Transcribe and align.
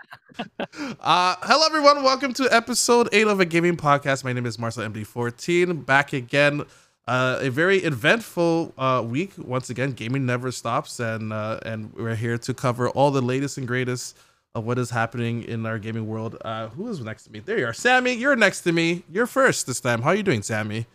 Uh, 1.00 1.34
hello, 1.42 1.66
everyone. 1.66 2.02
Welcome 2.04 2.32
to 2.34 2.48
episode 2.54 3.08
eight 3.12 3.26
of 3.26 3.40
a 3.40 3.44
gaming 3.44 3.76
podcast. 3.76 4.22
My 4.22 4.32
name 4.32 4.46
is 4.46 4.58
Marcel 4.58 4.88
MD14. 4.88 5.84
Back 5.84 6.12
again. 6.12 6.62
Uh, 7.08 7.38
a 7.40 7.50
very 7.50 7.78
eventful 7.78 8.72
uh, 8.78 9.02
week. 9.04 9.32
Once 9.38 9.70
again, 9.70 9.92
gaming 9.92 10.26
never 10.26 10.52
stops, 10.52 11.00
and 11.00 11.32
uh, 11.32 11.58
and 11.64 11.92
we're 11.94 12.14
here 12.14 12.38
to 12.38 12.54
cover 12.54 12.88
all 12.90 13.10
the 13.10 13.22
latest 13.22 13.58
and 13.58 13.66
greatest 13.66 14.16
of 14.54 14.64
what 14.64 14.78
is 14.78 14.90
happening 14.90 15.42
in 15.44 15.66
our 15.66 15.78
gaming 15.78 16.06
world. 16.06 16.36
Uh, 16.44 16.68
who 16.68 16.88
is 16.88 17.00
next 17.00 17.24
to 17.24 17.32
me? 17.32 17.40
There 17.40 17.58
you 17.58 17.66
are, 17.66 17.72
Sammy. 17.72 18.12
You're 18.12 18.36
next 18.36 18.60
to 18.62 18.72
me. 18.72 19.02
You're 19.10 19.26
first 19.26 19.66
this 19.66 19.80
time. 19.80 20.02
How 20.02 20.10
are 20.10 20.14
you 20.14 20.22
doing, 20.22 20.42
Sammy? 20.42 20.86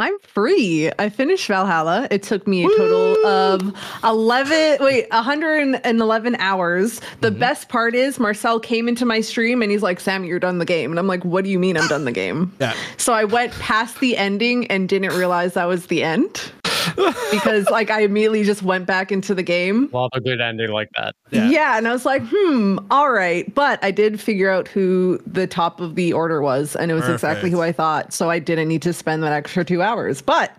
I'm 0.00 0.16
free. 0.20 0.90
I 0.98 1.08
finished 1.08 1.48
Valhalla. 1.48 2.06
It 2.10 2.22
took 2.22 2.46
me 2.46 2.64
a 2.64 2.68
total 2.68 3.14
Woo! 3.14 3.26
of 3.26 3.74
11, 4.04 4.78
wait, 4.80 5.10
111 5.10 6.36
hours. 6.36 7.00
The 7.20 7.30
mm-hmm. 7.30 7.40
best 7.40 7.68
part 7.68 7.96
is 7.96 8.20
Marcel 8.20 8.60
came 8.60 8.86
into 8.86 9.04
my 9.04 9.20
stream 9.20 9.60
and 9.60 9.72
he's 9.72 9.82
like, 9.82 9.98
Sam, 9.98 10.24
you're 10.24 10.38
done 10.38 10.58
the 10.58 10.64
game. 10.64 10.92
And 10.92 11.00
I'm 11.00 11.08
like, 11.08 11.24
what 11.24 11.42
do 11.42 11.50
you 11.50 11.58
mean 11.58 11.76
I'm 11.76 11.88
done 11.88 12.04
the 12.04 12.12
game? 12.12 12.54
Yeah. 12.60 12.74
So 12.96 13.12
I 13.12 13.24
went 13.24 13.52
past 13.54 13.98
the 13.98 14.16
ending 14.16 14.68
and 14.68 14.88
didn't 14.88 15.16
realize 15.16 15.54
that 15.54 15.64
was 15.64 15.86
the 15.86 16.04
end 16.04 16.52
because 17.30 17.68
like 17.70 17.90
I 17.90 18.02
immediately 18.02 18.44
just 18.44 18.62
went 18.62 18.86
back 18.86 19.12
into 19.12 19.34
the 19.34 19.42
game. 19.42 19.88
Love 19.92 20.10
a 20.14 20.20
good 20.20 20.40
ending 20.40 20.70
like 20.70 20.88
that. 20.96 21.14
Yeah. 21.30 21.48
yeah. 21.50 21.78
And 21.78 21.88
I 21.88 21.92
was 21.92 22.04
like, 22.04 22.22
hmm, 22.24 22.78
all 22.90 23.10
right. 23.10 23.52
But 23.54 23.82
I 23.82 23.90
did 23.90 24.20
figure 24.20 24.50
out 24.50 24.68
who 24.68 25.20
the 25.26 25.46
top 25.46 25.80
of 25.80 25.94
the 25.94 26.12
order 26.12 26.40
was, 26.42 26.76
and 26.76 26.90
it 26.90 26.94
was 26.94 27.02
Perfect. 27.02 27.16
exactly 27.16 27.50
who 27.50 27.60
I 27.62 27.72
thought. 27.72 28.12
So 28.12 28.30
I 28.30 28.38
didn't 28.38 28.68
need 28.68 28.82
to 28.82 28.92
spend 28.92 29.22
that 29.22 29.32
extra 29.32 29.64
two 29.64 29.82
hours. 29.82 30.22
But 30.22 30.52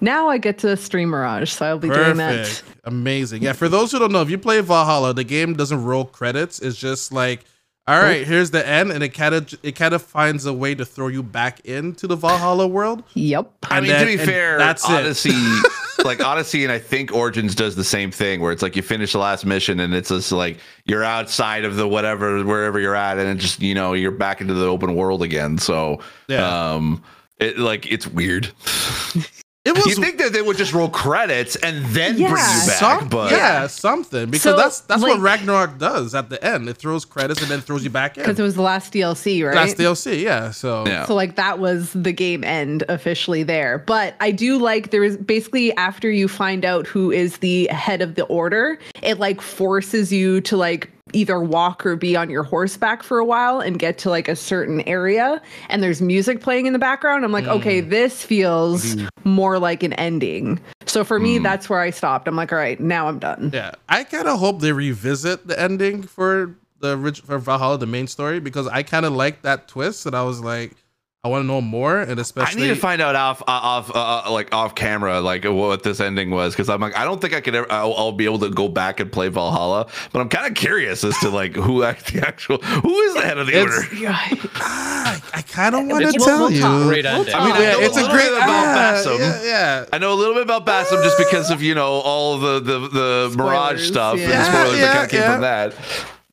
now 0.00 0.28
I 0.28 0.38
get 0.38 0.58
to 0.58 0.76
stream 0.76 1.10
Mirage, 1.10 1.52
so 1.52 1.66
I'll 1.66 1.78
be 1.78 1.88
Perfect. 1.88 2.04
doing 2.06 2.16
that. 2.16 2.62
Amazing. 2.84 3.42
Yeah, 3.42 3.52
for 3.52 3.68
those 3.68 3.92
who 3.92 3.98
don't 3.98 4.12
know, 4.12 4.22
if 4.22 4.30
you 4.30 4.38
play 4.38 4.60
Valhalla, 4.60 5.12
the 5.12 5.24
game 5.24 5.54
doesn't 5.54 5.84
roll 5.84 6.04
credits. 6.04 6.60
It's 6.60 6.78
just 6.78 7.12
like 7.12 7.44
all 7.90 8.00
right, 8.00 8.24
here's 8.26 8.52
the 8.52 8.66
end, 8.66 8.92
and 8.92 9.02
it 9.02 9.10
kind 9.10 9.34
of 9.34 9.52
it 9.64 9.72
kind 9.72 9.94
of 9.94 10.02
finds 10.02 10.46
a 10.46 10.52
way 10.52 10.76
to 10.76 10.84
throw 10.84 11.08
you 11.08 11.24
back 11.24 11.60
into 11.66 12.06
the 12.06 12.14
Valhalla 12.14 12.68
world. 12.68 13.02
Yep. 13.14 13.52
I 13.64 13.80
mean, 13.80 13.88
then, 13.90 14.06
to 14.06 14.06
be 14.06 14.16
fair, 14.16 14.58
that's 14.58 14.88
Odyssey, 14.88 15.32
like 16.04 16.22
Odyssey, 16.22 16.62
and 16.62 16.72
I 16.72 16.78
think 16.78 17.12
Origins 17.12 17.56
does 17.56 17.74
the 17.74 17.82
same 17.82 18.12
thing, 18.12 18.40
where 18.40 18.52
it's 18.52 18.62
like 18.62 18.76
you 18.76 18.82
finish 18.82 19.12
the 19.12 19.18
last 19.18 19.44
mission, 19.44 19.80
and 19.80 19.92
it's 19.92 20.10
just 20.10 20.30
like 20.30 20.58
you're 20.84 21.02
outside 21.02 21.64
of 21.64 21.74
the 21.74 21.88
whatever 21.88 22.44
wherever 22.44 22.78
you're 22.78 22.94
at, 22.94 23.18
and 23.18 23.28
it 23.28 23.40
just 23.40 23.60
you 23.60 23.74
know 23.74 23.92
you're 23.92 24.12
back 24.12 24.40
into 24.40 24.54
the 24.54 24.66
open 24.66 24.94
world 24.94 25.22
again. 25.22 25.58
So, 25.58 26.00
yeah. 26.28 26.72
um, 26.74 27.02
it 27.38 27.58
like 27.58 27.90
it's 27.90 28.06
weird. 28.06 28.52
It 29.62 29.76
was. 29.76 29.86
You 29.86 29.96
think 29.96 30.16
that 30.18 30.32
they 30.32 30.40
would 30.40 30.56
just 30.56 30.72
roll 30.72 30.88
credits 30.88 31.54
and 31.56 31.84
then 31.86 32.16
yeah. 32.16 32.30
bring 32.30 32.42
you 32.42 32.66
back? 32.66 32.78
Some, 32.78 33.08
but 33.10 33.30
yeah, 33.30 33.66
something 33.66 34.30
because 34.30 34.42
so, 34.42 34.56
that's 34.56 34.80
that's 34.80 35.02
like, 35.02 35.12
what 35.12 35.20
Ragnarok 35.20 35.76
does 35.76 36.14
at 36.14 36.30
the 36.30 36.42
end. 36.42 36.66
It 36.66 36.78
throws 36.78 37.04
credits 37.04 37.42
and 37.42 37.50
then 37.50 37.60
throws 37.60 37.84
you 37.84 37.90
back 37.90 38.16
in 38.16 38.22
because 38.22 38.38
it 38.38 38.42
was 38.42 38.54
the 38.54 38.62
last 38.62 38.90
DLC, 38.90 39.44
right? 39.44 39.54
Last 39.54 39.76
DLC, 39.76 40.22
yeah. 40.22 40.50
So 40.50 40.86
yeah. 40.86 41.04
so 41.04 41.14
like 41.14 41.36
that 41.36 41.58
was 41.58 41.92
the 41.92 42.12
game 42.12 42.42
end 42.42 42.84
officially 42.88 43.42
there. 43.42 43.78
But 43.78 44.14
I 44.20 44.30
do 44.30 44.58
like 44.58 44.92
there 44.92 45.04
is 45.04 45.18
basically 45.18 45.76
after 45.76 46.10
you 46.10 46.26
find 46.26 46.64
out 46.64 46.86
who 46.86 47.10
is 47.10 47.38
the 47.38 47.66
head 47.66 48.00
of 48.00 48.14
the 48.14 48.24
order, 48.24 48.78
it 49.02 49.18
like 49.18 49.42
forces 49.42 50.10
you 50.10 50.40
to 50.42 50.56
like 50.56 50.90
either 51.12 51.40
walk 51.40 51.84
or 51.84 51.96
be 51.96 52.16
on 52.16 52.30
your 52.30 52.42
horseback 52.42 53.02
for 53.02 53.18
a 53.18 53.24
while 53.24 53.60
and 53.60 53.78
get 53.78 53.98
to 53.98 54.10
like 54.10 54.28
a 54.28 54.36
certain 54.36 54.80
area 54.82 55.40
and 55.68 55.82
there's 55.82 56.00
music 56.00 56.40
playing 56.40 56.66
in 56.66 56.72
the 56.72 56.78
background 56.78 57.24
i'm 57.24 57.32
like 57.32 57.44
mm. 57.44 57.48
okay 57.48 57.80
this 57.80 58.22
feels 58.22 58.94
mm. 58.94 59.08
more 59.24 59.58
like 59.58 59.82
an 59.82 59.92
ending 59.94 60.60
so 60.86 61.04
for 61.04 61.18
me 61.18 61.38
mm. 61.38 61.42
that's 61.42 61.68
where 61.68 61.80
i 61.80 61.90
stopped 61.90 62.28
i'm 62.28 62.36
like 62.36 62.52
all 62.52 62.58
right 62.58 62.80
now 62.80 63.08
i'm 63.08 63.18
done 63.18 63.50
yeah 63.52 63.72
i 63.88 64.04
kind 64.04 64.28
of 64.28 64.38
hope 64.38 64.60
they 64.60 64.72
revisit 64.72 65.46
the 65.46 65.58
ending 65.58 66.02
for 66.02 66.54
the 66.80 67.20
for 67.24 67.38
valhalla 67.38 67.78
the 67.78 67.86
main 67.86 68.06
story 68.06 68.40
because 68.40 68.66
i 68.68 68.82
kind 68.82 69.04
of 69.04 69.12
like 69.12 69.42
that 69.42 69.68
twist 69.68 70.06
and 70.06 70.14
i 70.14 70.22
was 70.22 70.40
like 70.40 70.76
I 71.22 71.28
want 71.28 71.42
to 71.42 71.46
know 71.46 71.60
more, 71.60 72.00
and 72.00 72.18
especially 72.18 72.62
I 72.62 72.66
need 72.68 72.74
to 72.74 72.80
find 72.80 73.02
out 73.02 73.14
off 73.14 73.42
uh, 73.42 73.44
off 73.48 73.94
uh, 73.94 74.22
uh, 74.24 74.32
like 74.32 74.54
off 74.54 74.74
camera 74.74 75.20
like 75.20 75.44
what 75.44 75.82
this 75.82 76.00
ending 76.00 76.30
was 76.30 76.54
because 76.54 76.70
I'm 76.70 76.80
like 76.80 76.96
I 76.96 77.04
don't 77.04 77.20
think 77.20 77.34
I 77.34 77.42
could 77.42 77.54
ever 77.54 77.70
I'll, 77.70 77.92
I'll, 77.92 78.12
be 78.12 78.24
able 78.24 78.38
to 78.38 78.48
go 78.48 78.68
back 78.68 79.00
and 79.00 79.12
play 79.12 79.28
Valhalla, 79.28 79.86
but 80.12 80.20
I'm 80.20 80.30
kind 80.30 80.46
of 80.46 80.54
curious 80.54 81.04
as 81.04 81.14
to 81.18 81.28
like 81.28 81.54
who 81.54 81.80
the 81.80 82.24
actual 82.26 82.56
who 82.62 82.98
is 83.00 83.12
the 83.12 83.20
head 83.20 83.36
of 83.36 83.48
the 83.48 83.52
it's, 83.52 83.70
order. 83.70 83.94
Yeah, 84.00 84.16
I, 84.16 85.22
I 85.34 85.42
kind 85.42 85.74
of 85.74 85.86
want 85.88 86.10
to 86.10 86.18
tell 86.18 86.48
we'll 86.48 86.52
you. 86.52 86.88
Great 86.88 87.04
ending. 87.04 87.34
I 87.34 87.44
mean, 87.44 87.54
yeah, 87.54 87.74
it's 87.76 87.98
a 87.98 88.08
great 88.08 88.28
about 88.28 88.48
ah, 88.48 89.02
Basim. 89.04 89.18
Yeah, 89.18 89.44
yeah, 89.44 89.84
I 89.92 89.98
know 89.98 90.14
a 90.14 90.16
little 90.16 90.32
bit 90.32 90.44
about 90.44 90.64
Basim 90.64 91.04
just 91.04 91.18
because 91.18 91.50
of 91.50 91.62
you 91.62 91.74
know 91.74 92.00
all 92.00 92.38
the 92.38 92.60
the 92.60 92.78
the 92.88 93.34
Mirage 93.36 93.86
stuff 93.86 94.16
yeah. 94.16 94.24
and 94.24 94.32
the 94.32 94.44
spoilers 94.44 94.80
that 94.80 94.92
kind 94.94 95.04
of 95.04 95.10
came 95.10 95.32
from 95.32 95.40
that 95.42 95.74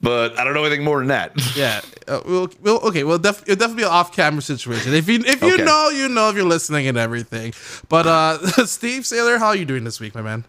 but 0.02 0.38
I 0.38 0.44
don't 0.44 0.54
know 0.54 0.64
anything 0.64 0.84
more 0.84 1.00
than 1.00 1.08
that. 1.10 1.34
Yeah. 1.56 1.82
Uh, 2.08 2.22
we'll, 2.26 2.50
we'll, 2.62 2.78
okay. 2.78 3.04
Well, 3.04 3.18
def- 3.18 3.42
it'll 3.42 3.58
definitely 3.58 3.82
be 3.82 3.84
an 3.84 3.92
off-camera 3.92 4.42
situation. 4.42 4.94
If 4.94 5.10
you 5.10 5.20
if 5.26 5.42
you 5.42 5.56
okay. 5.56 5.64
know, 5.66 5.90
you 5.90 6.08
know 6.08 6.30
if 6.30 6.38
you're 6.38 6.46
listening 6.46 6.88
and 6.88 6.98
everything. 6.98 7.54
But 7.90 8.08
uh, 8.08 8.38
Steve 8.66 9.04
Saylor, 9.04 9.40
how 9.40 9.48
are 9.48 9.58
you 9.58 9.66
doing 9.66 9.84
this 9.84 10.00
week, 10.00 10.16
my 10.16 10.22
man? 10.22 10.46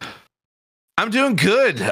I'm 0.96 1.10
doing 1.10 1.34
good. 1.34 1.82
Uh, 1.82 1.90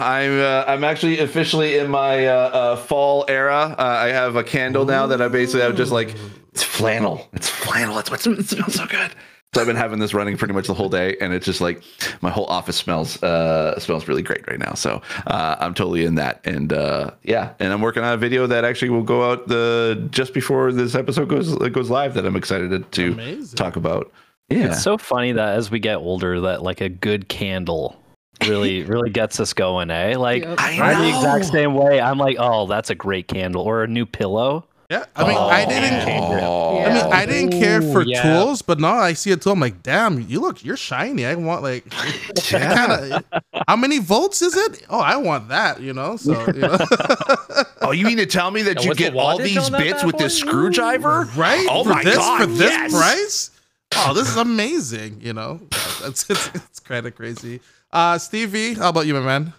I'm 0.00 0.38
uh, 0.38 0.64
I'm 0.68 0.84
actually 0.84 1.18
officially 1.18 1.78
in 1.78 1.90
my 1.90 2.28
uh, 2.28 2.32
uh 2.32 2.76
fall 2.76 3.24
era. 3.26 3.74
Uh, 3.76 3.82
I 3.82 4.08
have 4.10 4.36
a 4.36 4.44
candle 4.44 4.84
now 4.84 5.08
that 5.08 5.20
I 5.20 5.26
basically 5.26 5.62
have 5.62 5.76
just 5.76 5.90
like 5.90 6.14
it's 6.52 6.62
flannel. 6.62 7.28
It's 7.32 7.48
flannel. 7.48 7.98
It's 7.98 8.08
what 8.08 8.24
it 8.24 8.46
smells 8.46 8.74
so 8.74 8.86
good. 8.86 9.12
So 9.54 9.60
I've 9.60 9.66
been 9.66 9.76
having 9.76 9.98
this 9.98 10.14
running 10.14 10.38
pretty 10.38 10.54
much 10.54 10.66
the 10.66 10.72
whole 10.72 10.88
day, 10.88 11.14
and 11.20 11.34
it's 11.34 11.44
just 11.44 11.60
like 11.60 11.82
my 12.22 12.30
whole 12.30 12.46
office 12.46 12.74
smells 12.74 13.22
uh, 13.22 13.78
smells 13.78 14.08
really 14.08 14.22
great 14.22 14.48
right 14.48 14.58
now. 14.58 14.72
So 14.72 15.02
uh, 15.26 15.56
I'm 15.60 15.74
totally 15.74 16.06
in 16.06 16.14
that, 16.14 16.40
and 16.46 16.72
uh, 16.72 17.10
yeah, 17.22 17.52
and 17.58 17.70
I'm 17.70 17.82
working 17.82 18.02
on 18.02 18.14
a 18.14 18.16
video 18.16 18.46
that 18.46 18.64
actually 18.64 18.88
will 18.88 19.02
go 19.02 19.30
out 19.30 19.48
the 19.48 20.08
just 20.10 20.32
before 20.32 20.72
this 20.72 20.94
episode 20.94 21.28
goes 21.28 21.54
goes 21.68 21.90
live 21.90 22.14
that 22.14 22.24
I'm 22.24 22.34
excited 22.34 22.90
to 22.90 23.12
Amazing. 23.12 23.56
talk 23.56 23.76
about. 23.76 24.10
Yeah, 24.48 24.68
it's 24.68 24.82
so 24.82 24.96
funny 24.96 25.32
that 25.32 25.58
as 25.58 25.70
we 25.70 25.80
get 25.80 25.96
older, 25.96 26.40
that 26.40 26.62
like 26.62 26.80
a 26.80 26.88
good 26.88 27.28
candle 27.28 28.02
really 28.46 28.82
really 28.84 29.10
gets 29.10 29.38
us 29.38 29.52
going 29.52 29.90
eh 29.90 30.16
like 30.16 30.42
yep. 30.42 30.56
i'm 30.58 31.02
the 31.02 31.08
exact 31.08 31.44
same 31.44 31.74
way 31.74 32.00
i'm 32.00 32.18
like 32.18 32.36
oh 32.40 32.66
that's 32.66 32.90
a 32.90 32.94
great 32.94 33.28
candle 33.28 33.62
or 33.62 33.84
a 33.84 33.86
new 33.86 34.04
pillow 34.06 34.66
yeah, 34.92 35.06
I 35.16 35.26
mean, 35.26 35.38
oh, 35.38 35.48
I 35.48 35.64
didn't. 35.64 36.42
Oh, 36.42 36.82
I 36.82 36.92
mean, 36.92 37.12
I 37.12 37.24
didn't 37.24 37.52
care 37.52 37.80
for 37.80 38.02
yeah. 38.02 38.22
tools, 38.22 38.60
but 38.60 38.78
now 38.78 38.96
I 38.96 39.14
see 39.14 39.32
a 39.32 39.38
tool. 39.38 39.52
I'm 39.52 39.60
like, 39.60 39.82
damn, 39.82 40.20
you 40.20 40.38
look, 40.38 40.62
you're 40.62 40.76
shiny. 40.76 41.24
I 41.24 41.34
want 41.34 41.62
like, 41.62 41.88
kinda, 42.36 43.24
how 43.66 43.76
many 43.76 44.00
volts 44.00 44.42
is 44.42 44.54
it? 44.54 44.84
Oh, 44.90 45.00
I 45.00 45.16
want 45.16 45.48
that. 45.48 45.80
You 45.80 45.94
know, 45.94 46.16
so. 46.16 46.38
You 46.46 46.60
know. 46.60 46.76
oh, 47.80 47.92
you 47.92 48.04
mean 48.04 48.18
to 48.18 48.26
tell 48.26 48.50
me 48.50 48.60
that 48.62 48.84
you 48.84 48.94
get 48.94 49.16
all 49.16 49.38
these 49.38 49.70
bits 49.70 50.04
with 50.04 50.18
this 50.18 50.36
screwdriver, 50.38 51.24
right? 51.36 51.66
Oh 51.70 51.84
for 51.84 51.90
my 51.90 52.04
this, 52.04 52.16
god, 52.16 52.40
for 52.40 52.46
this 52.46 52.70
yes. 52.70 52.92
price? 52.92 53.50
Oh, 53.96 54.12
this 54.12 54.28
is 54.28 54.36
amazing. 54.36 55.22
You 55.22 55.32
know, 55.32 55.58
it's 56.02 56.28
it's, 56.28 56.48
it's 56.54 56.80
kind 56.80 57.06
of 57.06 57.14
crazy. 57.14 57.60
Uh, 57.90 58.18
Stevie, 58.18 58.74
how 58.74 58.90
about 58.90 59.06
you, 59.06 59.14
my 59.14 59.20
man? 59.20 59.54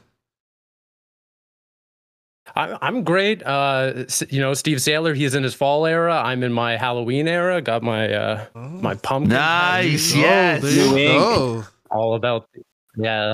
I'm 2.56 3.04
great. 3.04 3.42
Uh, 3.44 4.06
you 4.30 4.40
know, 4.40 4.54
Steve 4.54 4.78
Saylor, 4.78 5.16
he's 5.16 5.34
in 5.34 5.44
his 5.44 5.56
fall 5.56 5.86
era. 5.86 6.22
I'm 6.24 6.44
in 6.44 6.54
my 6.54 6.78
Halloween 6.78 7.28
era. 7.28 7.62
Got 7.62 7.82
my 7.82 8.14
uh, 8.14 8.46
oh. 8.54 8.60
my 8.60 8.94
pumpkin. 8.96 9.34
Nice. 9.34 10.14
Yes. 10.16 10.62
Oh, 10.64 11.68
All 11.90 12.14
about 12.14 12.48
yeah. 12.96 13.34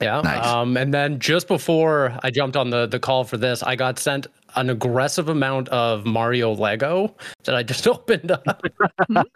Yeah. 0.00 0.20
Nice. 0.22 0.44
Um, 0.44 0.76
and 0.76 0.92
then 0.92 1.20
just 1.20 1.46
before 1.46 2.18
I 2.22 2.30
jumped 2.30 2.56
on 2.56 2.70
the 2.70 2.86
the 2.86 2.98
call 2.98 3.22
for 3.22 3.36
this, 3.36 3.62
I 3.62 3.76
got 3.76 3.98
sent 4.00 4.26
an 4.56 4.70
aggressive 4.70 5.28
amount 5.28 5.68
of 5.68 6.04
Mario 6.04 6.54
Lego 6.54 7.14
that 7.44 7.54
I 7.54 7.62
just 7.62 7.86
opened 7.88 8.32
up, 8.32 8.62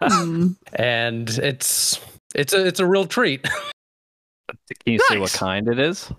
hmm. 0.01 0.47
and 0.73 1.29
it's 1.29 1.99
it's 2.35 2.51
a 2.51 2.65
it's 2.65 2.81
a 2.81 2.85
real 2.85 3.05
treat. 3.05 3.43
Can 3.43 4.93
you 4.93 4.97
nice. 4.97 5.07
say 5.07 5.17
what 5.17 5.31
kind 5.31 5.69
it 5.69 5.79
is? 5.79 6.11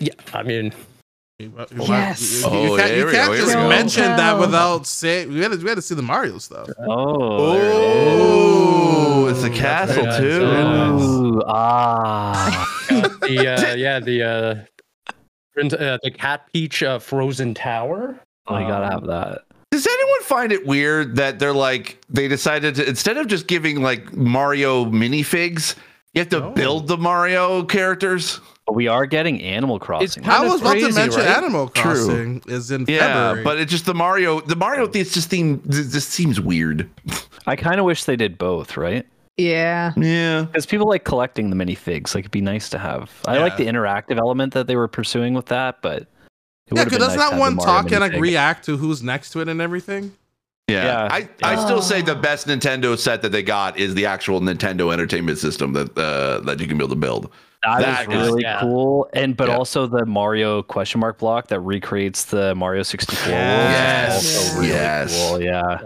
Yeah, 0.00 0.12
I 0.32 0.42
mean, 0.42 0.72
yes. 1.38 2.42
You, 2.42 2.50
you, 2.50 2.72
you 2.72 2.76
can't, 2.76 2.96
you 2.96 3.10
can't 3.10 3.34
just 3.34 3.54
mention 3.54 4.02
that 4.02 4.38
without 4.38 4.86
saying. 4.86 5.28
We 5.30 5.40
had 5.40 5.52
to, 5.52 5.58
we 5.58 5.68
had 5.68 5.76
to 5.76 5.82
see 5.82 5.94
the 5.94 6.02
Mario 6.02 6.38
stuff. 6.38 6.68
Oh, 6.80 7.56
oh, 9.20 9.26
it's 9.28 9.44
a 9.44 9.50
castle 9.50 10.04
too. 10.18 10.42
Ooh, 10.42 11.42
ah, 11.46 12.66
the 12.90 13.54
uh, 13.54 13.74
yeah 13.76 14.00
the 14.00 14.22
uh, 14.22 14.54
uh, 15.60 15.98
the 16.02 16.10
Cat 16.10 16.48
Peach 16.52 16.82
uh, 16.82 16.98
Frozen 16.98 17.54
Tower. 17.54 18.18
Oh, 18.48 18.58
you 18.58 18.66
gotta 18.66 18.86
have 18.86 19.06
that. 19.06 19.42
Does 19.70 19.86
anyone 19.86 20.22
find 20.22 20.50
it 20.50 20.66
weird 20.66 21.16
that 21.16 21.38
they're 21.38 21.52
like 21.52 22.00
they 22.08 22.26
decided 22.26 22.74
to 22.76 22.88
instead 22.88 23.16
of 23.16 23.28
just 23.28 23.46
giving 23.46 23.82
like 23.82 24.12
Mario 24.12 24.86
minifigs, 24.86 25.76
you 26.14 26.20
have 26.20 26.30
to 26.30 26.46
oh. 26.46 26.50
build 26.50 26.88
the 26.88 26.96
Mario 26.96 27.62
characters? 27.64 28.40
But 28.68 28.74
we 28.74 28.86
are 28.86 29.06
getting 29.06 29.40
Animal 29.40 29.78
Crossing. 29.78 30.26
I 30.26 30.46
was 30.46 30.60
about 30.60 30.74
to 30.74 30.92
mention 30.92 31.22
right? 31.22 31.38
Animal 31.38 31.68
Crossing 31.70 32.42
True. 32.42 32.54
is 32.54 32.70
in 32.70 32.84
yeah, 32.86 32.98
February. 32.98 33.42
but 33.42 33.58
it's 33.58 33.72
just 33.72 33.86
the 33.86 33.94
Mario. 33.94 34.42
The 34.42 34.56
Mario 34.56 34.86
this 34.86 35.14
just 35.14 35.30
theme 35.30 35.62
this 35.64 36.06
seems 36.06 36.38
weird. 36.38 36.86
I 37.46 37.56
kind 37.56 37.80
of 37.80 37.86
wish 37.86 38.04
they 38.04 38.14
did 38.14 38.36
both, 38.36 38.76
right? 38.76 39.06
Yeah. 39.38 39.94
Yeah. 39.96 40.42
Because 40.42 40.66
people 40.66 40.86
like 40.86 41.04
collecting 41.04 41.48
the 41.48 41.56
minifigs. 41.56 42.14
Like 42.14 42.24
it'd 42.24 42.30
be 42.30 42.42
nice 42.42 42.68
to 42.68 42.78
have. 42.78 43.10
I 43.26 43.38
like 43.38 43.56
the 43.56 43.64
interactive 43.64 44.18
element 44.18 44.52
that 44.52 44.66
they 44.66 44.76
were 44.76 44.86
pursuing 44.86 45.32
with 45.32 45.46
that, 45.46 45.80
but 45.80 46.02
it 46.02 46.08
Yeah, 46.72 46.84
because 46.84 46.90
been 46.90 47.00
doesn't 47.00 47.18
nice 47.18 47.30
that 47.30 47.38
one 47.38 47.56
talk 47.56 47.90
and 47.90 48.00
like 48.00 48.20
react 48.20 48.66
to 48.66 48.76
who's 48.76 49.02
next 49.02 49.30
to 49.30 49.40
it 49.40 49.48
and 49.48 49.62
everything? 49.62 50.12
Yeah. 50.68 50.84
Yeah. 50.84 51.08
I, 51.10 51.28
I 51.42 51.64
still 51.64 51.80
say 51.80 52.02
the 52.02 52.14
best 52.14 52.46
Nintendo 52.46 52.98
set 52.98 53.22
that 53.22 53.32
they 53.32 53.42
got 53.42 53.78
is 53.78 53.94
the 53.94 54.04
actual 54.04 54.42
Nintendo 54.42 54.92
Entertainment 54.92 55.38
System 55.38 55.72
that 55.72 55.96
uh, 55.96 56.40
that 56.40 56.60
you 56.60 56.66
can 56.66 56.76
be 56.76 56.84
able 56.84 56.94
to 56.94 57.00
build. 57.00 57.30
That, 57.64 57.80
That 57.80 58.08
is 58.08 58.14
is- 58.14 58.28
really 58.28 58.42
yeah. 58.42 58.60
cool, 58.60 59.08
and 59.12 59.36
but 59.36 59.48
Yeah. 59.48 59.56
also 59.56 59.86
the 59.86 60.06
Mario 60.06 60.62
question 60.62 61.00
mark 61.00 61.18
block 61.18 61.48
that 61.48 61.60
recreates 61.60 62.26
the 62.26 62.54
Mario 62.54 62.82
64 62.84 63.32
Yes. 63.32 64.10
world. 64.12 64.22
is 64.22 64.38
also 64.38 64.56
really 64.60 64.68
Yes. 64.72 65.28
cool. 65.28 65.42
Yeah, 65.42 65.78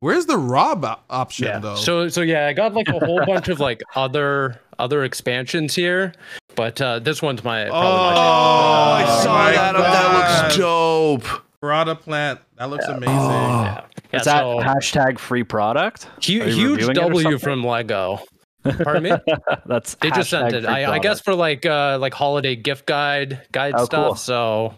Where's 0.00 0.26
the 0.26 0.36
Rob 0.36 0.84
option 1.10 1.46
Yeah. 1.46 1.58
though? 1.60 1.76
So 1.76 2.08
so 2.08 2.20
yeah, 2.22 2.46
I 2.48 2.52
got 2.52 2.74
like 2.74 2.88
a 2.88 2.98
whole 3.04 3.24
bunch 3.24 3.48
of 3.48 3.60
like 3.60 3.82
other 3.94 4.60
other 4.78 5.04
expansions 5.04 5.74
here, 5.76 6.12
but 6.56 6.80
uh, 6.80 6.98
this 6.98 7.22
one's 7.22 7.44
my 7.44 7.66
probably 7.66 7.88
Oh, 7.88 7.92
my 7.92 8.14
Oh, 8.14 8.92
I 8.92 9.04
Oh 9.06 9.20
saw 9.22 9.32
my 9.38 9.52
that. 9.52 9.74
God. 9.74 9.82
That 9.84 10.42
looks 10.42 10.56
dope. 10.56 11.42
Piranha 11.60 11.94
Plant. 11.94 12.40
That 12.58 12.68
looks 12.70 12.84
amazing. 12.86 13.06
favorite. 13.06 13.22
Yeah. 13.28 13.80
Yeah, 14.12 14.18
is 14.18 14.24
that 14.26 14.40
so 14.40 14.58
hashtag 14.58 15.18
free 15.20 15.44
product? 15.44 16.04
hu- 16.16 16.32
huge 16.32 16.44
reviewing 16.46 16.80
it 16.80 16.88
or 16.88 16.94
W 16.94 17.38
from 17.38 17.64
Lego. 17.64 18.18
Pardon 18.64 19.02
me? 19.02 19.12
That's 19.66 19.94
They 19.96 20.10
just 20.10 20.30
sent 20.30 20.54
it. 20.54 20.64
I, 20.66 20.92
I 20.92 20.98
guess 20.98 21.20
for 21.20 21.34
like 21.34 21.66
uh 21.66 21.98
like 22.00 22.14
holiday 22.14 22.56
gift 22.56 22.86
guide 22.86 23.42
guide 23.52 23.74
Oh, 23.76 23.84
stuff. 23.84 24.06
cool. 24.08 24.14
So 24.16 24.74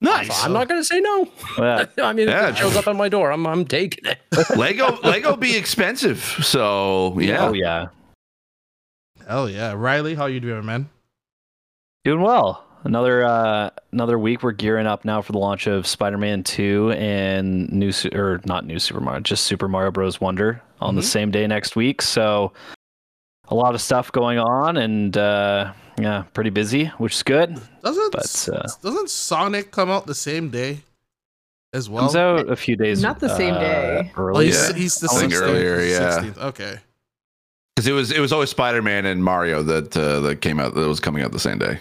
Nice. 0.00 0.44
I'm 0.44 0.52
not 0.52 0.68
gonna 0.68 0.84
say 0.84 1.00
no. 1.00 1.28
Yeah. 1.58 1.86
I 2.02 2.12
mean, 2.12 2.28
Yeah. 2.28 2.48
if 2.48 2.56
it 2.56 2.58
shows 2.58 2.76
up 2.76 2.86
on 2.86 2.96
my 2.96 3.08
door, 3.08 3.30
I'm 3.32 3.46
I'm 3.46 3.64
taking 3.64 4.04
it. 4.06 4.18
Lego 4.56 4.98
Lego 5.02 5.36
be 5.36 5.56
expensive. 5.56 6.18
So 6.42 7.18
yeah. 7.18 7.46
Oh 7.48 7.52
yeah, 7.54 7.86
Hell 9.26 9.48
yeah, 9.48 9.72
Riley, 9.72 10.14
how 10.14 10.26
you 10.26 10.40
doing, 10.40 10.64
man? 10.66 10.88
doing 12.04 12.20
well. 12.20 12.64
Another 12.86 13.24
uh, 13.24 13.70
another 13.92 14.16
week. 14.18 14.42
We're 14.44 14.52
gearing 14.52 14.86
up 14.86 15.04
now 15.04 15.20
for 15.20 15.32
the 15.32 15.38
launch 15.38 15.66
of 15.66 15.86
Spider-Man 15.88 16.44
2 16.44 16.92
and 16.92 17.70
new 17.72 17.92
or 18.14 18.40
not 18.44 18.64
new 18.64 18.78
Super 18.78 19.00
Mario, 19.00 19.20
just 19.20 19.44
Super 19.44 19.66
Mario 19.66 19.90
Bros. 19.90 20.20
Wonder 20.20 20.62
on 20.80 20.94
the 20.94 21.00
Mhm. 21.02 21.04
same 21.04 21.30
day 21.32 21.46
next 21.48 21.74
week. 21.74 22.00
So 22.00 22.52
a 23.48 23.54
lot 23.56 23.74
of 23.74 23.80
stuff 23.80 24.12
going 24.12 24.38
on, 24.38 24.76
and 24.76 25.16
uh, 25.16 25.72
yeah, 25.98 26.24
pretty 26.32 26.50
busy, 26.50 26.86
which 26.98 27.14
is 27.16 27.22
good. 27.24 27.58
Doesn't 27.82 28.12
But, 28.12 28.48
uh, 28.52 28.68
doesn't 28.82 29.10
Sonic 29.10 29.72
come 29.72 29.90
out 29.90 30.06
the 30.06 30.14
same 30.14 30.50
day 30.50 30.82
as 31.72 31.90
well? 31.90 32.04
Comes 32.04 32.14
out 32.16 32.48
a 32.48 32.56
few 32.56 32.76
days. 32.76 33.02
Not 33.02 33.18
the 33.18 33.34
same 33.36 33.54
uh, 33.54 33.58
day. 33.60 34.12
Oh, 34.16 34.38
he's, 34.38 34.68
he's 34.74 34.94
the 35.00 35.08
I 35.10 35.18
think 35.20 35.32
16th, 35.32 35.42
earlier, 35.42 35.80
yeah. 35.80 36.20
16th. 36.20 36.38
Okay. 36.38 36.78
Because 37.74 37.88
it 37.88 37.92
was 37.92 38.12
it 38.12 38.20
was 38.20 38.32
always 38.32 38.50
Spider 38.50 38.80
Man 38.80 39.06
and 39.06 39.24
Mario 39.24 39.62
that 39.64 39.96
uh, 39.96 40.20
that 40.20 40.40
came 40.40 40.60
out 40.60 40.74
that 40.74 40.86
was 40.88 41.00
coming 41.00 41.22
out 41.24 41.32
the 41.32 41.40
same 41.40 41.58
day. 41.58 41.80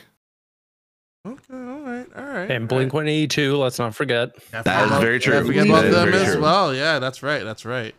Okay. 2.45 2.53
All 2.53 2.59
right. 2.59 2.61
All 2.61 2.61
right. 2.61 2.61
And 2.61 2.67
Blink 2.67 2.93
182, 2.93 3.57
let's 3.57 3.79
not 3.79 3.95
forget. 3.95 4.33
Can't 4.51 4.63
That 4.63 4.63
forget 4.63 4.81
is 4.85 4.87
about- 4.91 5.01
very 5.01 5.19
true. 5.19 5.33
Can't 5.33 5.47
forget 5.47 5.67
about 5.67 5.83
them 5.91 6.13
as 6.13 6.33
true. 6.33 6.41
well. 6.41 6.73
Yeah, 6.75 6.99
that's 6.99 7.21
right. 7.23 7.43
That's 7.43 7.65
right. 7.65 7.93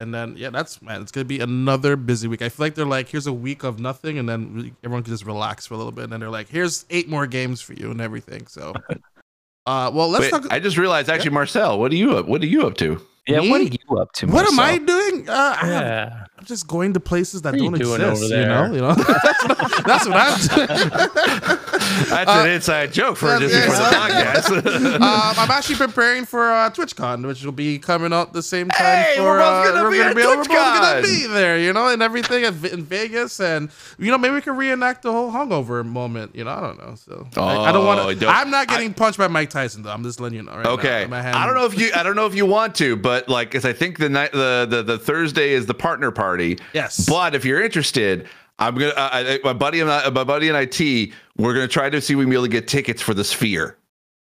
And 0.00 0.14
then 0.14 0.34
yeah, 0.36 0.50
that's 0.50 0.80
man. 0.80 1.02
It's 1.02 1.10
gonna 1.10 1.24
be 1.24 1.40
another 1.40 1.96
busy 1.96 2.28
week. 2.28 2.40
I 2.40 2.48
feel 2.50 2.66
like 2.66 2.76
they're 2.76 2.84
like, 2.86 3.08
here's 3.08 3.26
a 3.26 3.32
week 3.32 3.64
of 3.64 3.80
nothing, 3.80 4.16
and 4.16 4.28
then 4.28 4.76
everyone 4.84 5.02
can 5.02 5.12
just 5.12 5.26
relax 5.26 5.66
for 5.66 5.74
a 5.74 5.76
little 5.76 5.90
bit. 5.90 6.04
And 6.04 6.12
then 6.12 6.20
they're 6.20 6.30
like, 6.30 6.48
here's 6.48 6.84
eight 6.90 7.08
more 7.08 7.26
games 7.26 7.60
for 7.60 7.72
you 7.72 7.90
and 7.90 8.00
everything. 8.00 8.46
So, 8.46 8.74
uh, 9.66 9.90
well, 9.92 10.08
let's 10.08 10.26
Wait, 10.26 10.30
talk. 10.30 10.46
I 10.52 10.60
just 10.60 10.76
realized 10.78 11.08
actually, 11.10 11.30
Marcel, 11.30 11.80
what 11.80 11.90
are 11.90 11.96
you 11.96 12.16
up? 12.16 12.26
What 12.28 12.42
are 12.42 12.46
you 12.46 12.64
up 12.64 12.76
to? 12.76 13.04
Yeah, 13.28 13.40
what 13.50 13.60
are 13.60 13.64
you 13.64 13.98
up 13.98 14.12
to? 14.14 14.26
what 14.26 14.46
am 14.50 14.58
I 14.58 14.78
doing? 14.78 15.28
Uh, 15.28 15.32
I 15.60 15.66
have, 15.66 15.82
Yeah. 15.82 16.24
I'm 16.38 16.44
just 16.44 16.66
going 16.68 16.92
to 16.94 17.00
places 17.00 17.42
that 17.42 17.52
What 17.54 17.60
are 17.60 17.64
you 17.64 17.70
don't 17.96 18.10
exist. 18.12 18.30
You 18.32 18.46
know, 18.46 18.72
you 18.72 18.80
know. 18.80 18.94
that's, 18.94 19.44
what, 19.48 19.84
that's 19.86 20.06
what 20.08 20.16
I'm 20.16 20.66
doing. 20.66 21.58
That's 22.08 22.30
Uh, 22.30 22.42
an 22.44 22.50
inside 22.50 22.92
joke 22.92 23.16
for 23.16 23.26
yeah, 23.28 23.38
just 23.40 23.54
yeah, 23.54 23.66
before 23.66 24.60
the 24.60 24.68
podcast. 24.70 24.94
um, 24.96 25.02
I'm 25.38 25.50
actually 25.50 25.76
preparing 25.76 26.24
for 26.24 26.50
uh, 26.50 26.70
TwitchCon, 26.70 27.26
which 27.26 27.44
will 27.44 27.52
be 27.52 27.78
coming 27.78 28.12
out 28.12 28.32
the 28.32 28.42
same 28.42 28.68
time. 28.68 29.02
Hey, 29.04 29.14
for, 29.16 29.22
we're 29.24 29.38
both 29.38 29.66
uh, 29.66 29.72
gonna 29.72 29.90
be 29.90 30.00
at 30.00 30.14
we're 30.14 30.22
both 30.36 30.48
gonna 30.48 31.02
be 31.02 31.26
there, 31.26 31.58
you 31.58 31.72
know, 31.72 31.88
and 31.88 32.02
everything 32.02 32.44
at, 32.44 32.52
in 32.72 32.84
Vegas, 32.84 33.40
and 33.40 33.70
you 33.98 34.10
know, 34.10 34.18
maybe 34.18 34.34
we 34.34 34.40
can 34.40 34.56
reenact 34.56 35.02
the 35.02 35.12
whole 35.12 35.30
hungover 35.32 35.84
moment. 35.84 36.34
You 36.36 36.44
know, 36.44 36.50
I 36.50 36.60
don't 36.60 36.78
know. 36.78 36.94
So 36.94 37.26
I, 37.36 37.56
I 37.68 37.72
don't 37.72 37.86
want 37.86 38.00
Oh, 38.00 38.14
to. 38.14 38.28
I'm 38.28 38.50
not 38.50 38.68
getting 38.68 38.92
punched 38.94 39.18
by 39.18 39.28
Mike 39.28 39.50
Tyson, 39.50 39.82
though. 39.82 39.90
I'm 39.92 40.02
just 40.04 40.20
letting 40.20 40.36
you 40.36 40.42
know. 40.44 40.52
Right 40.52 40.64
now. 40.64 40.70
okay, 40.72 41.06
My 41.08 41.22
hand- 41.22 41.36
I 41.36 41.46
don't 41.46 41.54
know 41.56 41.64
if 41.66 41.78
you 41.78 41.90
I 41.94 42.02
don't 42.02 42.16
know 42.16 42.26
if 42.26 42.34
you 42.34 42.46
want 42.46 42.74
to, 42.76 42.96
but 42.96 43.17
like, 43.26 43.48
because 43.50 43.64
I 43.64 43.72
think 43.72 43.98
the 43.98 44.08
night 44.08 44.32
the, 44.32 44.66
the 44.68 44.82
the 44.82 44.98
Thursday 44.98 45.50
is 45.52 45.66
the 45.66 45.74
partner 45.74 46.10
party. 46.10 46.58
Yes, 46.74 47.06
But 47.08 47.34
if 47.34 47.44
you're 47.44 47.62
interested, 47.62 48.28
I'm 48.58 48.74
gonna 48.74 48.90
uh, 48.90 49.10
I, 49.12 49.40
my 49.44 49.52
buddy 49.52 49.80
and 49.80 49.90
I, 49.90 50.08
my 50.10 50.24
buddy 50.24 50.48
and 50.48 50.56
I 50.56 50.66
T, 50.66 51.12
we're 51.36 51.54
gonna 51.54 51.68
try 51.68 51.88
to 51.90 52.00
see 52.00 52.12
if 52.14 52.18
we 52.18 52.24
can 52.24 52.30
be 52.30 52.36
able 52.36 52.44
to 52.44 52.50
get 52.50 52.68
tickets 52.68 53.00
for 53.02 53.14
the 53.14 53.24
Sphere. 53.24 53.76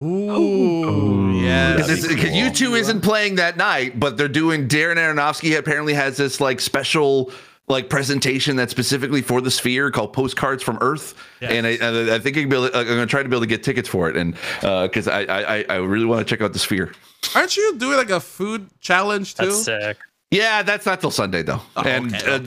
Ooh, 0.04 1.32
yeah. 1.32 1.78
Because 1.78 2.06
cool. 2.08 2.16
U2 2.18 2.80
isn't 2.80 3.02
playing 3.02 3.36
that 3.36 3.58
night, 3.58 4.00
but 4.00 4.18
they're 4.18 4.28
doing. 4.28 4.68
Darren 4.68 4.96
Aronofsky 4.98 5.58
apparently 5.58 5.94
has 5.94 6.18
this 6.18 6.42
like 6.42 6.60
special 6.60 7.32
like 7.70 7.90
presentation 7.90 8.58
that's 8.58 8.72
specifically 8.72 9.22
for 9.22 9.40
the 9.40 9.50
Sphere 9.52 9.90
called 9.90 10.12
Postcards 10.12 10.62
from 10.62 10.78
Earth, 10.82 11.14
Yes. 11.42 11.52
and 11.54 11.66
I, 11.66 11.70
and 11.72 12.12
I 12.12 12.20
think 12.20 12.36
I 12.38 12.42
can 12.42 12.50
be 12.50 12.58
able 12.58 12.70
to, 12.70 12.78
I'm 12.78 12.86
gonna 12.86 13.06
try 13.06 13.24
to 13.24 13.30
be 13.30 13.36
able 13.36 13.42
to 13.44 13.48
get 13.48 13.64
tickets 13.64 13.88
for 13.88 14.10
it, 14.10 14.18
and 14.18 14.36
because 14.62 15.08
I, 15.08 15.22
I 15.22 15.66
I 15.70 15.76
really 15.78 16.06
want 16.06 16.26
to 16.28 16.30
check 16.30 16.42
out 16.44 16.52
the 16.52 16.60
Sphere. 16.60 16.92
Aren't 17.36 17.58
you 17.58 17.76
doing 17.78 17.98
like 17.98 18.10
a 18.10 18.20
food 18.20 18.70
challenge 18.80 19.36
too? 19.36 19.46
That's 19.48 19.64
sick. 19.64 19.98
Yeah, 20.32 20.64
that's 20.64 20.86
not 20.86 21.00
till 21.00 21.12
Sunday 21.12 21.44
though. 21.44 21.62
Oh, 21.76 21.82
and 21.84 22.14
okay. 22.14 22.26
uh, 22.26 22.40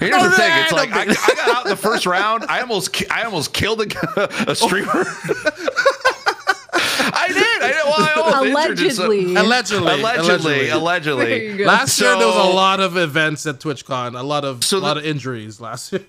here's 0.00 0.10
No, 0.10 0.24
the 0.28 0.36
thing: 0.36 0.50
it's 0.62 0.72
like. 0.72 0.90
I, 0.92 1.02
I 1.02 1.34
got 1.34 1.48
out 1.56 1.64
in 1.66 1.70
the 1.70 1.76
first 1.76 2.06
round. 2.06 2.44
I 2.48 2.60
almost 2.62 2.92
ki- 2.94 3.08
I 3.10 3.24
almost 3.24 3.52
killed 3.52 3.82
a, 3.82 4.50
a 4.50 4.54
streamer. 4.54 4.90
I 6.78 7.28
did. 7.28 7.62
I 7.62 7.68
did. 7.68 7.84
Well, 7.84 7.94
I 7.98 8.12
almost 8.38 8.68
injured 8.70 8.92
some- 8.92 9.06
Allegedly. 9.10 9.36
Allegedly, 9.36 9.90
Allegedly, 9.92 10.68
allegedly. 10.70 11.46
you 11.46 11.56
go. 11.58 11.64
Last 11.64 12.00
year 12.00 12.16
there 12.16 12.26
was 12.26 12.36
a 12.36 12.52
lot 12.54 12.80
of 12.80 12.96
events 12.96 13.46
at 13.46 13.58
TwitchCon, 13.60 14.18
a 14.18 14.22
lot 14.22 14.44
of 14.44 14.64
So 14.64 14.78
a 14.78 14.80
lot 14.80 14.94
the- 14.94 15.00
of 15.00 15.06
injuries 15.06 15.60
last 15.60 15.92
year. 15.92 16.04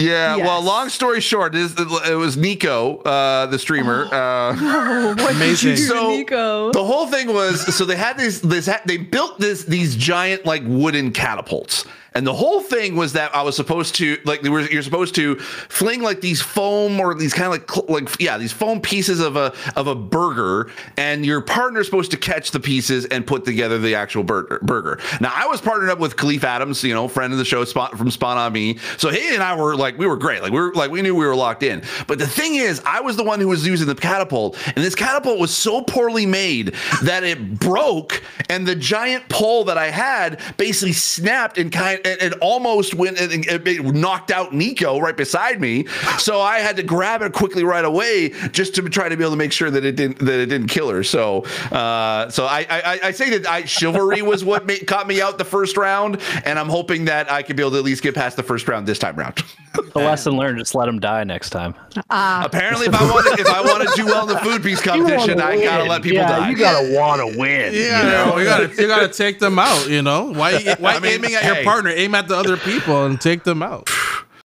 Yeah. 0.00 0.36
Well, 0.38 0.60
long 0.60 0.88
story 0.88 1.20
short, 1.20 1.54
is 1.54 1.74
it 1.78 2.16
was 2.16 2.36
Nico, 2.36 2.96
uh, 2.98 3.46
the 3.46 3.58
streamer. 3.58 4.06
Uh, 4.12 4.56
Oh, 4.60 5.14
what 5.16 5.34
Amazing. 5.36 5.70
did 5.70 5.78
you 5.78 5.86
do, 5.86 5.92
So- 5.94 6.08
Nico? 6.08 6.72
the 6.72 6.84
whole 6.84 7.06
thing 7.06 7.32
was 7.32 7.74
so 7.74 7.84
they 7.84 7.94
had 7.96 8.18
this 8.18 8.40
this 8.40 8.68
they 8.86 8.96
built 8.96 9.38
this 9.38 9.64
these 9.64 9.94
giant 9.94 10.44
like 10.44 10.62
wooden 10.66 11.12
catapults 11.12 11.84
and 12.16 12.24
the 12.24 12.32
whole 12.32 12.60
thing 12.60 12.94
was 12.94 13.14
that 13.14 13.34
I 13.34 13.42
was 13.42 13.56
supposed 13.56 13.96
to 13.96 14.18
like 14.24 14.42
were 14.42 14.60
you're 14.60 14.82
supposed 14.82 15.16
to 15.16 15.34
fling 15.36 16.00
like 16.00 16.20
these 16.20 16.40
foam 16.40 17.00
or 17.00 17.12
these 17.14 17.34
kind 17.34 17.52
of 17.52 17.52
like 17.52 17.88
like 17.88 18.20
yeah 18.20 18.38
these 18.38 18.52
foam 18.52 18.80
pieces 18.80 19.18
of 19.18 19.34
a 19.34 19.52
of 19.74 19.88
a 19.88 19.96
burger 19.96 20.70
and 20.96 21.26
your 21.26 21.40
partner's 21.40 21.86
supposed 21.86 22.12
to 22.12 22.16
catch 22.16 22.52
the 22.52 22.60
pieces 22.60 23.04
and 23.06 23.26
put 23.26 23.44
together 23.44 23.80
the 23.80 23.96
actual 23.96 24.22
burger 24.22 24.60
burger. 24.62 25.00
Now 25.20 25.32
I 25.34 25.46
was 25.46 25.60
partnered 25.60 25.90
up 25.90 25.98
with 25.98 26.14
Khalif 26.14 26.44
Adams, 26.44 26.84
you 26.84 26.94
know, 26.94 27.08
friend 27.08 27.32
of 27.32 27.38
the 27.40 27.44
show 27.44 27.64
spot 27.64 27.98
from 27.98 28.12
Spawn 28.12 28.38
on 28.38 28.52
Me. 28.52 28.78
So 28.96 29.10
he 29.10 29.34
and 29.34 29.42
I 29.42 29.56
were 29.56 29.74
like 29.74 29.98
we 29.98 30.06
were 30.06 30.16
great. 30.16 30.40
Like 30.40 30.52
we 30.52 30.60
were 30.60 30.72
like 30.72 30.92
we 30.92 31.02
knew 31.02 31.16
we 31.16 31.26
were 31.26 31.34
locked 31.34 31.64
in. 31.64 31.82
But 32.06 32.20
the 32.20 32.28
thing 32.28 32.54
is 32.54 32.80
I 32.86 33.00
was 33.00 33.16
the 33.16 33.24
one 33.24 33.40
who 33.40 33.48
was 33.48 33.66
using 33.66 33.88
the 33.88 33.94
catapult 33.96 34.56
and 34.66 34.84
this 34.84 34.94
catapult 34.94 35.40
was 35.40 35.52
so 35.52 35.82
poorly 35.82 36.26
made 36.26 36.74
that 37.02 37.24
it 37.24 37.58
broke 37.58 38.22
and 38.48 38.64
the 38.64 38.76
giant 38.76 39.28
pole 39.28 39.64
that 39.64 39.78
I 39.78 39.90
had 39.90 40.40
basically 40.56 40.92
snapped 40.92 41.58
and 41.58 41.72
kind 41.72 42.03
and, 42.04 42.34
almost 42.40 42.94
went 42.94 43.18
and, 43.18 43.32
and 43.32 43.68
it 43.68 43.84
knocked 43.84 44.30
out 44.30 44.52
Nico 44.52 44.98
right 44.98 45.16
beside 45.16 45.60
me. 45.60 45.86
So 46.18 46.40
I 46.40 46.58
had 46.58 46.76
to 46.76 46.82
grab 46.82 47.22
it 47.22 47.32
quickly 47.32 47.64
right 47.64 47.84
away 47.84 48.30
just 48.50 48.74
to 48.74 48.82
try 48.88 49.08
to 49.08 49.16
be 49.16 49.22
able 49.22 49.32
to 49.32 49.36
make 49.36 49.52
sure 49.52 49.70
that 49.70 49.84
it 49.84 49.96
didn't 49.96 50.18
that 50.18 50.40
it 50.40 50.46
didn't 50.46 50.68
kill 50.68 50.90
her. 50.90 51.02
So 51.02 51.44
uh, 51.70 52.28
so 52.30 52.46
I, 52.46 52.66
I 52.68 52.98
I 53.04 53.10
say 53.12 53.38
that 53.38 53.48
I 53.50 53.64
chivalry 53.64 54.22
was 54.22 54.44
what 54.44 54.66
made, 54.66 54.86
caught 54.86 55.06
me 55.06 55.20
out 55.20 55.38
the 55.38 55.44
first 55.44 55.76
round, 55.76 56.20
and 56.44 56.58
I'm 56.58 56.68
hoping 56.68 57.06
that 57.06 57.30
I 57.30 57.42
could 57.42 57.56
be 57.56 57.62
able 57.62 57.72
to 57.72 57.78
at 57.78 57.84
least 57.84 58.02
get 58.02 58.14
past 58.14 58.36
the 58.36 58.42
first 58.42 58.68
round 58.68 58.86
this 58.86 58.98
time 58.98 59.16
round. 59.16 59.42
The 59.94 60.00
lesson 60.00 60.36
learned: 60.36 60.58
just 60.58 60.74
let 60.74 60.88
him 60.88 60.98
die 60.98 61.22
next 61.22 61.50
time. 61.50 61.74
Ah, 62.10 62.44
Apparently, 62.44 62.86
if 62.86 62.94
I 62.94 63.04
want 63.10 63.26
to, 63.26 63.40
if 63.40 63.48
I 63.48 63.60
want 63.60 63.88
to 63.88 63.94
do 63.94 64.06
well 64.06 64.28
in 64.28 64.34
the 64.34 64.40
food 64.40 64.62
piece 64.62 64.80
competition, 64.82 65.40
I 65.40 65.62
gotta 65.62 65.84
let 65.84 66.02
people 66.02 66.18
yeah, 66.18 66.38
die. 66.40 66.50
You 66.50 66.56
gotta 66.56 66.92
want 66.92 67.20
to 67.20 67.38
win. 67.38 67.72
Yeah, 67.72 67.98
you 67.98 68.08
know? 68.08 68.38
you 68.38 68.44
gotta 68.44 68.82
you 68.82 68.88
gotta 68.88 69.08
take 69.08 69.38
them 69.38 69.58
out. 69.58 69.88
You 69.88 70.02
know 70.02 70.32
why? 70.32 70.74
Why 70.78 70.94
I 70.94 71.00
mean, 71.00 71.12
aiming 71.12 71.34
at 71.34 71.44
your 71.44 71.62
partner? 71.64 71.90
Aim 71.90 72.14
at 72.14 72.26
the 72.26 72.36
other 72.36 72.56
people 72.56 73.06
and 73.06 73.20
take 73.20 73.44
them 73.44 73.62
out. 73.62 73.88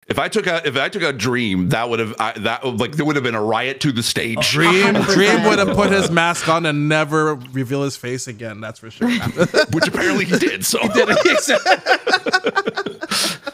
If 0.09 0.19
I 0.19 0.29
took 0.29 0.47
out 0.47 0.65
if 0.65 0.77
I 0.77 0.87
took 0.87 1.03
out 1.03 1.17
Dream, 1.17 1.67
that 1.67 1.89
would 1.89 1.99
have 1.99 2.15
I, 2.17 2.31
that 2.39 2.65
like 2.65 2.93
there 2.93 3.05
would 3.05 3.17
have 3.17 3.25
been 3.25 3.35
a 3.35 3.43
riot 3.43 3.81
to 3.81 3.91
the 3.91 4.01
stage. 4.01 4.51
Dream 4.51 4.93
Dream 4.93 5.43
would 5.43 5.59
have 5.59 5.75
put 5.75 5.91
his 5.91 6.09
mask 6.09 6.47
on 6.47 6.65
and 6.65 6.87
never 6.87 7.35
reveal 7.35 7.83
his 7.83 7.97
face 7.97 8.25
again. 8.25 8.61
That's 8.61 8.79
for 8.79 8.89
sure. 8.89 9.09
which 9.73 9.85
apparently 9.85 10.23
he 10.23 10.39
did. 10.39 10.65
So 10.65 10.79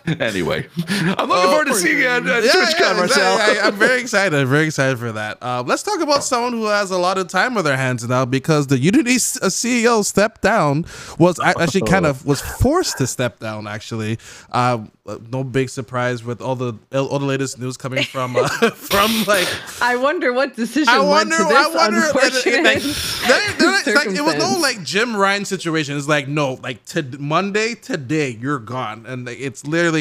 anyway, 0.20 0.68
I'm 0.88 1.30
looking 1.30 1.50
forward 1.50 1.68
to 1.68 1.74
seeing 1.76 2.00
you 2.00 2.08
at, 2.08 2.26
at 2.26 2.44
Yeah, 2.44 2.52
TwitchCon, 2.52 2.80
yeah, 2.80 2.94
Marcel. 2.94 3.34
exactly. 3.36 3.60
I, 3.60 3.68
am 3.68 3.76
very 3.76 4.02
excited. 4.02 4.38
I'm 4.38 4.48
very 4.50 4.66
excited 4.66 5.00
for 5.00 5.12
that. 5.14 5.42
Um, 5.42 5.66
let's 5.68 5.84
talk 5.84 6.02
about 6.02 6.24
someone 6.24 6.54
who 6.54 6.66
has 6.66 6.92
a 6.92 6.98
lot 6.98 7.18
of 7.18 7.28
time 7.28 7.58
on 7.58 7.64
their 7.64 7.78
hands 7.78 8.08
now 8.08 8.26
because 8.26 8.68
the 8.68 8.78
Unity 8.80 9.16
uh, 9.16 9.48
CEO 9.48 10.04
stepped 10.04 10.42
down. 10.42 10.86
Was 11.20 11.40
actually 11.40 11.82
kind 11.82 12.06
of 12.06 12.26
was 12.26 12.42
forced 12.42 12.98
to 12.98 13.08
step 13.08 13.40
down. 13.40 13.68
Actually, 13.68 14.18
um, 14.52 14.92
uh, 15.06 15.18
no 15.32 15.44
big 15.44 15.70
surprise 15.70 16.24
with 16.24 16.42
all 16.42 16.56
the 16.56 16.74
all 16.94 17.20
the 17.20 17.26
latest 17.26 17.60
news 17.60 17.78
coming 17.78 18.04
from 18.04 18.36
uh, 18.36 18.48
from 18.72 19.12
like 19.26 19.48
I 19.82 19.96
wonder 19.96 20.34
what 20.34 20.56
decision 20.56 20.90
I 20.90 21.00
went 21.00 21.10
wonder. 21.30 21.38
to 21.38 21.44
this 21.44 21.54
I 21.54 21.68
wonder. 21.76 22.00
Like, 22.00 22.16
unfortunate 22.16 22.64
like, 22.64 22.82
they're- 22.82 23.54
they're 23.58 23.72
like- 23.72 23.86
like, 24.08 24.08
it 24.18 24.22
was 24.24 24.36
no 24.38 24.58
like 24.60 24.84
Jim 24.84 25.16
Ryan 25.16 25.46
situation. 25.46 25.98
It's 25.98 26.08
like 26.08 26.28
no, 26.28 26.56
like 26.64 26.84
to 26.86 27.04
Monday 27.20 27.76
today 27.76 28.30
you're 28.42 28.60
gone, 28.60 29.06
and 29.06 29.26
like, 29.26 29.40
it's 29.40 29.66
literally 29.68 29.93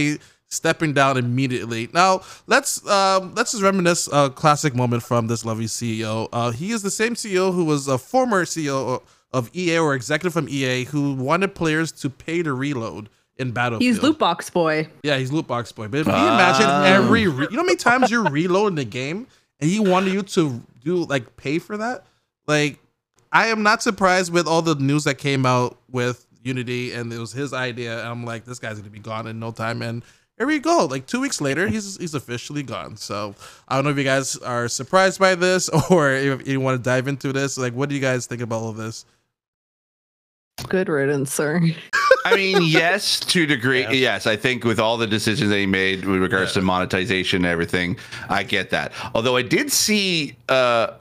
stepping 0.48 0.92
down 0.92 1.16
immediately. 1.16 1.88
Now 1.94 2.20
let's 2.46 2.86
um 2.86 3.34
let's 3.34 3.52
just 3.52 3.62
reminisce 3.62 4.08
a 4.12 4.30
classic 4.30 4.74
moment 4.74 5.02
from 5.02 5.26
this 5.26 5.44
lovely 5.44 5.64
CEO. 5.66 6.28
Uh, 6.32 6.50
he 6.50 6.72
is 6.72 6.82
the 6.82 6.90
same 6.90 7.14
CEO 7.14 7.54
who 7.54 7.64
was 7.64 7.88
a 7.88 7.96
former 7.98 8.44
CEO 8.44 9.02
of 9.32 9.50
EA 9.54 9.78
or 9.78 9.94
executive 9.94 10.32
from 10.34 10.48
EA 10.48 10.84
who 10.84 11.14
wanted 11.14 11.54
players 11.54 11.90
to 11.92 12.10
pay 12.10 12.42
to 12.42 12.52
reload 12.52 13.08
in 13.38 13.50
Battlefield. 13.50 13.82
He's 13.82 14.02
loot 14.02 14.18
box 14.18 14.50
boy. 14.50 14.88
Yeah, 15.02 15.16
he's 15.16 15.32
loot 15.32 15.46
box 15.46 15.72
boy. 15.72 15.88
But 15.88 16.04
can 16.04 16.12
you 16.14 16.28
imagine 16.34 16.66
Ah. 16.68 16.84
every 16.84 17.26
re- 17.28 17.46
you 17.50 17.56
know 17.56 17.62
how 17.62 17.66
many 17.66 17.76
times 17.76 18.10
you're 18.10 18.24
reloading 18.28 18.76
the 18.76 18.84
game 18.84 19.26
and 19.58 19.70
he 19.70 19.80
wanted 19.80 20.12
you 20.12 20.22
to 20.22 20.60
do 20.84 21.04
like 21.06 21.34
pay 21.36 21.58
for 21.58 21.78
that? 21.78 22.04
Like 22.46 22.78
I 23.32 23.46
am 23.46 23.62
not 23.62 23.82
surprised 23.82 24.30
with 24.34 24.46
all 24.46 24.60
the 24.60 24.74
news 24.74 25.04
that 25.04 25.16
came 25.16 25.46
out 25.46 25.78
with 25.90 26.26
Unity 26.42 26.92
and 26.92 27.12
it 27.12 27.18
was 27.18 27.32
his 27.32 27.52
idea. 27.52 28.04
I'm 28.04 28.24
like, 28.24 28.44
this 28.44 28.58
guy's 28.58 28.78
gonna 28.78 28.90
be 28.90 28.98
gone 28.98 29.26
in 29.26 29.38
no 29.38 29.50
time. 29.50 29.82
And 29.82 30.02
here 30.38 30.46
we 30.46 30.58
go. 30.58 30.86
Like 30.86 31.06
two 31.06 31.20
weeks 31.20 31.40
later, 31.40 31.68
he's 31.68 31.96
he's 31.98 32.14
officially 32.14 32.62
gone. 32.62 32.96
So 32.96 33.34
I 33.68 33.76
don't 33.76 33.84
know 33.84 33.90
if 33.90 33.98
you 33.98 34.04
guys 34.04 34.36
are 34.38 34.68
surprised 34.68 35.20
by 35.20 35.34
this 35.34 35.68
or 35.90 36.10
if 36.12 36.46
you 36.46 36.60
want 36.60 36.78
to 36.78 36.82
dive 36.82 37.08
into 37.08 37.32
this. 37.32 37.58
Like, 37.58 37.74
what 37.74 37.88
do 37.88 37.94
you 37.94 38.00
guys 38.00 38.26
think 38.26 38.42
about 38.42 38.62
all 38.62 38.70
of 38.70 38.76
this? 38.76 39.04
Good 40.68 40.88
riddance, 40.88 41.32
sir. 41.32 41.60
I 42.24 42.36
mean, 42.36 42.62
yes, 42.62 43.20
to 43.20 43.44
a 43.44 43.46
degree. 43.46 43.82
Yeah. 43.82 43.90
Yes, 43.90 44.26
I 44.26 44.36
think 44.36 44.64
with 44.64 44.78
all 44.78 44.96
the 44.96 45.06
decisions 45.06 45.50
that 45.50 45.58
he 45.58 45.66
made 45.66 46.04
with 46.04 46.20
regards 46.20 46.52
to 46.54 46.62
monetization 46.62 47.44
and 47.44 47.46
everything, 47.46 47.96
I 48.28 48.42
get 48.42 48.70
that. 48.70 48.92
Although 49.14 49.36
I 49.36 49.42
did 49.42 49.70
see 49.72 50.36
uh, 50.48 50.52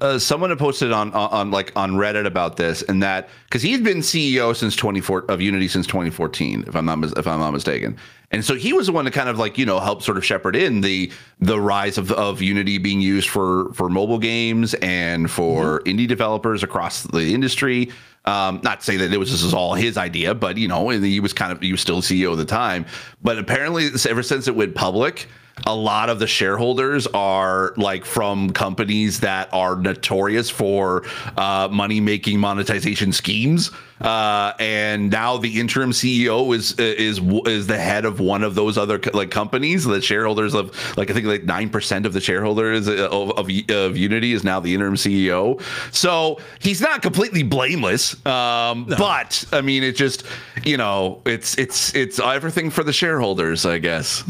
uh, 0.02 0.20
someone 0.20 0.56
posted 0.58 0.92
on, 0.92 1.12
on 1.14 1.30
on 1.32 1.52
like 1.52 1.72
on 1.76 1.94
Reddit 1.94 2.26
about 2.26 2.58
this, 2.58 2.82
and 2.84 3.02
that 3.04 3.30
because 3.46 3.62
he's 3.62 3.82
been 3.82 4.00
CEO 4.00 4.56
since 4.56 4.76
24 4.76 5.26
of 5.30 5.42
Unity 5.42 5.68
since 5.68 5.86
2014, 5.88 6.66
if 6.68 6.76
I'm 6.76 6.86
not 6.86 6.98
mis- 7.00 7.14
if 7.14 7.28
I'm 7.28 7.40
not 7.40 7.52
mistaken. 7.52 7.98
And 8.32 8.46
so 8.46 8.56
he 8.56 8.72
was 8.72 8.88
the 8.88 8.94
one 8.94 9.06
to 9.06 9.12
kind 9.12 9.28
of 9.28 9.38
like 9.38 9.58
you 9.58 9.66
know 9.66 9.80
help 9.80 10.02
sort 10.02 10.18
of 10.18 10.26
shepherd 10.26 10.56
in 10.56 10.82
the 10.82 11.12
the 11.40 11.60
rise 11.60 11.98
of, 11.98 12.12
of 12.14 12.42
Unity 12.42 12.78
being 12.78 13.02
used 13.02 13.30
for 13.30 13.72
for 13.74 13.90
mobile 13.90 14.20
games 14.20 14.74
and 14.76 15.30
for 15.30 15.82
indie 15.82 16.08
developers 16.08 16.64
across 16.64 17.04
the 17.04 17.34
industry. 17.34 17.92
Um, 18.24 18.62
not 18.64 18.82
to 18.82 18.86
say 18.86 18.98
that 18.98 19.12
it 19.12 19.18
was 19.18 19.32
this 19.32 19.42
is 19.42 19.54
all 19.54 19.74
his 19.74 19.98
idea, 19.98 20.36
but 20.36 20.58
you 20.58 20.68
know, 20.68 20.92
and 20.92 21.04
he 21.04 21.20
was 21.20 21.34
kind 21.34 21.52
of 21.52 21.60
he 21.60 21.72
was 21.72 21.82
still 21.82 22.02
CEO 22.02 22.32
at 22.32 22.38
the 22.38 22.46
time. 22.46 22.86
But 23.24 23.40
apparently, 23.40 23.90
ever 24.08 24.22
since 24.22 24.48
it 24.48 24.56
went 24.56 24.76
public, 24.76 25.28
a 25.66 25.76
lot 25.76 26.10
of 26.10 26.20
the 26.20 26.28
shareholders 26.28 27.08
are 27.08 27.74
like 27.78 28.06
from 28.06 28.52
companies 28.52 29.20
that 29.22 29.50
are 29.54 29.76
notorious 29.76 30.50
for 30.50 31.04
uh, 31.38 31.68
money 31.72 32.00
making 32.00 32.40
monetization 32.40 33.12
schemes. 33.12 33.72
Uh, 34.02 34.54
and 34.60 35.12
now 35.12 35.38
the 35.38 35.60
interim 35.60 35.92
CEO 35.92 36.56
is 36.56 36.74
is 36.80 37.20
is 37.46 37.68
the 37.68 37.78
head 37.78 38.06
of 38.06 38.20
one 38.20 38.44
of 38.44 38.56
those 38.56 38.78
other 38.78 39.00
like 39.14 39.32
companies. 39.32 39.86
The 39.86 40.02
shareholders 40.02 40.54
of 40.54 40.76
like 40.98 41.10
I 41.10 41.14
think 41.14 41.26
like 41.26 41.44
nine 41.44 41.70
percent 41.70 42.06
of 42.06 42.14
the 42.14 42.22
shareholders 42.22 42.88
of, 42.88 43.32
of 43.32 43.50
of 43.70 43.98
Unity 43.98 44.34
is 44.34 44.44
now 44.44 44.60
the 44.60 44.74
interim 44.74 44.96
CEO. 44.96 45.62
So 45.94 46.40
he's 46.60 46.82
not 46.82 47.02
completely 47.02 47.44
blameless. 47.44 48.14
Um, 48.26 48.86
but 48.86 49.46
I 49.52 49.62
mean, 49.62 49.84
it 49.84 49.96
just 49.96 50.26
you 50.64 50.78
know 50.78 51.22
it's 51.26 51.58
it's 51.58 51.94
it's 51.96 52.20
everything 52.20 52.70
for 52.70 52.84
the 52.84 52.94
shareholders, 52.94 53.66
I 53.66 53.78
guess. 53.78 54.24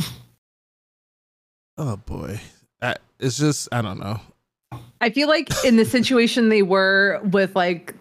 Oh 1.78 1.98
boy. 1.98 2.40
Uh, 2.82 2.96
it's 3.20 3.38
just 3.38 3.70
I 3.72 3.82
don't 3.82 4.00
know. 4.00 4.20
I 5.00 5.10
feel 5.10 5.28
like 5.28 5.50
in 5.66 5.78
the 5.78 5.86
situation 5.86 6.50
they 6.50 6.62
were 6.62 7.20
with 7.24 7.56
like 7.56 7.96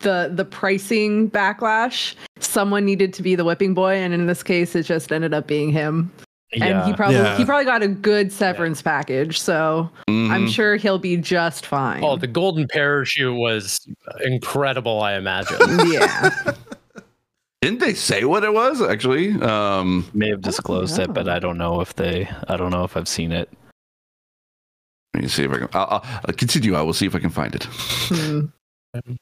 the 0.00 0.30
the 0.32 0.44
pricing 0.44 1.30
backlash, 1.30 2.14
someone 2.40 2.84
needed 2.84 3.12
to 3.14 3.22
be 3.22 3.34
the 3.34 3.44
whipping 3.44 3.74
boy, 3.74 3.94
and 3.96 4.14
in 4.14 4.26
this 4.26 4.42
case, 4.42 4.74
it 4.74 4.84
just 4.84 5.12
ended 5.12 5.34
up 5.34 5.46
being 5.46 5.70
him. 5.70 6.10
And 6.52 6.84
he 6.84 6.94
probably 6.94 7.16
Yeah. 7.16 7.36
he 7.36 7.44
probably 7.44 7.64
got 7.66 7.82
a 7.82 7.88
good 7.88 8.32
severance 8.32 8.80
package, 8.80 9.38
so 9.40 9.90
I'm 10.08 10.46
Mhm. 10.46 10.48
sure 10.54 10.76
he'll 10.76 10.98
be 10.98 11.16
just 11.16 11.66
fine. 11.66 12.02
Oh, 12.04 12.16
the 12.16 12.28
golden 12.28 12.68
parachute 12.68 13.34
was 13.36 13.86
incredible. 14.24 15.02
I 15.02 15.14
imagine. 15.14 15.58
yeah, 15.92 16.30
Didn't 17.60 17.80
they 17.80 17.94
say 17.94 18.24
what 18.24 18.44
it 18.44 18.54
was 18.54 18.80
actually? 18.80 19.32
Um, 19.42 20.06
may 20.14 20.28
have 20.30 20.40
disclosed 20.40 20.98
it, 20.98 21.12
but 21.12 21.28
I 21.28 21.38
don't 21.38 21.58
know 21.58 21.80
if 21.80 21.94
they. 21.96 22.28
I 22.48 22.56
don't 22.56 22.70
know 22.70 22.84
if 22.84 22.96
I've 22.96 23.08
seen 23.08 23.32
it. 23.32 23.50
let 25.14 25.22
me 25.24 25.28
see 25.28 25.44
if 25.44 25.50
I 25.50 25.58
can. 25.58 25.68
I'll, 25.74 25.86
I'll, 25.90 26.04
I'll 26.26 26.34
continue. 26.34 26.74
I 26.76 26.82
will 26.82 26.92
see 26.94 27.06
if 27.06 27.14
I 27.14 27.18
can 27.18 27.30
find 27.30 27.54
it. 27.54 27.64
Hmm. 27.64 28.40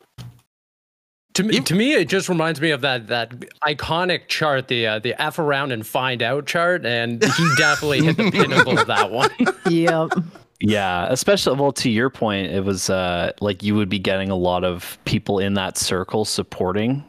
To 1.35 1.43
me, 1.43 1.59
to 1.59 1.75
me, 1.75 1.95
it 1.95 2.09
just 2.09 2.29
reminds 2.29 2.61
me 2.61 2.71
of 2.71 2.81
that 2.83 3.09
that 3.09 3.31
iconic 3.62 4.29
chart, 4.29 4.69
the 4.69 4.87
uh, 4.87 4.99
the 5.00 5.21
F 5.21 5.41
around 5.41 5.73
and 5.73 5.85
find 5.85 6.23
out 6.23 6.47
chart, 6.47 6.87
and 6.87 7.25
he 7.25 7.50
definitely 7.59 8.05
hit 8.05 8.17
the 8.17 8.31
pinnacle 8.31 8.79
of 8.79 8.87
that 8.87 9.11
one. 9.11 9.31
yep. 9.69 10.12
Yeah, 10.61 11.07
especially 11.11 11.59
well 11.59 11.73
to 11.73 11.91
your 11.91 12.09
point, 12.09 12.53
it 12.53 12.64
was 12.64 12.88
uh 12.88 13.33
like 13.41 13.64
you 13.64 13.75
would 13.75 13.88
be 13.88 13.99
getting 13.99 14.31
a 14.31 14.37
lot 14.37 14.62
of 14.62 14.97
people 15.05 15.41
in 15.41 15.55
that 15.55 15.76
circle 15.76 16.25
supporting 16.25 17.05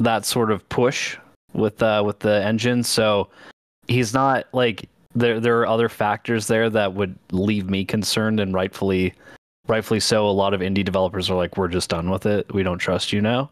that 0.00 0.24
sort 0.24 0.50
of 0.50 0.66
push 0.70 1.18
with 1.52 1.82
uh 1.82 2.02
with 2.04 2.20
the 2.20 2.42
engine. 2.42 2.82
So 2.82 3.28
he's 3.88 4.14
not 4.14 4.46
like 4.54 4.88
there 5.14 5.38
there 5.38 5.60
are 5.60 5.66
other 5.66 5.90
factors 5.90 6.46
there 6.46 6.70
that 6.70 6.94
would 6.94 7.14
leave 7.30 7.68
me 7.68 7.84
concerned 7.84 8.40
and 8.40 8.54
rightfully 8.54 9.12
rightfully 9.68 10.00
so. 10.00 10.26
A 10.26 10.30
lot 10.30 10.54
of 10.54 10.62
indie 10.62 10.84
developers 10.84 11.30
are 11.30 11.36
like, 11.36 11.58
We're 11.58 11.68
just 11.68 11.90
done 11.90 12.10
with 12.10 12.24
it. 12.24 12.52
We 12.54 12.62
don't 12.62 12.78
trust 12.78 13.12
you 13.12 13.20
now. 13.20 13.50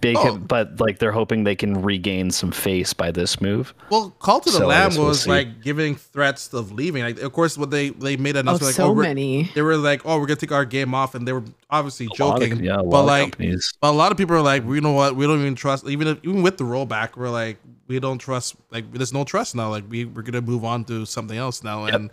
They 0.00 0.14
Oh. 0.14 0.22
can, 0.22 0.38
but 0.44 0.78
like 0.78 1.00
they're 1.00 1.10
hoping 1.12 1.42
they 1.42 1.56
can 1.56 1.82
regain 1.82 2.30
some 2.30 2.52
face 2.52 2.92
by 2.92 3.10
this 3.10 3.40
move. 3.40 3.74
Well, 3.90 4.10
Cult 4.20 4.46
of 4.46 4.52
the 4.52 4.58
So 4.60 4.66
Lamb 4.68 4.90
guess 4.90 4.98
we'll 4.98 5.08
was 5.08 5.26
like 5.26 5.60
giving 5.62 5.96
threats 5.96 6.52
of 6.54 6.70
leaving. 6.70 7.02
Like, 7.02 7.18
of 7.20 7.32
course, 7.32 7.58
what 7.58 7.70
they 7.70 7.90
they 7.90 8.16
made 8.16 8.36
an 8.36 8.48
Oh, 8.48 8.52
like, 8.52 8.74
so 8.74 8.90
oh, 8.90 8.94
many. 8.94 9.50
they 9.56 9.62
were 9.62 9.76
like, 9.76 10.02
oh, 10.04 10.20
we're 10.20 10.26
gonna 10.26 10.36
take 10.36 10.52
our 10.52 10.64
game 10.64 10.94
off, 10.94 11.16
and 11.16 11.26
they 11.26 11.32
were 11.32 11.42
obviously 11.68 12.06
A 12.06 12.22
lot 12.24 12.40
of- 12.40 12.48
joking. 12.48 12.64
yeah, 12.64 12.76
a 12.76 12.82
lot 12.82 12.90
but 12.90 12.98
of 13.00 13.06
like, 13.06 13.22
companies. 13.32 13.72
but 13.80 13.90
a 13.90 13.96
lot 13.96 14.12
of 14.12 14.18
people 14.18 14.36
are 14.36 14.40
like, 14.40 14.62
you 14.64 14.80
know 14.80 14.92
what? 14.92 15.16
We 15.16 15.26
don't 15.26 15.40
even 15.40 15.56
trust. 15.56 15.84
Even 15.88 16.06
if, 16.06 16.18
even 16.22 16.42
with 16.42 16.58
the 16.58 16.64
rollback, 16.64 17.16
we're 17.16 17.28
like, 17.30 17.58
we 17.88 17.98
don't 17.98 18.18
trust. 18.18 18.54
Like, 18.70 18.92
there's 18.92 19.12
no 19.12 19.24
trust 19.24 19.56
now. 19.56 19.68
Like, 19.70 19.84
we 19.88 20.04
we're 20.04 20.22
gonna 20.22 20.42
move 20.42 20.64
on 20.64 20.84
to 20.84 21.06
something 21.06 21.36
else 21.36 21.64
now, 21.64 21.86
Yep. 21.86 21.94
and 21.94 22.10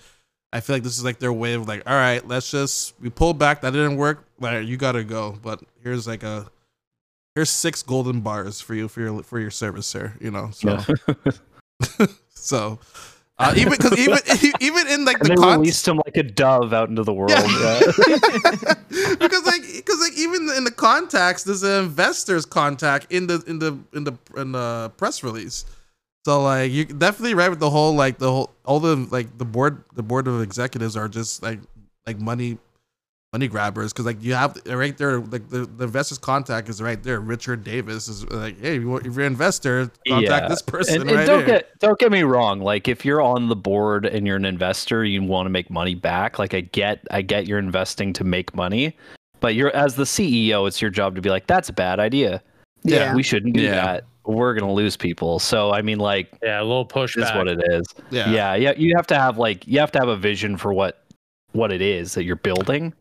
I 0.52 0.60
feel 0.62 0.76
like 0.78 0.84
this 0.84 0.98
is 0.98 1.04
like 1.04 1.20
their 1.20 1.34
way 1.34 1.54
of 1.54 1.68
like, 1.68 1.84
all 1.86 1.94
right, 1.94 2.28
let's 2.28 2.50
just 2.50 2.96
we 3.00 3.12
pulled 3.12 3.38
back. 3.38 3.62
That 3.62 3.74
didn't 3.74 3.98
work. 3.98 4.26
Like, 4.40 4.66
you 4.68 4.76
gotta 4.78 5.04
go. 5.04 5.38
But 5.44 5.62
here's 5.84 6.08
like 6.08 6.24
a 6.24 6.48
here's 7.36 7.50
six 7.52 7.84
golden 7.84 8.22
bars 8.22 8.62
for 8.62 8.74
you 8.74 8.88
for 8.88 9.02
your 9.02 9.24
for 9.24 9.40
your 9.40 9.52
service, 9.52 9.86
sir. 9.86 10.14
You 10.20 10.32
know, 10.32 10.50
so. 10.52 10.80
Yeah. 10.90 12.08
So, 12.46 12.78
uh, 13.40 13.54
even 13.58 13.72
because 13.72 13.98
even 13.98 14.20
even 14.60 14.88
in 14.88 15.04
like 15.04 15.18
And 15.20 15.26
the 15.26 15.30
they 15.30 15.36
con- 15.36 15.60
released 15.60 15.88
him 15.88 15.98
like 15.98 16.16
a 16.16 16.22
dove 16.22 16.74
out 16.74 16.90
into 16.90 17.04
the 17.04 17.12
world. 17.12 17.32
Yeah. 17.32 17.46
yeah. 17.50 19.16
because 19.20 19.46
like 19.46 19.64
because 19.76 20.00
like 20.00 20.14
even 20.16 20.50
in 20.56 20.64
the 20.64 20.72
contacts, 20.72 21.44
there's 21.44 21.64
an 21.64 21.86
investor's 21.86 22.46
contact 22.46 23.12
in 23.12 23.26
the 23.26 23.44
in 23.48 23.58
the 23.58 23.80
in 23.94 24.04
the 24.04 24.14
in 24.38 24.52
the 24.52 24.92
press 24.98 25.24
release. 25.24 25.66
So 26.24 26.44
like 26.44 26.72
you 26.72 26.86
definitely 26.86 27.34
right 27.34 27.50
with 27.50 27.60
the 27.60 27.72
whole 27.72 27.96
like 27.96 28.20
the 28.20 28.32
whole 28.32 28.52
all 28.64 28.80
the 28.80 28.96
like 28.96 29.36
the 29.40 29.46
board 29.46 29.84
the 29.96 30.04
board 30.04 30.28
of 30.28 30.42
executives 30.44 30.96
are 30.96 31.08
just 31.08 31.42
like 31.42 31.60
like 32.06 32.20
money 32.20 32.60
money 33.36 33.50
grabbers 33.50 33.92
because 33.92 34.06
like 34.06 34.24
you 34.24 34.34
have 34.34 34.58
right 34.66 34.98
there 34.98 35.20
like 35.20 35.50
the, 35.50 35.66
the 35.66 35.84
investor's 35.84 36.18
contact 36.18 36.70
is 36.70 36.82
right 36.82 37.04
there. 37.04 37.20
Richard 37.20 37.66
Davis 37.66 38.08
is 38.08 38.24
like 38.32 38.58
hey 38.62 38.78
if 38.78 38.82
you 38.82 38.88
want- 38.90 39.06
if 39.06 39.14
you're 39.14 39.26
an 39.26 39.34
investor 39.34 39.92
contact 40.08 40.44
Yeah. 40.44 40.48
this 40.48 40.62
person 40.62 41.02
And, 41.02 41.10
and 41.10 41.20
right 41.20 41.28
don't 41.28 41.40
here. 41.40 41.48
get 41.60 41.80
don't 41.80 42.00
get 42.00 42.14
me 42.14 42.24
wrong. 42.24 42.62
Like 42.62 42.88
if 42.88 43.04
you're 43.04 43.22
on 43.22 43.50
the 43.50 43.56
board 43.58 44.06
and 44.06 44.26
you're 44.26 44.38
an 44.38 44.46
investor, 44.46 45.04
you 45.04 45.22
want 45.22 45.48
to 45.48 45.50
make 45.50 45.70
money 45.70 45.96
back. 45.96 46.40
Like 46.40 46.54
I 46.54 46.62
get 46.62 47.06
I 47.12 47.22
get 47.22 47.46
you're 47.46 47.60
investing 47.60 48.14
to 48.14 48.24
make 48.24 48.56
money, 48.56 48.96
but 49.42 49.54
you're 49.54 49.76
as 49.76 49.96
the 49.96 50.06
CEO, 50.06 50.66
it's 50.66 50.82
your 50.82 50.90
job 50.92 51.14
to 51.16 51.22
be 51.22 51.30
like, 51.30 51.46
that's 51.46 51.68
a 51.68 51.74
bad 51.74 52.00
idea. 52.00 52.42
Yeah. 52.84 53.14
We 53.16 53.22
shouldn't 53.22 53.54
do 53.54 53.64
Yeah. 53.64 53.72
that. 53.86 54.06
We're 54.26 54.54
gonna 54.54 54.72
lose 54.72 54.96
people. 54.96 55.40
So 55.40 55.74
I 55.74 55.82
mean, 55.82 55.98
like, 56.00 56.30
Yeah, 56.42 56.62
a 56.62 56.64
little 56.64 56.86
push 56.86 57.18
is 57.18 57.30
what 57.36 57.50
it 57.50 57.60
is. 57.70 57.84
yeah 58.12 58.32
yeah 58.32 58.56
yeah 58.56 58.74
you 58.78 58.94
have 58.96 59.08
to 59.08 59.16
have 59.16 59.38
like 59.38 59.68
you 59.68 59.82
have 59.82 59.92
to 59.92 60.00
have 60.00 60.08
a 60.08 60.16
vision 60.16 60.56
for 60.56 60.72
what 60.72 61.02
what 61.52 61.72
it 61.74 61.82
is 61.82 62.14
that 62.16 62.24
you're 62.26 62.36
building 62.36 62.94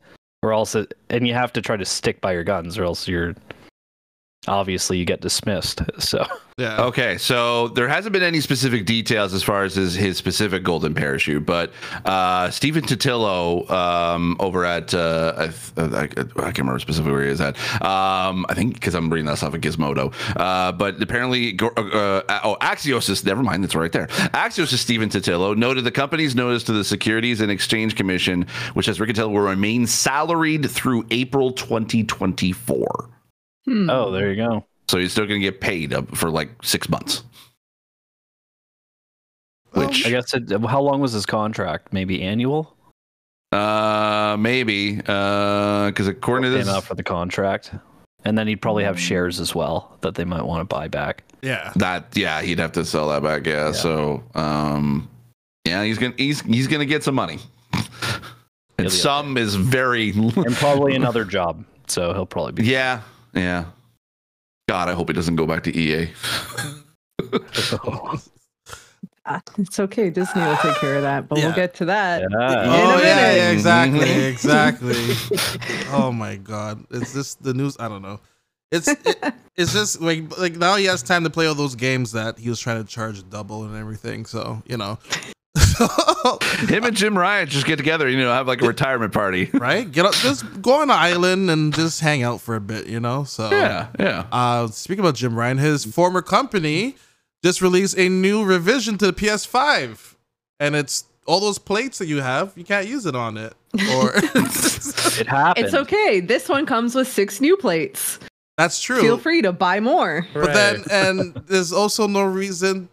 or 0.44 0.52
else 0.52 0.74
it, 0.74 0.94
and 1.08 1.26
you 1.26 1.34
have 1.34 1.52
to 1.54 1.62
try 1.62 1.76
to 1.76 1.84
stick 1.84 2.20
by 2.20 2.32
your 2.32 2.44
guns 2.44 2.78
or 2.78 2.84
else 2.84 3.08
you're 3.08 3.34
obviously 4.46 4.98
you 4.98 5.04
get 5.04 5.20
dismissed. 5.20 5.82
So 5.98 6.26
Yeah. 6.56 6.84
Okay, 6.84 7.18
so 7.18 7.66
there 7.68 7.88
hasn't 7.88 8.12
been 8.12 8.22
any 8.22 8.40
specific 8.40 8.86
details 8.86 9.34
as 9.34 9.42
far 9.42 9.64
as 9.64 9.74
his, 9.74 9.94
his 9.94 10.16
specific 10.16 10.62
golden 10.62 10.94
parachute, 10.94 11.44
but 11.44 11.72
uh, 12.04 12.48
Stephen 12.50 12.84
Totillo 12.84 13.68
um, 13.68 14.36
over 14.38 14.64
at 14.64 14.94
uh, 14.94 15.34
I, 15.36 15.46
th- 15.46 15.92
I, 15.92 16.02
I 16.02 16.06
can't 16.06 16.58
remember 16.58 16.78
specifically 16.78 17.12
where 17.12 17.24
he 17.24 17.30
is 17.30 17.40
at. 17.40 17.56
Um, 17.82 18.46
I 18.48 18.54
think 18.54 18.74
because 18.74 18.94
I'm 18.94 19.10
reading 19.12 19.26
this 19.26 19.40
stuff 19.40 19.54
at 19.54 19.62
Gizmodo, 19.62 20.14
uh, 20.36 20.70
but 20.70 21.02
apparently, 21.02 21.58
uh, 21.60 21.66
uh, 21.66 22.40
oh, 22.44 22.56
Axios 22.60 23.10
is 23.10 23.24
never 23.24 23.42
mind. 23.42 23.64
That's 23.64 23.74
right 23.74 23.90
there. 23.90 24.06
Axios 24.06 24.72
is 24.72 24.80
Stephen 24.80 25.08
Totillo 25.08 25.56
noted 25.56 25.82
the 25.82 25.90
company's 25.90 26.36
notice 26.36 26.62
to 26.64 26.72
the 26.72 26.84
Securities 26.84 27.40
and 27.40 27.50
Exchange 27.50 27.96
Commission, 27.96 28.46
which 28.74 28.86
has 28.86 29.00
Riccitiello 29.00 29.32
will 29.32 29.40
remain 29.40 29.88
salaried 29.88 30.70
through 30.70 31.04
April 31.10 31.50
2024. 31.50 33.10
Hmm. 33.66 33.88
oh, 33.90 34.10
there 34.10 34.30
you 34.30 34.36
go. 34.36 34.64
So 34.88 34.98
he's 34.98 35.12
still 35.12 35.26
going 35.26 35.40
to 35.40 35.44
get 35.44 35.60
paid 35.60 35.94
for 36.16 36.30
like 36.30 36.50
six 36.62 36.88
months. 36.88 37.24
Which 39.72 40.06
I 40.06 40.10
guess 40.10 40.34
it, 40.34 40.50
how 40.66 40.82
long 40.82 41.00
was 41.00 41.12
his 41.12 41.26
contract? 41.26 41.92
Maybe 41.92 42.22
annual. 42.22 42.76
Uh, 43.50 44.36
maybe. 44.38 45.00
Uh, 45.06 45.86
because 45.88 46.06
according 46.06 46.50
to 46.50 46.56
this, 46.56 46.68
out 46.68 46.84
for 46.84 46.94
the 46.94 47.02
contract, 47.02 47.72
and 48.24 48.38
then 48.38 48.46
he'd 48.46 48.62
probably 48.62 48.84
have 48.84 49.00
shares 49.00 49.40
as 49.40 49.54
well 49.54 49.96
that 50.02 50.14
they 50.14 50.24
might 50.24 50.42
want 50.42 50.60
to 50.60 50.64
buy 50.64 50.86
back. 50.86 51.24
Yeah. 51.42 51.72
that 51.76 52.16
yeah, 52.16 52.40
he'd 52.42 52.58
have 52.58 52.72
to 52.72 52.84
sell 52.84 53.08
that 53.08 53.22
back. 53.22 53.46
Yeah. 53.46 53.66
Yeah. 53.66 53.72
So, 53.72 54.22
um, 54.34 55.08
yeah, 55.64 55.82
he's 55.82 55.98
gonna 55.98 56.14
he's 56.16 56.40
he's 56.42 56.68
gonna 56.68 56.86
get 56.86 57.02
some 57.02 57.14
money, 57.14 57.38
and 57.72 58.86
be 58.86 58.90
some 58.90 59.36
is 59.36 59.56
very 59.56 60.10
and 60.10 60.54
probably 60.54 60.94
another 60.96 61.24
job. 61.24 61.64
So 61.88 62.12
he'll 62.12 62.26
probably 62.26 62.52
be. 62.52 62.64
yeah 62.64 63.02
yeah. 63.34 63.64
God, 64.68 64.88
I 64.88 64.92
hope 64.94 65.08
he 65.08 65.12
doesn't 65.14 65.36
go 65.36 65.46
back 65.46 65.62
to 65.64 65.76
EA. 65.76 66.08
Ah, 69.26 69.40
it's 69.56 69.80
okay. 69.80 70.10
Disney 70.10 70.42
will 70.42 70.56
take 70.58 70.74
care 70.76 70.96
of 70.96 71.02
that, 71.02 71.28
but 71.30 71.38
Yeah. 71.38 71.46
we'll 71.46 71.54
get 71.54 71.72
to 71.76 71.86
that. 71.86 72.20
Yeah. 72.20 72.26
Oh 72.38 73.00
yeah, 73.02 73.34
yeah, 73.34 73.50
exactly, 73.52 74.10
exactly. 74.26 74.94
oh 75.92 76.12
my 76.12 76.36
god, 76.36 76.84
Is 76.90 77.14
this 77.14 77.34
the 77.36 77.54
news. 77.54 77.74
I 77.80 77.88
don't 77.88 78.02
know. 78.02 78.20
It's 78.70 78.86
it, 78.88 79.34
it's 79.56 79.72
just 79.72 80.02
like 80.02 80.36
like 80.38 80.56
now 80.56 80.76
he 80.76 80.84
has 80.86 81.02
time 81.02 81.24
to 81.24 81.30
play 81.30 81.46
all 81.46 81.54
those 81.54 81.74
games 81.74 82.12
that 82.12 82.38
he 82.38 82.50
was 82.50 82.60
trying 82.60 82.84
to 82.84 82.88
charge 82.90 83.26
double 83.30 83.64
and 83.64 83.74
everything. 83.74 84.26
So 84.26 84.62
you 84.66 84.76
know, 84.76 84.98
Him 86.68 86.84
and 86.84 86.96
Jim 86.96 87.16
Ryan 87.16 87.48
just 87.48 87.66
get 87.66 87.76
together, 87.76 88.08
you 88.08 88.18
know, 88.18 88.32
have 88.32 88.46
like 88.46 88.62
a 88.62 88.66
retirement 88.66 89.12
party. 89.12 89.50
right? 89.54 89.90
Get 89.90 90.04
up, 90.06 90.14
just 90.14 90.62
go 90.62 90.74
on 90.74 90.82
an 90.84 90.90
island 90.90 91.50
and 91.50 91.74
just 91.74 92.00
hang 92.00 92.22
out 92.22 92.40
for 92.40 92.56
a 92.56 92.60
bit. 92.60 92.86
You 92.86 93.00
know. 93.00 93.24
So 93.24 93.50
Yeah, 93.50 93.88
yeah. 93.98 94.26
Uh, 94.32 94.68
speaking 94.68 95.04
about 95.04 95.14
Jim 95.14 95.36
Ryan, 95.36 95.58
his 95.58 95.84
former 95.84 96.22
company 96.22 96.96
just 97.42 97.60
released 97.62 97.98
a 97.98 98.08
new 98.08 98.44
revision 98.44 98.98
to 98.98 99.06
the 99.06 99.12
PS5, 99.12 100.14
and 100.60 100.74
it's 100.74 101.04
all 101.26 101.40
those 101.40 101.58
plates 101.58 101.98
that 101.98 102.06
you 102.06 102.20
have. 102.20 102.52
You 102.56 102.64
can't 102.64 102.86
use 102.86 103.06
it 103.06 103.14
on 103.14 103.36
it, 103.36 103.54
or 103.92 104.12
It 105.16 105.26
happened. 105.28 105.66
It's 105.66 105.74
okay. 105.74 106.20
This 106.20 106.48
one 106.48 106.66
comes 106.66 106.94
with 106.94 107.06
six 107.08 107.40
new 107.40 107.56
plates. 107.56 108.18
that's 108.58 108.80
true. 108.80 109.00
Feel 109.00 109.18
free 109.18 109.42
to 109.42 109.52
buy 109.52 109.80
more. 109.80 110.26
But 110.34 110.52
then, 110.52 110.84
and 110.90 111.34
there's 111.46 111.72
also 111.72 112.06
no 112.08 112.22
reason. 112.24 112.88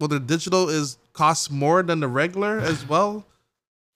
Well, 0.00 0.08
the 0.08 0.20
digital 0.20 0.68
is 0.68 0.98
costs 1.12 1.50
more 1.50 1.82
than 1.82 2.00
the 2.00 2.08
regular 2.08 2.58
as 2.58 2.88
well. 2.92 3.24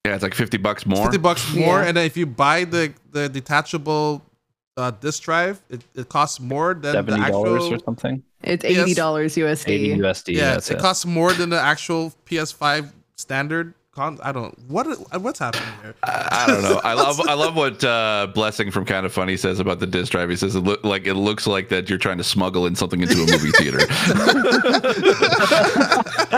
Yeah, 0.04 0.14
it's 0.14 0.22
like 0.22 0.34
fifty 0.34 0.58
bucks 0.58 0.84
more. 0.84 1.04
Fifty 1.04 1.18
bucks 1.18 1.54
more, 1.54 1.80
Yeah. 1.80 1.86
and 1.88 1.96
then 1.96 2.04
if 2.06 2.16
you 2.16 2.26
buy 2.26 2.64
the 2.64 2.92
the 3.12 3.28
detachable 3.28 4.22
uh, 4.76 4.90
disk 4.90 5.22
drive, 5.22 5.62
it, 5.70 5.80
it 5.94 6.08
costs 6.10 6.40
more 6.40 6.74
than 6.74 6.82
the 6.82 6.92
seventy 6.92 7.30
dollars 7.30 7.62
actual. 7.62 7.74
or 7.74 7.78
something. 7.84 8.22
It's 8.42 8.64
Yes. 8.64 8.82
eighty 8.82 8.94
dollars 8.94 9.34
USD. 9.36 9.68
Eighty 9.68 9.96
USD. 9.96 10.34
yeah, 10.34 10.52
that's 10.54 10.70
it 10.70 10.74
it. 10.74 10.80
costs 10.80 11.06
more 11.06 11.32
than 11.32 11.48
the 11.48 11.58
actual 11.60 12.12
PS5 12.26 12.92
standard. 13.16 13.72
Con- 13.94 14.18
I 14.24 14.32
don't 14.32 14.58
what 14.68 14.86
what's 15.22 15.38
happening 15.38 15.68
here. 15.80 15.94
I 16.02 16.28
I 16.42 16.46
don't 16.48 16.62
know. 16.62 16.80
I 16.82 16.94
love 16.94 17.20
I 17.20 17.34
love 17.34 17.54
what 17.54 17.82
uh, 17.84 18.26
Blessing 18.34 18.72
from 18.72 18.84
Kind 18.84 19.06
of 19.06 19.12
Funny 19.12 19.36
says 19.36 19.60
about 19.60 19.78
the 19.78 19.86
disc 19.86 20.10
drive. 20.10 20.28
He 20.28 20.34
says 20.36 20.56
it 20.56 20.60
look 20.64 20.82
like 20.84 21.06
it 21.06 21.14
looks 21.14 21.46
like 21.46 21.68
that 21.68 21.88
you're 21.88 22.00
trying 22.00 22.18
to 22.18 22.24
smuggle 22.24 22.66
in 22.66 22.74
something 22.74 23.00
into 23.00 23.14
a 23.14 23.26
movie 23.30 23.52
theater. 23.52 23.78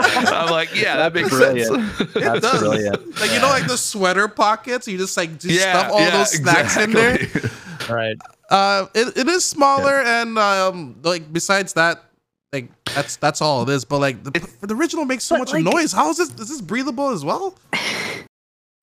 I'm 0.05 0.49
like, 0.51 0.75
yeah, 0.75 0.97
that 0.97 1.13
makes 1.13 1.29
Brilliant. 1.29 1.97
sense. 1.97 2.13
That's 2.13 2.39
does. 2.41 2.59
brilliant. 2.59 3.19
Like 3.19 3.31
you 3.31 3.39
know, 3.39 3.47
like 3.47 3.67
the 3.67 3.77
sweater 3.77 4.27
pockets. 4.27 4.87
You 4.87 4.97
just 4.97 5.15
like 5.17 5.39
just 5.39 5.53
yeah, 5.59 5.79
stuff 5.79 5.91
all 5.93 5.99
yeah, 5.99 6.09
those 6.11 6.31
snacks 6.31 6.77
in 6.77 6.91
there. 6.91 7.15
exactly. 7.15 7.49
Right. 7.89 8.17
Uh, 8.49 8.87
it, 8.93 9.15
it 9.15 9.27
is 9.29 9.45
smaller 9.45 10.01
and 10.01 10.37
um, 10.37 10.97
like 11.03 11.31
besides 11.31 11.71
that, 11.73 12.03
like 12.51 12.69
that's 12.93 13.15
that's 13.15 13.41
all 13.41 13.63
it 13.63 13.69
is. 13.69 13.85
But 13.85 13.99
like 13.99 14.21
the, 14.25 14.31
the 14.59 14.75
original 14.75 15.05
makes 15.05 15.23
so 15.23 15.35
But, 15.35 15.39
much 15.39 15.51
like- 15.53 15.63
noise. 15.63 15.93
How 15.93 16.09
is 16.09 16.17
this? 16.17 16.29
Is 16.37 16.49
this 16.49 16.59
breathable 16.61 17.09
as 17.11 17.23
well? 17.23 17.55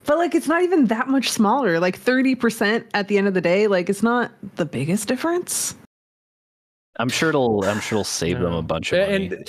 But 0.06 0.18
like 0.18 0.34
it's 0.34 0.46
not 0.46 0.62
even 0.62 0.86
that 0.88 1.08
much 1.08 1.30
smaller. 1.30 1.80
Like 1.80 1.98
30% 1.98 2.84
at 2.92 3.08
the 3.08 3.16
end 3.16 3.26
of 3.26 3.32
the 3.32 3.40
day, 3.40 3.66
like 3.68 3.88
it's 3.88 4.02
not 4.02 4.30
the 4.56 4.66
biggest 4.66 5.08
difference. 5.08 5.74
I'm 6.98 7.08
sure 7.08 7.30
it'll. 7.30 7.64
I'm 7.64 7.80
sure 7.80 7.96
it'll 7.96 8.04
save 8.04 8.38
them 8.38 8.52
a 8.52 8.60
bunch 8.62 8.92
of 8.92 8.98
money. 9.08 9.26
And 9.28 9.48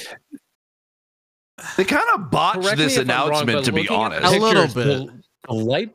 They 1.78 1.84
kind 1.86 2.06
of 2.16 2.30
botched 2.32 2.62
correct 2.62 2.78
this 2.78 2.98
if 2.98 3.10
I'm 3.10 3.30
wrong, 3.30 3.44
announcement, 3.50 3.66
to 3.66 3.72
be 3.72 3.88
honest. 3.88 4.22
the 4.24 4.38
A 4.38 4.40
little 4.40 4.64
bit. 4.68 4.74
The, 4.74 5.22
the 5.48 5.54
light 5.54 5.94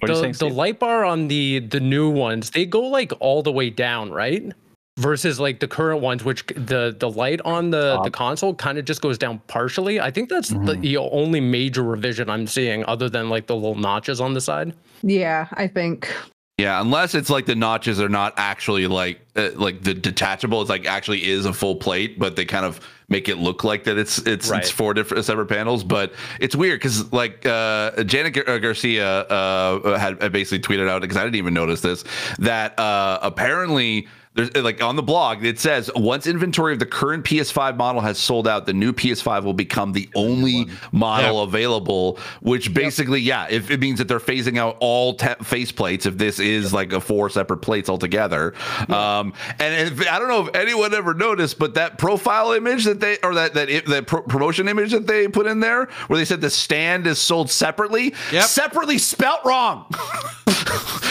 what 0.00 0.10
are 0.10 0.14
you 0.14 0.20
the, 0.20 0.34
saying? 0.34 0.50
the 0.50 0.54
light 0.54 0.78
bar 0.78 1.04
on 1.04 1.28
the 1.28 1.60
the 1.60 1.80
new 1.80 2.10
ones 2.10 2.50
they 2.50 2.66
go 2.66 2.80
like 2.82 3.12
all 3.20 3.42
the 3.42 3.52
way 3.52 3.70
down 3.70 4.10
right 4.10 4.52
versus 4.98 5.38
like 5.40 5.60
the 5.60 5.68
current 5.68 6.00
ones 6.02 6.24
which 6.24 6.44
the 6.48 6.94
the 6.98 7.08
light 7.08 7.40
on 7.44 7.70
the 7.70 8.00
the 8.02 8.10
console 8.10 8.54
kind 8.54 8.76
of 8.76 8.84
just 8.84 9.00
goes 9.00 9.16
down 9.18 9.40
partially 9.46 10.00
i 10.00 10.10
think 10.10 10.28
that's 10.28 10.48
the, 10.48 10.56
Mhm. 10.56 10.80
the 10.82 10.96
only 10.98 11.40
major 11.40 11.82
revision 11.82 12.28
i'm 12.28 12.46
seeing 12.46 12.84
other 12.86 13.08
than 13.08 13.28
like 13.28 13.46
the 13.46 13.54
little 13.56 13.76
notches 13.76 14.20
on 14.20 14.34
the 14.34 14.40
side 14.40 14.74
Yeah, 15.02 15.46
I 15.52 15.68
think. 15.68 16.12
Yeah, 16.58 16.80
unless 16.80 17.14
it's 17.14 17.30
like 17.30 17.46
the 17.46 17.54
notches 17.56 18.00
are 18.00 18.08
not 18.08 18.34
actually 18.36 18.86
like 18.86 19.20
uh, 19.36 19.50
like 19.56 19.82
the 19.82 19.92
detachable. 19.94 20.60
It's 20.60 20.70
like 20.70 20.86
actually 20.86 21.24
is 21.28 21.44
a 21.46 21.52
full 21.52 21.74
plate, 21.76 22.18
but 22.18 22.36
they 22.36 22.44
kind 22.44 22.64
of 22.64 22.78
make 23.08 23.28
it 23.28 23.38
look 23.38 23.64
like 23.64 23.84
that 23.84 23.98
it's 23.98 24.18
it's 24.18 24.48
Right. 24.48 24.60
it's 24.60 24.70
four 24.70 24.94
different 24.94 25.24
separate 25.24 25.46
panels. 25.46 25.84
But 25.84 26.12
it's 26.40 26.56
weird 26.56 26.80
because 26.80 27.12
like 27.12 27.44
uh, 27.46 28.02
Janet 28.04 28.34
Gar- 28.34 28.48
uh, 28.48 28.58
Garcia 28.58 29.20
uh, 29.22 29.98
had, 29.98 30.20
had 30.22 30.32
basically 30.32 30.60
tweeted 30.60 30.88
out 30.88 31.02
because 31.02 31.16
I 31.16 31.24
didn't 31.24 31.36
even 31.36 31.54
notice 31.54 31.80
this 31.80 32.04
that 32.38 32.78
uh, 32.78 33.18
apparently. 33.22 34.08
There's 34.34 34.52
like 34.56 34.82
on 34.82 34.96
the 34.96 35.02
blog, 35.02 35.44
it 35.44 35.60
says 35.60 35.88
once 35.94 36.26
inventory 36.26 36.72
of 36.72 36.80
the 36.80 36.86
current 36.86 37.24
PS5 37.24 37.76
model 37.76 38.00
has 38.00 38.18
sold 38.18 38.48
out, 38.48 38.66
the 38.66 38.72
new 38.72 38.92
PS5 38.92 39.44
will 39.44 39.54
become 39.54 39.92
the 39.92 40.08
only 40.16 40.66
model 40.90 41.42
available. 41.42 42.18
Which 42.42 42.74
basically, 42.74 43.20
yeah, 43.20 43.46
if 43.48 43.70
it 43.70 43.78
means 43.78 43.98
that 43.98 44.08
they're 44.08 44.18
phasing 44.18 44.58
out 44.58 44.76
all 44.80 45.14
te- 45.14 45.34
face 45.44 45.70
plates, 45.70 46.04
if 46.04 46.18
this 46.18 46.40
is 46.40 46.72
like 46.74 46.92
a 46.92 47.00
four 47.00 47.30
separate 47.30 47.58
plates 47.58 47.88
altogether. 47.88 48.54
Um, 48.88 49.34
and 49.60 49.92
if, 49.92 50.08
I 50.10 50.18
don't 50.18 50.26
know 50.26 50.46
if 50.48 50.54
anyone 50.56 50.92
ever 50.94 51.14
noticed, 51.14 51.60
but 51.60 51.74
that 51.74 51.98
profile 51.98 52.50
image 52.52 52.84
that 52.86 52.98
they 52.98 53.18
or 53.22 53.34
that 53.34 53.54
that 53.54 53.68
it, 53.70 53.86
that 53.86 54.08
pro- 54.08 54.22
promotion 54.22 54.66
image 54.66 54.90
that 54.90 55.06
they 55.06 55.28
put 55.28 55.46
in 55.46 55.60
there, 55.60 55.86
where 56.08 56.18
they 56.18 56.24
said 56.24 56.40
the 56.40 56.50
stand 56.50 57.06
is 57.06 57.20
sold 57.20 57.50
separately, 57.50 58.12
Yep. 58.32 58.44
separately 58.46 58.98
spelt 58.98 59.44
wrong. 59.44 59.86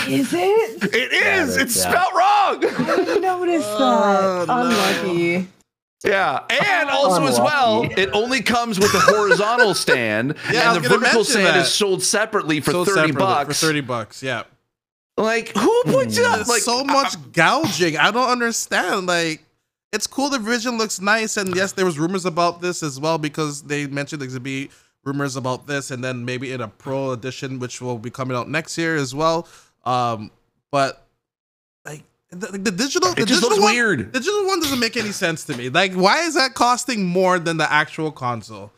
Is 0.10 0.34
it? 0.34 0.84
it 0.94 1.14
is. 1.14 1.56
it- 1.56 1.62
it's 1.64 1.78
yeah. 1.78 1.90
spelt 1.90 2.14
wrong. 2.14 3.13
I 3.18 3.20
didn't 3.20 3.40
notice 3.40 3.64
Oh, 3.68 4.46
that. 4.46 4.48
no. 4.48 4.62
Unlucky. 4.62 5.48
Yeah, 6.04 6.40
and 6.50 6.90
also 6.90 7.26
as 7.28 7.40
well, 7.40 7.84
it 7.98 8.10
only 8.12 8.42
comes 8.42 8.78
with 8.78 8.94
a 8.94 9.00
horizontal 9.00 9.74
stand, 9.86 10.36
Yeah, 10.52 10.76
and 10.76 10.84
the 10.84 10.90
vertical 10.90 11.24
stand 11.24 11.46
that. 11.48 11.56
is 11.58 11.72
sold 11.74 12.04
separately 12.04 12.60
for 12.60 12.72
Sold 12.72 12.88
thirty 12.88 13.00
separately 13.14 13.20
bucks. 13.20 13.60
For 13.60 13.66
thirty 13.68 13.80
bucks, 13.82 14.22
yeah. 14.22 14.44
Like, 15.16 15.56
who 15.56 15.84
puts 15.86 16.18
it 16.18 16.26
up? 16.26 16.46
Like, 16.48 16.62
so 16.62 16.84
much 16.84 17.16
gouging. 17.32 17.98
I 17.98 18.12
don't 18.12 18.28
understand. 18.30 19.06
Like, 19.08 19.44
it's 19.94 20.08
cool. 20.08 20.30
The 20.30 20.40
vision 20.40 20.78
looks 20.78 21.00
nice, 21.00 21.38
and 21.38 21.56
yes, 21.56 21.72
there 21.72 21.86
was 21.86 21.98
rumors 21.98 22.26
about 22.26 22.60
this 22.62 22.84
as 22.84 23.00
well 23.00 23.18
because 23.18 23.62
they 23.62 23.88
mentioned 23.88 24.22
there 24.22 24.28
could 24.28 24.44
be 24.44 24.72
rumors 25.06 25.38
about 25.38 25.68
this, 25.68 25.90
and 25.92 26.04
then 26.04 26.26
maybe 26.26 26.52
in 26.52 26.60
a 26.60 26.68
pro 26.68 27.12
edition, 27.12 27.60
which 27.60 27.80
will 27.82 27.98
be 28.00 28.10
coming 28.10 28.36
out 28.36 28.50
next 28.50 28.78
year 28.78 28.98
as 28.98 29.16
well. 29.16 29.48
Um, 29.86 30.32
but 30.70 30.96
like 30.96 31.03
the, 32.34 32.58
the 32.58 32.72
digital, 32.72 33.10
the 33.14 33.26
just 33.26 33.42
digital 33.42 33.50
looks 33.50 33.62
one, 33.62 33.74
weird. 33.74 34.00
The 34.14 34.20
digital 34.20 34.46
one 34.48 34.60
doesn't 34.60 34.80
make 34.80 34.98
any 34.98 35.12
sense 35.12 35.44
to 35.46 35.58
me. 35.58 35.70
Like, 35.70 35.94
why 35.94 36.22
is 36.22 36.36
that 36.36 36.54
costing 36.54 37.06
more 37.06 37.40
than 37.40 37.58
the 37.58 37.72
actual 37.72 38.12
console? 38.12 38.72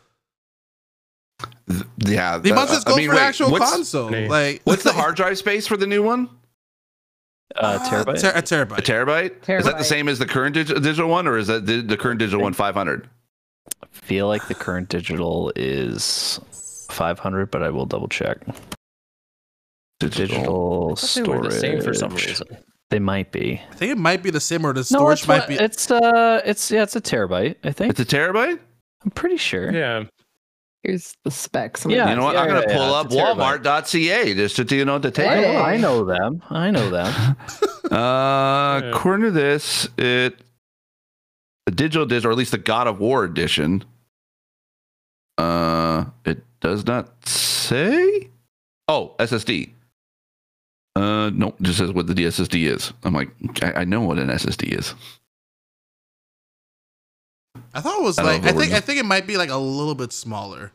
Yeah, 1.97 2.37
They 2.37 2.51
uh, 2.51 2.55
must 2.55 2.73
just 2.73 2.87
I 2.87 2.91
go 2.91 2.97
mean, 2.97 3.07
for 3.09 3.15
the 3.15 3.21
wait, 3.21 3.25
actual 3.27 3.57
console. 3.57 4.09
Hey. 4.09 4.27
Like, 4.27 4.61
What's 4.63 4.83
the 4.83 4.93
hard 4.93 5.15
drive 5.15 5.37
space 5.37 5.67
for 5.67 5.77
the 5.77 5.87
new 5.87 6.03
one? 6.03 6.29
uh, 7.55 7.79
terabyte. 7.79 8.21
ter- 8.21 8.29
a 8.29 8.41
terabyte. 8.41 8.77
A 8.79 8.81
terabyte? 8.81 9.59
Is 9.59 9.65
that 9.65 9.77
the 9.77 9.83
same 9.83 10.07
as 10.09 10.19
the 10.19 10.25
current 10.25 10.53
dig- 10.53 10.67
digital 10.67 11.09
one, 11.09 11.27
or 11.27 11.37
is 11.37 11.47
that 11.47 11.65
the, 11.65 11.81
the 11.81 11.97
current 11.97 12.19
digital 12.19 12.41
one 12.41 12.53
500? 12.53 13.09
I 13.83 13.87
feel 13.91 14.27
like 14.27 14.47
the 14.47 14.55
current 14.55 14.89
digital 14.89 15.51
is 15.55 16.39
500, 16.89 17.51
but 17.51 17.63
I 17.63 17.69
will 17.69 17.85
double 17.85 18.07
check. 18.07 18.39
The 19.99 20.09
digital 20.09 20.87
I 20.87 20.89
thought 20.89 20.99
storage. 20.99 21.43
the 21.43 21.59
same 21.59 21.81
for 21.81 21.93
some 21.93 22.13
reason 22.13 22.47
They 22.91 22.99
might 22.99 23.31
be. 23.31 23.61
I 23.71 23.73
think 23.75 23.91
it 23.91 23.97
might 23.97 24.21
be 24.23 24.29
the 24.29 24.39
same, 24.39 24.65
or 24.65 24.71
the 24.73 24.79
No, 24.79 24.83
storage 24.99 25.19
it's, 25.19 25.27
might 25.27 25.39
what- 25.39 25.47
be. 25.49 25.55
it's 25.55 25.89
uh, 25.89 26.41
it's 26.45 26.69
yeah, 26.71 26.83
it's 26.83 26.95
a 26.95 27.01
terabyte. 27.01 27.55
I 27.63 27.71
think. 27.71 27.91
It's 27.91 27.99
a 27.99 28.05
terabyte. 28.05 28.59
I'm 29.03 29.11
pretty 29.11 29.37
sure. 29.37 29.71
Yeah. 29.71 30.03
Here's 30.83 31.15
the 31.23 31.31
specs. 31.31 31.83
Yeah. 31.87 32.09
you 32.11 32.15
know 32.15 32.23
what? 32.23 32.37
I'm 32.37 32.47
gonna 32.47 32.61
yeah, 32.67 32.75
pull 32.77 32.87
yeah, 32.89 32.93
up 32.93 33.05
it's 33.07 33.15
a 33.15 33.17
terabyte. 33.17 33.63
Walmart.ca 33.63 34.33
just 34.35 34.55
to 34.57 34.75
you 34.75 34.85
know 34.85 34.99
to 34.99 35.09
take. 35.09 35.27
I, 35.27 35.35
a 35.35 35.41
know, 35.41 35.47
Hey. 35.47 35.57
I 35.57 35.77
know 35.77 36.05
them. 36.05 36.43
I 36.49 36.71
know 36.71 36.89
them. 36.89 37.35
Uh, 37.91 38.81
according 38.83 39.25
to 39.25 39.31
this, 39.31 39.87
it 39.95 40.39
the 41.67 41.71
digital 41.71 42.01
edition, 42.03 42.27
or 42.27 42.31
at 42.31 42.37
least 42.37 42.49
the 42.51 42.57
God 42.57 42.87
of 42.87 42.99
War 42.99 43.23
edition. 43.23 43.83
Uh, 45.37 46.05
it 46.25 46.43
does 46.61 46.85
not 46.87 47.27
say. 47.29 48.29
Oh, 48.87 49.13
SSD. 49.19 49.71
Uh, 50.95 51.29
no, 51.33 51.47
it 51.47 51.61
just 51.61 51.77
says 51.77 51.91
what 51.91 52.07
the 52.07 52.13
SSD 52.13 52.73
is. 52.73 52.93
I'm 53.03 53.13
like, 53.13 53.29
I, 53.61 53.81
I 53.81 53.85
know 53.85 54.01
what 54.01 54.17
an 54.17 54.29
SSD 54.29 54.77
is. 54.77 54.93
I 57.73 57.81
thought 57.81 57.99
it 57.99 58.03
was 58.03 58.17
I 58.17 58.23
like. 58.23 58.43
I 58.43 58.53
think. 58.53 58.71
I 58.71 58.79
think 58.79 58.99
it 58.99 59.05
might 59.05 59.27
be 59.27 59.37
like 59.37 59.49
a 59.49 59.57
little 59.57 59.95
bit 59.95 60.13
smaller. 60.13 60.71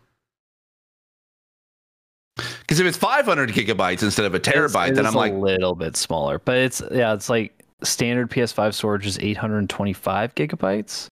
Because 2.36 2.80
if 2.80 2.86
it's 2.86 2.96
500 2.96 3.50
gigabytes 3.50 4.02
instead 4.02 4.26
of 4.26 4.34
a 4.34 4.40
terabyte, 4.40 4.90
it 4.90 4.94
then 4.94 5.06
is 5.06 5.10
I'm 5.10 5.14
like, 5.14 5.32
a 5.32 5.36
little 5.36 5.74
bit 5.74 5.96
smaller, 5.96 6.38
but 6.38 6.56
it's 6.56 6.82
yeah, 6.90 7.12
it's 7.14 7.28
like 7.28 7.64
standard 7.82 8.30
PS5 8.30 8.74
storage 8.74 9.06
is 9.06 9.18
825 9.18 10.34
gigabytes 10.34 11.08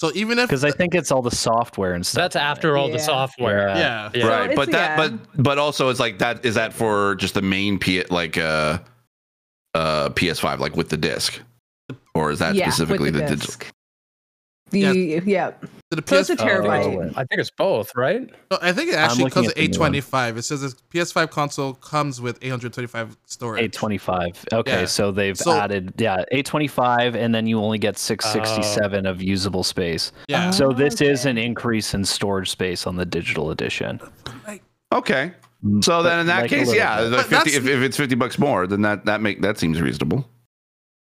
So 0.00 0.12
even 0.14 0.38
if 0.38 0.48
because 0.48 0.64
I 0.64 0.70
think 0.70 0.94
it's 0.94 1.10
all 1.10 1.22
the 1.22 1.30
software 1.34 1.94
and 1.94 2.04
stuff. 2.06 2.22
That's 2.24 2.36
on 2.36 2.42
it. 2.42 2.44
after 2.44 2.76
all 2.76 2.88
Yeah. 2.88 2.92
the 2.94 2.98
software. 2.98 3.68
yeah, 3.68 4.10
Yeah. 4.14 4.26
right, 4.26 4.50
it's- 4.50 4.56
but 4.56 4.70
that, 4.72 4.98
yeah. 4.98 5.08
but 5.08 5.42
but 5.42 5.58
also 5.58 5.88
it's 5.88 6.00
like 6.00 6.18
that. 6.18 6.44
Is 6.44 6.54
that 6.56 6.72
for 6.74 7.14
just 7.16 7.34
the 7.34 7.42
main 7.42 7.78
P 7.78 8.04
like 8.10 8.36
uh 8.36 8.78
uh 9.74 10.10
PS5 10.10 10.58
like 10.58 10.76
with 10.76 10.90
the 10.90 10.96
disc, 10.98 11.40
or 12.14 12.30
is 12.30 12.38
that 12.40 12.54
yeah, 12.54 12.68
specifically 12.68 13.10
with 13.10 13.14
the, 13.14 13.20
the, 13.20 13.36
digital? 13.36 13.54
Disc. 14.70 14.92
The 14.94 15.22
yeah. 15.26 15.52
the 15.90 16.02
So 16.06 16.16
it's 16.18 16.28
PS, 16.28 16.30
a 16.30 16.36
terabyte. 16.36 16.96
Oh, 16.96 17.20
I 17.20 17.24
think 17.24 17.40
it's 17.40 17.50
both, 17.50 17.92
right? 17.94 18.28
no, 18.50 18.58
I 18.60 18.72
think 18.72 18.90
it 18.90 18.96
actually 18.96 19.30
comes 19.30 19.48
at 19.48 19.54
with 19.54 19.54
the 19.56 19.68
new 19.68 19.78
one. 19.78 19.94
825. 19.94 20.36
It 20.38 20.42
says 20.42 20.60
the 20.60 20.68
PS5 20.92 21.30
console 21.30 21.74
comes 21.74 22.20
with 22.20 22.38
825 22.42 23.16
storage. 23.26 23.62
825. 23.62 24.44
Okay, 24.52 24.80
Yeah. 24.80 24.84
so 24.86 25.12
they've 25.12 25.36
So- 25.38 25.52
added 25.52 25.94
yeah 25.98 26.24
825, 26.32 27.14
and 27.14 27.34
then 27.34 27.46
you 27.46 27.58
only 27.60 27.78
get 27.78 27.96
667 27.98 29.06
of 29.06 29.22
usable 29.22 29.62
space. 29.64 30.12
Yeah. 30.28 30.50
So 30.50 30.72
this 30.72 31.00
is 31.00 31.24
an 31.26 31.38
increase 31.38 31.94
in 31.94 32.04
storage 32.04 32.50
space 32.50 32.86
on 32.86 32.96
the 32.96 33.06
digital 33.06 33.50
edition. 33.50 34.00
Okay, 34.92 35.32
so 35.80 36.02
then 36.02 36.20
in 36.20 36.26
that 36.28 36.42
Like 36.42 36.50
case, 36.50 36.72
yeah, 36.72 37.00
bit. 37.00 37.10
like 37.10 37.28
But 37.30 37.44
50, 37.44 37.50
if, 37.58 37.66
if 37.66 37.82
it's 37.82 37.96
50 37.96 38.14
bucks 38.14 38.38
more, 38.38 38.66
then 38.68 38.82
that 38.82 39.04
that 39.06 39.20
make 39.20 39.42
that 39.42 39.58
seems 39.58 39.80
reasonable. 39.80 40.28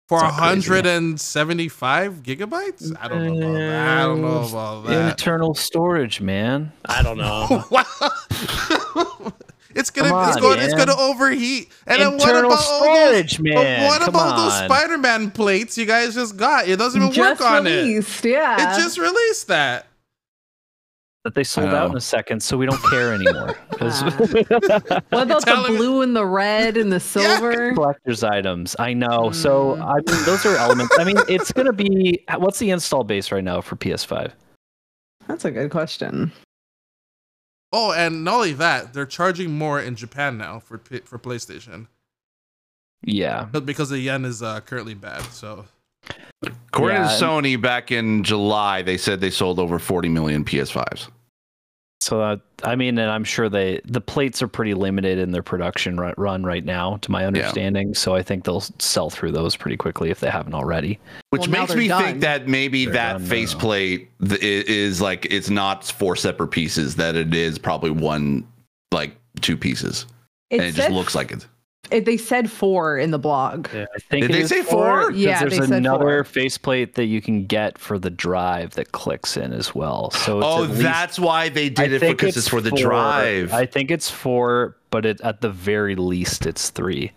For 0.08 0.20
It's 0.24 0.38
not 0.38 0.38
crazy. 0.40 0.70
175 0.70 2.24
gigabytes. 2.24 2.96
I 3.00 3.08
don't 3.08 3.24
know 3.26 3.38
about 3.38 3.54
that. 3.54 3.98
I 3.98 4.04
don't 4.06 4.22
know 4.22 4.28
mm, 4.42 4.50
about 4.50 4.86
that. 4.88 5.10
Internal 5.12 5.54
storage, 5.56 6.22
man. 6.22 6.72
I 6.86 7.02
don't 7.04 7.18
know. 7.18 7.64
Wow. 7.72 7.84
it's 9.76 9.90
gonna 9.90 10.10
Come 10.10 10.28
it's 10.28 10.36
on, 10.38 10.42
going 10.42 10.60
it's 10.60 10.76
man. 10.76 10.86
gonna 10.88 11.00
overheat. 11.00 11.72
And 11.88 12.02
then 12.02 12.12
what 12.18 12.22
Internal 12.30 12.52
about 12.52 12.66
all 12.68 12.82
those, 12.84 13.08
storage, 13.08 13.40
man. 13.40 13.88
what 13.88 14.00
Come 14.02 14.10
about 14.10 14.36
those. 14.38 14.66
Spider-Man 14.66 15.32
plates 15.32 15.78
you 15.78 15.86
guys 15.86 16.14
just 16.14 16.38
got? 16.38 16.68
It 16.68 16.78
doesn't 16.78 17.02
even 17.02 17.14
Just 17.14 17.42
work 17.42 17.50
on 17.50 17.64
released, 17.66 18.26
it. 18.26 18.32
yeah. 18.32 18.74
It 18.74 18.78
just 18.82 18.98
released 18.98 19.48
that. 19.48 19.88
That 21.24 21.36
they 21.36 21.44
sold 21.46 21.70
out 21.70 21.90
in 21.90 21.96
a 21.96 22.02
second, 22.02 22.44
so 22.44 22.58
we 22.58 22.66
don't 22.66 22.84
care 22.90 23.14
anymore. 23.14 23.54
'Cause- 23.72 24.04
what 24.04 24.14
about 25.12 25.46
the 25.46 25.64
blue 25.68 26.02
and 26.02 26.14
the 26.14 26.26
red 26.26 26.76
and 26.76 26.92
the 26.92 27.00
silver? 27.14 27.74
collector's 27.74 28.26
items. 28.26 28.76
I 28.78 28.94
know. 28.94 29.32
So 29.32 29.76
Mm. 29.76 29.82
I 29.86 29.94
mean, 30.12 30.26
those 30.26 30.46
are 30.46 30.58
elements. 30.58 30.94
I 31.00 31.06
mean, 31.06 31.16
it's 31.30 31.54
gonna 31.54 31.72
be. 31.72 32.26
What's 32.38 32.60
the 32.60 32.72
install 32.72 33.06
base 33.06 33.32
right 33.32 33.44
now 33.44 33.62
for 33.62 33.78
PS5? 33.78 34.34
That's 35.28 35.46
a 35.46 35.52
good 35.52 35.72
question. 35.72 36.34
Oh, 37.72 37.94
and 37.94 38.26
not 38.26 38.36
only 38.36 38.54
that, 38.54 38.94
they're 38.94 39.06
charging 39.06 39.52
more 39.58 39.80
in 39.80 39.96
Japan 39.96 40.38
now 40.38 40.60
for 40.60 40.78
for 41.06 41.18
PlayStation, 41.18 41.88
Yeah, 43.02 43.48
but 43.50 43.66
because 43.66 43.90
the 43.90 44.00
yen 44.00 44.26
is 44.26 44.44
uh, 44.44 44.60
currently 44.60 44.94
bad. 44.94 45.22
So 45.32 45.66
According 46.68 46.98
Yeah, 46.98 47.08
to 47.08 47.14
and- 47.14 47.46
Sony, 47.46 47.62
back 47.62 47.92
in 47.92 48.24
July, 48.24 48.82
they 48.82 48.98
said 48.98 49.22
they 49.22 49.30
sold 49.30 49.60
over 49.60 49.80
40 49.80 50.10
million 50.10 50.44
PS5s. 50.44 51.10
So 52.02 52.20
uh, 52.20 52.36
I 52.66 52.76
mean, 52.76 52.98
and 52.98 53.10
I'm 53.10 53.24
sure 53.24 53.48
they 53.48 53.80
the 53.86 54.02
plates 54.02 54.42
are 54.42 54.48
pretty 54.50 54.74
limited 54.74 55.20
in 55.20 55.32
their 55.32 55.42
production 55.42 55.98
ru- 55.98 56.14
run 56.18 56.44
right 56.44 56.66
now, 56.66 56.98
to 56.98 57.10
my 57.12 57.26
understanding. 57.26 57.94
So 57.94 58.14
I 58.14 58.22
think 58.22 58.44
they'll 58.44 58.60
sell 58.80 59.10
through 59.10 59.32
those 59.32 59.56
pretty 59.56 59.78
quickly 59.78 60.10
if 60.12 60.20
they 60.20 60.30
haven't 60.30 60.54
already. 60.54 61.00
Which 61.30 61.48
Well, 61.48 61.62
makes 61.62 61.76
me 61.76 61.88
done. 61.88 62.04
think 62.04 62.20
that 62.20 62.50
maybe 62.50 62.84
They're 62.84 62.94
that 62.96 63.14
done 63.14 63.24
now. 63.24 63.30
faceplate 63.30 64.10
th- 64.20 64.42
is 64.44 65.00
like 65.00 65.28
it's 65.30 65.50
not 65.50 65.86
four 65.86 66.18
separate 66.18 66.50
pieces; 66.50 66.98
that 66.98 67.16
it 67.16 67.34
is 67.34 67.58
probably 67.58 67.92
one, 67.92 68.46
like 68.92 69.16
two 69.40 69.56
pieces, 69.56 70.06
It 70.50 70.58
and 70.60 70.68
it 70.68 70.76
just 70.76 70.90
looks 70.92 71.16
like 71.16 71.32
it. 71.32 71.48
It- 71.92 72.06
they 72.06 72.18
said 72.18 72.50
four 72.52 72.98
in 72.98 73.12
the 73.12 73.20
blog. 73.20 73.68
Yeah. 73.74 73.86
I 73.96 74.00
think 74.00 74.28
Did 74.28 74.36
they 74.36 74.42
is 74.42 74.50
say 74.50 74.64
four? 74.64 75.10
'cause 75.12 75.16
Yeah, 75.18 75.40
there's 75.42 75.52
they 75.60 75.66
said 75.66 75.72
another 75.78 76.24
four. 76.24 76.24
faceplate 76.24 76.96
that 76.96 77.06
you 77.06 77.22
can 77.22 77.46
get 77.46 77.78
for 77.78 78.00
the 78.00 78.10
drive 78.10 78.72
that 78.76 78.92
clicks 78.92 79.38
in 79.38 79.54
as 79.54 79.76
well. 79.76 80.10
So 80.12 80.38
it's 80.40 80.48
Oh, 80.48 80.62
least- 80.62 80.82
that's 80.82 81.20
why 81.20 81.50
they 81.50 81.66
I 81.66 81.70
did 81.70 81.94
it 81.94 82.02
because 82.02 82.38
it's, 82.38 82.48
for 82.48 82.62
the 82.62 82.70
four. 82.72 82.80
drive. 82.80 83.54
I 83.54 83.66
think 83.66 83.92
it's 83.92 84.10
four, 84.10 84.76
but 84.92 85.06
it, 85.06 85.22
at 85.22 85.42
the 85.42 85.50
very 85.50 85.96
least, 85.96 86.46
it's 86.46 86.70
three. 86.70 87.12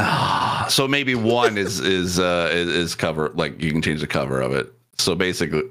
Ah, 0.00 0.66
so 0.68 0.88
maybe 0.88 1.14
one 1.14 1.56
is 1.56 1.78
is 1.78 2.18
uh 2.18 2.50
is, 2.52 2.68
is 2.68 2.94
cover 2.96 3.30
like 3.34 3.62
you 3.62 3.70
can 3.70 3.80
change 3.80 4.00
the 4.00 4.06
cover 4.08 4.40
of 4.40 4.52
it. 4.52 4.72
So 4.98 5.14
basically, 5.14 5.62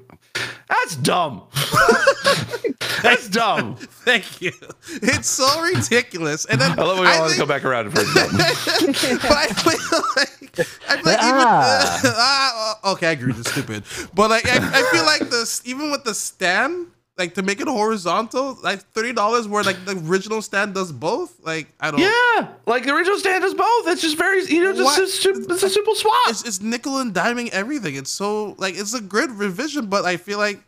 that's 0.68 0.96
dumb. 0.96 1.42
that's 3.04 3.28
dumb. 3.28 3.76
thank 4.04 4.40
you. 4.40 4.52
It's 4.88 5.28
so 5.28 5.62
ridiculous. 5.62 6.44
And 6.46 6.60
then 6.60 6.72
I 6.78 6.82
love 6.82 6.96
when 6.98 7.06
we 7.06 7.10
I 7.10 7.14
all 7.14 7.20
want 7.20 7.32
to 7.32 7.36
think- 7.36 7.40
come 7.40 7.48
back 7.48 7.64
around 7.64 7.90
for 7.90 8.02
dumb. 8.02 8.30
but 9.22 9.32
I 9.32 9.46
feel 9.48 10.02
like 10.16 10.68
I 10.88 10.94
feel 10.96 11.04
like 11.04 11.18
Ah. 11.20 11.98
even 11.98 12.12
ah, 12.16 12.92
okay, 12.92 13.08
I 13.08 13.10
agree. 13.12 13.32
It's 13.36 13.50
stupid, 13.50 13.84
but 14.14 14.30
like 14.30 14.48
I, 14.48 14.56
I 14.56 14.82
feel 14.92 15.04
like 15.04 15.28
this 15.30 15.62
even 15.64 15.90
with 15.90 16.04
the 16.04 16.14
stand, 16.14 16.88
like 17.18 17.34
to 17.34 17.42
make 17.42 17.60
it 17.60 17.66
horizontal, 17.68 18.58
like 18.62 18.80
thirty 18.92 19.12
dollars 19.12 19.48
where 19.48 19.64
like 19.64 19.84
the 19.84 19.96
original 20.08 20.42
stand 20.42 20.74
does 20.74 20.92
both. 20.92 21.38
Like 21.44 21.68
I 21.80 21.90
don't. 21.90 22.00
Yeah, 22.00 22.48
like 22.66 22.84
the 22.84 22.94
original 22.94 23.18
stand 23.18 23.42
does 23.42 23.54
both. 23.54 23.88
It's 23.88 24.02
just 24.02 24.16
very, 24.16 24.44
you 24.46 24.62
know, 24.62 24.72
just 24.72 24.84
What? 24.84 25.02
it's, 25.02 25.24
it's 25.26 25.62
a 25.64 25.70
simple 25.70 25.94
swap. 25.96 26.14
It's, 26.28 26.44
it's 26.44 26.60
nickel 26.60 26.98
and 26.98 27.12
diming 27.14 27.48
everything. 27.50 27.96
It's 27.96 28.10
so 28.10 28.54
like 28.58 28.74
it's 28.76 28.94
a 28.94 29.00
good 29.00 29.30
revision, 29.32 29.86
but 29.86 30.04
I 30.04 30.16
feel 30.18 30.38
like 30.38 30.60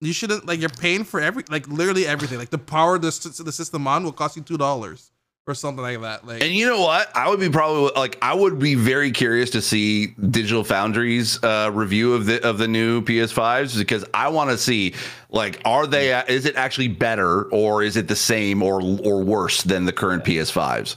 you 0.00 0.12
shouldn't 0.12 0.46
like 0.46 0.60
you're 0.60 0.68
paying 0.68 1.04
for 1.04 1.20
every 1.20 1.44
like 1.50 1.68
literally 1.68 2.06
everything. 2.06 2.38
Like 2.38 2.50
the 2.50 2.58
power 2.58 2.98
the, 2.98 3.10
the 3.44 3.52
system 3.52 3.86
on 3.86 4.04
will 4.04 4.12
cost 4.12 4.36
you 4.36 4.42
two 4.42 4.56
dollars 4.58 5.10
or 5.46 5.54
something 5.54 5.82
like 5.82 6.00
that. 6.02 6.26
Like 6.26 6.42
And 6.42 6.52
you 6.52 6.66
know 6.66 6.80
what? 6.80 7.10
I 7.16 7.28
would 7.28 7.40
be 7.40 7.48
probably 7.48 7.90
like 7.96 8.18
I 8.22 8.34
would 8.34 8.58
be 8.58 8.74
very 8.74 9.10
curious 9.10 9.50
to 9.50 9.62
see 9.62 10.08
Digital 10.30 10.62
Foundry's 10.62 11.42
uh, 11.42 11.70
review 11.72 12.14
of 12.14 12.26
the 12.26 12.46
of 12.46 12.58
the 12.58 12.68
new 12.68 13.00
PS5s 13.02 13.76
because 13.78 14.04
I 14.14 14.28
want 14.28 14.50
to 14.50 14.58
see 14.58 14.94
like 15.30 15.60
are 15.64 15.86
they 15.86 16.16
is 16.28 16.46
it 16.46 16.54
actually 16.56 16.88
better 16.88 17.44
or 17.44 17.82
is 17.82 17.96
it 17.96 18.06
the 18.08 18.16
same 18.16 18.62
or 18.62 18.80
or 18.82 19.22
worse 19.24 19.62
than 19.62 19.84
the 19.84 19.92
current 19.92 20.22
PS5s? 20.24 20.96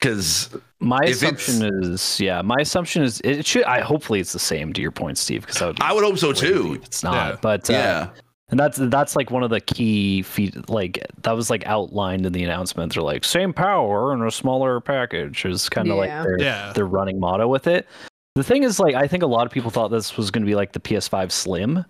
Because 0.00 0.48
My 0.78 0.98
assumption 1.04 1.82
is, 1.84 2.18
yeah, 2.18 2.40
my 2.40 2.56
assumption 2.60 3.02
is 3.02 3.20
it 3.22 3.44
should. 3.44 3.64
I 3.64 3.80
hopefully 3.82 4.18
it's 4.18 4.32
the 4.32 4.38
same 4.38 4.72
to 4.72 4.80
your 4.80 4.90
point, 4.92 5.18
Steve, 5.18 5.42
because 5.42 5.60
I 5.60 5.66
would. 5.66 5.80
I 5.82 5.92
would 5.92 6.04
hope 6.04 6.16
so 6.16 6.32
too. 6.32 6.76
if 6.80 6.86
It's 6.86 7.02
not, 7.04 7.12
Yeah. 7.34 7.36
but 7.42 7.68
uh, 7.68 7.72
Yeah, 7.74 8.08
and 8.50 8.58
that's 8.58 8.78
that's 8.78 9.16
like 9.16 9.30
one 9.30 9.42
of 9.42 9.50
the 9.50 9.60
key 9.60 10.22
feat. 10.22 10.68
Like 10.68 11.04
that 11.22 11.32
was 11.32 11.50
like 11.50 11.64
outlined 11.66 12.26
in 12.26 12.32
the 12.32 12.44
announcement. 12.44 12.94
They're 12.94 13.02
like 13.02 13.24
same 13.24 13.52
power 13.52 14.12
in 14.12 14.22
a 14.22 14.30
smaller 14.30 14.80
package 14.80 15.44
is 15.44 15.68
kind 15.68 15.88
of 15.88 15.96
Yeah. 15.96 16.00
like 16.00 16.24
their 16.26 16.40
Yeah. 16.40 16.72
their 16.74 16.86
running 16.86 17.18
motto 17.20 17.48
with 17.48 17.66
it. 17.66 17.86
The 18.36 18.44
thing 18.44 18.62
is, 18.62 18.78
like, 18.78 18.94
I 18.94 19.08
think 19.08 19.24
a 19.24 19.26
lot 19.26 19.44
of 19.44 19.52
people 19.52 19.70
thought 19.72 19.88
this 19.88 20.16
was 20.16 20.30
going 20.30 20.42
to 20.42 20.46
be 20.46 20.54
like 20.54 20.70
the 20.72 20.78
PS5 20.78 21.32
Slim, 21.32 21.84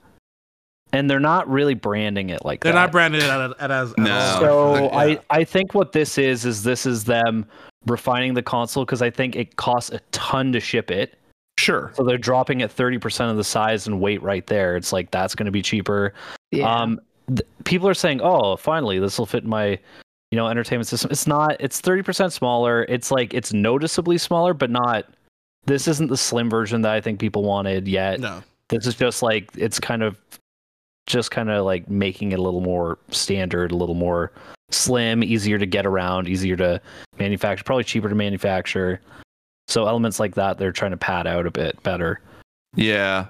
and 0.93 1.09
they're 1.09 1.21
not 1.21 1.49
really 1.49 1.75
branding 1.75 2.31
it 2.31 2.45
like 2.47 2.63
they're 2.63 2.73
that. 2.73 2.79
not 2.79 2.93
branded 2.93 3.23
at, 3.23 3.61
at 3.61 3.71
as 3.71 3.93
at 3.93 3.99
No. 3.99 4.11
all. 4.19 4.41
So 4.41 4.75
Yeah. 4.85 4.97
I, 4.99 5.19
I 5.31 5.45
think 5.45 5.75
what 5.75 5.93
this 5.93 6.17
is 6.19 6.45
is 6.47 6.63
this 6.63 6.87
is 6.87 7.05
them 7.05 7.45
refining 7.87 8.33
the 8.35 8.43
console 8.43 8.85
because 8.87 9.03
I 9.03 9.11
think 9.11 9.37
it 9.37 9.57
costs 9.57 9.91
a 9.91 10.01
ton 10.13 10.51
to 10.53 10.61
ship 10.61 10.91
it. 10.91 11.17
sure. 11.59 11.93
So 11.95 12.05
they're 12.05 12.17
dropping 12.19 12.63
it 12.63 12.75
30% 12.75 13.31
of 13.31 13.37
the 13.37 13.45
size 13.45 13.87
and 13.87 14.01
weight 14.01 14.23
right 14.23 14.47
there. 14.47 14.77
It's 14.77 14.93
like 14.95 15.11
that's 15.11 15.35
going 15.35 15.45
to 15.47 15.53
be 15.53 15.61
cheaper. 15.63 16.15
Yeah. 16.51 16.73
Um, 16.73 17.01
th- 17.29 17.47
people 17.65 17.89
are 17.89 17.95
saying, 17.95 18.21
"Oh, 18.23 18.57
finally, 18.57 18.99
this 18.99 19.19
will 19.19 19.27
fit 19.27 19.45
my, 19.45 19.79
you 20.31 20.37
know, 20.37 20.49
entertainment 20.49 20.89
system." 20.89 21.11
It's 21.11 21.27
not. 21.27 21.57
It's 21.61 21.81
30% 21.81 22.33
smaller. 22.33 22.85
It's 22.89 23.11
like 23.11 23.35
it's 23.35 23.53
noticeably 23.53 24.19
smaller, 24.19 24.55
but 24.55 24.71
not. 24.71 25.07
This 25.67 25.87
isn't 25.87 26.09
the 26.09 26.17
slim 26.17 26.49
version 26.51 26.83
that 26.83 26.93
I 26.93 27.01
think 27.01 27.21
people 27.21 27.43
wanted 27.45 27.87
yet. 27.87 28.21
no. 28.21 28.43
This 28.69 28.87
is 28.87 28.95
just 28.95 29.21
like 29.23 29.51
it's 29.57 29.81
kind 29.81 30.03
of, 30.03 30.17
just 31.07 31.33
kind 31.33 31.51
of 31.51 31.65
like 31.65 31.89
making 31.91 32.31
it 32.33 32.39
a 32.39 32.43
little 32.43 32.61
more 32.61 32.99
standard, 33.11 33.73
a 33.73 33.77
little 33.77 33.97
more 33.97 34.31
slim, 34.71 35.25
easier 35.25 35.59
to 35.59 35.67
get 35.67 35.85
around, 35.85 36.29
easier 36.29 36.57
to 36.57 36.81
manufacture, 37.19 37.65
probably 37.65 37.83
cheaper 37.83 38.09
to 38.09 38.15
manufacture. 38.15 39.01
So 39.67 39.87
elements 39.87 40.21
like 40.21 40.37
that, 40.37 40.59
they're 40.59 40.71
trying 40.73 40.93
to 40.93 40.97
pad 40.97 41.27
out 41.27 41.47
a 41.47 41.51
bit 41.51 41.83
better. 41.83 42.21
Yeah. 42.77 43.27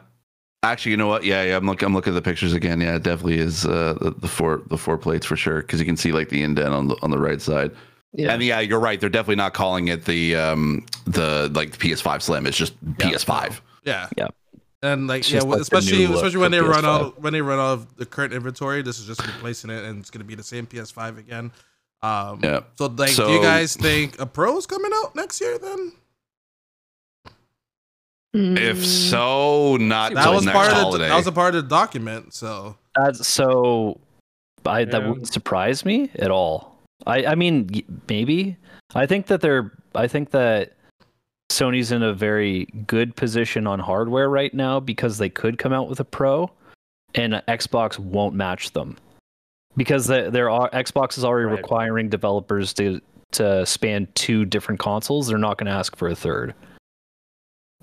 Actually, 0.62 0.90
you 0.90 0.96
know 0.98 1.06
what? 1.06 1.24
Yeah, 1.24 1.42
yeah. 1.42 1.56
I'm 1.56 1.66
looking. 1.66 1.86
I'm 1.86 1.94
looking 1.94 2.12
at 2.12 2.16
the 2.16 2.22
pictures 2.22 2.52
again. 2.52 2.80
Yeah, 2.82 2.96
it 2.96 3.02
definitely 3.02 3.38
is 3.38 3.64
uh, 3.64 3.96
the, 4.00 4.10
the 4.10 4.28
four 4.28 4.62
the 4.68 4.76
four 4.76 4.98
plates 4.98 5.24
for 5.24 5.34
sure 5.36 5.62
because 5.62 5.80
you 5.80 5.86
can 5.86 5.96
see 5.96 6.12
like 6.12 6.28
the 6.28 6.42
indent 6.42 6.74
on 6.74 6.88
the 6.88 6.96
on 7.02 7.10
the 7.10 7.18
right 7.18 7.40
side. 7.40 7.70
Yeah. 8.12 8.32
And 8.34 8.42
yeah, 8.42 8.60
you're 8.60 8.80
right. 8.80 9.00
They're 9.00 9.08
definitely 9.08 9.36
not 9.36 9.54
calling 9.54 9.88
it 9.88 10.04
the 10.04 10.36
um 10.36 10.84
the 11.06 11.50
like 11.54 11.70
the 11.72 11.78
PS5 11.78 12.20
Slim. 12.22 12.46
It's 12.46 12.58
just 12.58 12.74
PS5. 12.96 13.60
Yeah. 13.84 14.08
Yeah. 14.18 14.26
And 14.82 15.06
like 15.06 15.20
It's 15.20 15.30
yeah, 15.30 15.40
well, 15.40 15.52
like 15.52 15.60
especially 15.62 16.04
especially 16.04 16.38
when 16.38 16.50
they 16.50 16.60
run 16.60 16.84
PS5. 16.84 16.86
out 16.86 17.20
when 17.22 17.32
they 17.32 17.40
run 17.40 17.58
out 17.58 17.72
of 17.72 17.96
the 17.96 18.04
current 18.04 18.32
inventory, 18.34 18.82
this 18.82 18.98
is 18.98 19.06
just 19.06 19.24
replacing 19.26 19.70
it, 19.70 19.84
and 19.84 19.98
it's 20.00 20.10
gonna 20.10 20.24
be 20.24 20.34
the 20.34 20.42
same 20.42 20.66
PS5 20.66 21.18
again. 21.18 21.52
Um, 22.02 22.40
Yeah. 22.42 22.60
So 22.76 22.86
like, 22.86 23.14
do 23.14 23.30
you 23.30 23.40
guys 23.42 23.76
think 23.76 24.18
a 24.20 24.26
Pro 24.26 24.56
is 24.58 24.66
coming 24.66 24.90
out 24.94 25.14
next 25.14 25.40
year? 25.40 25.58
Then 25.58 25.92
If 28.32 28.78
Mm. 28.78 28.84
so, 29.10 29.76
not 29.76 30.14
that 30.14 30.32
was 30.32 30.44
next 30.44 30.56
part 30.56 30.72
of 30.72 30.92
the, 30.92 30.98
that 30.98 31.16
was 31.16 31.26
a 31.26 31.32
part 31.32 31.54
of 31.56 31.64
the 31.64 31.68
document. 31.68 32.32
So 32.32 32.76
That's 32.94 33.26
so. 33.26 33.98
I 34.64 34.84
that 34.84 35.08
wouldn't 35.08 35.26
surprise 35.32 35.84
me 35.84 36.10
at 36.16 36.30
all. 36.30 36.76
I 37.06 37.24
I 37.26 37.34
mean 37.34 37.68
maybe. 38.08 38.56
I 38.94 39.06
think 39.06 39.26
that 39.26 39.40
they're. 39.40 39.72
I 39.94 40.06
think 40.06 40.30
that 40.30 40.74
Sony's 41.50 41.90
in 41.90 42.02
a 42.04 42.12
very 42.12 42.66
good 42.86 43.16
position 43.16 43.66
on 43.66 43.80
hardware 43.80 44.28
right 44.30 44.54
now 44.54 44.78
because 44.78 45.18
they 45.18 45.28
could 45.30 45.58
come 45.58 45.72
out 45.72 45.88
with 45.88 45.98
a 45.98 46.04
Pro, 46.04 46.50
and 47.16 47.34
Xbox 47.48 47.98
won't 47.98 48.34
match 48.36 48.70
them 48.72 48.96
because 49.76 50.06
the, 50.06 50.30
there 50.30 50.50
are 50.50 50.70
Xbox 50.70 51.18
is 51.18 51.24
already 51.24 51.46
Right. 51.46 51.56
requiring 51.56 52.08
developers 52.08 52.72
to 52.74 53.00
to 53.32 53.66
span 53.66 54.06
two 54.14 54.44
different 54.44 54.78
consoles. 54.78 55.26
They're 55.26 55.38
not 55.38 55.58
going 55.58 55.66
to 55.66 55.72
ask 55.72 55.96
for 55.96 56.08
a 56.08 56.14
third. 56.14 56.54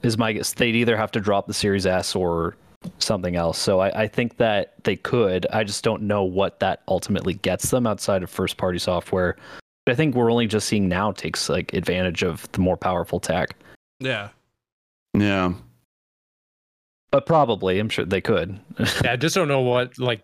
Is 0.03 0.17
my 0.17 0.33
guess? 0.33 0.53
They'd 0.53 0.75
either 0.75 0.95
have 0.97 1.12
to 1.12 1.19
drop 1.19 1.47
the 1.47 1.53
Series 1.53 1.86
S 1.86 2.15
or 2.15 2.55
something 2.99 3.36
else. 3.36 3.57
So 3.57 3.79
I, 3.79 4.03
I 4.03 4.07
think 4.07 4.38
that 4.38 4.73
they 4.83 4.95
could. 4.95 5.47
I 5.51 5.63
just 5.63 5.83
don't 5.83 6.03
know 6.03 6.23
what 6.23 6.60
that 6.60 6.83
ultimately 6.88 7.36
gets 7.36 7.71
them 7.71 7.88
outside 7.88 8.23
of 8.23 8.29
first 8.29 8.57
party 8.57 8.79
software. 8.79 9.36
But 9.86 9.93
I 9.93 9.95
think 9.95 10.15
we're 10.15 10.31
only 10.31 10.47
just 10.47 10.67
seeing 10.67 10.88
now 10.89 11.12
takes 11.12 11.49
like 11.49 11.73
advantage 11.73 12.23
of 12.23 12.51
the 12.51 12.60
more 12.60 12.77
powerful 12.77 13.19
tech. 13.19 13.55
yeah, 13.99 14.29
yeah. 15.13 15.53
But 17.10 17.25
probably, 17.25 17.79
I'm 17.79 17.88
sure 17.88 18.03
they 18.03 18.19
could. 18.19 18.60
yeah, 19.03 19.13
I 19.13 19.15
just 19.15 19.33
don't 19.33 19.47
know 19.47 19.62
what 19.62 19.97
like 19.97 20.23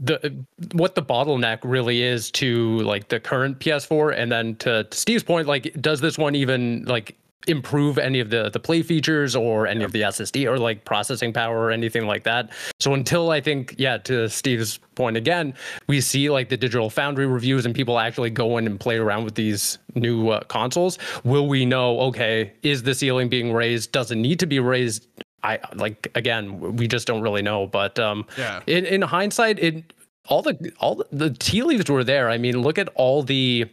the 0.00 0.44
what 0.72 0.96
the 0.96 1.02
bottleneck 1.02 1.60
really 1.62 2.02
is 2.02 2.30
to 2.32 2.78
like 2.78 3.08
the 3.08 3.20
current 3.20 3.60
PS4, 3.60 4.18
and 4.18 4.32
then 4.32 4.56
to, 4.56 4.82
to 4.84 4.98
Steve's 4.98 5.22
point, 5.22 5.46
like 5.46 5.72
does 5.80 6.00
this 6.00 6.18
one 6.18 6.34
even 6.34 6.84
like 6.86 7.16
improve 7.48 7.98
any 7.98 8.20
of 8.20 8.30
the 8.30 8.50
the 8.50 8.60
play 8.60 8.82
features 8.82 9.34
or 9.34 9.66
any 9.66 9.84
of 9.84 9.92
the 9.92 10.02
SSD 10.02 10.46
or 10.46 10.58
like 10.58 10.84
processing 10.84 11.32
power 11.32 11.58
or 11.58 11.70
anything 11.70 12.06
like 12.06 12.24
that? 12.24 12.50
So 12.80 12.94
until 12.94 13.30
I 13.30 13.40
think, 13.40 13.74
yeah, 13.78 13.98
to 13.98 14.28
Steve's 14.28 14.78
point 14.94 15.16
again, 15.16 15.54
we 15.86 16.00
see 16.00 16.30
like 16.30 16.48
the 16.48 16.56
digital 16.56 16.90
foundry 16.90 17.26
reviews 17.26 17.66
and 17.66 17.74
people 17.74 17.98
actually 17.98 18.30
go 18.30 18.58
in 18.58 18.66
and 18.66 18.78
play 18.78 18.96
around 18.96 19.24
with 19.24 19.34
these 19.34 19.78
new 19.94 20.30
uh, 20.30 20.40
consoles, 20.44 20.98
will 21.24 21.48
we 21.48 21.64
know? 21.64 21.98
Okay, 22.00 22.52
is 22.62 22.82
the 22.82 22.94
ceiling 22.94 23.28
being 23.28 23.52
raised? 23.52 23.92
Does 23.92 24.10
it 24.10 24.16
need 24.16 24.38
to 24.40 24.46
be 24.46 24.60
raised? 24.60 25.06
I 25.42 25.58
like 25.74 26.10
again, 26.14 26.76
we 26.76 26.86
just 26.86 27.06
don't 27.06 27.22
really 27.22 27.42
know. 27.42 27.66
But 27.66 27.98
um, 27.98 28.26
yeah. 28.38 28.60
in, 28.66 28.86
in 28.86 29.02
hindsight, 29.02 29.58
it 29.58 29.92
all 30.28 30.42
the 30.42 30.72
all 30.78 30.96
the, 30.96 31.06
the 31.10 31.30
tea 31.30 31.62
leaves 31.62 31.90
were 31.90 32.04
there. 32.04 32.30
I 32.30 32.38
mean, 32.38 32.62
look 32.62 32.78
at 32.78 32.88
all 32.94 33.22
the 33.22 33.66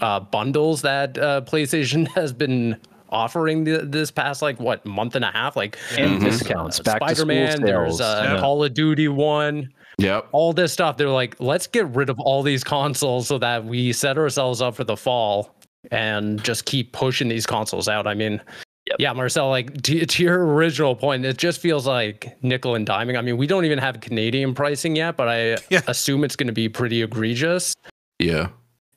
uh, 0.00 0.20
bundles 0.20 0.82
that 0.82 1.18
uh, 1.18 1.42
PlayStation 1.42 2.08
has 2.14 2.32
been 2.32 2.76
offering 3.10 3.64
the, 3.64 3.78
this 3.78 4.10
past 4.10 4.42
like 4.42 4.58
what 4.60 4.84
month 4.86 5.16
and 5.16 5.24
a 5.24 5.30
half, 5.30 5.56
like 5.56 5.78
and 5.98 6.20
discounts, 6.20 6.80
back 6.80 6.96
Spider-Man. 6.96 7.62
There's 7.62 7.98
sales. 7.98 8.00
uh, 8.00 8.30
Yeah. 8.34 8.40
Call 8.40 8.64
of 8.64 8.74
Duty 8.74 9.08
one 9.08 9.70
Yep. 9.98 10.28
all 10.32 10.52
this 10.52 10.72
stuff. 10.72 10.96
They're 10.96 11.08
like, 11.10 11.36
let's 11.40 11.66
get 11.66 11.86
rid 11.88 12.08
of 12.10 12.18
all 12.20 12.42
these 12.42 12.64
consoles 12.76 13.28
so 13.28 13.38
that 13.38 13.64
we 13.64 13.92
set 13.92 14.16
ourselves 14.16 14.62
up 14.62 14.74
for 14.74 14.84
the 14.84 14.96
fall 14.96 15.54
and 15.90 16.42
just 16.42 16.64
keep 16.64 16.92
pushing 16.92 17.28
these 17.28 17.46
consoles 17.46 17.88
out. 17.88 18.06
I 18.06 18.14
mean, 18.14 18.40
Yep. 18.88 18.96
yeah, 18.98 19.12
Marcel, 19.12 19.50
like 19.50 19.82
to, 19.82 20.04
to 20.06 20.22
your 20.22 20.46
original 20.54 20.96
point, 20.96 21.24
it 21.24 21.36
just 21.36 21.60
feels 21.60 21.86
like 21.86 22.36
nickel 22.42 22.74
and 22.74 22.86
diming. 22.86 23.16
I 23.16 23.20
mean, 23.20 23.36
we 23.36 23.46
don't 23.46 23.64
even 23.66 23.78
have 23.78 24.00
Canadian 24.00 24.54
pricing 24.54 24.96
yet, 24.96 25.16
but 25.18 25.28
I 25.28 25.58
Yeah. 25.68 25.82
assume 25.86 26.24
it's 26.24 26.34
going 26.34 26.46
to 26.48 26.52
be 26.52 26.68
pretty 26.68 27.02
egregious. 27.02 27.74
Yeah. 28.18 28.48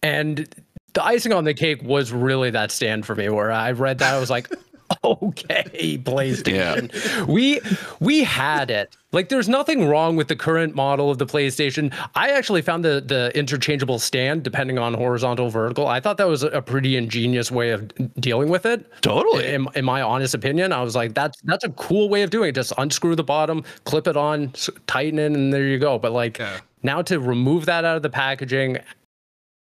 And 0.02 0.48
the 0.94 1.04
icing 1.04 1.34
on 1.34 1.44
the 1.44 1.54
cake 1.54 1.82
was 1.84 2.12
really 2.12 2.50
that 2.52 2.72
stand 2.72 3.06
for 3.06 3.16
me 3.16 3.30
where 3.30 3.52
I 3.52 3.72
read 3.72 4.00
that 4.00 4.14
I 4.14 4.20
was 4.20 4.30
like, 4.30 4.50
okay, 5.04 5.98
PlayStation. 5.98 7.28
We 7.28 7.62
we 8.00 8.24
had 8.24 8.70
it. 8.70 8.96
Like 9.12 9.30
there's 9.30 9.48
nothing 9.50 9.88
wrong 9.88 10.16
with 10.16 10.28
the 10.28 10.36
current 10.36 10.76
model 10.76 11.10
of 11.10 11.18
the 11.18 11.26
PlayStation. 11.26 11.94
I 12.16 12.30
actually 12.32 12.62
found 12.62 12.84
the 12.86 13.02
the 13.06 13.32
interchangeable 13.38 13.98
stand 14.00 14.44
depending 14.44 14.78
on 14.78 14.94
horizontal 14.94 15.50
vertical. 15.50 15.88
I 15.88 16.00
thought 16.00 16.18
that 16.18 16.28
was 16.28 16.44
a, 16.44 16.48
a 16.50 16.62
pretty 16.62 16.96
ingenious 16.98 17.52
way 17.52 17.72
of 17.72 17.92
dealing 18.20 18.50
with 18.50 18.66
it. 18.66 18.86
Totally. 19.02 19.48
In, 19.48 19.68
in 19.76 19.86
my 19.86 20.02
honest 20.02 20.34
opinion, 20.36 20.72
I 20.74 20.82
was 20.84 20.96
like, 20.96 21.14
that's 21.14 21.40
that's 21.44 21.64
a 21.64 21.70
cool 21.70 22.10
way 22.10 22.24
of 22.24 22.30
doing 22.30 22.50
it. 22.50 22.56
Just 22.56 22.74
unscrew 22.78 23.16
the 23.16 23.24
bottom, 23.24 23.64
clip 23.86 24.08
it 24.08 24.18
on, 24.18 24.54
tighten 24.88 25.18
it, 25.20 25.32
and 25.32 25.54
there 25.54 25.66
you 25.66 25.80
go. 25.80 25.98
But 25.98 26.12
like 26.12 26.38
Yeah. 26.40 26.60
now 26.84 27.02
to 27.04 27.20
remove 27.20 27.66
that 27.66 27.86
out 27.86 27.96
of 27.98 28.04
the 28.04 28.10
packaging, 28.10 28.78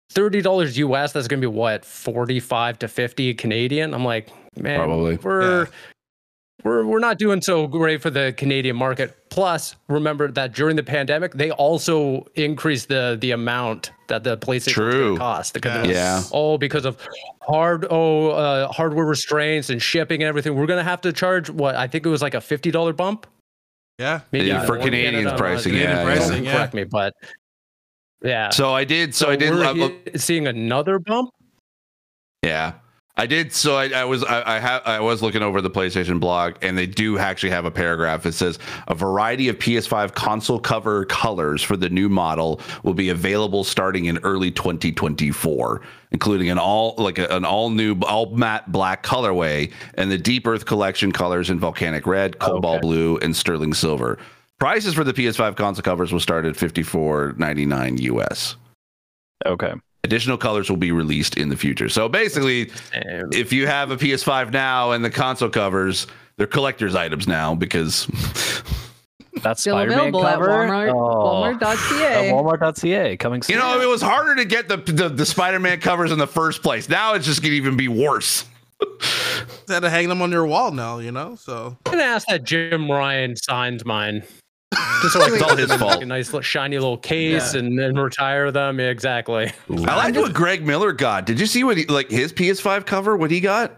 thirty 0.09 0.41
dollars 0.41 0.77
US. 0.77 1.11
That's 1.11 1.27
gonna 1.27 1.41
be 1.41 1.47
what 1.47 1.85
forty 1.85 2.39
five 2.39 2.79
to 2.79 2.87
fifty 2.87 3.33
Canadian. 3.33 3.93
I'm 3.93 4.05
like, 4.05 4.29
man, 4.57 4.79
Probably. 4.79 5.17
we're. 5.17 5.63
Yeah. 5.63 5.69
We're, 6.63 6.83
we're 6.85 6.99
not 6.99 7.19
doing 7.19 7.39
so 7.39 7.67
great 7.67 8.01
for 8.01 8.09
the 8.09 8.33
Canadian 8.35 8.75
market. 8.75 9.15
Plus, 9.29 9.75
remember 9.87 10.31
that 10.31 10.53
during 10.55 10.75
the 10.75 10.81
pandemic, 10.83 11.33
they 11.33 11.51
also 11.51 12.25
increased 12.33 12.87
the 12.87 13.15
the 13.21 13.29
amount 13.29 13.91
that 14.07 14.23
the 14.23 14.37
PlayStation 14.37 14.73
True. 14.73 15.17
cost. 15.17 15.53
Because 15.53 15.83
they're 15.83 15.93
Yeah. 15.93 16.23
Oh, 16.33 16.57
because 16.57 16.83
of 16.83 16.97
hard 17.41 17.85
oh 17.91 18.31
uh, 18.31 18.71
hardware 18.71 19.05
restraints 19.05 19.69
and 19.69 19.79
shipping 19.79 20.23
and 20.23 20.27
everything, 20.27 20.55
we're 20.55 20.65
gonna 20.65 20.83
have 20.83 20.99
to 21.01 21.13
charge 21.13 21.47
what 21.51 21.75
I 21.75 21.85
think 21.87 22.07
it 22.07 22.09
was 22.09 22.23
like 22.23 22.33
a 22.33 22.41
fifty 22.41 22.71
dollar 22.71 22.91
bump. 22.91 23.27
Yeah. 23.99 24.21
Maybe 24.31 24.47
Yeah, 24.47 24.65
for 24.65 24.77
Canada, 24.77 24.85
Canadians 24.97 25.31
I'm 25.33 25.37
pricing, 25.37 25.71
Canadian 25.73 25.97
yeah, 25.97 26.03
pricing, 26.03 26.29
Don't 26.37 26.43
yeah. 26.43 26.53
Correct 26.55 26.73
me, 26.73 26.83
but 26.85 27.13
yeah. 28.21 28.49
So 28.49 28.73
I 28.73 28.83
did. 28.83 29.13
So, 29.15 29.29
I 29.29 29.35
did. 29.35 29.53
he- 30.11 30.17
seeing 30.17 30.47
another 30.47 30.99
bump. 30.99 31.29
Yeah, 32.43 32.73
I 33.15 33.25
did. 33.25 33.51
So 33.51 33.75
I, 33.75 33.89
I 33.89 34.05
was 34.05 34.23
I, 34.23 34.55
I 34.57 34.59
have 34.59 34.81
I 34.85 34.99
was 34.99 35.21
looking 35.23 35.41
over 35.41 35.59
the 35.59 35.71
PlayStation 35.71 36.19
blog, 36.19 36.55
and 36.61 36.77
they 36.77 36.85
do 36.85 37.17
actually 37.17 37.49
have 37.49 37.65
a 37.65 37.71
paragraph. 37.71 38.25
It 38.25 38.33
says 38.33 38.59
a 38.87 38.93
variety 38.95 39.49
of 39.49 39.57
PS5 39.57 40.13
console 40.13 40.59
cover 40.59 41.03
colors 41.05 41.61
for 41.63 41.75
the 41.75 41.89
new 41.89 42.09
model 42.09 42.61
will 42.83 42.93
be 42.93 43.09
available 43.09 43.63
starting 43.63 44.05
in 44.05 44.19
early 44.19 44.51
2024, 44.51 45.81
including 46.11 46.49
an 46.49 46.59
all 46.59 46.93
like 46.97 47.17
a, 47.17 47.27
an 47.35 47.43
all 47.43 47.69
new 47.71 47.97
all 48.01 48.27
matte 48.35 48.71
black 48.71 49.03
colorway 49.03 49.71
and 49.95 50.11
the 50.11 50.17
Deep 50.17 50.45
Earth 50.45 50.65
Collection 50.65 51.11
colors 51.11 51.49
in 51.49 51.59
volcanic 51.59 52.05
red, 52.05 52.37
cobalt 52.39 52.77
Okay. 52.77 52.81
blue, 52.81 53.17
and 53.17 53.35
sterling 53.35 53.73
silver. 53.73 54.19
Prices 54.59 54.93
for 54.93 55.03
the 55.03 55.13
PS5 55.13 55.55
console 55.55 55.83
covers 55.83 56.11
will 56.11 56.19
start 56.19 56.45
at 56.45 56.55
54.99 56.55 58.01
US. 58.01 58.55
Okay. 59.45 59.73
Additional 60.03 60.37
colors 60.37 60.69
will 60.69 60.77
be 60.77 60.91
released 60.91 61.37
in 61.37 61.49
the 61.49 61.57
future. 61.57 61.89
So 61.89 62.07
basically, 62.09 62.71
if 63.31 63.51
you 63.53 63.67
have 63.67 63.91
a 63.91 63.97
PS5 63.97 64.51
now 64.51 64.91
and 64.91 65.03
the 65.03 65.09
console 65.09 65.49
covers, 65.49 66.07
they're 66.37 66.47
collector's 66.47 66.95
items 66.95 67.27
now 67.27 67.53
because 67.55 68.05
That's 69.43 69.61
Still 69.61 69.75
Spider-Man 69.75 69.99
available 69.99 70.25
at 70.25 70.33
cover. 70.39 70.47
Walmart, 70.47 70.89
Oh. 70.91 71.43
Walmart.ca. 71.43 72.29
At 72.29 72.33
Walmart.ca 72.33 73.17
coming 73.17 73.41
soon. 73.43 73.55
you 73.55 73.59
know 73.61 73.79
it 73.79 73.87
was 73.87 74.01
harder 74.01 74.35
to 74.35 74.45
get 74.45 74.67
the 74.67 74.77
the, 74.77 75.09
the 75.09 75.25
Spider-Man 75.25 75.79
covers 75.81 76.11
in 76.11 76.17
the 76.17 76.25
first 76.27 76.63
place. 76.63 76.89
Now 76.89 77.13
it's 77.13 77.25
just 77.25 77.41
gonna 77.43 77.53
even 77.53 77.77
be 77.77 77.87
worse. 77.87 78.45
Had 79.67 79.81
to 79.81 79.89
hang 79.89 80.07
them 80.09 80.21
on 80.21 80.31
your 80.31 80.45
wall 80.45 80.71
now, 80.71 80.97
you 80.99 81.11
know. 81.11 81.35
So 81.35 81.77
I'm 81.85 81.91
gonna 81.91 82.03
ask 82.03 82.27
that 82.29 82.43
Jim 82.43 82.89
Ryan 82.89 83.35
signs 83.35 83.83
mine. 83.85 84.23
Just 84.73 85.13
so 85.13 85.21
I 85.21 85.27
It's 85.27 85.37
can 85.37 85.43
all 85.49 85.55
his 85.55 85.69
make 85.69 85.79
fault. 85.79 86.01
a 86.03 86.05
nice 86.05 86.27
little 86.27 86.41
shiny 86.41 86.77
little 86.77 86.97
case 86.97 87.53
Yeah. 87.53 87.61
and 87.61 87.77
then 87.79 87.95
retire 87.95 88.51
them. 88.51 88.79
Yeah, 88.79 88.87
exactly. 88.87 89.51
I 89.69 89.95
like 89.95 90.15
what 90.15 90.33
Greg 90.33 90.65
Miller 90.65 90.91
got. 90.91 91.25
Did 91.25 91.39
you 91.39 91.45
see 91.45 91.63
what 91.63 91.77
he 91.77 91.85
like 91.85 92.09
his 92.09 92.33
PS5 92.33 92.85
cover? 92.85 93.15
What 93.15 93.31
he 93.31 93.39
got? 93.39 93.73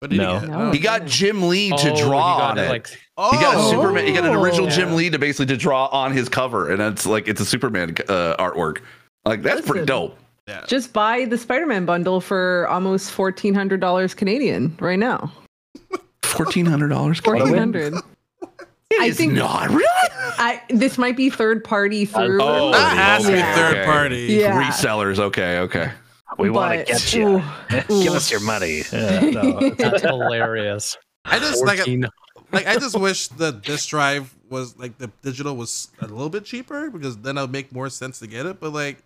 what 0.00 0.10
did 0.10 0.18
No. 0.18 0.38
he 0.38 0.46
get? 0.46 0.50
No. 0.58 0.70
He 0.72 0.78
got 0.78 1.06
Jim 1.06 1.48
Lee 1.48 1.70
to 1.70 1.74
Oh, 1.90 1.94
he 1.94 2.02
draw 2.02 2.38
got 2.38 2.50
on 2.52 2.58
it. 2.58 2.68
Like, 2.68 2.88
Oh, 3.16 3.30
he 3.34 3.38
got 3.42 3.56
a 3.56 3.70
Superman. 3.70 4.06
He 4.06 4.12
got 4.12 4.24
an 4.24 4.34
original 4.34 4.66
Oh. 4.66 4.70
Jim 4.70 4.94
Lee 4.94 5.08
to 5.10 5.18
basically 5.18 5.46
to 5.46 5.56
draw 5.56 5.86
on 5.86 6.12
his 6.12 6.28
cover, 6.28 6.70
and 6.70 6.82
it's 6.82 7.06
like 7.06 7.28
it's 7.28 7.40
a 7.40 7.46
Superman 7.46 7.94
uh, 8.08 8.36
artwork. 8.36 8.78
Like 9.24 9.42
that's 9.42 9.62
pretty 9.66 9.86
dope. 9.86 10.18
yeah. 10.46 10.64
Just 10.66 10.92
buy 10.92 11.24
the 11.24 11.38
Spider-Man 11.38 11.86
bundle 11.86 12.20
for 12.20 12.66
almost 12.68 13.10
fourteen 13.12 13.54
hundred 13.54 13.80
dollars 13.80 14.12
Canadian 14.12 14.76
right 14.80 14.98
now. 14.98 15.32
Fourteen 16.24 16.66
hundred 16.66 16.88
dollars. 16.88 17.20
Fourteen 17.20 17.56
hundred. 17.56 17.94
I 18.98 19.06
It's 19.08 19.18
think 19.18 19.32
not 19.32 19.68
really. 19.70 19.84
I 20.38 20.62
this 20.68 20.96
might 20.96 21.16
be 21.16 21.28
third 21.28 21.64
party 21.64 22.04
through. 22.04 22.40
Oh, 22.40 22.70
that 22.72 22.96
has 22.96 23.22
to 23.24 23.32
be 23.32 23.38
yeah. 23.38 23.54
third 23.54 23.76
Okay. 23.78 23.84
party. 23.84 24.16
Yeah. 24.26 24.62
Resellers. 24.62 25.18
Okay. 25.18 25.58
Okay. 25.58 25.90
We 26.38 26.50
want 26.50 26.78
to 26.80 26.84
get 26.92 27.12
you. 27.14 27.36
ooh, 27.38 27.42
Give 27.88 27.90
ooh. 28.12 28.14
us 28.16 28.30
your 28.30 28.40
money. 28.40 28.82
Yeah, 28.92 29.20
no. 29.30 29.70
That's 29.78 30.02
hilarious. 30.02 30.96
I 31.24 31.38
just 31.38 31.64
like 31.64 31.78
14. 31.78 32.06
like 32.52 32.66
I 32.66 32.76
just 32.78 32.98
wish 32.98 33.28
the 33.28 33.52
disc 33.52 33.88
drive 33.88 34.32
was 34.48 34.76
like 34.78 34.98
the 34.98 35.10
digital 35.22 35.56
was 35.56 35.88
a 36.00 36.06
little 36.06 36.30
bit 36.30 36.44
cheaper 36.44 36.90
because 36.90 37.16
then 37.18 37.36
it'll 37.36 37.48
make 37.48 37.72
more 37.72 37.90
sense 37.90 38.18
to 38.20 38.26
get 38.26 38.46
it. 38.46 38.60
But 38.60 38.72
like, 38.72 38.98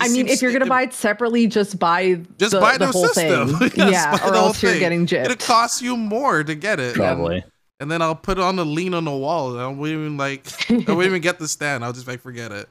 I 0.00 0.08
mean, 0.08 0.28
if 0.28 0.40
you're 0.40 0.52
gonna 0.52 0.66
it- 0.66 0.68
buy 0.68 0.82
it 0.82 0.92
separately, 0.92 1.46
just 1.48 1.78
buy 1.78 2.20
just 2.38 2.52
the, 2.52 2.60
buy 2.60 2.74
the 2.78 2.86
the, 2.86 2.92
whole 2.92 3.06
system, 3.08 3.48
thing. 3.58 3.70
Yes, 3.76 3.92
yeah, 3.92 4.16
buy 4.18 4.26
or 4.26 4.30
the 4.30 4.38
whole 4.38 4.46
else 4.48 4.62
you're 4.62 4.72
thing. 4.72 5.06
getting 5.06 5.08
It 5.30 5.40
costs 5.40 5.82
you 5.82 5.96
more 5.96 6.44
to 6.44 6.54
get 6.54 6.78
it, 6.78 6.94
Probably. 6.94 7.36
and 7.36 7.44
then 7.90 8.00
I'll 8.02 8.14
put 8.14 8.38
it 8.38 8.42
on 8.44 8.56
the 8.56 8.64
lean 8.64 8.94
on 8.94 9.04
the 9.04 9.10
wall. 9.10 9.58
I 9.58 9.66
won't 9.66 9.88
even 9.90 10.16
like 10.16 10.46
I 10.70 10.92
won't 10.92 11.06
even 11.06 11.20
get 11.22 11.38
the 11.38 11.46
stand. 11.48 11.84
I'll 11.84 11.92
just 11.92 12.06
like 12.06 12.20
forget 12.20 12.52
it. 12.52 12.68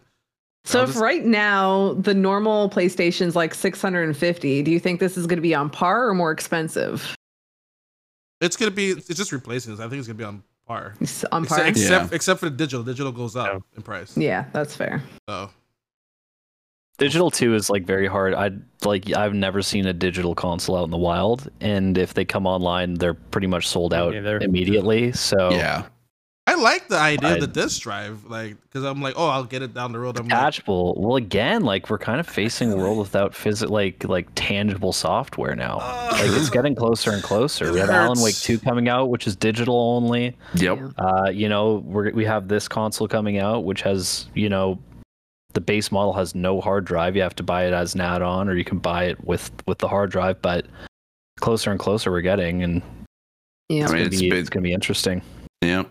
So 0.66 0.80
I'll 0.80 0.86
if 0.86 0.92
just- 0.92 1.02
right 1.02 1.24
now 1.24 1.94
the 1.94 2.14
normal 2.14 2.70
PlayStation's 2.70 3.36
like 3.36 3.54
650, 3.54 4.64
do 4.64 4.72
you 4.72 4.80
think 4.80 5.00
this 5.00 5.16
is 5.18 5.28
going 5.28 5.38
to 5.38 5.42
be 5.42 5.54
on 5.54 5.70
par 5.70 6.08
or 6.10 6.14
more 6.16 6.32
expensive? 6.32 7.16
It's 8.42 8.58
gonna 8.58 8.72
be 8.72 8.90
it's 8.92 9.08
just 9.08 9.32
replacing 9.32 9.74
this. 9.76 9.80
I 9.80 9.88
think 9.88 10.00
it's 10.00 10.08
gonna 10.08 10.18
be 10.18 10.24
on 10.26 10.44
par. 10.68 10.94
It's 11.00 11.24
on 11.26 11.44
Except, 11.44 11.60
par. 11.62 11.68
except 11.70 12.14
except 12.14 12.40
for 12.42 12.50
the 12.50 12.56
digital. 12.56 12.84
Digital 12.84 13.12
goes 13.12 13.36
up 13.36 13.48
Yeah. 13.48 13.60
in 13.78 13.82
price. 13.84 14.18
yeah, 14.18 14.46
that's 14.52 14.76
fair. 14.76 15.02
So 15.30 15.50
Digital 16.98 17.30
2 17.30 17.56
is 17.56 17.70
like 17.70 17.86
very 17.86 18.08
hard. 18.08 18.34
I 18.34 18.52
like 18.86 19.12
I've 19.14 19.34
never 19.34 19.62
seen 19.62 19.86
a 19.86 19.94
digital 19.94 20.34
console 20.36 20.78
out 20.78 20.84
in 20.86 20.92
the 20.92 20.98
wild 20.98 21.50
and 21.60 21.98
if 21.98 22.14
they 22.14 22.24
come 22.24 22.46
online 22.48 22.94
they're 22.94 23.14
pretty 23.14 23.48
much 23.48 23.68
sold 23.68 23.94
out 23.94 24.14
Yeah, 24.14 24.38
immediately. 24.42 25.12
So 25.12 25.50
Yeah. 25.52 25.88
I 26.48 26.54
like 26.54 26.88
the 26.90 26.98
idea 27.00 27.32
of 27.32 27.38
I- 27.38 27.40
the 27.40 27.48
disc 27.48 27.82
drive, 27.82 28.24
like 28.26 28.56
because 28.62 28.84
I'm 28.84 29.02
like, 29.02 29.16
oh, 29.18 29.28
I'll 29.28 29.44
get 29.46 29.64
it 29.64 29.74
down 29.74 29.92
the 29.92 29.98
road. 30.00 30.18
I'm 30.20 30.28
like, 30.28 30.32
attachable. 30.40 30.94
Well 30.96 31.16
again, 31.16 31.64
like 31.64 31.90
we're 31.90 31.98
kind 31.98 32.20
of 32.20 32.28
facing 32.28 32.72
a 32.72 32.76
world 32.78 33.00
without 33.00 33.34
physi- 33.34 33.68
like 33.70 34.04
like 34.08 34.28
tangible 34.36 34.94
software 34.94 35.56
now. 35.56 35.78
Like 36.12 36.22
it's 36.32 36.52
getting 36.52 36.76
closer 36.76 37.12
and 37.12 37.24
closer. 37.24 37.74
We 37.74 37.80
have 37.80 37.90
Alan 37.90 38.22
Wake 38.22 38.36
2 38.38 38.60
coming 38.60 38.88
out, 38.88 39.10
which 39.10 39.26
is 39.26 39.36
digital 39.36 39.76
only. 39.76 40.38
Yep. 40.54 40.80
Uh, 41.00 41.30
you 41.34 41.50
know, 41.50 41.84
we're, 41.84 42.12
we 42.12 42.24
have 42.26 42.48
this 42.48 42.68
console 42.68 43.08
coming 43.08 43.40
out, 43.40 43.66
which 43.66 43.82
has, 43.82 44.28
you 44.36 44.48
know, 44.48 44.78
the 45.56 45.62
base 45.62 45.92
model 45.92 46.14
has 46.14 46.36
no 46.36 46.62
hard 46.62 46.86
drive. 46.86 47.16
You 47.16 47.24
have 47.24 47.36
to 47.36 47.44
buy 47.44 47.66
it 47.66 47.74
as 47.74 47.96
an 47.96 48.02
add-on, 48.02 48.48
or 48.48 48.56
you 48.56 48.64
can 48.64 48.78
buy 48.78 49.06
it 49.06 49.24
with 49.26 49.52
with 49.66 49.80
the 49.80 49.88
hard 49.88 50.12
drive. 50.12 50.42
But 50.42 50.68
closer 51.40 51.72
and 51.72 51.80
closer 51.80 52.12
we're 52.12 52.22
getting, 52.22 52.62
and 52.64 52.82
Yeah. 53.70 53.84
it's, 53.86 53.92
I 53.92 53.96
mean, 53.96 54.04
gonna, 54.04 54.08
it's 54.14 54.22
be, 54.22 54.30
been- 54.30 54.40
it's 54.40 54.50
gonna 54.50 54.64
be 54.64 54.74
interesting. 54.74 55.22
Yeah. 55.62 55.84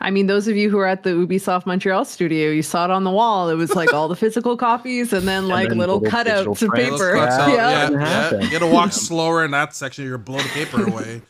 I 0.00 0.12
mean, 0.12 0.28
those 0.28 0.46
of 0.46 0.56
you 0.56 0.70
who 0.70 0.78
are 0.78 0.86
at 0.86 1.02
the 1.02 1.10
Ubisoft 1.10 1.66
Montreal 1.66 2.04
studio, 2.04 2.52
you 2.52 2.62
saw 2.62 2.84
it 2.84 2.90
on 2.92 3.02
the 3.02 3.10
wall. 3.10 3.48
It 3.50 3.56
was 3.56 3.74
like 3.74 3.92
all 3.92 4.06
the 4.06 4.14
physical 4.24 4.56
copies 4.56 5.12
and 5.12 5.26
then 5.26 5.48
like 5.48 5.70
then 5.70 5.78
little 5.78 5.98
little 5.98 6.08
cutouts 6.24 6.62
of 6.62 6.72
paper. 6.72 7.16
Yeah. 7.16 7.48
yeah, 7.48 7.54
Yeah. 7.54 7.88
Doesn't 7.90 8.00
yeah. 8.00 8.46
You 8.46 8.50
gotta 8.60 8.72
walk 8.72 8.92
slower 8.92 9.44
in 9.44 9.50
that 9.50 9.74
section. 9.74 10.04
You're 10.04 10.16
blow 10.18 10.38
the 10.38 10.48
paper 10.50 10.86
away. 10.86 11.20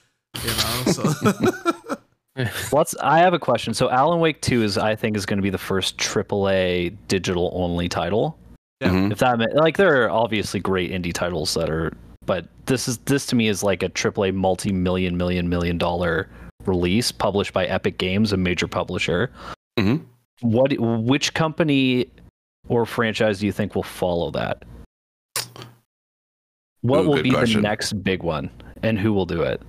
You 0.45 0.51
know, 0.51 0.93
so 0.93 1.97
Let's. 2.73 2.95
I 3.03 3.19
have 3.19 3.35
a 3.35 3.39
question. 3.39 3.75
So 3.75 3.91
Alan 3.91 4.21
Wake 4.21 4.41
Two 4.41 4.63
is, 4.63 4.79
I 4.79 4.95
think, 4.95 5.17
is 5.17 5.27
going 5.27 5.39
to 5.39 5.43
be 5.43 5.51
the 5.51 5.59
first 5.59 5.99
AAA 5.99 6.97
digital 7.09 7.51
only 7.55 7.89
title. 7.89 8.39
Yeah. 8.81 8.91
Mhm. 8.91 9.13
If 9.13 9.19
that, 9.19 9.39
ma- 9.39 9.47
like, 9.55 9.77
there 9.77 10.05
are 10.05 10.11
obviously 10.11 10.61
great 10.61 10.91
indie 10.93 11.13
titles 11.13 11.55
that 11.55 11.69
are, 11.69 11.93
but 12.27 12.47
this 12.67 12.87
is 12.87 12.99
this 12.99 13.27
to 13.27 13.37
me 13.37 13.49
is 13.49 13.63
like 13.65 13.83
a 13.83 13.89
AAA 13.89 14.33
multi-million, 14.35 15.17
million, 15.17 15.49
million 15.49 15.79
dollar 15.79 16.29
release 16.67 17.11
published 17.11 17.53
by 17.53 17.67
Epic 17.67 17.99
Games, 17.99 18.33
a 18.33 18.37
major 18.37 18.69
publisher. 18.69 19.31
Mhm. 19.79 20.03
What? 20.41 20.73
Which 20.79 21.35
company 21.35 22.07
or 22.69 22.87
franchise 22.87 23.41
do 23.41 23.47
you 23.47 23.53
think 23.53 23.75
will 23.75 23.83
follow 23.83 24.31
that? 24.33 24.65
What 26.83 27.01
Ooh, 27.05 27.09
will 27.09 27.23
be 27.23 27.31
question. 27.31 27.63
the 27.63 27.69
next 27.69 27.95
big 28.05 28.23
one, 28.23 28.51
and 28.85 28.97
who 28.99 29.13
will 29.13 29.27
do 29.27 29.43
it? 29.43 29.61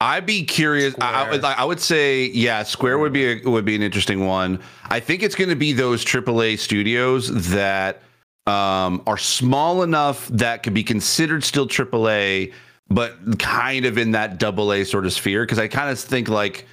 I'd 0.00 0.26
be 0.26 0.44
curious. 0.44 0.94
I, 1.00 1.24
I 1.24 1.30
would, 1.30 1.44
I 1.44 1.64
would 1.64 1.80
say, 1.80 2.26
yeah, 2.26 2.62
Square 2.62 2.98
would 2.98 3.12
be 3.12 3.42
a, 3.42 3.50
would 3.50 3.64
be 3.64 3.74
an 3.74 3.82
interesting 3.82 4.26
one. 4.26 4.60
I 4.84 5.00
think 5.00 5.24
it's 5.24 5.34
going 5.34 5.50
to 5.50 5.56
be 5.56 5.72
those 5.72 6.04
AAA 6.04 6.58
studios 6.58 7.50
that 7.50 8.02
um, 8.46 9.02
are 9.06 9.18
small 9.18 9.82
enough 9.82 10.28
that 10.28 10.62
could 10.62 10.74
be 10.74 10.84
considered 10.84 11.42
still 11.42 11.66
AAA, 11.66 12.52
but 12.88 13.40
kind 13.40 13.86
of 13.86 13.98
in 13.98 14.12
that 14.12 14.38
double 14.38 14.72
A 14.72 14.84
sort 14.84 15.04
of 15.04 15.12
sphere. 15.12 15.42
Because 15.42 15.58
I 15.58 15.66
kind 15.66 15.90
of 15.90 15.98
think 15.98 16.28
like 16.28 16.64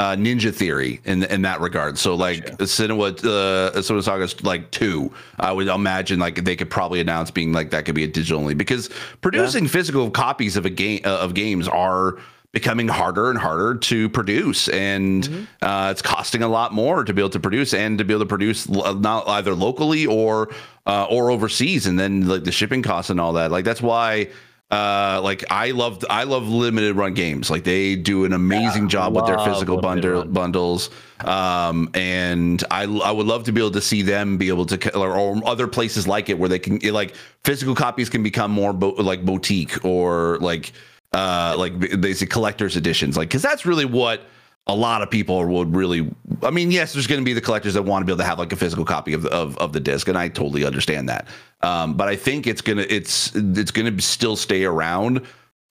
uh, 0.00 0.16
Ninja 0.16 0.52
Theory 0.52 1.00
in 1.04 1.22
in 1.24 1.42
that 1.42 1.60
regard. 1.60 1.96
So 1.98 2.16
like 2.16 2.60
Cinema, 2.62 3.04
uh, 3.04 3.72
Senua's 3.74 4.06
Saga 4.06 4.28
like 4.42 4.72
two. 4.72 5.12
I 5.38 5.52
would 5.52 5.68
imagine 5.68 6.18
like 6.18 6.44
they 6.44 6.56
could 6.56 6.70
probably 6.70 6.98
announce 6.98 7.30
being 7.30 7.52
like 7.52 7.70
that 7.70 7.84
could 7.84 7.94
be 7.94 8.02
a 8.02 8.08
digital 8.08 8.40
only 8.40 8.54
because 8.54 8.90
producing 9.20 9.68
physical 9.68 10.10
copies 10.10 10.56
of 10.56 10.66
a 10.66 10.70
game 10.70 11.02
uh, 11.04 11.18
of 11.18 11.34
games 11.34 11.68
are 11.68 12.16
becoming 12.52 12.86
harder 12.86 13.30
and 13.30 13.38
harder 13.38 13.74
to 13.74 14.08
produce. 14.10 14.68
And 14.68 15.48
uh, 15.62 15.88
it's 15.90 16.02
costing 16.02 16.42
a 16.42 16.48
lot 16.48 16.72
more 16.72 17.02
to 17.02 17.12
be 17.14 17.22
able 17.22 17.30
to 17.30 17.40
produce 17.40 17.72
and 17.72 17.98
to 17.98 18.04
be 18.04 18.12
able 18.12 18.24
to 18.24 18.28
produce 18.28 18.68
not 18.68 19.28
either 19.28 19.54
locally 19.54 20.06
or 20.06 20.50
uh, 20.86 21.06
or 21.10 21.30
overseas 21.30 21.86
and 21.86 21.98
then 21.98 22.28
like 22.28 22.44
the 22.44 22.52
shipping 22.52 22.82
costs 22.82 23.10
and 23.10 23.20
all 23.20 23.32
that. 23.34 23.50
Like 23.50 23.64
that's 23.64 23.82
why 23.82 24.28
uh 24.70 25.20
like 25.22 25.44
i 25.50 25.70
love 25.70 26.02
i 26.08 26.24
love 26.24 26.48
limited 26.48 26.96
run 26.96 27.12
games. 27.12 27.50
Like 27.50 27.62
they 27.62 27.94
do 27.94 28.24
an 28.24 28.32
amazing 28.32 28.88
job 28.88 29.14
with 29.14 29.26
their 29.26 29.38
physical 29.40 29.78
bundle 29.80 30.24
bundles. 30.24 30.88
Um 31.22 31.90
and 31.92 32.64
i 32.70 32.84
i 32.84 33.10
would 33.10 33.26
love 33.26 33.44
to 33.44 33.52
be 33.52 33.60
able 33.60 33.72
to 33.72 33.82
see 33.82 34.00
them 34.00 34.38
be 34.38 34.48
able 34.48 34.64
to 34.66 34.98
or, 34.98 35.14
or 35.14 35.46
other 35.46 35.68
places 35.68 36.08
like 36.08 36.30
it 36.30 36.38
where 36.38 36.48
they 36.48 36.58
can 36.58 36.78
like 36.90 37.14
physical 37.44 37.74
copies 37.74 38.08
can 38.08 38.22
become 38.22 38.50
more 38.50 38.72
bo- 38.72 38.94
like 38.94 39.22
boutique 39.26 39.84
or 39.84 40.38
like 40.38 40.72
uh 41.14 41.54
like 41.58 41.78
basically 41.78 42.26
collector's 42.26 42.76
editions 42.76 43.16
like 43.16 43.28
because 43.28 43.42
that's 43.42 43.66
really 43.66 43.84
what 43.84 44.22
a 44.68 44.74
lot 44.74 45.02
of 45.02 45.10
people 45.10 45.44
would 45.44 45.74
really 45.74 46.08
i 46.42 46.50
mean 46.50 46.70
yes 46.70 46.92
there's 46.92 47.06
going 47.06 47.20
to 47.20 47.24
be 47.24 47.32
the 47.32 47.40
collectors 47.40 47.74
that 47.74 47.82
want 47.82 48.02
to 48.02 48.06
be 48.06 48.12
able 48.12 48.18
to 48.18 48.24
have 48.24 48.38
like 48.38 48.52
a 48.52 48.56
physical 48.56 48.84
copy 48.84 49.12
of 49.12 49.22
the 49.22 49.30
of, 49.30 49.56
of 49.58 49.72
the 49.72 49.80
disc 49.80 50.08
and 50.08 50.16
i 50.16 50.28
totally 50.28 50.64
understand 50.64 51.08
that. 51.08 51.26
Um 51.60 51.94
but 51.94 52.08
i 52.08 52.16
think 52.16 52.46
it's 52.46 52.60
gonna 52.60 52.86
it's 52.88 53.32
it's 53.34 53.70
gonna 53.70 54.00
still 54.00 54.36
stay 54.36 54.64
around 54.64 55.22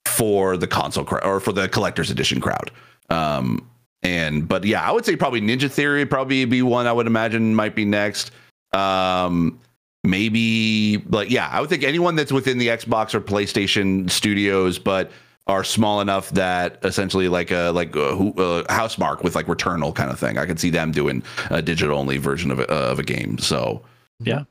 for 0.06 0.58
the 0.58 0.68
console 0.68 1.06
crowd 1.06 1.24
or 1.24 1.40
for 1.40 1.54
the 1.54 1.70
collector's 1.70 2.10
edition 2.10 2.42
crowd. 2.42 2.72
Um 3.10 3.68
and 4.04 4.48
but 4.48 4.66
yeah 4.66 4.82
i 4.82 4.92
would 4.92 5.06
say 5.06 5.16
probably 5.16 5.42
ninja 5.42 5.72
theory 5.72 6.06
probably 6.06 6.44
be 6.46 6.62
one 6.62 6.88
i 6.88 6.92
would 6.92 7.08
imagine 7.08 7.56
might 7.56 7.76
be 7.76 7.86
next. 7.86 8.32
Um 8.74 9.60
maybe 10.04 10.98
like 11.10 11.30
yeah 11.30 11.48
i 11.52 11.62
would 11.62 11.70
think 11.70 11.84
anyone 11.84 12.16
that's 12.16 12.32
within 12.32 12.58
the 12.58 12.68
xbox 12.70 13.14
or 13.14 13.22
playstation 13.22 14.10
studios 14.10 14.80
but 14.80 15.12
are 15.48 15.64
small 15.64 16.02
enough 16.02 16.30
that 16.32 16.78
essentially 16.84 17.28
like 17.28 17.52
a 17.52 17.72
like 17.72 17.96
a, 17.96 18.16
who- 18.16 18.34
uh, 18.38 18.64
a 18.70 18.72
Housemarque 18.74 19.24
with 19.24 19.36
like 19.36 19.48
returnal 19.48 19.94
kind 19.94 20.10
of 20.12 20.20
thing 20.20 20.38
i 20.38 20.46
could 20.46 20.60
see 20.60 20.70
them 20.70 20.92
doing 20.92 21.24
a 21.50 21.62
digital 21.62 21.98
only 21.98 22.18
version 22.18 22.52
of 22.52 22.60
a, 22.60 22.72
of 22.72 23.00
a 23.00 23.04
game 23.04 23.38
so 23.40 23.82
yeah 24.20 24.44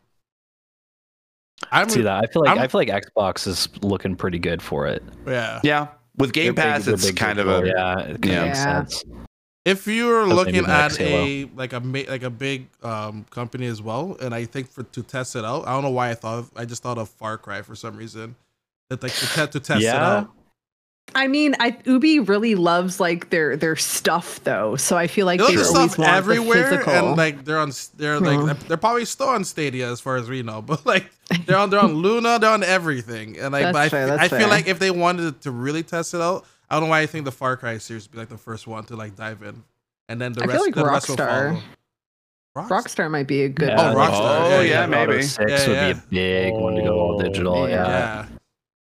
I'm 1.72 1.88
See 1.90 2.02
that? 2.02 2.24
I 2.24 2.26
feel 2.32 2.42
like 2.42 2.48
I'm- 2.50 2.58
i 2.58 2.66
feel 2.68 2.80
like 2.80 2.88
Xbox 2.88 3.46
is 3.46 3.68
looking 3.82 4.16
pretty 4.16 4.38
good 4.38 4.62
for 4.62 4.86
it. 4.86 5.02
yeah. 5.26 5.60
yeah 5.62 5.88
with 6.16 6.32
game 6.32 6.54
They're 6.54 6.64
pass 6.64 6.84
they're 6.86 6.94
it's 6.94 7.10
kind 7.12 7.38
of 7.38 7.46
digital, 7.46 7.64
a 7.64 7.96
yeah, 7.96 7.98
it 8.00 8.22
kinda 8.22 8.28
Yeah. 8.28 8.44
makes 8.46 8.58
sense. 8.62 9.04
If 9.66 9.86
you're 9.86 10.24
That's 10.26 10.34
looking 10.36 10.64
at 10.66 10.98
a 11.00 11.44
like 11.54 11.72
a 11.74 11.80
ma- 11.80 12.02
like 12.08 12.22
a 12.22 12.30
big 12.30 12.68
um 12.82 13.24
company 13.30 13.66
as 13.66 13.80
well, 13.82 14.16
and 14.20 14.34
I 14.34 14.44
think 14.46 14.70
for 14.70 14.82
to 14.82 15.02
test 15.02 15.36
it 15.36 15.44
out, 15.44 15.66
I 15.68 15.72
don't 15.72 15.82
know 15.82 15.90
why 15.90 16.10
I 16.10 16.14
thought 16.14 16.38
of, 16.38 16.50
I 16.56 16.64
just 16.64 16.82
thought 16.82 16.96
of 16.98 17.08
Far 17.10 17.36
Cry 17.38 17.60
for 17.62 17.74
some 17.74 17.94
reason. 17.96 18.36
That 18.88 19.02
like 19.02 19.12
to, 19.12 19.26
te- 19.26 19.46
to 19.52 19.60
test 19.60 19.82
it 19.82 19.88
out. 19.88 20.30
I 21.12 21.26
mean, 21.26 21.56
I 21.58 21.76
Ubi 21.86 22.20
really 22.20 22.54
loves 22.54 23.00
like 23.00 23.30
their 23.30 23.56
their 23.56 23.74
stuff 23.74 24.42
though, 24.44 24.76
so 24.76 24.96
I 24.96 25.08
feel 25.08 25.26
like 25.26 25.40
They 25.40 25.46
they 25.48 25.52
always 25.56 25.68
stuff 25.68 25.98
want 25.98 26.12
everywhere, 26.12 26.70
the 26.70 26.76
physical. 26.78 26.92
and 27.08 27.16
like 27.16 27.44
they're 27.44 27.58
on, 27.58 27.72
they're 27.96 28.20
like 28.20 28.46
Yeah. 28.46 28.52
they're 28.68 28.76
probably 28.76 29.04
still 29.04 29.26
on 29.28 29.42
Stadia 29.44 29.90
as 29.90 30.00
far 30.00 30.16
as 30.16 30.28
we 30.28 30.44
know, 30.44 30.62
but 30.70 30.86
like 30.86 31.10
they're 31.46 31.56
on 31.56 31.68
they're 31.70 31.80
on 31.80 31.94
Luna, 31.94 32.38
they're 32.38 32.50
on 32.52 32.62
everything, 32.62 33.36
and 33.40 33.52
like 33.52 33.62
That's 33.64 33.72
but 33.72 33.82
I, 33.82 33.88
fair, 33.88 34.02
f- 34.04 34.08
that's 34.10 34.22
I 34.22 34.28
feel 34.28 34.38
fair. 34.46 34.48
like 34.48 34.68
if 34.68 34.78
they 34.78 34.92
wanted 34.92 35.40
to 35.42 35.50
really 35.50 35.82
test 35.82 36.14
it 36.14 36.20
out, 36.20 36.46
I 36.70 36.76
don't 36.76 36.84
know 36.84 36.90
why 36.90 37.00
I 37.00 37.06
think 37.06 37.24
the 37.24 37.32
Far 37.32 37.56
Cry 37.56 37.78
series 37.78 38.04
would 38.04 38.12
be 38.12 38.18
like 38.18 38.28
the 38.28 38.38
first 38.38 38.68
one 38.68 38.84
to 38.84 38.94
like 38.94 39.16
dive 39.16 39.42
in, 39.42 39.64
and 40.08 40.20
then 40.20 40.32
the 40.32 40.42
I 40.44 40.46
feel 40.46 40.52
rest, 40.54 40.64
like 40.66 40.74
the 40.76 40.84
rest 40.84 41.08
will 41.08 41.16
Rockstar- 41.16 41.60
follow. 42.54 42.68
Rockstar 42.68 43.10
might 43.10 43.26
be 43.26 43.42
a 43.42 43.48
good. 43.48 43.70
Oh, 43.70 43.94
one. 43.94 43.96
Rockstar. 43.96 44.40
Oh, 44.42 44.48
yeah, 44.48 44.60
yeah, 44.60 44.80
yeah, 44.80 44.86
maybe. 44.86 45.12
Auto 45.14 45.20
Six 45.22 45.50
Yeah, 45.50 45.66
would 45.68 45.76
yeah. 45.76 45.92
be 46.10 46.18
a 46.20 46.44
big 46.52 46.54
one 46.54 46.74
to 46.76 46.82
go 46.82 46.98
all 47.00 47.16
Oh, 47.18 47.22
digital. 47.22 47.68
yeah. 47.68 48.26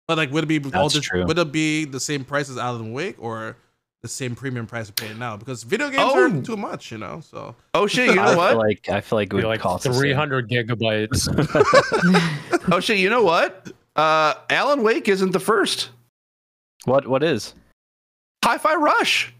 Yeah. 0.08 0.12
Yeah. 0.12 0.14
But 0.14 0.18
like, 0.18 0.30
would 0.32 0.44
it 0.44 0.46
be 0.46 0.58
all 0.72 0.88
That's 0.88 1.00
true. 1.00 1.24
would 1.26 1.38
it 1.38 1.52
be 1.52 1.84
the 1.84 2.00
same 2.00 2.24
price 2.24 2.48
as 2.50 2.56
Alan 2.58 2.92
Wake 2.92 3.16
or 3.18 3.56
the 4.02 4.08
same 4.08 4.36
premium 4.36 4.66
price 4.66 4.88
of 4.88 4.94
paying 4.96 5.18
now? 5.18 5.36
Because 5.36 5.64
video 5.64 5.88
games 5.90 6.02
Oh. 6.04 6.26
are 6.38 6.42
too 6.42 6.56
much, 6.56 6.92
you 6.92 6.98
know. 6.98 7.20
So 7.20 7.54
oh 7.74 7.86
shit 7.86 8.06
you 8.14 8.20
I 8.20 8.24
know 8.24 8.28
feel 8.30 8.38
what 8.38 8.56
like 8.58 8.88
I 8.88 9.00
feel 9.00 9.18
like 9.18 9.26
it 9.28 9.30
Be 9.30 9.36
would 9.36 9.44
like 9.46 9.60
cost 9.60 9.84
300 9.84 10.48
gigabytes. 10.48 11.26
oh 12.72 12.80
shit 12.80 12.98
you 12.98 13.10
know 13.10 13.22
what 13.22 13.72
uh 13.96 14.34
alan 14.50 14.82
wake 14.82 15.08
isn't 15.08 15.30
the 15.32 15.40
first 15.40 15.90
What 16.84 17.06
what 17.08 17.22
is? 17.22 17.54
hi-fi 18.44 18.74
rush 18.76 19.32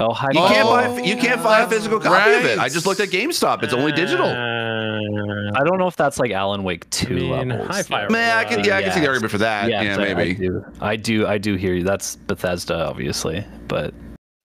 Oh, 0.00 0.12
hi. 0.14 0.28
You 0.32 0.40
can't 0.40 0.66
Oh, 0.66 0.70
buy 0.70 0.98
you 1.02 1.16
can't 1.16 1.42
buy 1.42 1.60
a 1.60 1.68
physical 1.68 2.00
copy 2.00 2.32
of 2.32 2.44
it. 2.46 2.58
I 2.58 2.68
just 2.70 2.86
looked 2.86 3.00
at 3.00 3.10
GameStop. 3.10 3.62
It's 3.62 3.74
only 3.74 3.92
digital. 3.92 4.26
Uh, 4.26 5.50
I 5.54 5.62
don't 5.64 5.78
know 5.78 5.86
if 5.88 5.96
that's 5.96 6.18
like 6.18 6.30
Alan 6.30 6.62
Wake 6.64 6.88
two 6.90 7.14
mean, 7.14 7.48
levels. 7.50 7.68
Hi-Fi 7.68 8.08
Man, 8.08 8.36
I 8.36 8.44
can 8.44 8.64
yeah, 8.64 8.78
I 8.78 8.82
can 8.82 8.92
see 8.92 9.00
the 9.00 9.08
argument 9.08 9.30
for 9.30 9.38
that. 9.38 9.68
Yes, 9.68 9.84
yeah, 9.84 10.02
I- 10.02 10.10
I, 10.10 10.14
maybe. 10.14 10.34
do. 10.34 10.64
I 10.80 10.96
do. 10.96 11.26
I 11.26 11.36
do 11.38 11.54
hear 11.56 11.74
you. 11.74 11.84
That's 11.84 12.16
Bethesda, 12.16 12.86
obviously, 12.86 13.44
but 13.68 13.92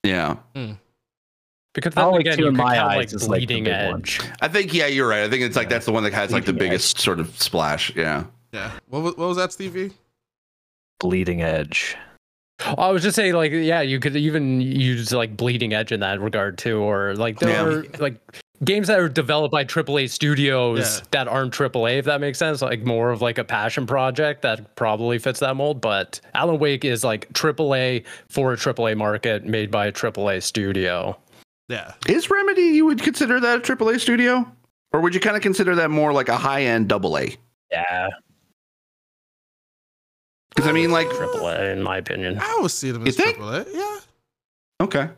Yeah. 0.04 0.36
because 1.74 1.94
then 1.94 2.04
Alan 2.04 2.20
again, 2.22 2.38
you 2.38 2.48
in 2.48 2.56
my 2.58 2.76
count, 2.76 2.92
eyes 2.92 2.98
like 2.98 3.14
is, 3.14 3.28
like, 3.30 3.40
the 3.42 3.46
bleeding 3.48 3.64
big 3.64 3.92
one. 3.92 4.04
I 4.42 4.48
think 4.50 4.74
yeah, 4.74 4.88
you're 4.88 5.08
right. 5.08 5.24
I 5.24 5.30
think 5.30 5.42
it's 5.44 5.56
like 5.56 5.70
that's 5.70 5.86
the 5.86 5.92
one 5.94 6.04
that 6.04 6.14
has 6.14 6.32
like 6.32 6.44
the 6.46 6.52
Bleeding 6.54 6.70
biggest 6.72 7.00
sort 7.00 7.20
of 7.20 7.30
splash. 7.42 7.96
Yeah. 7.96 8.26
Yeah. 8.52 8.72
What 8.90 9.04
was, 9.04 9.16
what 9.18 9.28
was 9.30 9.38
that, 9.38 9.54
Stevie? 9.54 9.92
bleeding 11.02 11.42
edge. 11.42 11.96
Oh, 12.66 12.74
I 12.78 12.90
was 12.92 13.04
just 13.04 13.16
saying, 13.16 13.34
like, 13.34 13.52
yeah, 13.52 13.82
you 13.82 14.00
could 14.00 14.16
even 14.16 14.62
use 14.62 15.12
like 15.12 15.36
bleeding 15.36 15.74
edge 15.74 15.92
in 15.92 16.00
that 16.00 16.22
regard 16.22 16.58
too, 16.58 16.80
or 16.80 17.14
like 17.16 17.40
there 17.40 17.50
Yeah. 17.50 17.64
are 17.64 17.84
like 18.00 18.16
games 18.64 18.88
that 18.88 18.98
are 19.00 19.10
developed 19.10 19.52
by 19.52 19.66
AAA 19.66 20.08
studios 20.08 20.80
Yeah. 21.00 21.06
that 21.12 21.28
aren't 21.28 21.54
AAA, 21.54 21.98
if 22.00 22.06
that 22.06 22.22
makes 22.22 22.38
sense. 22.40 22.62
Like 22.62 22.84
more 22.84 23.12
of 23.12 23.22
like 23.22 23.38
a 23.38 23.44
passion 23.44 23.86
project 23.86 24.42
that 24.44 24.76
probably 24.78 25.20
fits 25.20 25.42
that 25.42 25.56
mold. 25.58 25.82
But 25.82 26.22
Alan 26.34 26.58
Wake 26.58 26.86
is 26.86 27.04
like 27.04 27.28
AAA 27.34 28.04
for 28.30 28.54
a 28.54 28.58
AAA 28.58 28.96
market 28.96 29.44
made 29.46 29.70
by 29.70 29.88
a 29.88 29.92
AAA 29.92 30.40
studio. 30.42 31.18
Yeah. 31.68 31.92
Is 32.08 32.30
Remedy 32.30 32.62
you 32.62 32.86
would 32.86 33.02
consider 33.02 33.40
that 33.42 33.58
a 33.58 33.62
AAA 33.62 34.00
studio? 34.00 34.50
Or 34.94 35.02
would 35.02 35.14
you 35.14 35.20
kind 35.20 35.36
of 35.36 35.42
consider 35.42 35.76
that 35.76 35.92
more 35.92 36.14
like 36.14 36.30
a 36.30 36.38
high 36.38 36.64
end 36.64 36.88
double 36.88 37.18
A? 37.18 37.36
Yeah, 37.72 38.08
Because 40.56 40.70
I 40.70 40.72
mean, 40.72 40.92
like, 40.92 41.08
AAA 41.10 41.74
in 41.74 41.84
my 41.84 41.98
opinion. 41.98 42.40
I 42.42 42.60
would 42.62 42.72
see 42.72 42.92
them 42.92 43.06
as 43.08 43.16
think? 43.18 43.38
AAA. 43.38 43.66
Yeah. 43.74 44.00
okay. 44.82 45.10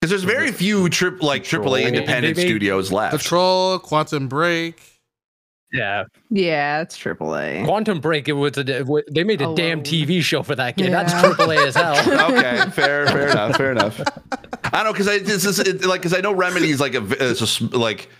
Because 0.00 0.10
there's 0.10 0.24
very 0.24 0.50
few 0.50 0.88
trip 0.88 1.22
like 1.22 1.44
Control. 1.44 1.74
AAA 1.74 1.82
They- 1.82 1.88
independent 1.88 2.36
they- 2.36 2.44
studios 2.46 2.90
left. 2.90 3.12
Control, 3.12 3.78
Quantum 3.78 4.26
Break. 4.28 4.80
Yeah, 5.72 6.04
Yeah, 6.28 6.82
it's 6.82 6.98
AAA. 6.98 7.64
Quantum 7.64 8.00
Break. 8.00 8.28
It 8.28 8.32
was 8.34 8.58
a, 8.58 8.64
they 9.10 9.24
made 9.24 9.40
a 9.40 9.46
Alone. 9.46 9.54
damn 9.54 9.82
TV 9.82 10.20
show 10.22 10.42
for 10.42 10.54
that 10.56 10.76
game. 10.76 10.90
That's 10.90 11.12
Yeah. 11.14 11.22
AAA 11.32 11.66
as 11.68 11.74
hell. 11.76 12.30
okay, 12.30 12.70
fair, 12.72 13.06
fair 13.06 13.28
enough, 13.28 13.56
fair 13.56 13.72
enough. 13.72 13.98
I 14.64 14.82
don't 14.82 14.84
know 14.84 14.92
because 14.92 15.08
I 15.08 15.20
this 15.20 15.46
is 15.46 15.58
it, 15.60 15.84
like 15.86 16.02
because 16.02 16.12
I 16.12 16.20
know 16.20 16.32
Remedy's 16.32 16.78
like 16.78 16.94
a 16.94 17.02
it's 17.30 17.40
a 17.40 17.44
s- 17.44 17.62
like 17.62 18.10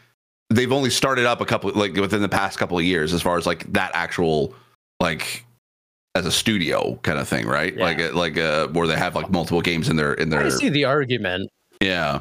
they've 0.48 0.72
only 0.72 0.88
started 0.88 1.26
up 1.26 1.42
a 1.42 1.44
couple 1.44 1.70
like 1.72 1.94
within 1.94 2.22
the 2.22 2.28
past 2.28 2.58
couple 2.58 2.78
of 2.78 2.84
years 2.84 3.12
as 3.12 3.20
far 3.20 3.36
as 3.36 3.44
like 3.44 3.70
that 3.74 3.90
actual 3.92 4.54
like 4.98 5.44
as 6.14 6.26
a 6.26 6.32
studio 6.32 6.98
kind 7.02 7.18
of 7.18 7.28
thing, 7.28 7.46
right? 7.46 7.74
Yeah. 7.76 7.84
Like 7.84 8.12
like 8.14 8.38
uh 8.38 8.68
where 8.68 8.86
they 8.86 8.96
have 8.96 9.14
like 9.14 9.30
multiple 9.30 9.60
games 9.60 9.88
in 9.88 9.96
their 9.96 10.14
in 10.14 10.30
their 10.30 10.44
I 10.44 10.48
see 10.50 10.68
the 10.68 10.84
argument. 10.84 11.50
yeah. 11.80 12.20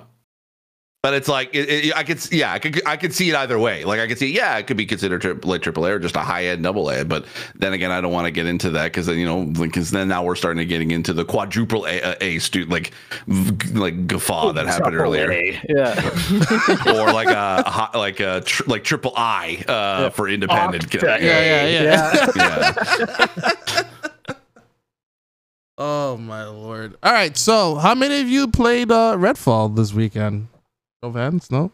But 1.03 1.15
it's 1.15 1.27
like 1.27 1.49
it, 1.55 1.67
it, 1.67 1.97
I 1.97 2.03
could 2.03 2.31
yeah 2.31 2.53
I 2.53 2.59
could 2.59 2.79
I 2.87 2.95
could 2.95 3.11
see 3.11 3.27
it 3.31 3.35
either 3.35 3.57
way. 3.57 3.83
Like 3.85 3.99
I 3.99 4.05
could 4.07 4.19
see 4.19 4.35
yeah 4.35 4.55
it 4.59 4.67
could 4.67 4.77
be 4.77 4.85
considered 4.85 5.19
tri- 5.23 5.33
like 5.41 5.63
triple 5.63 5.83
A 5.87 5.93
or 5.93 5.99
just 5.99 6.15
a 6.15 6.19
high 6.19 6.45
end 6.45 6.61
double 6.61 6.91
A. 6.91 7.03
But 7.03 7.25
then 7.55 7.73
again 7.73 7.89
I 7.89 8.01
don't 8.01 8.11
want 8.11 8.25
to 8.25 8.31
get 8.31 8.45
into 8.45 8.69
that 8.71 8.83
because 8.85 9.07
then 9.07 9.17
you 9.17 9.25
know 9.25 9.45
because 9.45 9.89
then 9.89 10.09
now 10.09 10.23
we're 10.23 10.35
starting 10.35 10.59
to 10.59 10.65
getting 10.65 10.91
into 10.91 11.11
the 11.13 11.25
quadruple 11.25 11.87
A, 11.87 12.01
a, 12.01 12.17
a 12.23 12.37
stu- 12.39 12.65
like 12.65 12.91
like 13.73 14.05
guffaw 14.05 14.51
that 14.53 14.67
happened 14.67 14.95
earlier 14.95 15.31
Yeah. 15.67 15.95
or 16.85 17.11
like 17.11 17.29
a, 17.29 17.63
a 17.65 17.69
hi- 17.71 17.97
like 17.97 18.19
a 18.19 18.41
tr- 18.41 18.69
like 18.69 18.83
triple 18.83 19.13
I 19.15 19.63
uh, 19.67 20.11
for 20.11 20.29
independent. 20.29 20.87
Octa- 20.87 21.19
Yeah, 21.19 21.65
yeah, 21.65 21.65
yeah. 21.65 22.31
yeah. 22.35 23.83
Oh 25.83 26.15
my 26.17 26.45
lord! 26.45 26.95
All 27.01 27.11
right, 27.11 27.35
so 27.35 27.75
how 27.75 27.95
many 27.95 28.21
of 28.21 28.27
you 28.27 28.47
played 28.47 28.91
uh, 28.91 29.15
Redfall 29.17 29.75
this 29.75 29.93
weekend? 29.93 30.47
No 31.03 31.09
Vans? 31.09 31.49
No. 31.49 31.71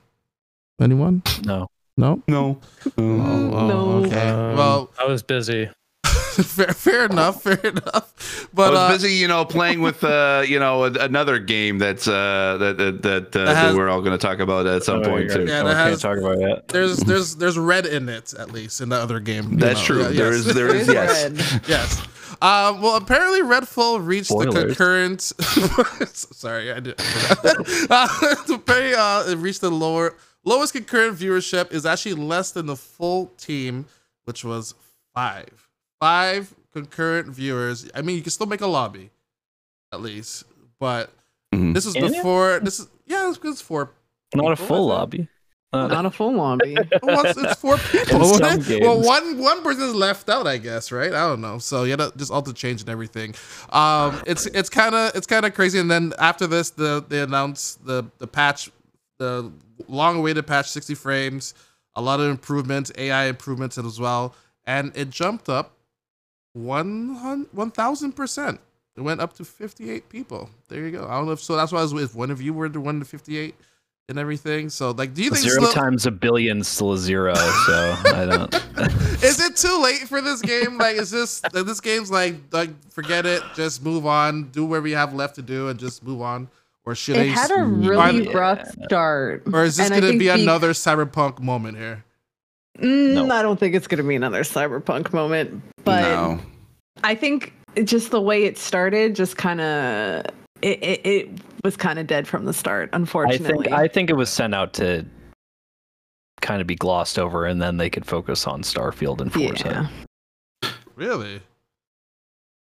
Anyone? 0.80 1.22
No. 1.44 1.68
No. 1.98 2.22
No. 2.28 2.60
Oh, 2.86 2.92
oh, 2.98 3.68
No. 3.68 4.06
Okay. 4.06 4.30
Um, 4.30 4.56
well, 4.56 4.90
I 5.00 5.06
was 5.06 5.22
busy. 5.24 5.70
fair, 6.06 6.68
fair 6.68 7.06
enough. 7.08 7.42
Fair 7.44 7.58
enough. 7.58 8.48
But 8.54 8.70
I 8.70 8.70
was 8.72 8.80
uh, 8.80 8.90
busy, 8.94 9.16
you 9.16 9.28
know, 9.28 9.44
playing 9.44 9.82
with 9.82 10.02
uh, 10.04 10.44
you 10.48 10.60
know, 10.60 10.86
another 10.86 11.40
game 11.40 11.78
that's 11.78 12.08
uh 12.08 12.58
that 12.60 12.78
that 12.78 13.02
that, 13.02 13.36
uh, 13.36 13.46
That 13.46 13.56
has- 13.56 13.74
that 13.74 13.78
we're 13.78 13.90
all 13.90 14.02
going 14.02 14.18
to 14.18 14.26
talk 14.28 14.40
about 14.40 14.66
at 14.66 14.84
some 14.84 15.00
Oh, 15.02 15.10
point 15.10 15.30
yeah. 15.30 15.36
too. 15.36 15.46
Yeah, 15.46 15.62
Oh, 15.62 15.64
that 15.64 15.66
we 15.66 15.72
can't 15.74 15.90
has- 15.90 16.02
talk 16.02 16.18
about 16.20 16.38
it. 16.40 16.68
there's 16.70 16.98
there's 17.00 17.36
there's 17.36 17.58
red 17.58 17.86
in 17.86 18.08
it 18.08 18.34
at 18.36 18.52
least 18.52 18.80
in 18.80 18.88
the 18.90 18.96
other 18.96 19.20
game. 19.20 19.58
That's 19.58 19.80
know. 19.80 19.86
true. 19.86 20.02
Yeah, 20.04 20.10
There 20.10 20.34
yes. 20.34 20.46
is 20.46 20.54
there 20.54 20.74
is 20.76 20.88
yes. 20.94 21.24
red. 21.24 21.62
yes. 21.68 22.08
Um, 22.42 22.82
well, 22.82 22.96
apparently 22.96 23.42
Redfall 23.42 24.06
reached 24.06 24.30
the 24.30 24.52
concurrent. 24.52 25.22
Sorry, 26.14 26.72
I 26.72 26.80
did. 26.80 26.96
uh, 27.90 28.08
apparently, 28.54 28.94
uh, 28.96 29.24
it 29.32 29.38
reached 29.38 29.62
the 29.62 29.72
lower 29.72 30.16
lowest 30.46 30.74
concurrent 30.74 31.18
viewership 31.18 31.72
is 31.72 31.86
actually 31.86 32.14
less 32.16 32.52
than 32.52 32.66
the 32.68 32.76
full 32.76 33.28
team, 33.38 33.86
which 34.26 34.44
was 34.46 34.76
five. 35.14 35.70
Five 36.00 36.54
concurrent 36.74 37.28
viewers. 37.28 37.90
I 37.96 38.02
mean, 38.02 38.16
you 38.18 38.22
can 38.22 38.32
still 38.32 38.48
make 38.48 38.62
a 38.62 38.68
lobby, 38.68 39.10
at 39.92 40.02
least, 40.02 40.44
but 40.80 41.10
Mhm. 41.54 41.74
this 41.74 41.86
is 41.86 41.94
Can 41.94 42.06
you? 42.06 42.10
before. 42.12 42.60
This 42.60 42.80
is 42.80 42.88
yeah, 43.06 43.30
it's, 43.30 43.40
it's 43.44 43.62
four. 43.62 43.92
Not 44.36 44.52
a 44.52 44.56
full 44.56 44.92
I 44.92 44.96
think. 44.96 45.00
lobby. 45.00 45.28
Uh, 45.74 45.88
Not 45.88 46.06
a 46.06 46.12
full 46.12 46.34
lobby. 46.34 46.76
Well, 47.04 47.26
it's, 47.26 47.38
it's 47.38 47.60
four 47.60 47.78
people. 47.92 48.22
In 48.22 48.62
some 48.62 48.80
well, 48.82 49.02
one 49.02 49.38
one 49.38 49.64
person 49.64 49.84
is 49.84 49.94
left 49.96 50.30
out, 50.30 50.48
I 50.48 50.58
guess, 50.58 50.92
right? 50.92 51.14
I 51.14 51.28
don't 51.28 51.42
know. 51.42 51.60
So 51.60 51.84
you 51.84 51.92
had 51.92 52.00
to 52.00 52.14
just 52.18 52.32
alter 52.32 52.54
change 52.54 52.82
and 52.82 52.90
everything. 52.90 53.36
Um, 53.70 54.22
it's 54.26 54.46
it's 54.48 54.70
kind 54.70 54.96
of 54.96 55.16
it's 55.16 55.28
kind 55.28 55.46
of 55.46 55.54
crazy. 55.54 55.80
And 55.80 55.92
then 55.92 56.14
after 56.20 56.48
this, 56.48 56.72
the 56.72 57.04
they 57.08 57.22
announced 57.22 57.86
the 57.86 58.06
the 58.18 58.28
patch, 58.28 58.72
the 59.20 59.52
long-awaited 59.88 60.48
patch, 60.48 60.70
60 60.72 60.96
frames, 60.96 61.54
a 61.96 62.02
lot 62.02 62.20
of 62.20 62.30
improvements, 62.30 62.92
AI 62.98 63.26
improvements 63.26 63.78
as 63.78 64.00
well, 64.00 64.36
and 64.66 64.92
it 64.96 65.10
jumped 65.10 65.50
up 65.50 65.74
one 66.54 67.16
thousand 67.72 68.14
percent. 68.14 68.60
It 68.96 69.02
went 69.02 69.22
up 69.22 69.34
to 69.34 69.46
58 69.46 70.10
people. 70.10 70.50
There 70.70 70.84
you 70.84 70.92
go. 70.92 71.06
I 71.08 71.12
don't 71.18 71.28
know 71.28 71.34
if 71.34 71.42
so. 71.44 71.56
That's 71.56 71.72
why 71.72 71.80
I 71.80 71.84
was 71.84 71.94
if 71.94 72.16
one 72.16 72.32
of 72.32 72.42
you 72.42 72.54
were 72.54 72.68
the 72.68 72.80
one 72.82 73.00
to 73.00 73.06
58 73.06 73.56
and 74.10 74.18
everything. 74.18 74.70
So 74.70 74.92
like, 74.92 75.14
do 75.14 75.22
you 75.24 75.30
think 75.32 75.44
Zero 75.44 75.64
slow- 75.64 75.72
times 75.74 76.06
a 76.06 76.12
billion 76.12 76.64
still 76.64 76.94
a 76.94 76.98
zero, 76.98 77.34
so 77.36 77.96
I 78.06 78.26
don't. 78.26 78.54
is 79.24 79.40
it 79.40 79.56
too 79.58 79.82
late 79.82 80.08
for 80.08 80.22
this 80.22 80.42
game? 80.42 80.78
Like, 80.78 80.96
is 80.96 81.12
this 81.12 81.44
like, 81.54 81.66
this 81.66 81.82
game's 81.82 82.10
like 82.12 82.36
like 82.52 82.70
forget 82.92 83.26
it, 83.26 83.42
just 83.56 83.84
move 83.84 84.06
on, 84.06 84.46
do 84.52 84.66
whatever 84.66 84.88
you 84.88 84.96
have 84.96 85.14
left 85.14 85.36
to 85.36 85.42
do, 85.42 85.68
and 85.68 85.78
just 85.80 86.04
move 86.04 86.22
on, 86.22 86.48
or 86.86 86.96
should 86.96 87.18
It 87.18 87.22
I? 87.22 87.26
had 87.26 87.52
a 87.52 87.56
Are- 87.56 87.66
really 87.66 88.28
rough 88.34 88.66
start. 88.86 89.44
or 89.52 89.64
is 89.66 89.76
this 89.78 89.90
gonna 89.90 90.02
think 90.02 90.20
be 90.20 90.28
the- 90.28 90.42
another 90.42 90.72
cyberpunk 90.72 91.40
moment 91.42 91.78
here? 91.78 92.04
Mm, 92.80 93.14
No. 93.28 93.36
I 93.36 93.42
don't 93.42 93.60
think 93.60 93.74
it's 93.76 93.88
going 93.88 93.98
to 93.98 94.08
be 94.08 94.16
another 94.16 94.44
cyberpunk 94.44 95.12
moment, 95.12 95.64
but 95.84 96.02
no. 96.04 96.40
I 97.04 97.16
think 97.16 97.52
just 97.86 98.12
the 98.12 98.22
way 98.22 98.44
it 98.44 98.56
started, 98.56 99.16
just 99.16 99.36
kind 99.36 99.60
of 99.60 100.26
it, 100.62 100.84
it, 100.84 101.06
it 101.06 101.30
was 101.64 101.78
kind 101.78 102.00
of 102.00 102.08
dead 102.08 102.28
from 102.28 102.46
the 102.46 102.54
start. 102.54 102.90
unfortunately. 102.94 103.36
I 103.38 103.38
Unfortunately, 103.50 103.64
think 103.70 103.80
I 103.80 103.88
think 103.88 104.10
it 104.10 104.14
was 104.16 104.30
sent 104.30 104.54
out 104.56 104.74
to 104.74 105.06
kind 106.42 106.62
of 106.62 106.68
be 106.68 106.76
glossed 106.76 107.18
over, 107.20 107.46
and 107.46 107.62
then 107.62 107.78
they 107.78 107.90
could 107.90 108.06
focus 108.06 108.46
on 108.48 108.62
Starfield 108.62 109.22
and 109.22 109.34
Forza. 109.34 109.90
yeah. 110.64 110.72
Really? 110.96 111.42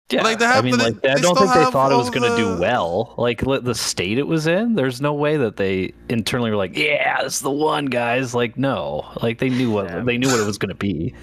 Yeah, 0.10 0.22
Like, 0.24 0.40
they 0.40 0.46
I 0.46 0.62
mean, 0.62 0.78
but 0.78 1.02
they- 1.02 1.10
like 1.10 1.18
I 1.18 1.22
don't 1.22 1.38
think 1.38 1.54
they 1.54 1.66
thought 1.66 1.92
it 1.92 1.98
was 1.98 2.10
going 2.10 2.24
to 2.24 2.30
the- 2.30 2.56
do 2.56 2.62
well. 2.62 3.14
Like 3.18 3.42
the 3.42 3.76
state 3.76 4.18
it 4.18 4.26
was 4.28 4.48
in, 4.48 4.76
there's 4.76 5.02
no 5.02 5.14
way 5.14 5.36
that 5.36 5.58
they 5.58 5.94
internally 6.08 6.50
were 6.50 6.56
like, 6.56 6.78
"Yeah, 6.78 7.24
this 7.24 7.36
is 7.36 7.42
the 7.42 7.52
one, 7.52 7.88
guys." 7.88 8.34
Like, 8.34 8.58
no, 8.58 9.06
like 9.22 9.40
they 9.40 9.50
knew 9.50 9.70
what 9.70 9.86
Yeah. 9.90 10.00
they 10.04 10.18
knew 10.18 10.30
what 10.30 10.40
it 10.40 10.46
was 10.46 10.58
going 10.58 10.70
to 10.70 10.76
be. 10.76 11.14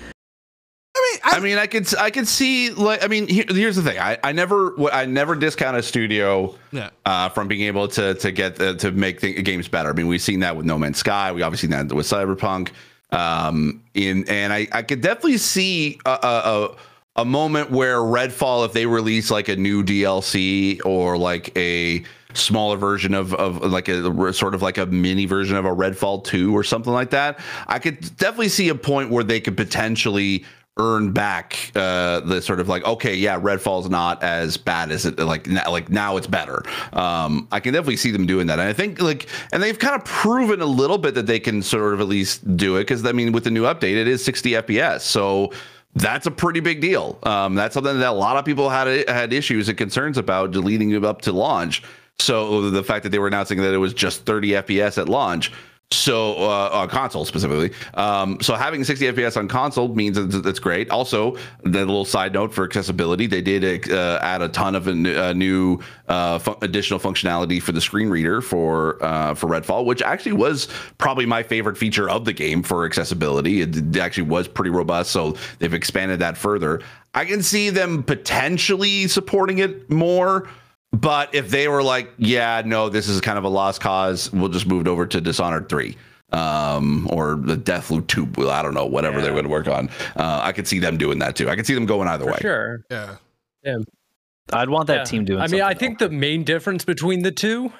I 1.24 1.40
mean, 1.40 1.42
I, 1.42 1.44
mean, 1.44 1.58
I 1.58 1.66
could 1.66 1.96
I 1.96 2.10
could 2.10 2.28
see 2.28 2.70
like 2.70 3.02
I 3.02 3.08
mean 3.08 3.26
here, 3.26 3.44
here's 3.48 3.76
the 3.76 3.82
thing. 3.82 3.98
I, 3.98 4.18
I 4.22 4.32
never 4.32 4.74
I 4.92 5.06
never 5.06 5.34
discount 5.34 5.76
a 5.76 5.82
studio 5.82 6.54
yeah, 6.70 6.90
uh, 7.06 7.28
from 7.30 7.48
being 7.48 7.62
able 7.62 7.88
to 7.88 8.14
to 8.14 8.30
get 8.30 8.60
uh, 8.60 8.74
to 8.74 8.90
make 8.92 9.20
the 9.20 9.42
games 9.42 9.68
better. 9.68 9.90
I 9.90 9.92
mean, 9.92 10.06
we've 10.06 10.22
seen 10.22 10.40
that 10.40 10.56
with 10.56 10.66
No 10.66 10.78
Man's 10.78 10.98
Sky. 10.98 11.32
We 11.32 11.42
obviously 11.42 11.68
seen 11.68 11.88
that 11.88 11.94
with 11.94 12.06
Cyberpunk. 12.06 12.70
Um, 13.10 13.82
in 13.94 14.28
and 14.28 14.52
I 14.52 14.68
I 14.72 14.82
could 14.82 15.00
definitely 15.00 15.38
see 15.38 15.98
a, 16.04 16.10
a, 16.10 16.16
a 16.22 16.76
a 17.16 17.24
moment 17.24 17.70
where 17.70 17.98
Redfall, 17.98 18.66
if 18.66 18.72
they 18.72 18.86
release 18.86 19.30
like 19.30 19.48
a 19.48 19.56
new 19.56 19.84
DLC 19.84 20.84
or 20.84 21.16
like 21.16 21.56
a 21.56 22.04
smaller 22.34 22.76
version 22.76 23.14
of 23.14 23.32
of 23.34 23.62
like 23.62 23.88
a 23.88 24.32
sort 24.32 24.54
of 24.54 24.62
like 24.62 24.78
a 24.78 24.86
mini 24.86 25.24
version 25.24 25.56
of 25.56 25.64
a 25.64 25.70
Redfall 25.70 26.24
two 26.24 26.54
or 26.56 26.64
something 26.64 26.92
like 26.92 27.10
that, 27.10 27.38
I 27.68 27.78
could 27.78 28.00
definitely 28.16 28.48
see 28.48 28.68
a 28.68 28.74
point 28.74 29.10
where 29.10 29.24
they 29.24 29.40
could 29.40 29.56
potentially 29.56 30.44
earn 30.76 31.12
back 31.12 31.70
uh 31.76 32.18
the 32.20 32.42
sort 32.42 32.58
of 32.58 32.68
like 32.68 32.84
okay 32.84 33.14
yeah 33.14 33.38
redfall's 33.38 33.88
not 33.88 34.20
as 34.24 34.56
bad 34.56 34.90
as 34.90 35.06
it 35.06 35.16
like 35.20 35.46
now 35.46 35.70
like 35.70 35.88
now 35.88 36.16
it's 36.16 36.26
better. 36.26 36.62
Um 36.92 37.46
i 37.52 37.60
can 37.60 37.72
definitely 37.72 37.96
see 37.96 38.10
them 38.10 38.26
doing 38.26 38.48
that. 38.48 38.58
And 38.58 38.68
i 38.68 38.72
think 38.72 39.00
like 39.00 39.28
and 39.52 39.62
they've 39.62 39.78
kind 39.78 39.94
of 39.94 40.04
proven 40.04 40.60
a 40.60 40.66
little 40.66 40.98
bit 40.98 41.14
that 41.14 41.26
they 41.26 41.38
can 41.38 41.62
sort 41.62 41.94
of 41.94 42.00
at 42.00 42.08
least 42.08 42.56
do 42.56 42.76
it 42.76 42.80
because 42.80 43.06
i 43.06 43.12
mean 43.12 43.30
with 43.30 43.44
the 43.44 43.50
new 43.52 43.62
update 43.64 43.96
it 43.96 44.08
is 44.08 44.24
60 44.24 44.50
fps 44.52 45.02
so 45.02 45.52
that's 45.94 46.26
a 46.26 46.30
pretty 46.32 46.58
big 46.58 46.80
deal. 46.80 47.18
Um 47.22 47.54
that's 47.54 47.74
something 47.74 48.00
that 48.00 48.08
a 48.08 48.12
lot 48.12 48.36
of 48.36 48.44
people 48.44 48.68
had 48.68 49.08
had 49.08 49.32
issues 49.32 49.68
and 49.68 49.78
concerns 49.78 50.18
about 50.18 50.56
leading 50.56 51.04
up 51.04 51.22
to 51.22 51.32
launch. 51.32 51.84
So 52.18 52.70
the 52.70 52.82
fact 52.82 53.04
that 53.04 53.10
they 53.10 53.18
were 53.18 53.28
announcing 53.28 53.58
that 53.58 53.72
it 53.72 53.78
was 53.78 53.94
just 53.94 54.24
30 54.26 54.50
FPS 54.50 54.98
at 54.98 55.08
launch. 55.08 55.52
So 55.96 56.34
uh, 56.36 56.70
on 56.72 56.88
console 56.88 57.24
specifically, 57.24 57.72
um, 57.94 58.40
so 58.40 58.54
having 58.54 58.84
60 58.84 59.06
FPS 59.06 59.36
on 59.36 59.48
console 59.48 59.88
means 59.94 60.16
that 60.16 60.42
that's 60.42 60.58
great. 60.58 60.90
Also, 60.90 61.36
the 61.62 61.80
little 61.80 62.04
side 62.04 62.32
note 62.32 62.52
for 62.52 62.64
accessibility, 62.64 63.26
they 63.26 63.42
did 63.42 63.90
uh, 63.90 64.18
add 64.22 64.42
a 64.42 64.48
ton 64.48 64.74
of 64.74 64.88
uh, 64.88 65.32
new 65.32 65.78
uh, 66.08 66.38
fu- 66.38 66.56
additional 66.62 66.98
functionality 67.00 67.60
for 67.60 67.72
the 67.72 67.80
screen 67.80 68.10
reader 68.10 68.40
for 68.40 69.02
uh, 69.02 69.34
for 69.34 69.48
Redfall, 69.48 69.84
which 69.84 70.02
actually 70.02 70.32
was 70.32 70.68
probably 70.98 71.26
my 71.26 71.42
favorite 71.42 71.78
feature 71.78 72.08
of 72.08 72.24
the 72.24 72.32
game 72.32 72.62
for 72.62 72.84
accessibility. 72.84 73.62
It 73.62 73.96
actually 73.96 74.24
was 74.24 74.48
pretty 74.48 74.70
robust, 74.70 75.10
so 75.10 75.36
they've 75.58 75.74
expanded 75.74 76.18
that 76.20 76.36
further. 76.36 76.80
I 77.14 77.24
can 77.24 77.42
see 77.42 77.70
them 77.70 78.02
potentially 78.02 79.06
supporting 79.08 79.58
it 79.58 79.88
more. 79.88 80.48
But 80.94 81.34
if 81.34 81.50
they 81.50 81.66
were 81.66 81.82
like, 81.82 82.12
yeah, 82.18 82.62
no, 82.64 82.88
this 82.88 83.08
is 83.08 83.20
kind 83.20 83.36
of 83.36 83.44
a 83.44 83.48
lost 83.48 83.80
cause, 83.80 84.32
we'll 84.32 84.48
just 84.48 84.66
move 84.66 84.82
it 84.82 84.88
over 84.88 85.06
to 85.06 85.20
Dishonored 85.20 85.68
3 85.68 85.96
um, 86.32 87.08
or 87.10 87.34
the 87.34 87.56
Deathloop 87.56 88.06
2. 88.06 88.48
I 88.48 88.62
don't 88.62 88.74
know, 88.74 88.86
whatever 88.86 89.16
yeah. 89.18 89.24
they're 89.24 89.32
going 89.32 89.44
to 89.44 89.50
work 89.50 89.66
on. 89.66 89.88
Uh, 90.14 90.40
I 90.42 90.52
could 90.52 90.68
see 90.68 90.78
them 90.78 90.96
doing 90.96 91.18
that 91.18 91.34
too. 91.34 91.50
I 91.50 91.56
could 91.56 91.66
see 91.66 91.74
them 91.74 91.86
going 91.86 92.06
either 92.06 92.24
For 92.24 92.32
way. 92.32 92.38
Sure. 92.40 92.84
Yeah. 92.90 93.16
Yeah. 93.64 93.78
I'd 94.52 94.68
want 94.68 94.86
that 94.86 94.98
yeah. 94.98 95.04
team 95.04 95.24
doing 95.24 95.40
I 95.40 95.48
mean, 95.48 95.62
I 95.62 95.74
think 95.74 95.98
the 95.98 96.10
main 96.10 96.44
difference 96.44 96.84
between 96.84 97.22
the 97.22 97.32
two 97.32 97.72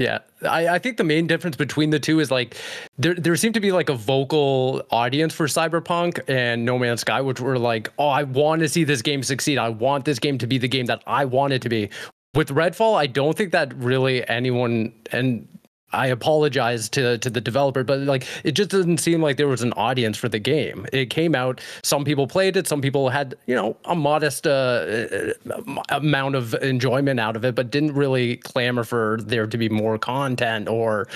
yeah, 0.00 0.20
I, 0.48 0.66
I 0.68 0.78
think 0.78 0.96
the 0.96 1.04
main 1.04 1.26
difference 1.26 1.56
between 1.56 1.90
the 1.90 2.00
two 2.00 2.20
is 2.20 2.30
like 2.30 2.56
there 2.96 3.14
there 3.14 3.36
seemed 3.36 3.52
to 3.52 3.60
be 3.60 3.70
like 3.70 3.90
a 3.90 3.94
vocal 3.94 4.82
audience 4.90 5.34
for 5.34 5.46
Cyberpunk 5.46 6.20
and 6.26 6.64
No 6.64 6.78
Man's 6.78 7.02
Sky, 7.02 7.20
which 7.20 7.38
were 7.38 7.58
like, 7.58 7.92
oh, 7.98 8.08
I 8.08 8.22
want 8.22 8.60
to 8.60 8.68
see 8.70 8.82
this 8.82 9.02
game 9.02 9.22
succeed. 9.22 9.58
I 9.58 9.68
want 9.68 10.06
this 10.06 10.18
game 10.18 10.38
to 10.38 10.46
be 10.46 10.56
the 10.56 10.68
game 10.68 10.86
that 10.86 11.02
I 11.06 11.26
want 11.26 11.52
it 11.52 11.60
to 11.62 11.68
be. 11.68 11.90
With 12.34 12.48
Redfall, 12.48 12.96
I 12.96 13.08
don't 13.08 13.36
think 13.36 13.52
that 13.52 13.74
really 13.74 14.26
anyone 14.26 14.94
and 15.12 15.46
I 15.92 16.06
apologize 16.06 16.88
to 16.90 17.18
to 17.18 17.30
the 17.30 17.40
developer, 17.40 17.82
but 17.82 18.00
like 18.00 18.26
it 18.44 18.52
just 18.52 18.70
didn't 18.70 18.98
seem 18.98 19.20
like 19.22 19.36
there 19.36 19.48
was 19.48 19.62
an 19.62 19.72
audience 19.72 20.16
for 20.16 20.28
the 20.28 20.38
game. 20.38 20.86
It 20.92 21.10
came 21.10 21.34
out, 21.34 21.60
some 21.82 22.04
people 22.04 22.26
played 22.26 22.56
it, 22.56 22.66
some 22.66 22.80
people 22.80 23.08
had 23.08 23.34
you 23.46 23.54
know 23.54 23.76
a 23.84 23.96
modest 23.96 24.46
uh, 24.46 24.50
uh 24.50 25.32
amount 25.88 26.36
of 26.36 26.54
enjoyment 26.54 27.18
out 27.18 27.36
of 27.36 27.44
it, 27.44 27.54
but 27.54 27.70
didn't 27.70 27.94
really 27.94 28.36
clamor 28.36 28.84
for 28.84 29.18
there 29.22 29.46
to 29.46 29.58
be 29.58 29.68
more 29.68 29.98
content 29.98 30.68
or 30.68 31.08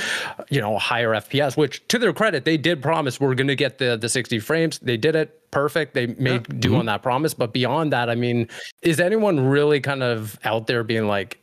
you 0.50 0.60
know 0.60 0.78
higher 0.78 1.10
FPS. 1.10 1.56
Which 1.56 1.86
to 1.88 1.98
their 1.98 2.12
credit, 2.12 2.44
they 2.44 2.56
did 2.56 2.82
promise 2.82 3.20
we're 3.20 3.34
going 3.34 3.48
to 3.48 3.56
get 3.56 3.78
the 3.78 3.96
the 3.96 4.08
60 4.08 4.40
frames. 4.40 4.78
They 4.80 4.96
did 4.96 5.14
it 5.14 5.40
perfect. 5.50 5.94
They 5.94 6.06
made 6.06 6.46
yeah. 6.48 6.56
do 6.58 6.68
mm-hmm. 6.70 6.78
on 6.80 6.86
that 6.86 7.02
promise, 7.02 7.32
but 7.32 7.52
beyond 7.52 7.92
that, 7.92 8.10
I 8.10 8.16
mean, 8.16 8.48
is 8.82 8.98
anyone 8.98 9.38
really 9.48 9.80
kind 9.80 10.02
of 10.02 10.38
out 10.44 10.66
there 10.66 10.82
being 10.82 11.06
like? 11.06 11.38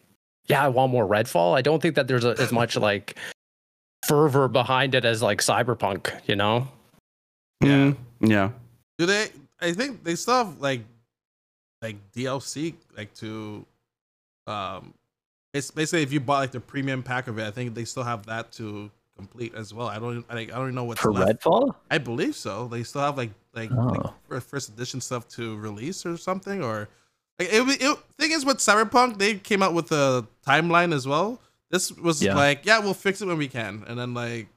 Yeah, 0.48 0.64
I 0.64 0.68
want 0.68 0.92
more 0.92 1.08
Redfall. 1.08 1.56
I 1.56 1.62
don't 1.62 1.82
think 1.82 1.96
that 1.96 2.08
there's 2.08 2.26
a, 2.26 2.36
as 2.40 2.52
much 2.52 2.76
like 2.76 3.18
fervor 4.06 4.48
behind 4.48 4.96
it 4.96 5.06
as 5.06 5.22
like 5.22 5.40
Cyberpunk, 5.40 6.12
you 6.28 6.36
know? 6.36 6.68
Yeah. 7.64 7.70
Mm, 7.70 7.98
yeah. 8.22 8.50
Do 8.98 9.06
they 9.06 9.30
I 9.60 9.74
think 9.74 10.04
they 10.04 10.16
still 10.16 10.46
have 10.46 10.60
like 10.60 10.82
like 11.82 11.96
DLC 12.12 12.74
like 12.98 13.14
to 13.16 13.66
um 14.48 14.94
it's 15.54 15.70
basically 15.70 16.04
if 16.04 16.14
you 16.14 16.20
bought 16.20 16.40
like 16.40 16.52
the 16.52 16.60
premium 16.60 17.04
pack 17.04 17.28
of 17.28 17.38
it, 17.38 17.46
I 17.46 17.52
think 17.52 17.76
they 17.76 17.86
still 17.86 18.04
have 18.04 18.26
that 18.26 18.52
to 18.54 18.90
complete 19.18 19.54
as 19.54 19.74
well. 19.74 19.88
I 19.88 20.00
don't 20.00 20.26
I, 20.30 20.40
I 20.40 20.46
don't 20.46 20.62
even 20.64 20.76
know 20.76 20.86
what's 20.86 21.02
for 21.02 21.14
left. 21.14 21.44
Redfall. 21.44 21.76
I 21.92 21.98
believe 21.98 22.36
so. 22.36 22.68
They 22.68 22.84
still 22.84 23.02
have 23.02 23.18
like 23.18 23.32
like, 23.54 23.72
oh. 23.72 24.14
like 24.30 24.42
first 24.42 24.70
edition 24.70 25.02
stuff 25.02 25.28
to 25.30 25.58
release 25.58 26.06
or 26.06 26.18
something 26.18 26.64
or 26.64 26.90
like 27.42 27.54
it, 27.54 27.82
it, 27.82 27.98
thing 28.20 28.32
is 28.32 28.46
with 28.46 28.58
Cyberpunk, 28.58 29.18
they 29.18 29.36
came 29.36 29.64
out 29.64 29.74
with 29.74 29.92
a 29.92 30.26
timeline 30.46 30.94
as 30.94 31.08
well. 31.08 31.40
This 31.70 31.92
was 31.92 32.22
yeah. 32.22 32.36
like, 32.36 32.66
yeah, 32.66 32.80
we'll 32.80 32.94
fix 32.94 33.22
it 33.22 33.28
when 33.28 33.38
we 33.38 33.48
can, 33.48 33.84
and 33.88 33.98
then 33.98 34.14
like, 34.14 34.48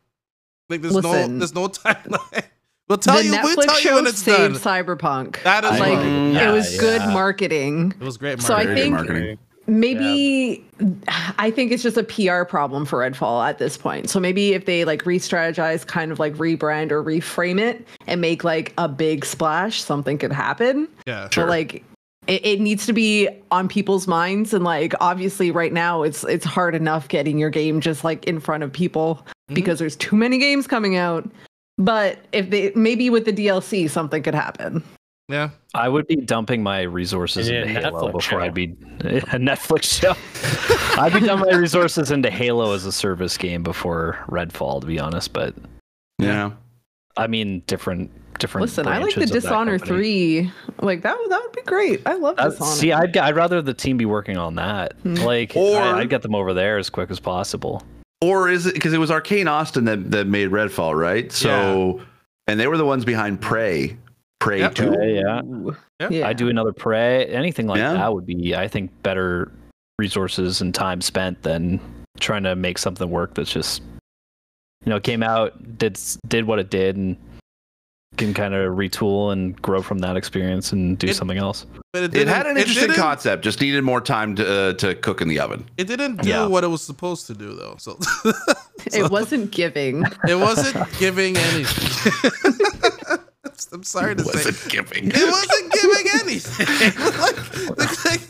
like 0.69 0.83
there's 0.83 0.95
Listen, 0.95 1.35
no 1.35 1.39
there's 1.39 1.55
no 1.55 1.69
timeline. 1.69 2.45
We'll 2.89 2.99
tell 2.99 3.17
the 3.17 3.25
you. 3.25 3.33
Netflix 3.33 3.57
we'll 3.57 3.67
tell 3.67 3.75
show 3.77 3.89
you 3.91 3.95
when 3.97 4.07
it's 4.07 4.23
saved 4.23 4.63
done. 4.63 4.85
Cyberpunk. 4.85 5.43
That 5.43 5.65
is 5.65 5.81
like 5.81 5.99
yeah, 5.99 6.51
it 6.51 6.53
was 6.53 6.75
yeah. 6.75 6.81
good 6.81 7.01
marketing. 7.13 7.95
It 7.99 8.05
was 8.05 8.19
great. 8.19 8.43
Marketing. 8.43 8.47
So 8.47 8.55
I 8.55 8.75
think 8.75 8.95
marketing. 8.95 9.39
maybe 9.67 10.65
yeah. 10.81 11.33
I 11.39 11.51
think 11.51 11.73
it's 11.73 11.83
just 11.83 11.97
a 11.97 12.03
PR 12.03 12.45
problem 12.45 12.85
for 12.85 12.99
Redfall 12.99 13.49
at 13.49 13.59
this 13.59 13.79
point. 13.79 14.11
So 14.11 14.21
maybe 14.21 14.53
if 14.53 14.67
they 14.67 14.85
like 14.85 15.07
re-strategize, 15.07 15.87
kind 15.87 16.13
of 16.13 16.19
like 16.19 16.35
rebrand 16.35 16.91
or 16.91 17.03
reframe 17.03 17.59
it 17.59 17.87
and 18.07 18.21
make 18.21 18.45
like 18.45 18.75
a 18.77 18.89
big 18.89 19.25
splash, 19.25 19.81
something 19.81 20.19
could 20.19 20.33
happen. 20.33 20.89
Yeah, 21.07 21.31
sure. 21.31 21.45
But 21.45 21.51
like 21.51 21.85
it, 22.27 22.45
it, 22.45 22.61
needs 22.61 22.87
to 22.87 22.93
be 22.93 23.29
on 23.51 23.69
people's 23.69 24.07
minds. 24.07 24.55
And 24.55 24.65
like 24.65 24.95
obviously 25.01 25.51
right 25.51 25.73
now 25.73 26.03
it's 26.03 26.25
it's 26.25 26.45
hard 26.45 26.75
enough 26.75 27.09
getting 27.09 27.39
your 27.39 27.51
game 27.51 27.81
just 27.81 28.05
like 28.05 28.25
in 28.25 28.41
front 28.41 28.63
of 28.63 28.73
people 28.73 29.17
mm-hmm. 29.17 29.55
because 29.55 29.79
there's 29.79 29.97
too 29.97 30.17
many 30.17 30.39
games 30.39 30.67
coming 30.67 30.97
out. 30.97 31.29
But 31.79 32.19
if 32.33 32.51
they 32.51 32.73
maybe 32.75 33.11
with 33.11 33.25
the 33.25 33.33
dlc 33.33 33.91
something 33.91 34.23
could 34.23 34.35
happen. 34.35 34.83
Yeah. 35.29 35.51
I 35.73 35.89
would 35.89 36.07
be 36.07 36.17
dumping 36.17 36.63
my 36.63 36.83
resources 36.83 37.49
into 37.49 37.67
halo 37.81 38.07
before 38.09 38.21
show. 38.21 38.41
i'd 38.41 38.55
be 38.55 38.65
a 38.65 38.67
netflix 39.41 39.85
show. 39.85 40.15
I'd 41.01 41.13
be 41.13 41.21
dumping 41.21 41.51
my 41.51 41.57
resources 41.57 42.11
into 42.11 42.31
halo 42.31 42.73
as 42.75 42.85
a 42.85 42.93
service 42.93 43.37
game 43.37 43.63
before 43.63 44.23
redfall 44.29 44.81
to 44.81 44.87
be 44.87 45.01
honest 45.01 45.33
but 45.33 45.55
yeah 46.19 46.53
i 47.17 47.27
mean 47.27 47.63
different 47.67 48.11
different. 48.39 48.63
Listen, 48.63 48.87
I 48.87 48.99
like 48.99 49.15
the 49.15 49.27
Dishonor 49.27 49.79
three. 49.79 50.51
Like 50.81 51.03
that. 51.03 51.17
That 51.29 51.41
would 51.43 51.53
be 51.53 51.63
great. 51.63 52.03
I 52.07 52.15
love 52.15 52.37
uh, 52.39 52.51
Dishonor. 52.51 52.71
See, 52.73 52.93
I'd 52.93 53.17
I'd 53.17 53.37
rather 53.37 53.63
the 53.63 53.75
team 53.75 53.97
be 53.97 54.05
working 54.05 54.37
on 54.37 54.55
that. 54.57 54.95
Hmm. 55.03 55.15
Like, 55.15 55.53
or 55.57 55.81
I, 55.81 55.95
would 55.95 56.11
get 56.11 56.23
them 56.23 56.35
over 56.35 56.55
there 56.55 56.79
as 56.79 56.91
quick 56.91 57.11
as 57.11 57.21
possible. 57.21 57.83
Or 58.21 58.49
is 58.49 58.67
it 58.67 58.75
because 58.75 58.93
it 58.93 58.99
was 58.99 59.11
Arcane 59.11 59.49
Austin 59.49 59.85
that 59.85 60.11
that 60.11 60.27
made 60.27 60.51
Redfall, 60.51 60.99
right? 60.99 61.31
So, 61.33 61.97
yeah. 61.99 62.05
and 62.49 62.61
they 62.61 62.67
were 62.67 62.77
the 62.77 62.87
ones 62.87 63.05
behind 63.05 63.41
Prey. 63.41 63.97
Prey 64.41 64.61
yep. 64.61 64.75
two. 64.75 64.95
yeah. 65.01 65.41
yeah. 66.11 66.27
I 66.29 66.33
do 66.33 66.49
another 66.49 66.73
Prey. 66.73 67.27
Anything 67.27 67.67
like 67.67 67.79
yeah. 67.79 67.95
that 67.95 68.13
would 68.13 68.27
be, 68.27 68.55
I 68.55 68.69
think, 68.69 68.91
better 69.03 69.51
resources 69.99 70.61
and 70.61 70.75
time 70.75 71.01
spent 71.01 71.43
than 71.43 71.81
trying 72.21 72.43
to 72.43 72.55
make 72.55 72.79
something 72.79 73.11
work 73.11 73.35
that's 73.35 73.51
just 73.51 73.83
you 74.85 74.91
know 74.91 75.01
came 75.01 75.23
out 75.23 75.79
did 75.79 75.99
did 76.29 76.47
what 76.47 76.59
it 76.59 76.71
did 76.71 76.97
and 76.97 77.17
can 78.17 78.35
kind 78.35 78.55
of 78.55 78.77
retool 78.77 79.33
and 79.33 79.61
grow 79.61 79.83
from 79.83 79.99
that 79.99 80.17
experience 80.17 80.73
and 80.73 80.99
do 80.99 81.09
it, 81.09 81.17
something 81.17 81.39
else. 81.39 81.67
But 81.93 82.05
it, 82.05 82.15
it 82.15 82.29
had 82.29 82.47
an 82.47 82.57
interesting 82.57 82.93
concept, 82.93 83.45
just 83.45 83.61
needed 83.61 83.83
more 83.83 84.01
time 84.01 84.37
to 84.37 84.53
uh, 84.53 84.73
to 84.75 84.95
cook 84.95 85.21
in 85.21 85.29
the 85.29 85.41
oven. 85.41 85.65
It 85.77 85.87
didn't 85.87 86.23
do 86.23 86.29
yeah. 86.29 86.47
what 86.47 86.65
it 86.65 86.69
was 86.69 86.83
supposed 86.83 87.27
to 87.29 87.35
do, 87.35 87.55
though. 87.55 87.77
So, 87.79 87.99
so 88.01 88.33
it 88.93 89.11
wasn't 89.11 89.51
giving. 89.51 90.05
It 90.29 90.37
wasn't 90.37 90.87
giving 90.99 91.37
anything. 91.37 92.67
I'm 93.73 93.83
sorry 93.83 94.15
to 94.15 94.23
it 94.23 94.27
wasn't 94.27 94.55
say, 94.55 94.71
giving. 94.71 95.09
It 95.09 95.15
wasn't 95.15 95.73
giving 95.73 96.07
anything. 96.23 96.67
like, 97.77 98.05
like, 98.05 98.21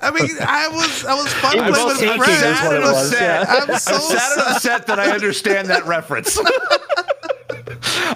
I 0.00 0.10
mean, 0.10 0.30
I 0.40 0.68
was 0.68 1.04
I 1.04 1.14
was 1.14 1.32
fun 1.34 1.52
playing 1.52 1.86
with 1.86 1.98
friends. 1.98 2.60
I'm, 2.60 2.82
was, 2.82 3.12
yeah. 3.12 3.44
I'm 3.46 3.78
so 3.78 3.94
I'm 3.94 4.00
sad 4.00 4.32
and 4.38 4.56
upset 4.56 4.86
that 4.86 4.98
I 4.98 5.10
understand 5.10 5.68
that 5.68 5.86
reference. 5.86 6.38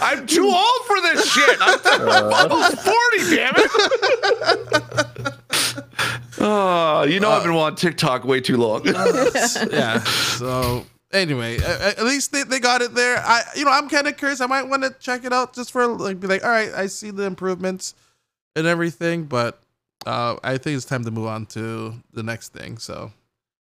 I'm 0.02 0.26
too 0.26 0.46
old 0.46 0.86
for 0.86 1.00
this 1.00 1.30
shit. 1.32 1.58
I'm, 1.60 1.78
uh, 1.84 2.48
almost 2.50 2.78
40, 2.80 3.36
damn 3.36 3.54
it. 3.56 3.70
oh, 6.38 7.04
you 7.04 7.20
know 7.20 7.30
uh, 7.30 7.36
I've 7.36 7.42
been 7.42 7.52
on 7.52 7.74
TikTok 7.74 8.24
way 8.24 8.40
too 8.40 8.56
long. 8.56 8.86
yeah. 8.86 10.02
So 10.02 10.86
anyway, 11.12 11.58
at 11.58 12.02
least 12.04 12.32
they, 12.32 12.42
they 12.42 12.60
got 12.60 12.82
it 12.82 12.94
there. 12.94 13.18
I 13.18 13.42
you 13.56 13.64
know 13.64 13.70
I'm 13.70 13.88
kind 13.88 14.06
of 14.06 14.16
curious. 14.16 14.40
I 14.40 14.46
might 14.46 14.64
want 14.64 14.82
to 14.82 14.90
check 14.98 15.24
it 15.24 15.32
out 15.32 15.54
just 15.54 15.70
for 15.72 15.86
like 15.86 16.20
be 16.20 16.26
like, 16.26 16.44
all 16.44 16.50
right, 16.50 16.72
I 16.72 16.86
see 16.86 17.10
the 17.10 17.24
improvements 17.24 17.94
and 18.56 18.66
everything, 18.66 19.24
but 19.24 19.60
uh, 20.06 20.36
I 20.42 20.58
think 20.58 20.76
it's 20.76 20.86
time 20.86 21.04
to 21.04 21.10
move 21.10 21.26
on 21.26 21.46
to 21.46 21.94
the 22.12 22.22
next 22.22 22.52
thing. 22.52 22.78
So, 22.78 23.12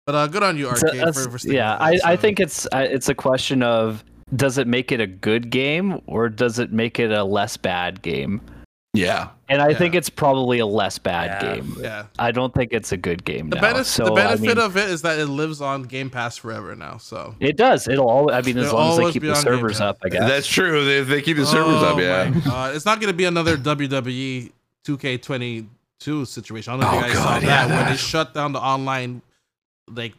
but 0.06 0.14
uh, 0.14 0.26
good 0.26 0.42
on 0.42 0.56
you, 0.56 0.68
Arcade. 0.68 1.14
for, 1.14 1.38
for 1.38 1.48
yeah, 1.48 1.76
I, 1.80 1.96
so. 1.96 2.06
I 2.06 2.16
think 2.16 2.40
it's 2.40 2.66
it's 2.72 3.08
a 3.08 3.14
question 3.14 3.62
of 3.62 4.04
does 4.36 4.58
it 4.58 4.66
make 4.66 4.92
it 4.92 5.00
a 5.00 5.06
good 5.06 5.50
game 5.50 6.00
or 6.06 6.28
does 6.28 6.58
it 6.58 6.72
make 6.72 6.98
it 6.98 7.10
a 7.10 7.24
less 7.24 7.56
bad 7.56 8.02
game? 8.02 8.40
Yeah. 8.92 9.28
And 9.48 9.62
I 9.62 9.70
yeah. 9.70 9.78
think 9.78 9.94
it's 9.94 10.10
probably 10.10 10.58
a 10.58 10.66
less 10.66 10.98
bad 10.98 11.42
yeah. 11.42 11.54
game. 11.54 11.76
Yeah. 11.78 12.06
I 12.18 12.32
don't 12.32 12.52
think 12.52 12.72
it's 12.72 12.90
a 12.90 12.96
good 12.96 13.24
game 13.24 13.48
the 13.50 13.56
now. 13.56 13.62
Benefit, 13.62 13.86
so, 13.86 14.04
the 14.04 14.12
benefit 14.12 14.50
I 14.50 14.54
mean, 14.54 14.58
of 14.58 14.76
it 14.76 14.90
is 14.90 15.02
that 15.02 15.18
it 15.18 15.26
lives 15.26 15.60
on 15.60 15.84
Game 15.84 16.10
Pass 16.10 16.36
forever 16.36 16.74
now. 16.74 16.96
So 16.96 17.36
it 17.38 17.56
does. 17.56 17.86
It'll 17.86 18.08
all. 18.08 18.32
I 18.32 18.42
mean, 18.42 18.58
as 18.58 18.66
It'll 18.66 18.78
long 18.78 19.00
as 19.00 19.06
they 19.06 19.12
keep 19.12 19.22
the 19.22 19.36
servers 19.36 19.80
up, 19.80 19.98
I 20.04 20.08
guess. 20.08 20.28
That's 20.28 20.46
true. 20.46 20.84
They, 20.84 21.02
they 21.02 21.22
keep 21.22 21.36
the 21.36 21.42
oh 21.42 21.46
servers 21.46 21.82
oh 21.82 21.94
up. 21.94 22.00
Yeah. 22.00 22.72
it's 22.74 22.84
not 22.84 23.00
going 23.00 23.12
to 23.12 23.16
be 23.16 23.26
another 23.26 23.56
WWE 23.56 24.50
2K22 24.84 26.26
situation. 26.26 26.72
I 26.72 26.76
don't 26.76 26.80
know 26.80 26.88
if 26.88 26.92
oh, 26.92 26.96
you 26.96 27.02
guys 27.02 27.22
God, 27.22 27.42
saw 27.42 27.46
yeah, 27.46 27.66
that 27.66 27.76
when 27.76 27.92
they 27.92 27.96
shut 27.96 28.34
down 28.34 28.52
the 28.52 28.60
online 28.60 29.22
like 29.88 30.14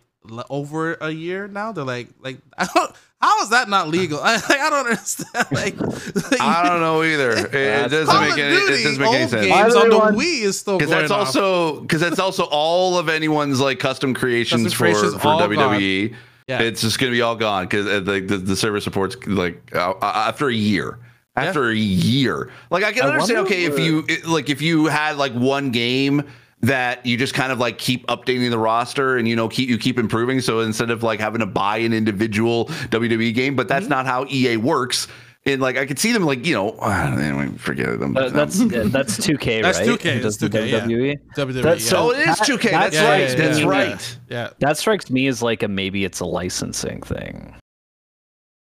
over 0.50 0.94
a 0.96 1.12
year 1.12 1.48
now. 1.48 1.72
They're 1.72 1.84
like, 1.84 2.10
like, 2.22 2.38
I 2.58 2.68
don't, 2.74 2.96
how 3.22 3.42
is 3.44 3.50
that 3.50 3.70
not 3.70 3.88
legal? 3.90 4.20
I, 4.24 4.36
like, 4.36 4.50
I 4.52 4.70
don't 4.70 4.88
understand. 4.88 5.48
Like, 5.52 5.80
like 5.80 6.42
I 6.42 6.68
don't 6.68 6.80
know 6.82 7.04
either. 7.04 7.32
It, 7.32 7.54
it 7.54 7.90
doesn't 7.92 8.06
Call 8.08 8.22
make 8.22 8.32
of 8.34 8.40
any. 8.40 8.56
It 8.56 8.60
Duty 8.68 8.84
doesn't 8.84 9.00
make 9.00 9.10
any 9.10 9.22
old 9.22 9.30
sense. 9.30 9.46
games 9.48 9.76
on 9.76 9.90
the 9.90 9.96
Everyone- 9.98 10.16
Wii 10.16 10.42
is 10.42 10.60
still 10.60 10.78
Because 10.78 10.90
that's 10.92 11.12
off. 11.12 11.28
also 11.28 11.82
because 11.82 12.02
that's 12.02 12.20
also 12.20 12.44
all 12.46 12.98
of 12.98 13.10
anyone's 13.10 13.60
like 13.60 13.80
custom 13.80 14.14
creations 14.14 14.64
Custom 14.64 14.78
for 14.78 14.84
creations 14.94 15.22
for 15.22 15.28
all 15.28 15.40
WWE. 15.42 16.16
Yeah. 16.48 16.62
It's 16.62 16.82
just 16.82 17.00
gonna 17.00 17.12
be 17.12 17.22
all 17.22 17.36
gone 17.36 17.66
because 17.66 17.86
the, 17.86 18.20
the 18.22 18.38
the 18.38 18.56
service 18.56 18.84
supports 18.84 19.16
like 19.28 19.62
uh, 19.76 19.92
uh, 19.92 20.14
after 20.28 20.48
a 20.50 20.54
year. 20.54 20.98
After 21.34 21.70
a 21.70 21.76
year, 21.76 22.50
like 22.70 22.84
I 22.84 22.92
can 22.92 23.04
I 23.06 23.10
understand. 23.10 23.40
Okay, 23.46 23.64
if 23.64 23.80
you 23.80 24.04
it- 24.10 24.26
like 24.28 24.50
if 24.50 24.62
you 24.62 24.88
had 24.88 25.16
like 25.16 25.32
one 25.32 25.72
game 25.72 26.28
that 26.62 27.06
you 27.06 27.18
just 27.18 27.34
kind 27.34 27.52
of 27.52 27.60
like 27.60 27.78
keep 27.78 28.06
updating 28.08 28.50
the 28.52 28.60
roster 28.60 29.18
and 29.18 29.28
you 29.28 29.36
know 29.36 29.48
keep 29.50 29.68
you 29.70 29.78
keep 29.78 29.98
improving. 29.98 30.42
So 30.42 30.60
instead 30.60 30.90
of 30.92 31.04
like 31.04 31.20
having 31.20 31.40
to 31.40 31.46
buy 31.48 31.78
an 31.78 31.94
individual 31.94 32.66
WWE 32.66 33.34
game, 33.34 33.56
but 33.56 33.64
Mm-hmm. 33.64 33.68
that's 33.70 33.88
not 33.88 34.06
how 34.06 34.26
EA 34.30 34.58
works. 34.58 35.08
And 35.44 35.60
like 35.60 35.76
I 35.76 35.88
could 35.88 35.98
see 35.98 36.12
them 36.12 36.24
like 36.24 36.46
you 36.46 36.54
know 36.54 36.70
anyway, 36.82 37.50
forget 37.58 37.90
it. 37.90 38.02
I'm- 38.02 38.16
Uh, 38.16 38.30
that's 38.30 38.60
yeah, 38.62 38.84
that's 38.86 39.18
2K, 39.18 39.48
right? 39.56 39.62
That's 39.64 39.80
right? 39.80 39.88
2K, 40.00 40.14
Who 40.16 40.22
does 40.22 40.36
it's 40.42 40.52
the 40.54 40.60
2K, 40.60 40.70
yeah. 40.70 40.80
WWE? 40.82 41.20
WWE. 41.36 41.64
That's 41.64 41.92
yeah. 41.92 41.98
oh, 41.98 42.12
it 42.12 42.20
is 42.30 42.40
2K. 42.42 42.62
that- 42.64 42.72
That's 42.72 42.96
Yeah, 42.96 43.10
right. 43.10 43.20
yeah, 43.22 43.30
yeah, 43.30 43.36
that's 43.36 43.60
yeah. 43.60 43.66
right. 43.68 44.18
yeah, 44.30 44.50
That 44.60 44.78
strikes 44.78 45.10
me 45.10 45.26
as 45.28 45.42
like 45.42 45.64
a 45.64 45.68
maybe 45.68 46.06
it's 46.06 46.20
a 46.20 46.26
licensing 46.26 47.02
thing. 47.02 47.56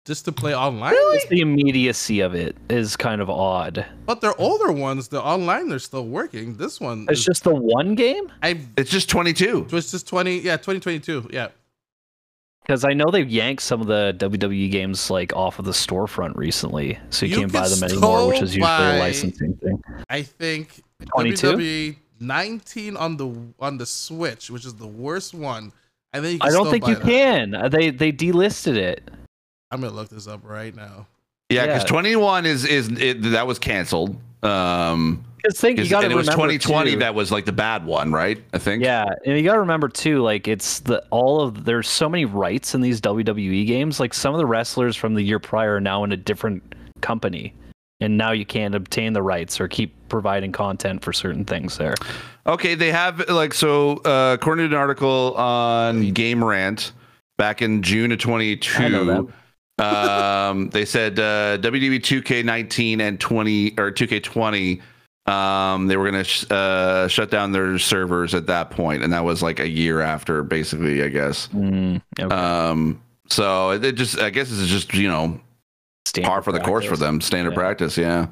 Just 0.06 0.26
to 0.26 0.32
play 0.32 0.54
online. 0.56 0.94
Just 1.14 1.30
the 1.30 1.40
immediacy 1.42 2.20
of 2.20 2.36
it 2.36 2.58
is 2.70 2.96
kind 2.98 3.22
of 3.22 3.30
odd. 3.30 3.86
But 4.06 4.22
their 4.22 4.40
older 4.40 4.72
ones, 4.72 5.08
the 5.08 5.22
online, 5.22 5.70
they're 5.70 5.80
still 5.80 6.06
working. 6.08 6.58
This 6.58 6.80
one, 6.82 7.06
It's 7.10 7.20
is, 7.20 7.26
just 7.26 7.44
the 7.46 7.56
one 7.56 7.96
game 7.96 8.32
I 8.42 8.60
It's 8.78 8.92
just 8.92 9.10
22. 9.10 9.68
It's 9.72 9.92
just 9.92 10.08
twenty, 10.08 10.40
yeah, 10.40 10.58
twenty 10.58 10.80
twenty 10.80 11.00
two, 11.00 11.28
yeah. 11.32 11.50
because 12.64 12.84
I 12.84 12.94
know 12.94 13.06
they've 13.12 13.30
yanked 13.30 13.62
some 13.62 13.80
of 13.82 13.88
the 13.88 14.16
WWE 14.20 14.70
games 14.72 15.10
like 15.10 15.34
off 15.36 15.60
of 15.60 15.66
the 15.66 15.72
storefront 15.72 16.36
recently, 16.36 17.00
so 17.10 17.26
you, 17.26 17.34
You 17.34 17.40
can't 17.42 17.54
buy 17.54 17.68
them 17.70 17.84
anymore, 17.84 18.28
which 18.28 18.42
is 18.42 18.56
usually 18.56 18.62
buy- 18.62 18.96
a 18.96 19.00
licensing 19.00 19.54
thing. 19.56 19.82
I 20.10 20.22
think 20.24 20.82
22? 21.16 21.48
WWE 21.54 21.96
19 22.20 22.96
on 22.98 23.18
the 23.18 23.36
on 23.60 23.78
the 23.78 23.86
Switch, 23.86 24.50
which 24.50 24.66
is 24.66 24.74
the 24.76 24.88
worst 24.88 25.34
one. 25.34 25.72
I 26.14 26.22
think 26.22 26.34
you 26.34 26.40
can 26.40 26.50
I 26.50 26.52
don't 26.52 26.70
think 26.70 26.88
you 26.88 26.96
that. 26.96 27.04
can. 27.04 27.70
They 27.72 27.90
they 27.90 28.12
delisted 28.12 28.76
it. 28.76 29.10
I'm 29.74 29.82
gonna 29.82 29.94
look 29.94 30.10
this 30.10 30.28
up 30.28 30.42
right 30.44 30.76
now. 30.76 31.08
Yeah, 31.50 31.66
because 31.66 31.82
Yeah. 31.84 31.88
21 31.88 32.46
is 32.46 32.64
is 32.66 32.90
it, 32.90 33.22
that 33.32 33.48
was 33.48 33.60
canceled. 33.60 34.16
Um, 34.44 35.24
Because 35.38 35.60
think 35.60 35.78
you 35.78 35.84
'cause- 35.86 35.90
got 35.92 36.00
to 36.02 36.06
and 36.06 36.14
it 36.14 36.16
was 36.16 36.28
2020 36.28 36.92
too- 36.92 37.00
that 37.00 37.16
was 37.16 37.32
like 37.32 37.46
the 37.46 37.52
bad 37.52 37.86
one, 37.86 38.12
right? 38.12 38.42
I 38.54 38.58
think. 38.60 38.84
Yeah, 38.84 39.06
and 39.26 39.38
you 39.38 39.44
got 39.44 39.54
to 39.54 39.60
remember 39.62 39.88
too, 39.90 40.22
like 40.22 40.48
it's 40.48 40.80
the 40.80 41.04
all 41.10 41.42
of 41.42 41.66
there's 41.66 41.88
so 41.90 42.08
many 42.08 42.26
rights 42.26 42.76
in 42.76 42.82
these 42.82 43.02
WWE 43.02 43.66
games. 43.66 44.00
Like 44.00 44.14
some 44.14 44.34
of 44.34 44.38
the 44.38 44.46
wrestlers 44.46 44.96
from 44.96 45.16
the 45.16 45.22
year 45.24 45.40
prior 45.40 45.76
are 45.76 45.82
now 45.82 46.04
in 46.04 46.12
a 46.12 46.18
different 46.18 46.76
company, 47.02 47.54
and 48.00 48.18
now 48.18 48.32
you 48.32 48.46
can't 48.46 48.76
obtain 48.76 49.14
the 49.14 49.22
rights 49.22 49.60
or 49.60 49.68
keep 49.68 49.94
providing 50.10 50.52
content 50.52 51.04
for 51.04 51.12
certain 51.14 51.46
things 51.46 51.78
there. 51.78 51.96
Okay, 52.46 52.76
they 52.76 52.92
have 52.92 53.28
like 53.30 53.54
so. 53.54 53.98
Uh, 54.06 54.34
according 54.34 54.70
to 54.70 54.76
an 54.76 54.80
article 54.80 55.34
on 55.36 56.12
Game 56.12 56.44
Rant 56.44 56.92
back 57.38 57.62
in 57.62 57.82
June 57.82 58.12
of 58.12 58.20
22, 58.20 59.30
um, 59.80 60.70
they 60.70 60.86
said 60.86 61.20
uh, 61.20 61.58
WWE 61.60 62.00
2K19 62.00 63.00
and 63.02 63.20
20 63.20 63.74
or 63.80 63.92
2K20. 63.92 64.82
Um, 65.26 65.88
they 65.88 65.96
were 65.96 66.06
gonna 66.12 66.24
sh- 66.26 66.46
uh, 66.52 67.08
shut 67.08 67.32
down 67.32 67.54
their 67.54 67.80
servers 67.80 68.34
at 68.36 68.46
that 68.48 68.72
point, 68.72 69.04
and 69.04 69.14
that 69.14 69.24
was 69.24 69.42
like 69.42 69.60
a 69.60 69.68
year 69.70 70.02
after, 70.02 70.44
basically, 70.44 71.02
I 71.02 71.08
guess. 71.08 71.48
Mm, 71.48 72.02
okay. 72.20 72.36
Um, 72.36 73.02
so 73.30 73.70
it, 73.72 73.86
it 73.86 73.96
just, 73.96 74.20
I 74.20 74.30
guess, 74.30 74.52
it's 74.52 74.68
just 74.68 74.94
you 74.94 75.08
know 75.08 75.40
Standard 76.06 76.28
par 76.28 76.42
for 76.42 76.52
the 76.52 76.60
course 76.60 76.84
for 76.86 76.98
them, 76.98 77.22
standard 77.22 77.52
Yeah. 77.52 77.58
practice. 77.58 77.98
Yeah. 77.98 78.28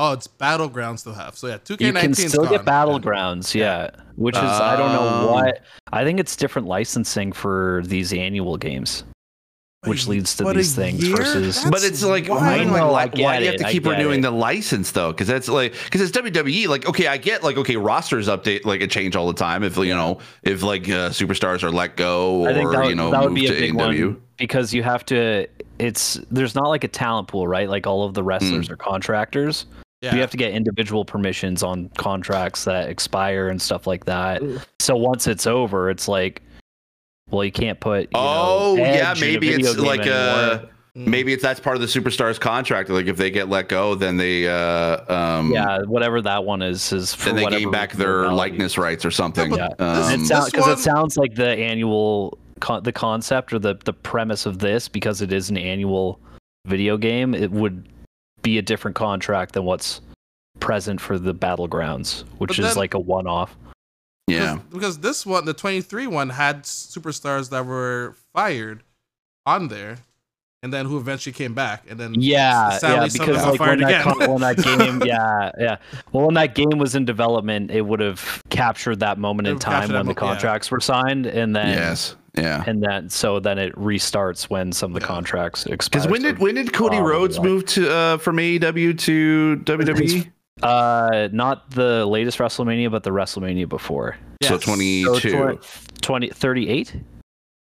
Oh, 0.00 0.12
it's 0.12 0.28
Battlegrounds 0.28 1.02
to 1.04 1.12
have. 1.12 1.36
So 1.36 1.48
yeah, 1.48 1.58
2K19 1.58 1.80
You 1.80 1.92
can 1.92 2.14
still 2.14 2.44
gone. 2.44 2.52
get 2.52 2.64
battlegrounds, 2.64 3.52
yeah. 3.52 3.90
Which 4.14 4.36
is 4.36 4.42
I 4.42 4.76
don't 4.76 4.92
know 4.92 5.08
Um, 5.26 5.32
what. 5.32 5.62
I 5.92 6.04
think 6.04 6.20
it's 6.20 6.36
different 6.36 6.68
licensing 6.68 7.32
for 7.32 7.82
these 7.84 8.12
annual 8.12 8.56
games, 8.56 9.02
which 9.84 10.08
leads 10.08 10.36
to 10.36 10.44
but 10.44 10.56
a 10.56 10.58
these 10.58 10.74
things 10.74 11.06
year? 11.06 11.16
versus. 11.16 11.62
That's 11.62 11.70
but 11.70 11.84
it's 11.84 12.02
like 12.02 12.28
wild. 12.28 12.42
why, 12.42 12.58
I 12.58 12.90
like, 12.90 13.14
why, 13.14 13.20
I 13.20 13.24
why 13.24 13.38
do 13.38 13.44
you 13.44 13.50
have 13.52 13.60
to 13.60 13.70
keep 13.70 13.86
renewing 13.86 14.20
it. 14.20 14.22
the 14.22 14.30
license 14.30 14.90
though? 14.90 15.12
Because 15.12 15.28
that's 15.28 15.48
like 15.48 15.74
because 15.84 16.00
it's 16.00 16.16
WWE. 16.16 16.66
Like 16.66 16.88
okay, 16.88 17.06
I 17.06 17.16
get 17.16 17.44
like 17.44 17.56
okay 17.58 17.76
rosters 17.76 18.28
update 18.28 18.64
like 18.64 18.80
it 18.80 18.90
change 18.90 19.14
all 19.14 19.28
the 19.28 19.34
time. 19.34 19.62
If 19.62 19.76
you 19.76 19.94
know 19.94 20.18
if 20.42 20.62
like 20.62 20.88
uh, 20.88 21.10
superstars 21.10 21.62
are 21.62 21.70
let 21.70 21.96
go 21.96 22.42
or 22.42 22.50
I 22.50 22.54
think 22.54 22.72
that, 22.72 22.88
you 22.88 22.94
know 22.94 23.10
that 23.10 23.22
would 23.22 23.30
move 23.30 23.40
be 23.40 23.46
a 23.46 23.54
to 23.54 23.60
big 23.60 23.74
AEW. 23.74 24.06
one 24.06 24.22
because 24.36 24.74
you 24.74 24.82
have 24.82 25.04
to. 25.06 25.46
It's 25.78 26.14
there's 26.30 26.54
not 26.54 26.68
like 26.68 26.82
a 26.82 26.88
talent 26.88 27.28
pool, 27.28 27.46
right? 27.46 27.68
Like 27.68 27.86
all 27.86 28.04
of 28.04 28.14
the 28.14 28.22
wrestlers 28.22 28.68
are 28.70 28.76
contractors. 28.76 29.66
Yeah. 30.00 30.14
You 30.14 30.20
have 30.20 30.30
to 30.30 30.36
get 30.36 30.52
individual 30.52 31.04
permissions 31.04 31.64
on 31.64 31.88
contracts 31.96 32.64
that 32.64 32.88
expire 32.88 33.48
and 33.48 33.60
stuff 33.60 33.86
like 33.86 34.04
that. 34.04 34.42
Ooh. 34.42 34.60
So 34.78 34.94
once 34.96 35.26
it's 35.26 35.44
over, 35.44 35.90
it's 35.90 36.06
like, 36.06 36.40
well, 37.30 37.44
you 37.44 37.52
can't 37.52 37.78
put. 37.80 38.02
You 38.02 38.08
Oh 38.14 38.74
know, 38.76 38.84
yeah, 38.84 39.10
Edge 39.12 39.18
a 39.22 39.24
maybe 39.24 39.48
it's 39.50 39.76
like 39.76 40.00
uh 40.00 40.04
anymore. 40.60 40.70
Mm. 40.96 41.06
maybe 41.06 41.32
it's 41.32 41.42
that's 41.42 41.60
part 41.60 41.76
of 41.76 41.80
the 41.82 41.86
superstars 41.86 42.40
contract. 42.40 42.88
Like 42.90 43.06
if 43.06 43.16
they 43.16 43.30
get 43.30 43.48
let 43.48 43.68
go, 43.68 43.94
then 43.94 44.16
they 44.16 44.48
uh 44.48 45.12
um 45.12 45.52
yeah, 45.52 45.80
whatever 45.82 46.20
that 46.22 46.44
one 46.44 46.62
is 46.62 46.92
is 46.92 47.14
for 47.14 47.26
then 47.26 47.36
they 47.36 47.42
whatever 47.44 47.60
gain 47.60 47.70
back 47.70 47.92
their 47.92 48.18
modality. 48.22 48.36
likeness 48.36 48.78
rights 48.78 49.04
or 49.04 49.10
something. 49.10 49.52
Yeah, 49.54 49.68
but 49.78 49.84
Um, 49.84 50.12
it 50.12 50.18
This 50.18 50.28
sounds 50.28 50.46
because 50.46 50.62
one- 50.66 50.72
it 50.72 50.78
sounds 50.78 51.16
like 51.16 51.34
the 51.34 51.50
annual 51.50 52.38
con- 52.60 52.82
the 52.82 52.92
concept 52.92 53.52
or 53.52 53.58
the 53.58 53.76
the 53.84 53.92
premise 53.92 54.46
of 54.46 54.58
this 54.58 54.88
because 54.88 55.22
it 55.22 55.32
is 55.32 55.50
an 55.50 55.56
annual 55.58 56.18
video 56.66 56.96
game. 56.96 57.34
It 57.34 57.50
would 57.52 57.88
be 58.42 58.58
a 58.58 58.62
different 58.62 58.94
contract 58.96 59.52
than 59.54 59.64
what's 59.64 60.00
present 60.60 61.00
for 61.00 61.18
the 61.18 61.34
battlegrounds, 61.34 62.24
which 62.38 62.56
But 62.56 62.66
is 62.66 62.76
like 62.76 62.94
a 62.94 62.98
one 62.98 63.26
off. 63.28 63.56
Yeah. 64.28 64.54
Because, 64.54 64.68
because 64.70 64.98
this 65.00 65.26
one, 65.26 65.44
the 65.44 65.54
23 65.54 66.06
one, 66.06 66.30
had 66.30 66.64
superstars 66.64 67.50
that 67.50 67.64
were 67.66 68.14
fired 68.34 68.82
on 69.46 69.68
there, 69.68 69.98
and 70.62 70.72
then 70.72 70.86
who 70.86 70.98
eventually 70.98 71.32
came 71.32 71.54
back, 71.54 71.84
and 71.88 71.98
then 72.00 72.14
Yeah, 72.18 72.78
sadly 72.78 73.08
yeah, 73.14 73.24
because 73.24 73.46
like 73.46 73.60
when 73.60 73.80
that, 73.80 74.02
con- 74.02 74.18
when 74.30 74.40
that 74.40 74.56
game, 74.62 75.02
yeah, 75.04 75.50
yeah. 75.58 75.76
Well, 76.12 76.26
when 76.26 76.34
that 76.34 76.54
game 76.54 76.78
was 76.78 76.94
in 76.94 77.04
development, 77.04 77.70
it 77.70 77.82
would 77.82 78.00
have 78.00 78.42
captured 78.50 79.00
that 79.00 79.18
moment 79.18 79.46
in 79.48 79.58
time 79.58 79.88
when 79.88 79.98
the 79.98 80.04
mo- 80.04 80.10
yeah. 80.10 80.14
contracts 80.14 80.70
were 80.70 80.80
signed, 80.80 81.26
and 81.26 81.54
then 81.54 81.68
yes. 81.68 82.16
Yeah. 82.36 82.62
and 82.68 82.82
then 82.82 83.08
so 83.08 83.40
then 83.40 83.58
it 83.58 83.74
restarts 83.74 84.44
when 84.50 84.70
some 84.72 84.94
of 84.94 85.00
the 85.00 85.04
Yeah. 85.04 85.12
contracts 85.12 85.66
expire. 85.66 86.02
Because 86.02 86.10
when 86.12 86.22
did 86.22 86.38
when 86.38 86.54
did 86.56 86.72
Cody 86.72 86.96
Probably 86.98 87.12
Rhodes 87.12 87.36
not. 87.36 87.44
move 87.46 87.66
to 87.66 87.90
uh, 87.92 88.16
from 88.18 88.36
AEW 88.36 88.96
to 88.98 89.60
WWE? 89.64 90.30
Uh, 90.62 91.28
not 91.32 91.70
the 91.70 92.04
latest 92.06 92.38
WrestleMania, 92.38 92.90
but 92.90 93.02
the 93.02 93.10
WrestleMania 93.10 93.68
before. 93.68 94.16
So 94.42 94.54
Yes. 94.54 94.62
22. 94.64 95.30
So 95.30 95.58
20, 96.00 96.28
38? 96.30 96.94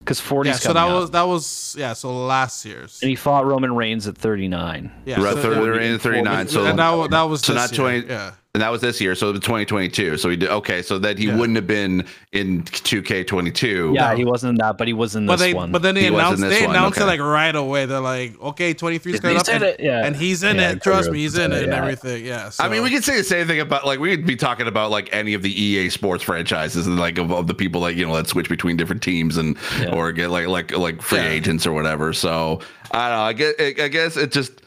Because 0.00 0.18
40 0.18 0.48
Yeah, 0.50 0.56
so 0.56 0.72
that 0.72 0.86
was 0.86 1.10
that 1.12 1.22
was 1.22 1.76
yeah, 1.78 1.92
so 1.92 2.26
last 2.26 2.64
year's. 2.64 2.98
And 3.02 3.08
he 3.08 3.14
fought 3.14 3.46
Roman 3.46 3.76
Reigns 3.76 4.08
at 4.08 4.16
39. 4.18 4.90
Yeah, 5.04 5.22
Right, 5.22 5.34
so, 5.34 5.40
they're- 5.42 5.80
yeah, 5.92 5.96
39. 5.96 6.48
So 6.48 6.66
and 6.66 6.76
that, 6.78 7.10
that 7.10 7.22
was 7.22 7.42
so 7.42 7.52
this 7.54 7.70
not 7.70 7.78
year, 7.78 8.00
20 8.02 8.08
Yeah, 8.12 8.32
and 8.54 8.60
that 8.60 8.70
was 8.70 8.82
this 8.82 9.00
year, 9.00 9.14
so 9.14 9.32
2022. 9.32 10.18
So 10.18 10.28
he 10.28 10.36
did 10.36 10.50
okay. 10.50 10.82
So 10.82 10.98
that 10.98 11.16
he 11.16 11.26
Yeah. 11.28 11.36
wouldn't 11.38 11.56
have 11.56 11.66
been 11.66 12.04
in 12.32 12.62
2K22. 12.64 13.92
Yeah, 13.94 14.10
No. 14.10 14.16
he 14.16 14.24
wasn't 14.26 14.50
in 14.50 14.56
that, 14.56 14.76
but 14.76 14.86
he 14.86 14.92
was 14.92 15.16
in 15.16 15.24
but 15.24 15.36
this 15.36 15.40
they 15.40 15.54
one. 15.54 15.72
but 15.72 15.80
then 15.80 15.94
they 15.94 16.02
He 16.04 16.10
was 16.10 16.18
in 16.20 16.44
announced 16.44 16.58
they 16.60 16.66
one, 16.66 16.76
announced 16.76 16.98
it 17.00 17.06
like 17.06 17.20
right 17.20 17.56
away. 17.56 17.86
They're 17.86 18.00
like, 18.00 18.38
okay, 18.42 18.74
23 18.74 19.14
is 19.14 19.20
coming 19.20 19.38
up, 19.38 19.48
and, 19.48 19.76
yeah. 19.78 20.04
and 20.04 20.14
he's 20.14 20.42
in 20.42 20.56
Yeah, 20.56 20.72
it. 20.72 20.82
Trust 20.82 21.10
me, 21.10 21.20
he's 21.20 21.38
in 21.38 21.50
it 21.52 21.58
in 21.58 21.64
and 21.64 21.72
everything. 21.72 22.26
Yeah, 22.26 22.50
so, 22.50 22.62
I 22.62 22.68
mean, 22.68 22.82
we 22.82 22.90
could 22.90 23.04
say 23.04 23.16
the 23.16 23.24
same 23.24 23.46
thing 23.46 23.60
about 23.60 23.86
like 23.86 23.98
we 24.00 24.14
could 24.14 24.26
be 24.26 24.36
talking 24.36 24.66
about 24.66 24.90
like 24.90 25.08
any 25.12 25.32
of 25.32 25.40
the 25.40 25.50
EA 25.62 25.88
sports 25.88 26.22
franchises 26.22 26.86
and 26.86 26.98
like 26.98 27.16
of, 27.16 27.32
of 27.32 27.46
the 27.46 27.54
people 27.54 27.80
that 27.82 27.94
you 27.94 28.06
know 28.06 28.14
that 28.16 28.26
switch 28.28 28.50
between 28.50 28.76
different 28.76 29.02
teams 29.02 29.38
and 29.38 29.56
Yeah. 29.80 29.94
or 29.94 30.12
get 30.12 30.28
like 30.30 30.46
like 30.48 30.76
like 30.76 31.00
free 31.00 31.20
Yeah. 31.20 31.28
agents 31.30 31.66
or 31.66 31.72
whatever. 31.72 32.12
So 32.12 32.60
I 32.90 33.08
don't 33.08 33.16
know. 33.18 33.24
I 33.24 33.32
guess 33.32 33.54
I 33.82 33.88
guess 33.88 34.16
it 34.18 34.30
just 34.30 34.60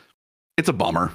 it's 0.58 0.70
a 0.70 0.74
bummer. 0.74 1.12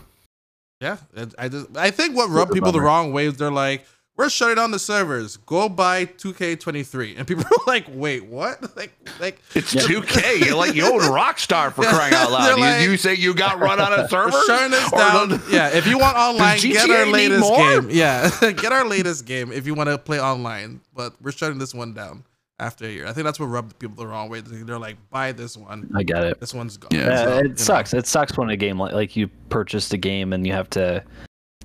Yeah, 0.80 0.96
I 1.38 1.48
just 1.48 1.76
I 1.76 1.90
think 1.90 2.16
what 2.16 2.30
rubbed 2.30 2.52
people 2.52 2.72
the 2.72 2.80
wrong 2.80 3.12
way 3.12 3.26
is 3.26 3.36
they're 3.36 3.50
like, 3.50 3.84
we're 4.16 4.30
shutting 4.30 4.56
down 4.56 4.70
the 4.70 4.78
servers. 4.78 5.36
Go 5.38 5.68
buy 5.68 6.04
2K23, 6.06 7.18
and 7.18 7.26
people 7.26 7.44
are 7.44 7.50
like, 7.66 7.86
wait, 7.90 8.24
what? 8.26 8.60
Like, 8.76 8.92
like 9.20 9.42
It's 9.54 9.74
2K. 9.74 10.40
You're 10.46 10.56
like 10.56 10.74
you 10.74 10.84
own 10.86 11.00
Rockstar 11.00 11.72
for 11.72 11.84
Yeah, 11.84 11.90
crying 11.92 12.14
out 12.14 12.30
loud. 12.32 12.56
You, 12.56 12.62
like- 12.62 12.82
you 12.82 12.96
say 12.96 13.14
you 13.14 13.34
got 13.34 13.58
run 13.60 13.78
out 13.80 13.92
of 13.92 14.08
servers? 14.10 14.34
shutting 14.46 14.70
this 14.70 14.90
down. 14.90 15.40
yeah, 15.50 15.68
if 15.68 15.86
you 15.86 15.98
want 15.98 16.16
online, 16.16 16.58
get 16.60 16.88
our 16.90 17.06
latest 17.06 17.50
game. 17.56 17.88
Yeah, 17.90 18.30
get 18.52 18.72
our 18.72 18.86
latest 18.86 19.26
game 19.26 19.52
if 19.52 19.66
you 19.66 19.74
want 19.74 19.88
to 19.90 19.98
play 19.98 20.20
online. 20.20 20.80
But 20.94 21.14
we're 21.20 21.32
shutting 21.32 21.58
this 21.58 21.74
one 21.74 21.92
down 21.94 22.24
after 22.60 22.84
a 22.84 22.88
year. 22.90 23.06
I 23.06 23.12
think 23.12 23.24
that's 23.24 23.40
what 23.40 23.46
rubbed 23.46 23.78
people 23.78 23.96
the 23.96 24.06
wrong 24.06 24.28
way. 24.28 24.40
They're 24.40 24.78
like, 24.78 24.96
buy 25.10 25.32
this 25.32 25.56
one. 25.56 25.90
I 25.96 26.02
get 26.02 26.22
it. 26.24 26.38
This 26.40 26.54
one's 26.54 26.76
gone. 26.76 26.90
Yeah. 26.92 27.06
Yeah, 27.08 27.24
So, 27.24 27.38
it 27.38 27.58
sucks. 27.58 27.94
It 27.94 28.06
sucks 28.06 28.36
when 28.36 28.50
a 28.50 28.56
game 28.56 28.78
like 28.78 28.92
like 28.92 29.16
you 29.16 29.28
purchased 29.48 29.92
a 29.92 29.96
game 29.96 30.32
and 30.32 30.46
you 30.46 30.52
have 30.52 30.70
to 30.70 31.02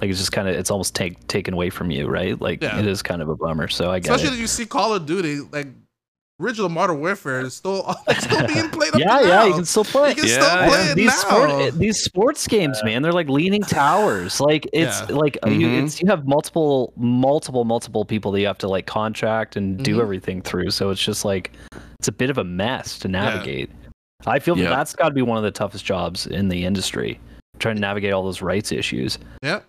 like 0.02 0.10
it's 0.10 0.20
just 0.20 0.32
kind 0.32 0.48
of 0.48 0.56
it's 0.56 0.72
almost 0.72 0.96
take 0.96 1.26
taken 1.28 1.54
away 1.54 1.70
from 1.70 1.92
you, 1.92 2.08
right? 2.08 2.40
Like 2.42 2.62
Yeah. 2.64 2.80
it 2.80 2.88
is 2.88 3.02
kind 3.04 3.22
of 3.22 3.30
a 3.30 3.36
bummer. 3.36 3.68
So 3.68 3.92
I 3.92 4.00
get 4.00 4.10
it. 4.10 4.16
Especially 4.16 4.28
it. 4.30 4.38
that 4.38 4.42
you 4.42 4.48
see 4.48 4.66
Call 4.66 4.94
of 4.94 5.06
Duty 5.06 5.40
like 5.52 5.68
original 6.40 6.70
Modern 6.70 7.00
Warfare 7.00 7.42
is 7.42 7.54
still 7.56 7.84
still 8.20 8.48
being 8.48 8.70
played. 8.70 8.94
Up 8.94 9.00
yeah, 9.00 9.20
to 9.20 9.28
yeah, 9.28 9.36
now. 9.36 9.46
you 9.46 9.54
can 9.54 9.66
still 9.66 9.86
play. 9.86 10.10
You 10.10 10.16
can 10.16 10.26
Yeah, 10.28 10.32
still 10.34 10.46
yeah. 10.48 10.68
play 10.68 10.92
it 10.92 10.96
these 10.96 11.06
now. 11.08 11.12
sport, 11.58 11.74
these 11.80 12.04
sports 12.04 12.48
games, 12.48 12.84
man, 12.84 13.02
they're 13.02 13.12
like 13.14 13.30
leaning 13.30 13.62
towers. 13.68 14.40
Like 14.40 14.68
it's 14.74 15.02
Yeah. 15.02 15.16
like 15.16 15.38
uh, 15.46 15.50
you, 15.50 15.68
it's 15.84 16.02
you 16.02 16.08
have 16.08 16.28
multiple, 16.28 16.94
multiple, 16.98 17.64
multiple 17.66 18.06
people 18.06 18.32
that 18.34 18.42
you 18.42 18.48
have 18.48 18.58
to 18.60 18.68
like 18.68 18.86
contract 18.86 19.56
and 19.56 19.84
do 19.84 19.98
Mhm. 19.98 20.02
everything 20.02 20.42
through. 20.42 20.72
So 20.72 20.90
it's 20.90 21.04
just 21.04 21.26
like 21.26 21.52
it's 22.00 22.08
a 22.08 22.12
bit 22.14 22.30
of 22.30 22.38
a 22.38 22.44
mess 22.44 23.00
to 23.00 23.08
navigate. 23.08 23.70
I 24.28 24.40
feel 24.40 24.58
Yeah. 24.58 24.66
that 24.70 24.76
that's 24.76 24.96
got 24.96 25.10
to 25.10 25.16
be 25.16 25.22
one 25.22 25.38
of 25.38 25.44
the 25.44 25.52
toughest 25.52 25.86
jobs 25.86 26.26
in 26.28 26.50
the 26.50 26.66
industry, 26.66 27.20
trying 27.60 27.76
to 27.76 27.82
navigate 27.82 28.12
all 28.14 28.24
those 28.24 28.42
rights 28.42 28.72
issues. 28.72 29.18
Yep. 29.44 29.66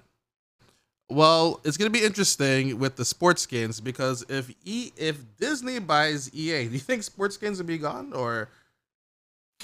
Well, 1.09 1.61
it's 1.65 1.77
gonna 1.77 1.91
be 1.91 2.03
interesting 2.05 2.79
with 2.79 2.97
the 2.97 3.05
sports 3.05 3.47
games 3.47 3.81
because 3.81 4.25
if 4.29 4.51
e 4.65 4.91
if 4.97 5.19
Disney 5.37 5.79
buys 5.79 6.33
EA, 6.35 6.67
do 6.67 6.73
you 6.73 6.81
think 6.81 7.03
sports 7.05 7.37
games 7.37 7.59
will 7.59 7.67
be 7.67 7.79
gone 7.79 8.13
or? 8.13 8.49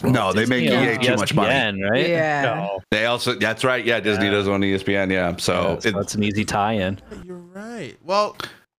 No, 0.04 0.32
they 0.32 0.46
make 0.46 0.64
EA 0.64 0.96
owns 0.96 1.06
too 1.06 1.16
much 1.16 1.34
money. 1.34 1.82
Right? 1.82 2.08
Yeah. 2.08 2.42
No. 2.42 2.80
They 2.92 3.06
also 3.06 3.34
that's 3.34 3.64
right. 3.64 3.84
Yeah, 3.84 3.98
Disney 4.00 4.26
Yeah. 4.26 4.30
does 4.30 4.48
own 4.48 4.60
ESPN. 4.62 5.10
Yeah, 5.10 5.36
so 5.36 5.52
Yeah, 5.74 5.78
so 5.80 5.88
it- 5.88 5.94
that's 5.94 6.14
an 6.14 6.22
easy 6.22 6.44
tie-in. 6.44 7.00
You're 7.24 7.36
right. 7.36 7.96
Well, 8.04 8.36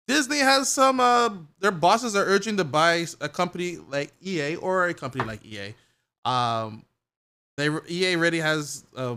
Disney 0.07 0.39
has 0.39 0.69
some. 0.69 0.99
Uh, 0.99 1.29
their 1.59 1.71
bosses 1.71 2.15
are 2.15 2.25
urging 2.25 2.57
to 2.57 2.63
buy 2.63 3.05
a 3.21 3.29
company 3.29 3.77
like 3.89 4.11
EA 4.21 4.55
or 4.55 4.87
a 4.87 4.93
company 4.93 5.23
like 5.25 5.45
EA. 5.45 5.75
Um, 6.25 6.83
they 7.57 7.69
EA 7.89 8.15
already 8.15 8.39
has. 8.39 8.83
Uh, 8.95 9.15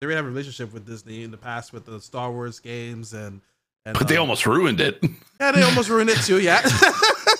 they 0.00 0.06
already 0.06 0.16
have 0.16 0.26
a 0.26 0.28
relationship 0.28 0.72
with 0.72 0.86
Disney 0.86 1.22
in 1.24 1.30
the 1.30 1.36
past 1.36 1.72
with 1.72 1.86
the 1.86 2.00
Star 2.00 2.30
Wars 2.30 2.60
games 2.60 3.12
and. 3.12 3.40
and 3.84 3.98
but 3.98 4.08
they 4.08 4.16
um, 4.16 4.22
almost 4.22 4.46
ruined 4.46 4.80
it. 4.80 5.02
Yeah, 5.40 5.52
they 5.52 5.62
almost 5.62 5.88
ruined 5.88 6.10
it 6.10 6.18
too. 6.18 6.40
Yeah. 6.40 6.60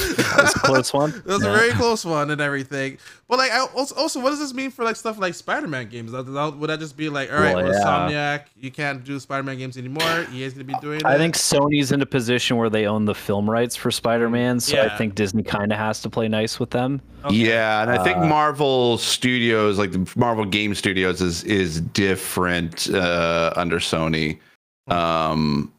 That 0.30 0.42
was 0.42 0.54
a 0.54 0.58
close 0.60 0.92
one. 0.92 1.10
It 1.10 1.24
was 1.26 1.42
Yeah. 1.42 1.50
a 1.50 1.56
very 1.56 1.70
close 1.72 2.04
one 2.04 2.30
and 2.30 2.40
everything. 2.40 2.98
But 3.28 3.38
like, 3.38 3.50
I 3.52 3.60
also, 3.74 3.94
also, 3.94 4.20
what 4.20 4.30
does 4.30 4.38
this 4.38 4.54
mean 4.54 4.70
for 4.70 4.84
like 4.84 4.96
stuff 4.96 5.18
like 5.18 5.34
Spider-Man 5.34 5.88
games? 5.88 6.12
That- 6.12 6.24
that- 6.32 6.56
Would 6.56 6.70
that 6.70 6.78
just 6.80 6.96
be 6.96 7.08
like, 7.08 7.30
all 7.32 7.38
right, 7.38 7.54
Well, 7.54 7.64
well, 7.68 8.10
yeah. 8.10 8.42
You 8.58 8.70
can't 8.70 9.04
do 9.04 9.18
Spider-Man 9.20 9.58
games 9.58 9.76
anymore. 9.76 10.26
EA's 10.32 10.52
gonna 10.54 10.64
be 10.64 10.74
doing. 10.80 11.04
I 11.04 11.14
it. 11.14 11.18
think 11.18 11.34
Sony's 11.36 11.92
in 11.92 12.00
a 12.02 12.06
position 12.06 12.56
where 12.56 12.70
they 12.70 12.86
own 12.86 13.04
the 13.04 13.14
film 13.14 13.48
rights 13.48 13.76
for 13.76 13.90
Spider-Man, 13.90 14.60
so 14.60 14.76
Yeah. 14.76 14.86
I 14.92 14.96
think 14.98 15.14
Disney 15.14 15.42
kind 15.42 15.72
of 15.72 15.78
has 15.78 16.00
to 16.02 16.10
play 16.10 16.28
nice 16.28 16.58
with 16.60 16.70
them. 16.70 17.00
Okay. 17.24 17.34
Yeah, 17.34 17.82
and 17.82 17.90
I 17.90 18.02
think 18.02 18.18
Uh, 18.18 18.26
Marvel 18.26 18.96
Studios, 18.98 19.78
like 19.78 19.92
the 19.92 20.08
Marvel 20.16 20.44
Game 20.44 20.74
Studios, 20.74 21.20
is 21.20 21.44
is 21.44 21.80
different 21.80 22.88
uh, 22.94 23.52
under 23.56 23.78
Sony. 23.78 24.38
Um, 24.88 25.72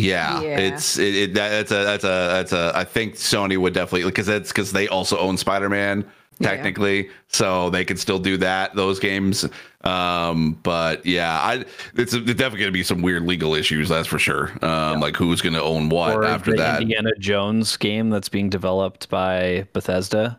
yeah, 0.00 0.40
Yeah. 0.40 0.58
it's 0.58 0.98
it, 0.98 1.14
it 1.14 1.34
that, 1.34 1.48
that's 1.50 1.70
a 1.72 1.84
that's 1.84 2.04
a 2.04 2.06
that's 2.08 2.52
a. 2.52 2.72
I 2.74 2.84
think 2.84 3.14
Sony 3.14 3.56
would 3.58 3.74
definitely 3.74 4.04
because 4.08 4.26
that's 4.26 4.50
because 4.50 4.72
they 4.72 4.88
also 4.88 5.18
own 5.18 5.36
Spider 5.36 5.68
Man 5.68 6.04
Yeah. 6.38 6.48
technically, 6.50 7.10
so 7.28 7.70
they 7.70 7.84
could 7.84 7.98
still 7.98 8.18
do 8.18 8.36
that 8.38 8.74
those 8.74 8.98
games. 8.98 9.46
Um, 9.82 10.58
but 10.62 11.04
yeah, 11.06 11.38
I 11.40 11.64
it's, 11.94 12.12
it's 12.12 12.26
definitely 12.34 12.60
gonna 12.60 12.70
be 12.72 12.82
some 12.82 13.00
weird 13.02 13.24
legal 13.24 13.54
issues, 13.54 13.88
that's 13.88 14.06
for 14.08 14.18
sure. 14.18 14.52
Um, 14.64 15.00
like 15.00 15.16
who's 15.16 15.40
gonna 15.40 15.62
own 15.62 15.88
what 15.88 16.14
or 16.14 16.24
after 16.24 16.50
the 16.50 16.56
that? 16.58 16.82
Indiana 16.82 17.12
Jones 17.18 17.76
game 17.78 18.10
that's 18.10 18.28
being 18.28 18.50
developed 18.50 19.08
by 19.08 19.66
Bethesda. 19.72 20.38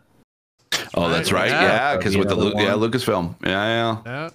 Oh, 0.94 1.08
that's 1.08 1.32
right. 1.32 1.50
Yeah. 1.50 1.62
Yeah, 1.62 1.96
because 1.96 2.16
with 2.16 2.28
the 2.28 2.34
That'd 2.36 2.52
Lu- 2.52 2.58
be 2.58 2.62
yeah 2.64 2.72
Lucasfilm. 2.74 3.34
Yeah, 3.44 3.50
yeah. 4.04 4.30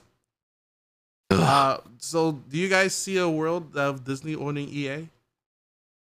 Yeah. 1.32 1.38
Uh, 1.38 1.78
so 2.00 2.32
do 2.50 2.58
you 2.58 2.70
guys 2.70 2.96
see 2.96 3.18
a 3.18 3.28
world 3.30 3.76
of 3.76 4.04
Disney 4.06 4.36
owning 4.36 4.70
EA? 4.70 5.08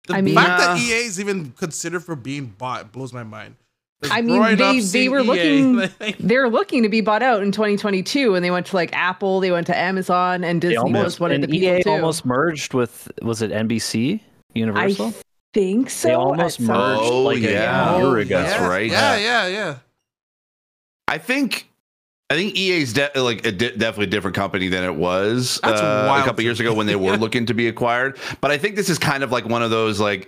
The 0.08 0.16
I 0.16 0.22
mean- 0.22 0.36
fact 0.36 0.60
that 0.60 0.78
EA 0.80 1.06
is 1.06 1.20
even 1.20 1.52
considered 1.52 2.02
for 2.04 2.16
being 2.16 2.48
bought 2.58 2.92
blows 2.92 3.14
my 3.14 3.24
mind. 3.24 3.56
'Cause 4.02 4.12
I 4.12 4.22
mean, 4.22 4.58
they- 4.58 4.82
they 4.82 5.08
were 5.08 5.20
EA, 5.22 5.24
looking- 5.24 5.76
like- 6.02 6.18
They're 6.20 6.50
looking 6.50 6.84
to 6.84 6.90
be 6.90 7.00
bought 7.00 7.24
out 7.24 7.42
in 7.42 7.54
2022, 7.54 8.36
and 8.36 8.44
they 8.44 8.52
went 8.52 8.66
to 8.68 8.76
like 8.76 8.92
Apple, 8.94 9.40
they 9.40 9.50
went 9.52 9.66
to 9.68 9.78
Amazon, 9.78 10.44
and 10.44 10.62
They 10.62 10.70
Disney 10.70 10.92
was 10.92 10.96
almost 10.98 11.20
one 11.22 11.32
of 11.32 11.36
and 11.36 11.44
the 11.46 11.48
people 11.48 11.70
EA 11.70 11.84
too. 11.84 11.90
almost 11.90 12.26
merged 12.26 12.74
with 12.74 13.10
was 13.22 13.42
it 13.42 13.52
NBC 13.52 14.20
Universal? 14.54 15.08
I 15.08 15.14
think 15.54 15.90
so. 15.90 16.08
They 16.10 16.14
almost 16.16 16.60
merged 16.60 17.02
Oh, 17.02 17.22
like 17.24 17.40
yeah. 17.40 17.96
a 17.96 18.00
year 18.00 18.18
ago. 18.18 18.42
That's 18.44 18.60
yeah, 18.60 18.68
right. 18.68 18.92
Yeah, 18.92 19.16
yeah, 19.18 19.48
yeah. 19.48 19.76
I 21.08 21.18
think 21.18 21.70
I 22.30 22.36
think 22.36 22.56
EA's 22.56 22.94
de- 22.94 23.12
like 23.16 23.46
a 23.46 23.52
di- 23.52 23.76
definitely 23.76 24.06
a 24.06 24.10
different 24.10 24.36
company 24.36 24.68
than 24.68 24.84
it 24.84 24.96
was 24.96 25.60
uh, 25.64 26.20
a 26.22 26.26
couple 26.26 26.44
years 26.44 26.60
ago 26.60 26.74
when 26.74 26.88
they 26.88 26.96
were 26.96 27.18
looking 27.18 27.46
to 27.48 27.54
be 27.54 27.68
acquired. 27.68 28.18
But 28.42 28.50
I 28.52 28.58
think 28.58 28.76
this 28.76 28.90
is 28.90 28.98
kind 28.98 29.24
of 29.24 29.32
like 29.32 29.46
one 29.46 29.62
of 29.62 29.70
those 29.70 30.00
like 30.00 30.28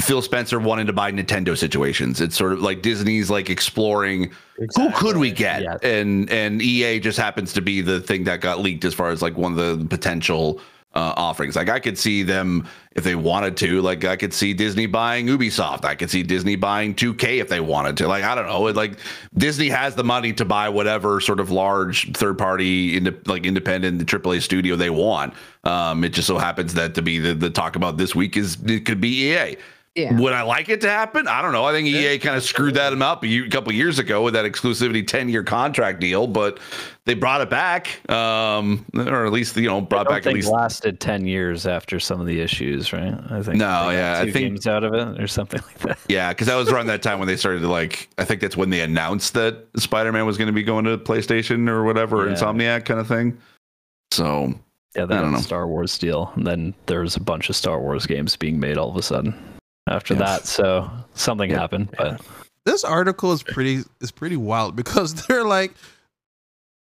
Phil 0.00 0.22
Spencer 0.22 0.58
wanting 0.58 0.86
to 0.86 0.92
buy 0.92 1.12
Nintendo 1.12 1.56
situations. 1.56 2.20
It's 2.20 2.36
sort 2.36 2.52
of 2.52 2.62
like 2.62 2.82
Disney's 2.82 3.30
like 3.30 3.48
exploring 3.50 4.32
who 4.76 4.90
could 4.92 5.16
we 5.16 5.30
get, 5.30 5.62
Yeah. 5.62 5.76
and 5.82 6.28
and 6.30 6.60
EA 6.62 6.98
just 7.00 7.18
happens 7.18 7.52
to 7.54 7.60
be 7.62 7.80
the 7.80 8.00
thing 8.00 8.24
that 8.24 8.40
got 8.40 8.60
leaked 8.60 8.84
as 8.84 8.94
far 8.94 9.10
as 9.10 9.22
like 9.22 9.36
one 9.36 9.58
of 9.58 9.78
the 9.78 9.84
potential 9.86 10.60
uh, 10.94 11.14
offerings. 11.16 11.54
Like 11.54 11.68
I 11.68 11.78
could 11.78 11.96
see 11.96 12.22
them 12.22 12.66
if 12.92 13.04
they 13.04 13.14
wanted 13.14 13.56
to. 13.58 13.80
Like 13.80 14.04
I 14.04 14.16
could 14.16 14.34
see 14.34 14.52
Disney 14.52 14.86
buying 14.86 15.26
Ubisoft. 15.26 15.84
I 15.84 15.94
could 15.94 16.10
see 16.10 16.22
Disney 16.22 16.56
buying 16.56 16.94
2K 16.94 17.40
if 17.40 17.48
they 17.48 17.60
wanted 17.60 17.96
to. 17.98 18.08
Like 18.08 18.24
I 18.24 18.34
don't 18.34 18.46
know. 18.46 18.62
Like 18.62 18.98
Disney 19.36 19.68
has 19.68 19.94
the 19.94 20.02
money 20.04 20.32
to 20.32 20.44
buy 20.44 20.68
whatever 20.68 21.20
sort 21.20 21.38
of 21.38 21.50
large 21.50 22.12
third 22.16 22.38
party 22.38 22.96
into 22.96 23.16
like 23.26 23.46
independent 23.46 24.04
AAA 24.04 24.42
studio 24.42 24.74
they 24.74 24.90
want. 24.90 25.34
Um, 25.62 26.02
it 26.02 26.10
just 26.10 26.26
so 26.26 26.38
happens 26.38 26.74
that 26.74 26.94
to 26.94 27.02
be 27.02 27.18
the, 27.18 27.34
the 27.34 27.50
talk 27.50 27.76
about 27.76 27.96
this 27.96 28.14
week 28.14 28.36
is 28.36 28.58
it 28.64 28.84
could 28.84 29.00
be 29.00 29.30
EA. 29.30 29.56
Yeah. 29.96 30.16
Would 30.20 30.32
I 30.32 30.42
like 30.42 30.68
it 30.68 30.80
to 30.82 30.88
happen? 30.88 31.26
I 31.26 31.42
don't 31.42 31.50
know. 31.52 31.64
I 31.64 31.72
think 31.72 31.88
EA 31.88 32.16
kind 32.20 32.36
of 32.36 32.44
screwed 32.44 32.74
that 32.74 32.92
up 33.02 33.24
a, 33.24 33.48
couple 33.48 33.72
years 33.72 33.98
ago 33.98 34.22
with 34.22 34.34
that 34.34 34.44
exclusivity 34.44 35.04
10 35.04 35.28
year 35.28 35.42
contract 35.42 35.98
deal, 35.98 36.28
but 36.28 36.60
they 37.06 37.14
brought 37.14 37.40
it 37.40 37.50
back, 37.50 38.08
um, 38.08 38.86
or 38.94 39.26
at 39.26 39.32
least, 39.32 39.56
you 39.56 39.66
know, 39.68 39.78
I 39.78 39.80
brought 39.80 40.04
don't 40.06 40.14
back 40.14 40.26
at 40.26 40.32
least. 40.32 40.48
lasted 40.48 41.00
ten 41.00 41.26
years 41.26 41.66
after 41.66 41.98
some 41.98 42.20
of 42.20 42.28
the 42.28 42.40
issues, 42.40 42.92
right? 42.92 43.14
I 43.30 43.42
think. 43.42 43.56
No, 43.56 43.56
they 43.56 43.58
got 43.58 43.90
yeah, 43.94 44.18
I 44.20 44.24
two 44.26 44.32
think- 44.32 44.44
games 44.50 44.66
out 44.68 44.84
of 44.84 44.94
it 44.94 45.20
or 45.20 45.26
something 45.26 45.60
like 45.66 45.78
that. 45.80 45.98
Yeah, 46.08 46.28
because 46.28 46.46
that 46.46 46.54
was 46.54 46.68
around 46.70 46.86
that 46.86 47.02
time 47.02 47.18
when 47.18 47.26
they 47.26 47.36
started 47.36 47.60
to 47.60 47.68
like. 47.68 48.08
I 48.16 48.24
think 48.24 48.40
that's 48.42 48.56
when 48.56 48.70
they 48.70 48.82
announced 48.82 49.34
that 49.34 49.66
Spider 49.76 50.12
Man 50.12 50.24
was 50.24 50.38
going 50.38 50.46
to 50.46 50.52
be 50.52 50.62
going 50.62 50.84
to 50.84 50.98
PlayStation 50.98 51.68
or 51.68 51.82
whatever, 51.82 52.28
Yeah. 52.28 52.34
Insomniac 52.36 52.84
kind 52.84 53.00
of 53.00 53.08
thing. 53.08 53.38
So 54.12 54.54
Yeah, 54.94 55.02
I 55.02 55.06
that 55.06 55.32
was. 55.32 55.42
Star 55.42 55.66
Wars 55.66 55.98
deal. 55.98 56.30
And 56.36 56.46
then 56.46 56.74
there 56.86 57.00
was 57.00 57.16
a 57.16 57.20
bunch 57.20 57.48
of 57.48 57.56
Star 57.56 57.80
Wars 57.80 58.06
games 58.06 58.36
being 58.36 58.60
made 58.60 58.78
all 58.78 58.90
of 58.90 58.96
a 58.96 59.02
sudden 59.02 59.34
after 59.90 60.14
Yeah. 60.14 60.20
that. 60.20 60.46
So 60.46 60.90
something 61.14 61.50
Yeah. 61.50 61.58
happened, 61.60 61.90
but 61.98 62.20
this 62.64 62.84
article 62.84 63.32
is 63.32 63.42
pretty 63.42 63.82
is 64.00 64.10
pretty 64.10 64.36
wild 64.36 64.76
because 64.76 65.14
they're 65.26 65.44
like 65.44 65.74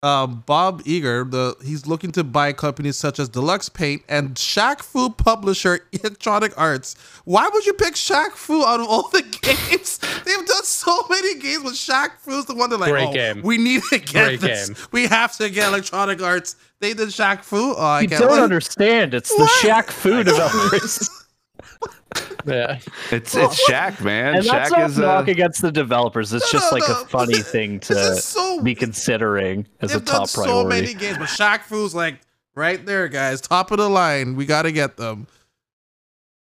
um 0.03 0.41
Bob 0.47 0.81
Iger, 0.83 1.29
the 1.29 1.55
he's 1.63 1.85
looking 1.85 2.11
to 2.13 2.23
buy 2.23 2.53
companies 2.53 2.97
such 2.97 3.19
as 3.19 3.29
Deluxe 3.29 3.69
Paint 3.69 4.01
and 4.09 4.33
Shaq 4.33 4.81
Fu 4.81 5.11
publisher 5.11 5.81
Electronic 5.91 6.57
Arts. 6.57 6.95
Why 7.23 7.47
would 7.53 7.67
you 7.67 7.73
pick 7.73 7.93
Shaq 7.93 8.31
Fu 8.31 8.63
out 8.65 8.79
of 8.79 8.87
all 8.87 9.09
the 9.09 9.21
games? 9.43 9.99
They've 10.25 10.43
done 10.47 10.63
so 10.63 11.05
many 11.07 11.35
games, 11.39 11.61
but 11.63 11.73
Shaq 11.73 12.13
Fu's 12.19 12.45
the 12.45 12.55
one 12.55 12.71
that 12.71 12.79
like, 12.79 12.89
Great 12.91 13.09
oh, 13.09 13.13
game. 13.13 13.41
we 13.43 13.59
need 13.59 13.83
to 13.91 13.99
get 13.99 14.11
Great 14.11 14.39
this. 14.41 14.69
game. 14.69 14.77
We 14.91 15.05
have 15.05 15.37
to 15.37 15.51
get 15.51 15.67
Electronic 15.67 16.19
Arts. 16.19 16.55
They 16.79 16.95
did 16.95 17.09
Shaq 17.09 17.43
Fu. 17.43 17.75
Oh, 17.75 17.79
I 17.79 18.01
you 18.01 18.07
can't 18.07 18.21
don't 18.23 18.31
wait. 18.31 18.39
understand. 18.41 19.13
It's 19.13 19.29
the 19.29 19.43
What? 19.43 19.51
Shaq 19.63 19.91
Fu 19.91 20.23
developers. 20.23 21.11
Yeah. 22.45 22.79
it's 23.11 23.35
it's 23.35 23.69
Shaq, 23.69 24.01
man. 24.03 24.35
and 24.37 24.45
that's 24.45 24.71
not 24.71 24.89
is 24.89 24.97
a 24.97 25.03
uh, 25.03 25.05
knock 25.19 25.27
against 25.27 25.61
the 25.61 25.71
developers. 25.71 26.33
It's 26.33 26.51
No, 26.51 26.59
just 26.59 26.71
no, 26.71 26.77
like 26.79 26.89
no. 26.89 27.01
a 27.01 27.05
funny 27.05 27.39
thing 27.39 27.79
to 27.81 28.15
so 28.15 28.61
be 28.61 28.73
considering 28.75 29.67
as 29.79 29.91
a 29.93 29.99
They've 29.99 30.05
done 30.05 30.15
top 30.21 30.27
so 30.27 30.63
many 30.63 30.93
games, 30.95 31.17
but 31.19 31.27
Shaq 31.27 31.61
Fu's 31.61 31.93
like 31.93 32.19
right 32.55 32.83
there, 32.85 33.07
guys, 33.07 33.41
top 33.41 33.69
of 33.71 33.77
the 33.77 33.89
line. 33.89 34.35
We 34.35 34.45
got 34.47 34.63
to 34.63 34.71
get 34.71 34.97
them. 34.97 35.27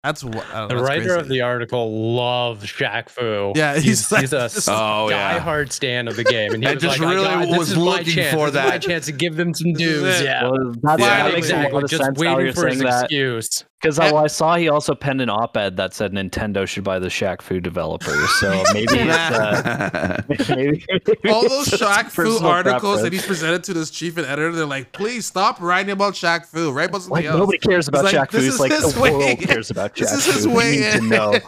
That's 0.03 0.23
what 0.23 0.45
oh, 0.53 0.69
The 0.69 0.75
that's 0.75 0.87
writer 0.87 1.05
crazy. 1.05 1.21
of 1.21 1.29
the 1.29 1.41
article 1.41 2.15
loves 2.15 2.67
Shaq 2.67 3.09
Fu. 3.09 3.53
Yeah, 3.57 3.75
he's 3.77 3.85
he's, 3.85 4.13
like- 4.13 4.21
he's 4.21 4.33
a 4.35 4.51
Oh, 4.69 5.09
yeah. 5.09 5.39
diehard 5.39 5.73
stand 5.73 6.09
of 6.09 6.17
the 6.17 6.25
game, 6.25 6.53
and 6.53 6.63
he 6.63 6.69
I 6.69 6.75
was 6.75 6.83
just 6.83 6.99
like, 7.01 7.09
really 7.09 7.27
I 7.27 7.47
got, 7.47 7.57
was 7.59 7.75
my 7.75 7.83
looking 7.83 8.05
chance. 8.13 8.35
for 8.35 8.51
this 8.51 8.61
is 8.63 8.65
my 8.67 8.71
that. 8.73 8.83
chance 8.83 9.07
to 9.07 9.13
give 9.13 9.37
them 9.37 9.55
some 9.55 9.73
dues. 9.73 10.21
Yeah, 10.21 10.43
Well, 10.51 10.75
that's, 10.83 11.01
Yeah, 11.01 11.23
that 11.23 11.33
makes 11.33 11.49
a 11.49 11.55
exactly. 11.57 11.85
Just 11.89 12.19
waiting 12.19 12.53
for 12.53 12.67
his 12.69 12.81
that. 12.81 13.05
excuse. 13.05 13.65
Because 13.85 13.99
And- 13.99 14.17
I 14.17 14.29
saw 14.29 14.57
he 14.57 14.71
also 14.71 14.95
penned 14.95 15.21
an 15.21 15.29
op-ed 15.29 15.77
that 15.77 15.93
said 15.93 16.13
Nintendo 16.15 16.67
should 16.67 16.85
buy 16.85 16.99
the 16.99 17.09
Shaq 17.09 17.43
Fu 17.43 17.61
developers. 17.61 18.31
So 18.41 18.51
maybe 18.73 18.95
it's, 18.95 19.13
uh, 19.15 20.23
maybe, 20.29 20.83
maybe 20.89 21.29
all 21.31 21.47
those 21.47 21.69
it's 21.69 21.79
just 21.79 21.83
Shaq 21.83 22.05
Fu 22.11 22.23
personal 22.25 22.51
articles 22.51 22.81
that 23.03 23.11
preference. 23.11 23.13
he's 23.13 23.27
presented 23.27 23.63
to 23.65 23.75
this 23.75 23.91
chief 23.91 24.17
and 24.17 24.27
editor. 24.27 24.53
They're 24.53 24.65
like, 24.65 24.93
please 24.93 25.27
stop 25.27 25.61
writing 25.61 25.91
about 25.93 26.15
Shaq 26.15 26.47
Fu. 26.47 26.73
Write 26.73 26.89
about 26.89 27.03
something 27.03 27.13
Like 27.17 27.25
else. 27.27 27.39
nobody 27.39 27.59
cares 27.59 27.87
about 27.89 28.07
It's 28.07 28.15
like, 28.15 28.29
Shaq 28.31 28.33
Fu. 28.33 28.39
this 28.39 28.47
It's 28.47 28.55
is 28.55 28.61
like 28.61 28.73
his 28.73 28.95
the 28.95 29.01
way. 29.03 29.11
world 29.13 29.39
cares 29.41 29.71
about 29.71 29.95
This 29.95 30.13
is 30.13 30.25
his 30.35 30.45
Fu. 30.47 30.55
way 30.55 30.71
We 30.71 30.77
need 30.79 31.11
to 31.11 31.33
in. 31.35 31.41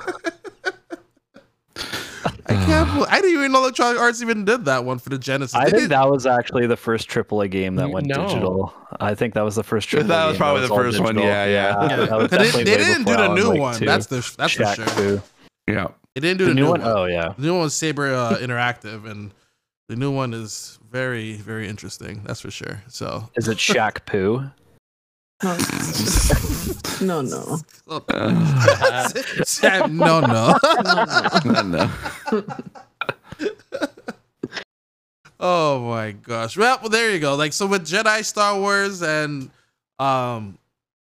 Know. 2.55 2.61
I 2.61 2.65
can't. 2.67 2.89
believe, 2.95 3.07
I 3.11 3.21
didn't 3.21 3.39
even 3.39 3.53
know 3.53 3.59
Electronic 3.61 4.01
Arts 4.01 4.23
even 4.23 4.45
did 4.45 4.65
that 4.67 4.85
one 4.85 4.99
for 4.99 5.09
the 5.11 5.19
Genesis. 5.19 5.55
I 5.55 5.65
They 5.65 5.71
think 5.73 5.83
did- 5.85 5.91
that 5.91 6.09
was 6.09 6.27
actually 6.27 6.67
the 6.67 6.77
first 6.77 7.09
AAA 7.09 7.51
game 7.51 7.77
that 7.77 7.91
went 7.91 8.07
No. 8.07 8.27
digital. 8.27 8.75
I 9.01 9.15
think 9.15 9.35
that 9.35 9.43
was 9.43 9.55
the 9.57 9.65
first 9.65 9.89
AAA. 9.89 10.03
That 10.09 10.25
was 10.27 10.35
game 10.35 10.39
probably 10.39 10.67
the 10.67 10.73
all 10.73 10.79
first 10.79 11.01
one, 11.01 11.15
digital. 11.17 11.29
yeah, 11.31 11.45
yeah. 11.47 12.07
that 12.07 12.17
was 12.19 12.31
they, 12.31 12.51
they 12.65 12.77
didn't 12.77 13.05
do 13.05 13.17
the 13.17 13.35
new 13.35 13.49
like 13.51 13.61
one. 13.61 13.75
two. 13.79 13.85
That's 13.87 14.07
the 14.07 14.17
that's 14.39 14.55
Shaq 14.55 14.77
for 14.77 14.91
sure. 14.91 15.19
Fu. 15.19 15.73
yeah. 15.73 15.89
They 16.15 16.21
didn't 16.21 16.39
do 16.39 16.45
The 16.47 16.51
the, 16.51 16.55
new 16.55 16.69
one? 16.71 16.81
Oh 16.83 17.05
yeah. 17.05 17.35
The 17.37 17.43
new 17.47 17.53
one 17.55 17.63
was 17.65 17.75
Saber 17.75 18.15
uh, 18.15 18.37
Interactive, 18.39 19.05
and 19.11 19.33
the 19.89 19.97
new 19.97 20.11
one 20.11 20.33
is 20.33 20.79
very, 20.91 21.35
very 21.35 21.69
interesting. 21.69 22.23
That's 22.25 22.41
for 22.41 22.51
sure. 22.51 22.83
So, 22.89 23.29
Is 23.37 23.49
it 23.49 23.59
Shaq 23.59 24.07
Poo? 24.07 24.45
No, 27.03 27.21
no. 27.21 27.59
Uh, 27.89 29.09
Sam, 29.45 29.97
no, 29.99 30.21
no. 30.21 30.57
no, 31.45 31.63
no. 31.63 31.91
Oh 35.39 35.81
my 35.91 36.13
gosh. 36.13 36.57
Well, 36.57 36.79
well, 36.81 36.89
there 36.89 37.11
you 37.13 37.19
go. 37.19 37.35
Like 37.35 37.53
so 37.53 37.67
with 37.67 37.87
Jedi, 37.87 38.25
Star 38.25 38.59
Wars, 38.59 39.03
and 39.03 39.51
um, 39.99 40.57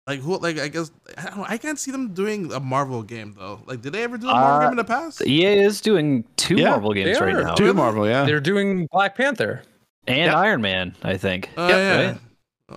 like 0.07 0.21
who? 0.21 0.39
Like 0.39 0.59
I 0.61 0.69
guess 0.69 0.93
I 1.19 1.25
don't. 1.27 1.39
know, 1.39 1.47
I 1.49 1.59
can't 1.59 1.79
see 1.79 1.91
them 1.91 2.15
doing 2.15 2.53
a 2.53 2.61
Marvel 2.61 3.03
game 3.03 3.35
though. 3.37 3.61
Like, 3.67 3.83
did 3.83 3.93
they 3.93 4.05
ever 4.05 4.17
do 4.19 4.29
a 4.29 4.33
Marvel 4.33 4.57
Uh, 4.59 4.61
game 4.61 4.71
in 4.71 4.77
the 4.77 4.85
past? 4.85 5.23
EA 5.27 5.59
is 5.65 5.81
doing 5.81 6.23
two 6.37 6.55
Yeah, 6.57 6.71
Marvel 6.71 6.93
games 6.93 7.21
right 7.21 7.35
now, 7.35 7.55
Two 7.57 7.75
Marvel, 7.75 8.07
yeah. 8.07 8.25
They're 8.25 8.39
doing 8.41 8.87
Black 8.93 9.17
Panther. 9.17 9.63
and 10.07 10.17
Yeah. 10.19 10.39
Iron 10.39 10.61
Man, 10.63 10.95
I 11.03 11.17
think. 11.17 11.51
Oh 11.57 11.67
Yep, 11.67 11.77
yeah. 11.77 12.07
right. 12.11 12.19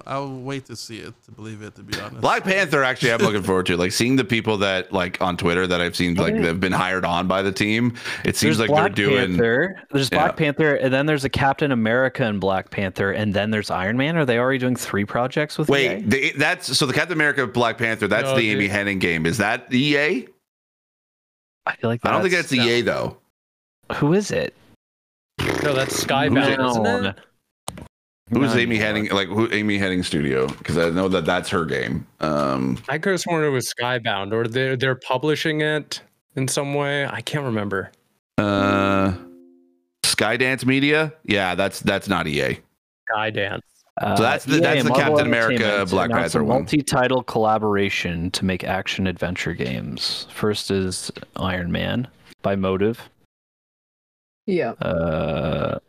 I'll 0.06 0.32
wait 0.32 0.66
to 0.66 0.76
see 0.76 0.98
it 1.00 1.14
to 1.26 1.32
believe 1.32 1.62
it. 1.62 1.76
To 1.76 1.84
be 1.84 2.00
honest. 2.00 2.22
Black 2.22 2.44
Panther, 2.44 2.84
actually, 2.84 3.12
I'm 3.14 3.20
looking 3.20 3.44
forward 3.44 3.66
to. 3.68 3.78
Like 3.78 3.92
seeing 3.92 4.16
the 4.16 4.24
people 4.24 4.58
that 4.58 4.92
like 4.94 5.22
on 5.22 5.38
Twitter 5.38 5.66
that 5.68 5.82
I've 5.82 5.96
seen 5.96 6.20
oh, 6.20 6.24
like 6.24 6.36
they've 6.42 6.60
been 6.60 6.72
hired 6.72 7.06
on 7.06 7.28
by 7.28 7.42
the 7.42 7.52
team. 7.52 7.96
It 8.24 8.36
seems 8.36 8.58
There's 8.58 8.60
like 8.60 8.70
Black 8.70 8.96
they're 8.96 9.06
doing. 9.08 9.30
Panther. 9.32 9.82
There's 9.92 10.10
Yeah. 10.12 10.20
Black 10.20 10.38
Panther, 10.38 10.76
and 10.76 10.94
then 10.94 11.06
there's 11.06 11.24
a 11.26 11.30
Captain 11.30 11.72
America 11.72 12.24
and 12.24 12.40
Black 12.40 12.70
Panther, 12.72 13.12
and 13.12 13.34
then 13.34 13.52
there's 13.52 13.70
Iron 13.70 13.98
Man. 13.98 14.18
Are 14.18 14.26
they 14.26 14.38
already 14.40 14.60
doing 14.60 14.76
three 14.76 15.06
projects 15.06 15.58
with 15.58 15.70
Wait, 15.70 16.00
EA? 16.00 16.02
the, 16.02 16.34
that's 16.38 16.78
so 16.78 16.86
the 16.86 16.94
Captain 16.94 17.14
America 17.18 17.46
Black 17.48 17.78
Panther. 17.78 18.08
That's 18.08 18.30
No, 18.30 18.36
the 18.36 18.50
Amy 18.52 18.68
dude. 18.68 18.72
Hennig 18.72 19.00
game. 19.00 19.26
Is 19.26 19.38
that 19.38 19.74
EA? 19.74 20.28
I 21.66 21.76
feel 21.78 21.90
like 21.90 22.06
I 22.06 22.12
don't 22.12 22.22
think 22.22 22.34
that's 22.34 22.54
EA 22.54 22.82
though. 22.82 23.18
Who 23.96 24.14
is 24.14 24.32
it? 24.32 24.54
No, 25.64 25.74
that's 25.74 26.04
Skybound, 26.04 26.58
No. 26.58 26.70
isn't 26.70 27.06
it? 27.06 27.20
Who's 28.32 28.50
Not 28.52 28.58
Amy 28.58 28.80
Hennig? 28.80 29.12
Like 29.12 29.28
who? 29.28 29.48
Amy 29.52 29.78
Hennig 29.78 30.04
Studio? 30.04 30.48
Because 30.48 30.78
I 30.80 30.90
know 30.90 31.08
that 31.10 31.26
that's 31.26 31.48
her 31.50 31.64
game. 31.64 32.08
Um, 32.22 32.80
I 32.90 32.98
could 32.98 33.12
have 33.12 33.22
sworn 33.22 33.44
it 33.46 33.50
was 33.50 33.72
Skybound, 33.80 34.34
or 34.34 34.48
they're 34.48 34.76
they're 34.76 34.96
publishing 34.96 35.62
it 35.62 36.02
in 36.36 36.48
some 36.48 36.74
way. 36.74 37.06
I 37.06 37.22
can't 37.22 37.46
remember. 37.46 37.92
uh, 38.40 39.14
Skydance 40.04 40.66
Media. 40.66 41.14
Yeah, 41.24 41.54
that's 41.54 41.82
that's 41.82 42.08
not 42.08 42.26
EA. 42.28 42.58
Skydance. 43.14 43.60
Uh, 44.02 44.16
So 44.18 44.24
that's 44.24 44.44
the- 44.46 44.58
EA 44.58 44.60
that's 44.60 44.84
the 44.84 44.90
Captain 44.94 45.28
America 45.28 45.54
Entertainment 45.64 45.90
Black 45.92 46.10
announced 46.10 46.34
Panther 46.34 46.40
a 46.40 46.44
one. 46.44 46.58
multi-title 46.64 47.24
collaboration 47.24 48.32
to 48.32 48.44
make 48.44 48.64
action 48.64 49.06
adventure 49.08 49.54
games. 49.54 50.26
First 50.32 50.72
is 50.72 51.12
Iron 51.38 51.72
Man 51.72 52.08
by 52.42 52.56
Motive. 52.56 53.08
Yeah. 54.48 54.72
Uh, 54.82 55.80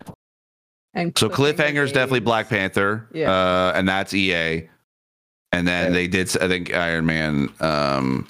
And 0.96 1.16
So 1.16 1.28
Cliffhanger's 1.28 1.92
definitely 1.92 2.20
Black 2.20 2.48
Panther. 2.48 3.06
Yeah. 3.12 3.30
Uh, 3.30 3.72
and 3.76 3.86
that's 3.88 4.12
EA. 4.14 4.68
And 5.52 5.68
then 5.68 5.84
Okay. 5.86 5.92
they 5.92 6.08
did, 6.08 6.36
I 6.42 6.48
think, 6.48 6.74
Iron 6.74 7.06
Man. 7.06 7.50
Um, 7.60 8.26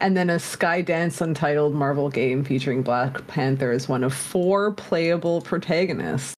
And 0.00 0.16
then 0.16 0.28
a 0.28 0.36
Skydance 0.36 1.20
Untitled 1.20 1.74
Marvel 1.74 2.08
game 2.10 2.44
featuring 2.44 2.82
Black 2.82 3.24
Panther 3.28 3.70
as 3.72 3.88
one 3.88 4.04
of 4.04 4.12
four 4.12 4.72
playable 4.72 5.40
protagonists. 5.40 6.34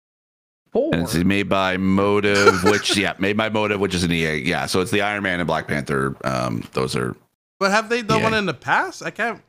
Four. 0.72 0.91
and 0.95 1.03
it's 1.03 1.14
made 1.16 1.49
by 1.49 1.76
Motive, 1.78 2.62
which 2.62 2.97
yeah, 2.97 3.14
made 3.18 3.37
by 3.37 3.49
Motive, 3.49 3.81
which 3.81 3.93
is 3.93 4.05
an 4.05 4.12
EA. 4.12 4.37
Yeah, 4.37 4.66
so 4.66 4.81
it's 4.81 4.93
the 4.93 5.01
Iron 5.01 5.24
Man 5.24 5.41
and 5.41 5.47
Black 5.49 5.66
Panther. 5.66 6.14
Um, 6.22 6.62
those 6.74 6.95
are 6.95 7.16
But 7.59 7.72
have 7.72 7.89
they 7.89 8.03
done 8.03 8.18
Yeah. 8.18 8.24
one 8.24 8.35
in 8.35 8.47
the 8.47 8.55
past? 8.55 9.03
I 9.03 9.11
can't. 9.11 9.43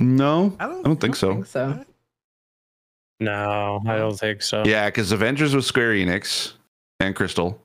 no, 0.00 0.56
I 0.58 0.66
don't. 0.66 0.80
I 0.80 0.82
don't 0.88 1.00
think 1.00 1.14
so. 1.16 1.34
think 1.34 1.46
so. 1.46 1.84
No, 3.24 3.80
I 3.86 3.96
don't 3.96 4.18
think 4.18 4.42
so. 4.42 4.62
Yeah, 4.66 4.86
because 4.86 5.12
Avengers 5.12 5.54
was 5.54 5.66
Square 5.66 5.92
Enix 5.94 6.52
and 7.00 7.14
Crystal. 7.14 7.60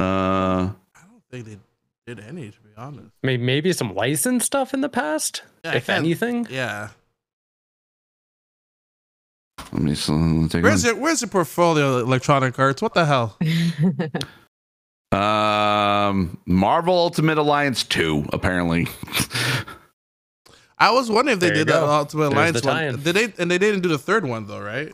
Uh, 0.00 0.04
I 0.04 1.00
don't 1.08 1.22
think 1.30 1.46
they 1.46 1.58
did 2.06 2.20
any. 2.20 2.50
To 2.50 2.60
be 2.60 2.70
honest. 2.76 3.10
Maybe 3.22 3.42
maybe 3.42 3.72
some 3.72 3.94
licensed 3.94 4.46
stuff 4.46 4.74
in 4.74 4.80
the 4.80 4.88
past, 4.88 5.42
Yeah, 5.64 5.74
if 5.74 5.88
anything. 5.88 6.46
Yeah. 6.50 6.88
let 9.72 9.82
me 9.82 9.92
s- 9.92 10.06
take 10.50 10.62
Where's 10.64 10.84
one. 10.84 10.94
your 10.94 11.02
Where's 11.02 11.20
your 11.22 11.28
portfolio? 11.30 11.98
Electronic 11.98 12.58
Arts. 12.58 12.82
What 12.82 12.94
the 12.94 13.04
hell? 13.06 13.38
Um, 15.12 16.38
Marvel 16.44 16.94
Ultimate 16.98 17.38
Alliance 17.38 17.84
two, 17.84 18.26
apparently. 18.32 18.88
I 20.78 20.90
was 20.90 21.10
wondering 21.10 21.34
if 21.34 21.40
they 21.40 21.46
There 21.48 21.56
did 21.56 21.68
that 21.68 21.80
go. 21.80 21.88
Ultimate 21.90 22.30
There's 22.30 22.32
Alliance 22.34 22.60
the 22.62 22.68
one. 22.68 23.02
Did 23.02 23.14
they? 23.16 23.42
And 23.42 23.50
they 23.50 23.58
didn't 23.58 23.82
do 23.82 23.88
the 23.88 23.98
third 23.98 24.24
one 24.26 24.46
though, 24.46 24.60
right? 24.60 24.92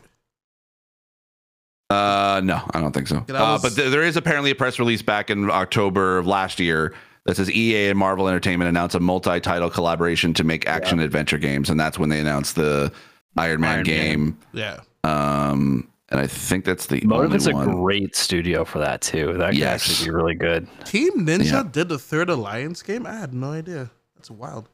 Uh, 1.89 2.39
no, 2.43 2.61
I 2.73 2.79
don't 2.79 2.93
think 2.93 3.07
so. 3.07 3.15
Yeah, 3.15 3.33
that 3.33 3.41
Uh, 3.41 3.59
but 3.61 3.75
th- 3.75 3.91
there 3.91 4.03
is 4.03 4.15
apparently 4.15 4.51
a 4.51 4.55
press 4.55 4.79
release 4.79 5.01
back 5.01 5.29
in 5.29 5.49
October 5.49 6.17
of 6.19 6.25
last 6.25 6.59
year 6.59 6.93
that 7.25 7.35
says 7.35 7.51
EA 7.51 7.89
and 7.89 7.99
Marvel 7.99 8.27
Entertainment 8.29 8.69
announced 8.69 8.95
a 8.95 8.99
multi-title 8.99 9.69
collaboration 9.69 10.33
to 10.35 10.43
make 10.45 10.67
action 10.67 10.99
adventure 10.99 11.37
games, 11.37 11.69
and 11.69 11.77
that's 11.79 11.99
when 11.99 12.07
they 12.09 12.19
announced 12.19 12.55
the 12.55 12.91
Iron 13.35 13.59
Man 13.61 13.69
Iron 13.71 13.77
Man. 13.79 13.83
game. 13.85 14.37
Yeah. 14.53 14.79
Um, 15.03 15.87
and 16.09 16.19
I 16.19 16.27
think 16.27 16.63
that's 16.63 16.85
the 16.87 17.01
Motive 17.01 17.35
is 17.35 17.47
only 17.49 17.71
a 17.71 17.75
great 17.75 18.15
studio 18.15 18.63
for 18.63 18.79
that 18.79 19.01
too. 19.01 19.33
That 19.37 19.49
could 19.51 19.57
Yes. 19.59 19.89
actually 19.89 20.05
be 20.07 20.11
really 20.15 20.35
good. 20.35 20.67
Team 20.85 21.11
Ninja 21.25 21.51
Yeah. 21.51 21.63
did 21.69 21.89
the 21.89 21.99
third 21.99 22.29
Alliance 22.29 22.81
game. 22.81 23.05
I 23.05 23.13
had 23.15 23.33
no 23.33 23.51
idea. 23.51 23.91
That's 24.15 24.31
wild. 24.31 24.69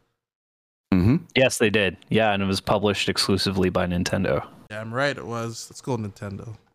Mhm. 0.94 1.22
Yes, 1.36 1.58
they 1.58 1.70
did. 1.70 1.98
Yeah, 2.10 2.34
and 2.34 2.42
it 2.42 2.46
was 2.46 2.62
published 2.62 3.10
exclusively 3.10 3.70
by 3.70 3.86
Nintendo. 3.88 4.46
Yeah, 4.72 4.82
I'm 4.82 4.94
right. 4.94 5.18
It 5.18 5.26
was. 5.26 5.68
Let's 5.70 5.82
go 5.82 5.98
Nintendo. 5.98 6.56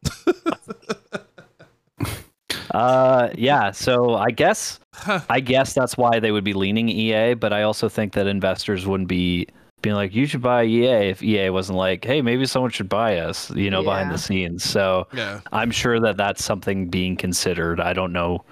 Uh, 2.72 3.28
yeah. 3.34 3.70
So 3.70 4.14
I 4.14 4.30
guess 4.30 4.80
I 5.28 5.40
guess 5.40 5.74
that's 5.74 5.96
why 5.96 6.20
they 6.20 6.32
would 6.32 6.44
be 6.44 6.54
leaning 6.54 6.88
EA, 6.88 7.34
but 7.34 7.52
I 7.52 7.62
also 7.62 7.88
think 7.88 8.14
that 8.14 8.26
investors 8.26 8.86
wouldn't 8.86 9.08
be 9.08 9.46
being 9.82 9.94
like, 9.94 10.14
"You 10.14 10.26
should 10.26 10.40
buy 10.40 10.64
EA" 10.64 11.10
if 11.10 11.22
EA 11.22 11.50
wasn't 11.50 11.76
like, 11.76 12.04
"Hey, 12.04 12.22
maybe 12.22 12.46
someone 12.46 12.70
should 12.70 12.88
buy 12.88 13.18
us," 13.18 13.50
you 13.50 13.70
know, 13.70 13.82
behind 13.82 14.10
the 14.10 14.16
scenes. 14.16 14.64
So 14.64 15.06
yeah. 15.12 15.40
I'm 15.52 15.70
sure 15.70 16.00
that 16.00 16.16
that's 16.16 16.42
something 16.42 16.88
being 16.88 17.16
considered. 17.16 17.78
I 17.80 17.92
don't 17.92 18.12
know 18.12 18.42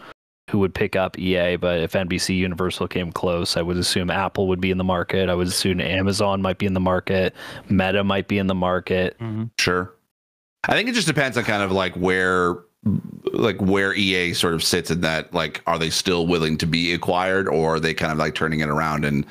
who 0.51 0.59
would 0.59 0.74
pick 0.74 0.96
up 0.96 1.18
EA, 1.18 1.57
but 1.57 1.80
if 1.80 1.92
NBC 1.92 2.36
Universal 2.36 2.88
came 2.88 3.12
close, 3.12 3.57
I 3.57 3.62
would 3.62 3.76
assume 3.76 4.11
Apple 4.11 4.48
would 4.48 4.61
be 4.61 4.70
in 4.70 4.78
the 4.78 4.84
market. 4.84 5.28
I 5.28 5.34
would 5.34 5.46
assume 5.46 5.80
Amazon 5.80 6.42
might 6.42 6.59
be 6.59 6.66
in 6.66 6.74
the 6.74 6.80
market. 6.80 7.34
Meta 7.68 8.03
might 8.05 8.26
be 8.28 8.38
in 8.38 8.46
the 8.48 8.55
market. 8.55 9.16
Sure. 9.59 9.92
I 10.68 10.72
think 10.74 10.88
it 10.88 10.94
just 10.94 11.07
depends 11.07 11.36
on 11.38 11.44
kind 11.44 11.62
of 11.62 11.70
like 11.72 11.94
where 11.94 12.57
like 13.32 13.61
where 13.61 13.94
EA 13.94 14.32
sort 14.34 14.55
of 14.55 14.64
sits 14.64 14.90
in 14.90 15.03
that 15.03 15.32
like 15.32 15.62
are 15.66 15.78
they 15.78 15.90
still 15.90 16.26
willing 16.26 16.57
to 16.59 16.66
be 16.66 16.92
acquired 16.92 17.46
or 17.46 17.76
are 17.76 17.80
they 17.80 17.94
kind 17.94 18.11
of 18.11 18.18
like 18.18 18.34
turning 18.34 18.61
it 18.61 18.68
around 18.68 19.05
and 19.05 19.24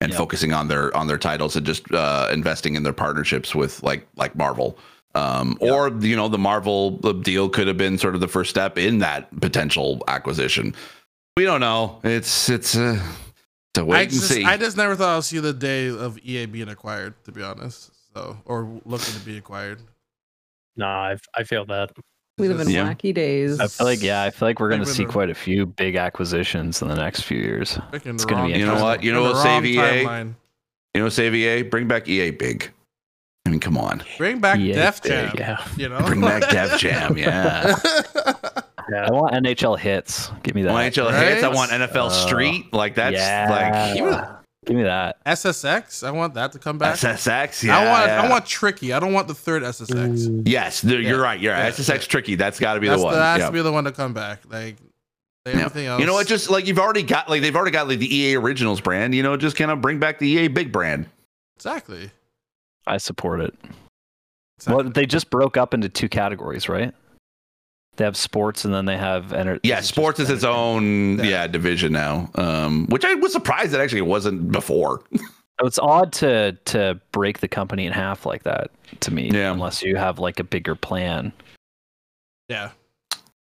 and 0.00 0.10
Yep. 0.10 0.18
focusing 0.18 0.52
on 0.52 0.68
their 0.68 0.94
on 0.96 1.06
their 1.06 1.16
titles 1.16 1.56
and 1.56 1.64
just 1.64 1.90
uh 1.92 2.28
investing 2.32 2.74
in 2.74 2.82
their 2.82 2.92
partnerships 2.92 3.54
with 3.54 3.82
like 3.82 4.06
like 4.16 4.36
Marvel. 4.36 4.78
Um 5.16 5.56
or 5.60 5.88
you 6.00 6.14
know 6.16 6.28
the 6.28 6.38
Marvel 6.38 6.92
deal 7.22 7.48
could 7.48 7.66
have 7.68 7.76
been 7.78 7.96
sort 7.98 8.14
of 8.14 8.20
the 8.20 8.28
first 8.28 8.50
step 8.50 8.76
in 8.78 8.98
that 8.98 9.28
potential 9.40 10.02
acquisition. 10.08 10.74
We 11.36 11.44
don't 11.44 11.60
know. 11.60 12.00
It's 12.04 12.48
it's 12.48 12.76
uh 12.76 13.00
to 13.74 13.84
wait 13.84 13.96
I 13.98 14.02
and 14.02 14.10
just, 14.10 14.28
see. 14.28 14.44
I 14.44 14.56
just 14.56 14.76
never 14.76 14.94
thought 14.96 15.10
I'll 15.10 15.22
see 15.22 15.38
the 15.38 15.52
day 15.52 15.88
of 15.88 16.18
EA 16.18 16.46
being 16.46 16.68
acquired. 16.68 17.14
To 17.24 17.32
be 17.32 17.42
honest, 17.42 17.90
so 18.14 18.36
or 18.44 18.64
looking 18.84 19.14
to 19.14 19.20
be 19.20 19.36
acquired. 19.38 19.80
Nah, 20.76 21.10
I, 21.12 21.16
I 21.34 21.42
feel 21.44 21.64
that. 21.66 21.90
we 22.38 22.48
live 22.48 22.60
in 22.60 22.68
Yeah. 22.68 22.92
wacky 22.92 23.14
days. 23.14 23.58
I 23.60 23.68
feel 23.68 23.86
like 23.86 24.02
yeah, 24.02 24.22
I 24.22 24.30
feel 24.30 24.48
like 24.48 24.60
we're 24.60 24.68
going 24.68 24.80
to 24.84 24.86
see 24.86 25.04
in 25.04 25.08
quite 25.08 25.30
a 25.30 25.34
few 25.34 25.64
big 25.64 25.96
acquisitions 25.96 26.82
in 26.82 26.88
the 26.88 26.94
next 26.96 27.22
few 27.22 27.38
years. 27.38 27.78
It's 27.94 28.24
gonna 28.26 28.42
wrong 28.42 28.52
be 28.52 28.58
You 28.58 28.66
know 28.66 28.82
what? 28.82 29.02
You 29.02 29.12
know 29.12 29.22
the 29.24 29.28
what'll 29.34 29.42
save 29.42 29.64
EA? 29.64 29.76
timeline. 29.78 30.34
you 30.94 31.00
know 31.02 31.08
save 31.08 31.34
EA, 31.34 31.62
bring 31.62 31.88
back 31.88 32.06
EA 32.08 32.30
big. 32.32 32.70
I 33.46 33.48
mean, 33.48 33.60
come 33.60 33.78
on. 33.78 34.02
Bring 34.18 34.40
back 34.40 34.58
EA 34.58 34.72
Def 34.72 35.00
Jam. 35.02 35.32
Yeah. 35.38 35.64
You 35.76 35.88
know, 35.88 36.00
Bring 36.00 36.20
back 36.20 36.42
Def 36.50 36.78
Jam, 36.80 37.16
yeah. 37.16 37.74
I 38.92 39.10
want 39.10 39.34
NHL 39.34 39.78
Hitz. 39.78 40.30
Give 40.42 40.54
me 40.54 40.62
that. 40.62 40.72
NHL 40.72 41.16
Hitz. 41.16 41.42
I 41.44 41.48
want 41.48 41.70
NFL 41.70 42.06
Uh, 42.06 42.10
Street. 42.10 42.72
Like 42.72 42.94
that's 42.96 43.14
yeah. 43.16 43.46
like 43.50 43.98
Even- 43.98 44.24
Give 44.64 44.76
me 44.76 44.82
that. 44.82 45.24
SSX. 45.24 46.04
I 46.04 46.10
want 46.10 46.34
that 46.34 46.50
to 46.52 46.58
come 46.58 46.76
back. 46.76 46.96
SSX. 46.96 47.62
Yeah, 47.62 47.78
I 47.78 47.86
want. 47.88 48.06
yeah. 48.08 48.22
I 48.22 48.28
want 48.28 48.46
tricky. 48.46 48.92
I 48.92 48.98
don't 48.98 49.12
want 49.12 49.28
the 49.28 49.34
third 49.34 49.62
SSX. 49.62 50.42
Yes, 50.44 50.80
there- 50.80 51.00
Yeah. 51.00 51.08
you're 51.10 51.22
right. 51.22 51.38
You're 51.38 51.52
right. 51.52 51.66
Yeah. 51.66 51.70
SSX 51.70 52.08
tricky. 52.08 52.34
That's 52.34 52.58
got 52.58 52.74
to 52.74 52.80
be 52.80 52.88
That's 52.88 52.96
the 53.00 53.02
the, 53.02 53.04
one. 53.06 53.14
that 53.14 53.32
has 53.34 53.38
Yeah. 53.42 53.46
to 53.46 53.52
be 53.52 53.62
the 53.62 53.70
one 53.70 53.84
to 53.84 53.92
come 53.92 54.12
back. 54.12 54.40
Like 54.50 54.76
Yeah. 55.46 55.60
else. 55.72 55.76
You 55.76 56.04
know 56.06 56.14
what? 56.14 56.26
Just 56.26 56.50
like 56.50 56.66
you've 56.66 56.80
already 56.80 57.04
got, 57.04 57.28
like 57.30 57.42
they've 57.42 57.54
already 57.54 57.70
got 57.70 57.86
like 57.86 58.00
the 58.00 58.12
EA 58.12 58.34
Originals 58.34 58.80
brand. 58.80 59.14
You 59.14 59.22
know, 59.22 59.36
just 59.36 59.54
kind 59.56 59.70
of 59.70 59.80
bring 59.80 60.00
back 60.00 60.18
the 60.18 60.28
EA 60.28 60.48
big 60.48 60.72
brand. 60.72 61.06
exactly. 61.54 62.10
I 62.86 62.98
support 62.98 63.40
it. 63.40 63.54
Well, 64.66 64.82
they 64.84 65.06
just 65.06 65.28
broke 65.30 65.56
up 65.56 65.74
into 65.74 65.88
two 65.88 66.08
categories, 66.08 66.68
right? 66.68 66.94
They 67.96 68.04
have 68.04 68.16
sports 68.16 68.64
and 68.64 68.72
then 68.74 68.84
they 68.84 68.96
have 68.96 69.32
enter- 69.32 69.58
Yeah, 69.62 69.78
it's 69.78 69.88
sports 69.88 70.20
is 70.20 70.30
its 70.30 70.44
own 70.44 71.18
Yeah. 71.18 71.24
yeah. 71.24 71.46
division 71.46 71.92
now. 71.92 72.30
Um, 72.34 72.86
which 72.88 73.04
I 73.04 73.14
was 73.14 73.32
surprised 73.32 73.72
that 73.72 73.80
actually 73.80 74.00
it 74.00 74.06
wasn't 74.06 74.52
before. 74.52 75.02
It's 75.62 75.78
odd 75.78 76.12
to 76.14 76.52
to 76.66 77.00
break 77.12 77.40
the 77.40 77.48
company 77.48 77.86
in 77.86 77.92
half 77.92 78.26
like 78.26 78.42
that 78.42 78.70
to 79.00 79.10
me, 79.12 79.30
Yeah. 79.32 79.52
unless 79.52 79.82
you 79.82 79.96
have 79.96 80.18
like 80.18 80.38
a 80.38 80.44
bigger 80.44 80.74
plan. 80.74 81.32
Yeah. 82.48 82.70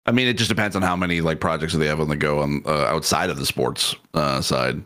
I 0.05 0.11
mean, 0.11 0.27
it 0.27 0.37
just 0.37 0.49
depends 0.49 0.75
on 0.77 0.81
how 0.81 0.95
many 0.95 1.19
like 1.21 1.39
projects 1.41 1.73
they 1.73 1.87
have 1.87 1.99
on 1.99 2.07
the 2.07 2.15
go 2.15 2.39
on 2.39 2.63
uh, 2.65 2.85
outside 2.85 3.29
of 3.29 3.37
the 3.37 3.45
sports 3.45 3.95
uh, 4.13 4.41
side. 4.41 4.81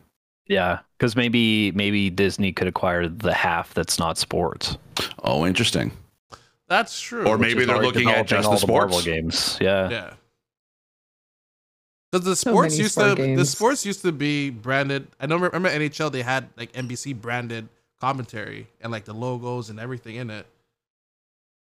Yeah, 0.48 0.80
because 0.98 1.16
maybe 1.16 1.72
maybe 1.72 2.10
Disney 2.10 2.52
could 2.52 2.68
acquire 2.68 3.08
the 3.08 3.34
half 3.34 3.74
that's 3.74 3.98
not 3.98 4.18
sports. 4.18 4.78
Oh, 5.24 5.46
interesting. 5.46 5.92
That's 6.68 7.00
true. 7.00 7.26
Or 7.26 7.38
maybe 7.38 7.66
they're 7.66 7.82
looking 7.82 8.10
at 8.10 8.28
just 8.28 8.44
the 8.50 8.58
all 8.68 8.68
Marvel 8.68 9.00
sports. 9.00 9.06
games. 9.06 9.58
Yeah. 9.62 9.90
Yeah. 9.90 10.14
Because 12.12 12.26
the 12.26 12.36
sports 12.36 12.74
many 12.74 12.84
used 12.84 12.94
sport 12.94 13.18
to 13.18 13.36
the 13.36 13.46
sports 13.46 13.86
used 13.86 14.02
to 14.04 14.12
be 14.12 14.50
branded. 14.50 15.08
I 15.20 15.26
don't 15.26 15.42
remember 15.42 15.70
NHL. 15.70 16.12
They 16.12 16.22
had 16.22 16.50
like 16.58 16.72
NBC 16.74 17.20
branded 17.20 17.70
commentary 18.00 18.68
and 18.82 18.92
like 18.92 19.06
the 19.06 19.14
logos 19.14 19.70
and 19.70 19.80
everything 19.80 20.16
in 20.18 20.30
it. 20.30 20.46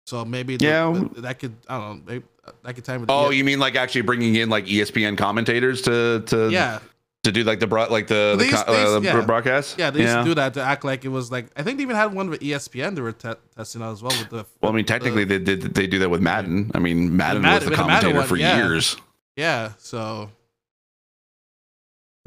So 0.05 0.23
maybe 0.25 0.57
the- 0.57 0.65
Yeah. 0.65 0.91
the- 1.13 1.21
that 1.21 1.39
could 1.39 1.55
I 1.67 1.77
don't 1.79 1.97
know. 1.97 2.03
Maybe 2.13 2.23
uh, 2.45 2.51
that 2.63 2.73
could 2.75 2.85
time 2.85 3.01
with 3.01 3.09
Oh, 3.09 3.29
the, 3.29 3.35
you 3.35 3.43
mean 3.43 3.59
like 3.59 3.75
actually 3.75 4.01
bringing 4.01 4.35
in 4.35 4.49
like 4.49 4.65
ESPN 4.65 5.17
commentators 5.17 5.81
to 5.83 6.21
to 6.27 6.49
yeah 6.49 6.79
to 7.23 7.31
do 7.33 7.43
like 7.43 7.59
the 7.59 7.67
broad 7.67 7.91
like 7.91 8.07
the, 8.07 8.35
the, 8.37 8.45
used- 8.45 8.65
co- 8.65 8.71
they 8.73 8.83
uh, 8.83 8.99
the 8.99 9.05
yeah. 9.05 9.25
broadcast? 9.25 9.77
yeah 9.77 9.89
they 9.89 10.01
used 10.01 10.15
to 10.15 10.23
do 10.23 10.33
that 10.35 10.53
to 10.53 10.61
act 10.61 10.83
like 10.85 11.03
it 11.03 11.09
was 11.09 11.31
like 11.31 11.47
I 11.55 11.63
think 11.63 11.77
they 11.77 11.83
even 11.83 11.95
had 11.95 12.13
one 12.13 12.29
with 12.29 12.39
ESPN 12.41 12.95
they 12.95 13.01
were 13.01 13.11
te- 13.11 13.33
testing 13.55 13.81
out 13.81 13.91
as 13.91 14.01
well 14.01 14.17
with 14.17 14.29
the 14.29 14.45
Well, 14.61 14.71
I 14.71 14.75
mean, 14.75 14.85
technically, 14.85 15.25
the- 15.25 15.37
they 15.37 15.55
did. 15.57 15.75
They 15.75 15.85
do 15.87 15.99
that 15.99 16.09
with 16.09 16.21
Madden. 16.21 16.71
I 16.73 16.79
mean, 16.79 17.15
Madden 17.17 17.41
Madden- 17.41 17.55
was 17.55 17.63
the 17.65 17.69
with 17.71 17.77
the 17.77 17.83
commentator 17.83 18.15
one, 18.17 18.27
for 18.27 18.37
yeah. 18.37 18.57
years. 18.57 18.95
yeah 19.35 19.71
so 19.77 20.29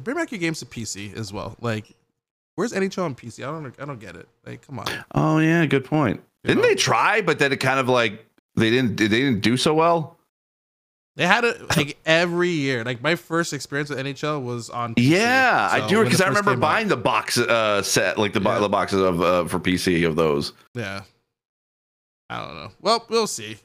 bring 0.00 0.16
back 0.16 0.32
your 0.32 0.38
games 0.40 0.58
to 0.60 0.66
PC 0.66 1.16
as 1.16 1.32
well 1.32 1.56
like 1.60 1.86
where's 2.56 2.72
NHL 2.72 3.04
on 3.04 3.14
PC 3.14 3.40
I 3.46 3.50
don't 3.50 3.74
I 3.80 3.84
don't 3.84 4.00
get 4.00 4.16
it 4.16 4.28
like 4.44 4.66
come 4.66 4.78
on 4.80 4.86
Oh 5.14 5.38
yeah, 5.38 5.64
good 5.66 5.84
point. 5.84 6.20
You 6.44 6.48
Didn't 6.48 6.62
know? 6.62 6.68
they 6.68 6.74
try? 6.74 7.20
But 7.20 7.38
then 7.38 7.52
it 7.52 7.58
kind 7.58 7.78
of 7.78 7.88
like 7.88 8.26
they 8.56 8.68
didn't. 8.70 8.96
They 8.96 9.06
didn't 9.08 9.40
do 9.40 9.56
so 9.56 9.72
well. 9.74 10.18
They 11.16 11.26
had 11.26 11.44
it 11.44 11.76
like 11.76 11.98
every 12.06 12.48
year. 12.48 12.84
Like 12.84 13.02
my 13.02 13.16
first 13.16 13.52
experience 13.52 13.90
with 13.90 13.98
NHL 13.98 14.42
was 14.42 14.70
on. 14.70 14.94
PC. 14.94 15.08
Yeah, 15.10 15.68
I 15.70 15.86
do 15.86 16.02
because 16.04 16.20
I 16.22 16.28
remember 16.28 16.52
came 16.52 16.58
out. 16.58 16.66
buying 16.66 16.88
the 16.88 16.96
box 16.96 17.36
uh, 17.38 17.82
set, 17.82 18.18
like 18.18 18.32
the, 18.32 18.40
Yeah. 18.40 18.58
the 18.60 18.68
boxes 18.68 19.00
of 19.00 19.20
uh, 19.20 19.44
for 19.46 19.58
PC 19.60 20.06
of 20.06 20.16
those. 20.16 20.52
Yeah. 20.74 21.02
I 22.30 22.44
don't 22.46 22.54
know. 22.54 22.70
Well, 22.80 23.04
we'll 23.10 23.26
see. 23.26 23.58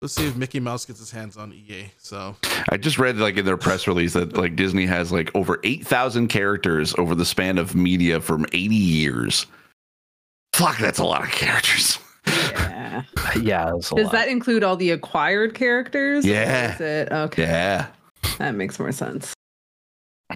We'll 0.00 0.08
see 0.08 0.26
if 0.26 0.34
Mickey 0.36 0.58
Mouse 0.60 0.86
gets 0.86 0.98
his 1.00 1.10
hands 1.10 1.36
on 1.36 1.52
EA. 1.52 1.90
So 1.98 2.34
I 2.70 2.78
just 2.78 2.98
read 2.98 3.18
like 3.18 3.36
in 3.36 3.44
their 3.44 3.58
press 3.58 3.86
release 3.86 4.14
that 4.14 4.34
like 4.34 4.56
Disney 4.56 4.86
has 4.86 5.12
like 5.12 5.30
over 5.34 5.60
eight 5.64 5.86
thousand 5.86 6.28
characters 6.28 6.94
over 6.96 7.14
the 7.14 7.26
span 7.26 7.58
of 7.58 7.74
media 7.74 8.22
from 8.22 8.46
eighty 8.54 8.74
years. 8.76 9.44
Fuck, 10.54 10.78
that's 10.78 10.98
a 10.98 11.04
lot 11.04 11.22
of 11.24 11.30
characters. 11.30 11.98
Yeah. 12.30 13.02
Yeah, 13.40 13.70
that's 13.72 13.90
Does 13.90 14.04
lot. 14.06 14.12
that 14.12 14.28
include 14.28 14.64
all 14.64 14.76
the 14.76 14.90
acquired 14.90 15.54
characters? 15.54 16.24
Yeah. 16.26 16.74
Is 16.74 16.80
it 16.80 17.12
okay? 17.12 17.42
Yeah. 17.42 17.86
That 18.38 18.54
makes 18.54 18.78
more 18.78 18.92
sense. 18.92 19.32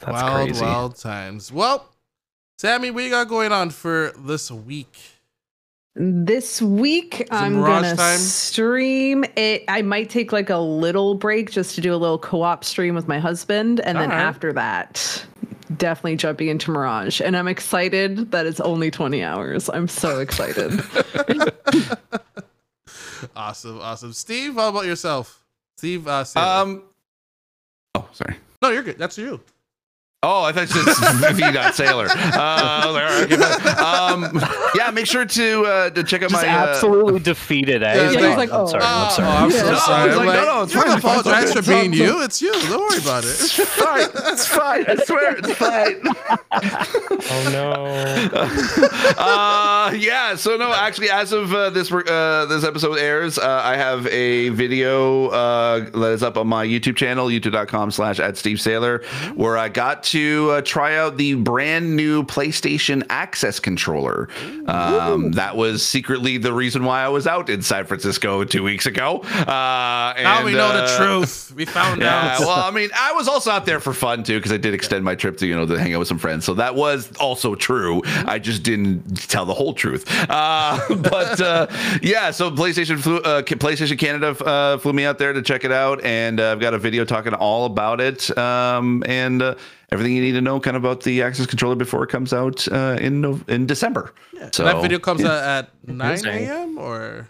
That's 0.00 0.12
wild, 0.12 0.48
crazy. 0.48 0.64
wild 0.64 0.96
times. 0.96 1.52
Well, 1.52 1.86
Sammy, 2.58 2.90
what 2.90 3.04
you 3.04 3.10
got 3.10 3.28
going 3.28 3.52
on 3.52 3.70
for 3.70 4.12
this 4.18 4.50
week? 4.50 4.96
This 5.94 6.62
week 6.62 7.26
I'm 7.30 7.60
gonna 7.60 7.96
time? 7.96 8.18
stream 8.18 9.24
it. 9.36 9.64
I 9.68 9.82
might 9.82 10.08
take 10.08 10.32
like 10.32 10.48
a 10.48 10.56
little 10.58 11.14
break 11.16 11.50
just 11.50 11.74
to 11.74 11.80
do 11.80 11.92
a 11.92 11.96
little 11.96 12.18
co-op 12.18 12.64
stream 12.64 12.94
with 12.94 13.08
my 13.08 13.18
husband, 13.18 13.80
and 13.80 13.98
then 13.98 14.10
Alright. 14.10 14.24
after 14.24 14.52
that, 14.54 15.26
definitely 15.80 16.16
jumping 16.16 16.46
into 16.46 16.70
Mirage. 16.70 17.20
And 17.20 17.36
I'm 17.36 17.48
excited 17.48 18.30
that 18.30 18.46
it's 18.46 18.60
only 18.60 18.92
20 18.92 19.24
hours. 19.24 19.68
I'm 19.68 19.88
so 19.88 20.20
excited. 20.20 20.80
Awesome, 23.36 23.78
awesome. 23.80 24.12
Steve, 24.14 24.54
how 24.54 24.70
about 24.70 24.86
yourself? 24.86 25.42
Steve, 25.76 26.08
uh, 26.08 26.24
Saylor. 26.24 26.62
Um. 26.62 26.82
Oh, 27.94 28.08
sorry. 28.12 28.36
no, 28.62 28.70
you're 28.70 28.82
good. 28.82 28.98
That's 28.98 29.18
you. 29.18 29.40
Oh, 30.22 30.42
I 30.42 30.52
thought 30.52 30.68
you 30.68 30.82
said 30.92 31.32
V. 31.34 31.40
Dot 31.50 31.72
Saylor. 31.72 32.06
Uh, 32.10 32.92
like, 32.92 33.02
all 33.32 33.38
right, 33.38 33.78
um, 33.78 34.38
yeah, 34.74 34.90
make 34.90 35.06
sure 35.06 35.24
to 35.24 35.62
uh, 35.64 35.88
to 35.90 36.04
check 36.04 36.22
out 36.22 36.28
Just 36.28 36.44
my. 36.44 36.48
Uh, 36.48 36.66
absolutely 36.66 37.20
defeated, 37.20 37.82
eh? 37.82 37.94
Yeah, 37.94 38.02
He's 38.02 38.12
he's 38.16 38.22
like, 38.24 38.36
like, 38.36 38.50
I'm 38.52 38.60
oh. 38.60 38.66
sorry, 38.66 38.82
I'm 38.84 39.06
Oh, 39.06 39.10
sorry. 39.10 39.28
I'm 39.28 39.50
so 39.50 39.74
sorry. 39.76 39.78
No, 39.78 39.94
I 40.04 40.06
was 40.06 40.16
I'm 40.18 40.26
like, 40.26 40.36
no, 40.36 40.44
no, 40.44 40.62
it's 40.64 40.72
fine, 40.74 40.84
don't 40.84 40.92
it's 40.96 41.02
fine, 41.02 41.18
apologize 41.20 41.52
for 41.54 41.62
being 41.62 41.92
you. 41.94 42.22
It's 42.22 42.42
you. 42.42 42.52
Don't 42.52 42.80
worry 42.80 42.98
about 42.98 43.24
it. 43.24 43.30
it's 43.30 43.54
fine. 43.54 44.08
It's 44.14 44.46
fine. 44.46 44.84
I 44.88 44.96
swear, 45.04 45.36
it's 45.38 45.52
fine. 45.54 46.02
Oh 47.32 47.50
no. 47.52 47.72
uh 49.18 49.92
yeah 49.96 50.34
so 50.34 50.56
no 50.56 50.72
actually 50.72 51.08
as 51.10 51.32
of 51.32 51.52
uh, 51.54 51.70
this 51.70 51.92
uh 51.92 52.46
this 52.48 52.64
episode 52.64 52.98
airs 52.98 53.38
uh, 53.38 53.60
i 53.64 53.76
have 53.76 54.06
a 54.08 54.48
video 54.50 55.28
uh 55.28 55.80
that 55.90 56.12
is 56.12 56.22
up 56.22 56.36
on 56.36 56.48
my 56.48 56.66
youtube 56.66 56.96
channel 56.96 57.26
youtube.com 57.28 57.90
slash 57.92 58.18
at 58.18 58.36
steve 58.36 58.56
saylor 58.58 59.04
where 59.36 59.56
i 59.56 59.68
got 59.68 60.02
to 60.10 60.50
uh, 60.50 60.62
try 60.62 60.96
out 60.96 61.16
the 61.16 61.34
brand 61.34 61.96
new 61.96 62.22
playstation 62.22 63.04
access 63.10 63.58
controller 63.60 64.28
um 64.66 65.32
that 65.32 65.56
was 65.56 65.84
secretly 65.84 66.38
the 66.38 66.52
reason 66.52 66.84
why 66.84 67.02
i 67.02 67.08
was 67.08 67.26
out 67.26 67.48
in 67.48 67.62
san 67.62 67.84
francisco 67.84 68.44
two 68.44 68.62
weeks 68.62 68.86
ago 68.86 69.20
uh 69.20 70.14
now 70.22 70.36
and, 70.36 70.44
we 70.44 70.52
know 70.52 70.72
the 70.72 70.84
uh, 70.84 70.96
truth. 70.96 71.52
We 71.54 71.64
found 71.64 72.00
yeah, 72.00 72.36
out. 72.36 72.40
well, 72.40 72.50
I 72.50 72.70
mean, 72.70 72.90
I 72.98 73.12
was 73.12 73.28
also 73.28 73.50
out 73.50 73.66
there 73.66 73.80
for 73.80 73.92
fun 73.92 74.22
too 74.22 74.38
because 74.38 74.52
I 74.52 74.56
did 74.56 74.74
extend 74.74 75.04
my 75.04 75.14
trip 75.14 75.36
to 75.38 75.46
you 75.46 75.54
know 75.54 75.66
to 75.66 75.78
hang 75.78 75.94
out 75.94 75.98
with 76.00 76.08
some 76.08 76.18
friends. 76.18 76.44
So 76.44 76.54
that 76.54 76.74
was 76.74 77.14
also 77.16 77.54
true. 77.54 78.02
I 78.04 78.38
just 78.38 78.62
didn't 78.62 79.28
tell 79.28 79.44
the 79.44 79.54
whole 79.54 79.74
truth. 79.74 80.06
Uh, 80.28 80.78
but 80.96 81.40
uh, 81.40 81.66
yeah, 82.02 82.30
so 82.30 82.50
PlayStation 82.50 82.98
flew, 82.98 83.18
uh, 83.18 83.42
PlayStation 83.42 83.98
Canada 83.98 84.28
uh, 84.44 84.78
flew 84.78 84.92
me 84.92 85.04
out 85.04 85.18
there 85.18 85.32
to 85.32 85.42
check 85.42 85.64
it 85.64 85.72
out, 85.72 86.04
and 86.04 86.40
uh, 86.40 86.52
I've 86.52 86.60
got 86.60 86.74
a 86.74 86.78
video 86.78 87.04
talking 87.04 87.34
all 87.34 87.66
about 87.66 88.00
it 88.00 88.36
um, 88.36 89.02
and 89.06 89.42
uh, 89.42 89.54
everything 89.92 90.14
you 90.14 90.22
need 90.22 90.32
to 90.32 90.40
know 90.40 90.60
kind 90.60 90.76
of 90.76 90.84
about 90.84 91.02
the 91.02 91.22
Access 91.22 91.46
controller 91.46 91.76
before 91.76 92.02
it 92.04 92.08
comes 92.10 92.32
out 92.32 92.66
uh, 92.68 92.96
in 93.00 93.42
in 93.48 93.66
December. 93.66 94.12
So 94.52 94.64
that 94.64 94.80
video 94.82 94.98
comes 94.98 95.20
yeah. 95.22 95.28
out 95.28 95.64
at 95.86 95.88
9 95.88 96.26
a.m. 96.26 96.78
or 96.78 97.28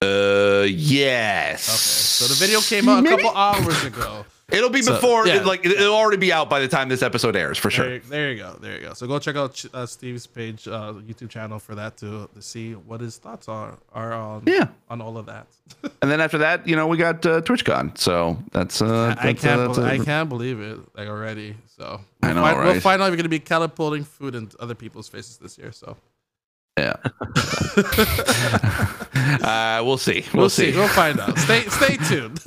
Uh, 0.00 0.64
yes. 0.68 1.68
okay. 1.68 2.26
So 2.26 2.26
the 2.32 2.38
video 2.38 2.60
came 2.60 2.88
out 2.88 3.04
a 3.04 3.08
couple 3.08 3.30
hours 3.30 3.84
ago. 3.84 4.24
It'll 4.50 4.70
be 4.70 4.80
So, 4.80 4.94
before, 4.94 5.26
yeah. 5.26 5.42
like 5.42 5.66
it'll 5.66 5.94
already 5.94 6.16
be 6.16 6.32
out 6.32 6.48
by 6.48 6.58
the 6.60 6.68
time 6.68 6.88
this 6.88 7.02
episode 7.02 7.36
airs 7.36 7.58
for 7.58 7.70
sure. 7.70 7.86
There, 7.86 7.98
there 8.00 8.32
you 8.32 8.38
go. 8.38 8.56
There 8.58 8.76
you 8.76 8.80
go. 8.80 8.94
So 8.94 9.06
go 9.06 9.18
check 9.18 9.36
out 9.36 9.62
uh, 9.74 9.84
Steve's 9.84 10.26
page, 10.26 10.66
uh, 10.66 10.94
YouTube 11.06 11.28
channel 11.28 11.58
for 11.58 11.74
that 11.74 11.98
to, 11.98 12.30
to 12.34 12.40
see 12.40 12.72
what 12.72 13.02
his 13.02 13.18
thoughts 13.18 13.46
are 13.46 13.76
are 13.92 14.14
on 14.14 14.44
Yeah. 14.46 14.68
on 14.88 15.02
all 15.02 15.18
of 15.18 15.26
that. 15.26 15.46
And 16.00 16.10
then 16.10 16.20
after 16.22 16.38
that, 16.38 16.66
you 16.66 16.76
know, 16.76 16.86
we 16.86 16.96
got 16.96 17.26
uh, 17.26 17.42
TwitchCon. 17.42 17.98
So 17.98 18.38
that's 18.52 18.80
uh, 18.80 19.14
I 19.18 19.32
that's, 19.32 19.42
can't. 19.42 19.60
uh, 19.60 19.66
that's, 19.66 19.78
uh, 19.78 19.84
I 19.84 19.98
can't 19.98 20.28
believe 20.30 20.60
it 20.60 20.78
like 20.96 21.08
already. 21.08 21.54
So 21.76 22.00
I 22.22 22.26
we'll 22.28 22.36
know, 22.36 22.42
find, 22.42 22.58
We'll 22.58 22.72
right? 22.72 22.82
find 22.82 23.02
out 23.02 23.04
we're 23.04 23.10
finally 23.10 23.16
gonna 23.18 23.28
be 23.28 23.40
catapulting 23.40 24.04
food 24.04 24.34
in 24.34 24.50
other 24.60 24.74
people's 24.74 25.08
faces 25.08 25.36
this 25.36 25.58
year. 25.58 25.72
So 25.72 25.96
yeah. 26.78 26.94
uh, 29.28 29.82
we'll 29.84 29.98
see. 29.98 30.24
We'll, 30.32 30.42
we'll 30.42 30.50
see. 30.50 30.72
We'll 30.72 30.88
find 30.88 31.18
out. 31.20 31.38
Stay 31.38 31.62
stay 31.68 31.96
tuned. 32.08 32.40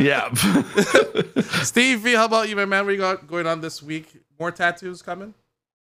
yeah. 0.00 0.32
Steve 1.62 2.00
V, 2.00 2.14
how 2.14 2.24
about 2.26 2.48
you, 2.48 2.56
my 2.56 2.64
man? 2.64 2.84
What 2.86 2.92
you 2.92 2.98
got 2.98 3.26
going 3.26 3.46
on 3.46 3.60
this 3.60 3.82
week? 3.82 4.08
More 4.38 4.50
tattoos 4.50 5.02
coming? 5.02 5.34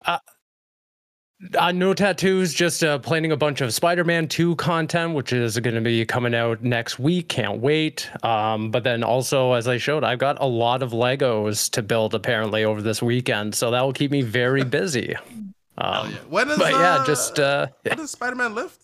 Uh, 0.05 1.71
no 1.71 1.95
tattoos, 1.95 2.53
just 2.53 2.83
uh, 2.83 2.99
planning 2.99 3.31
a 3.31 3.37
bunch 3.37 3.61
of 3.61 3.73
Spider 3.73 4.03
Man 4.03 4.27
2 4.27 4.57
content, 4.57 5.15
which 5.15 5.33
is 5.33 5.57
going 5.61 5.75
to 5.77 5.81
be 5.81 6.05
coming 6.05 6.35
out 6.35 6.63
next 6.65 6.99
week. 6.99 7.29
Can't 7.29 7.61
wait. 7.61 8.11
Um, 8.25 8.73
but 8.73 8.83
then 8.83 9.05
also, 9.05 9.53
as 9.53 9.69
I 9.69 9.77
showed, 9.77 10.03
I've 10.03 10.19
got 10.19 10.41
a 10.41 10.47
lot 10.47 10.83
of 10.83 10.91
Legos 10.91 11.71
to 11.71 11.83
build 11.83 12.15
apparently 12.15 12.65
over 12.65 12.83
this 12.83 13.01
weekend. 13.01 13.55
So 13.55 13.71
that 13.71 13.83
will 13.83 13.93
keep 13.93 14.11
me 14.11 14.23
very 14.23 14.65
busy. 14.79 15.15
Hell 15.15 16.03
Um, 16.05 16.11
yeah. 16.11 16.19
When 16.29 16.51
is 16.51 16.59
But 16.59 16.73
yeah, 16.73 16.97
uh, 16.97 17.07
just 17.07 17.39
uh, 17.39 17.69
when 17.83 17.99
does 17.99 18.11
Spider 18.11 18.35
Man 18.35 18.57
lift? 18.57 18.83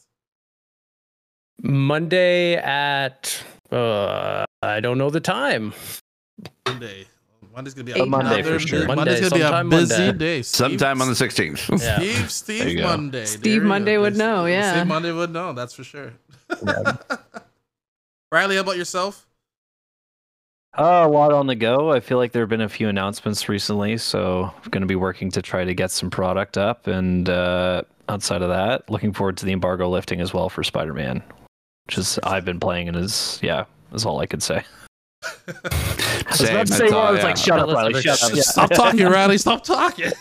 Monday 1.63 2.57
at, 2.57 3.43
uh, 3.71 4.45
I 4.63 4.81
don't 4.81 4.99
know 4.99 5.11
the 5.11 5.21
time. 5.21 5.73
Monday. 6.67 7.07
Monday's 7.55 7.75
gonna 7.75 7.85
be 7.85 7.93
A 7.93 8.05
Monday 8.05 8.41
another 8.41 8.59
for 8.59 8.67
sure. 8.67 8.81
bu- 8.81 8.87
Monday, 8.89 8.97
Monday's 9.13 9.21
gonna 9.21 9.35
be 9.37 9.41
a 9.41 9.45
sometime 9.45 9.69
busy 9.71 9.99
Monday. 10.07 10.19
day. 10.19 10.43
Steve- 10.43 10.57
Sometime 10.57 11.01
on 11.03 11.09
the 11.09 11.15
16th. 11.15 11.81
Yeah. 11.81 12.27
Steve, 12.27 12.31
Steve. 12.33 12.83
Monday. 12.83 13.25
Steve 13.27 13.61
There 13.61 13.69
Monday 13.69 13.97
would 13.99 14.17
know, 14.17 14.47
yeah. 14.47 14.73
Steve 14.75 14.87
Monday 14.89 15.13
would 15.13 15.31
know. 15.33 15.53
That's 15.53 15.73
for 15.75 15.85
sure. 15.85 16.13
Riley, 18.33 18.57
how 18.57 18.63
about 18.63 18.77
yourself? 18.77 19.27
Uh, 20.77 21.05
a 21.07 21.09
lot 21.09 21.33
on 21.33 21.47
the 21.47 21.55
go. 21.55 21.93
I 21.93 22.01
feel 22.01 22.19
like 22.19 22.33
there 22.33 22.43
have 22.43 22.49
been 22.49 22.61
a 22.61 22.69
few 22.69 22.89
announcements 22.89 23.49
recently, 23.49 23.97
so 23.97 24.51
I'm 24.65 24.71
going 24.71 24.81
to 24.81 24.89
be 24.89 24.97
working 24.97 25.31
to 25.31 25.41
try 25.41 25.65
to 25.65 25.73
get 25.73 25.93
some 25.93 26.11
product 26.11 26.59
up. 26.59 26.89
And 26.89 27.29
uh, 27.29 27.83
outside 28.09 28.43
of 28.43 28.49
that, 28.49 28.91
looking 28.91 29.13
forward 29.13 29.37
to 29.37 29.47
the 29.47 29.53
embargo 29.53 29.89
lifting 29.89 30.21
as 30.21 30.35
well 30.35 30.49
for 30.49 30.65
Spider-Man, 30.65 31.19
which 31.19 31.44
is 31.89 32.19
I've 32.23 32.45
been 32.45 32.61
playing 32.61 32.89
and 32.89 32.97
is 32.97 33.39
yeah, 33.43 33.65
is 33.93 34.05
all 34.05 34.21
I 34.21 34.27
could 34.27 34.43
say. 34.43 34.65
I 35.49 36.25
was 36.31 36.41
about 36.41 36.67
to 36.67 36.73
say 36.73 36.89
more. 36.89 37.03
I 37.03 37.11
was 37.13 37.23
like, 37.23 37.37
shut 37.37 37.59
up, 37.59 37.69
Riley. 37.69 38.01
Shut 38.01 38.23
up. 38.23 38.33
Stop 38.39 38.71
talking, 38.71 39.07
Riley. 39.07 39.39
Stop 39.39 39.65
talking. 39.65 40.13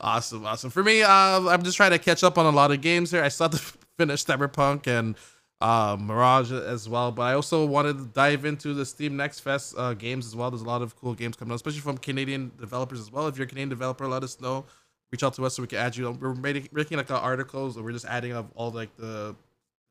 awesome, 0.00 0.44
awesome. 0.44 0.70
For 0.70 0.82
me, 0.82 1.02
uh, 1.02 1.08
I'm 1.48 1.62
just 1.62 1.76
trying 1.76 1.92
to 1.92 1.98
catch 1.98 2.22
up 2.24 2.38
on 2.38 2.46
a 2.46 2.50
lot 2.50 2.70
of 2.70 2.80
games 2.80 3.10
here. 3.10 3.22
I 3.22 3.28
still 3.28 3.48
have 3.48 3.60
to 3.60 3.78
finish 3.98 4.24
Cyberpunk 4.24 4.86
and 4.86 5.16
uh, 5.60 5.96
Mirage 5.98 6.52
as 6.52 6.88
well, 6.88 7.12
but 7.12 7.22
I 7.22 7.34
also 7.34 7.64
wanted 7.64 7.98
to 7.98 8.04
dive 8.06 8.44
into 8.44 8.74
the 8.74 8.84
Steam 8.84 9.16
Next 9.16 9.40
Fest 9.40 9.74
uh, 9.78 9.94
games 9.94 10.26
as 10.26 10.36
well. 10.36 10.50
There's 10.50 10.62
a 10.62 10.66
lot 10.66 10.82
of 10.82 10.96
cool 10.96 11.14
games 11.14 11.36
coming 11.36 11.52
out, 11.52 11.56
especially 11.56 11.80
from 11.80 11.98
Canadian 11.98 12.52
developers 12.58 13.00
as 13.00 13.10
well. 13.10 13.26
If 13.28 13.36
you're 13.36 13.46
a 13.46 13.48
Canadian 13.48 13.70
developer, 13.70 14.06
let 14.06 14.22
us 14.22 14.40
know. 14.40 14.64
Reach 15.10 15.22
out 15.22 15.34
to 15.34 15.46
us 15.46 15.54
so 15.54 15.62
we 15.62 15.68
can 15.68 15.78
add 15.78 15.96
you. 15.96 16.10
We're 16.10 16.34
making, 16.34 16.68
making 16.72 16.98
like 16.98 17.10
articles, 17.10 17.76
or 17.76 17.84
we're 17.84 17.92
just 17.92 18.06
adding 18.06 18.32
up 18.32 18.50
all 18.56 18.72
like 18.72 18.94
the 18.96 19.36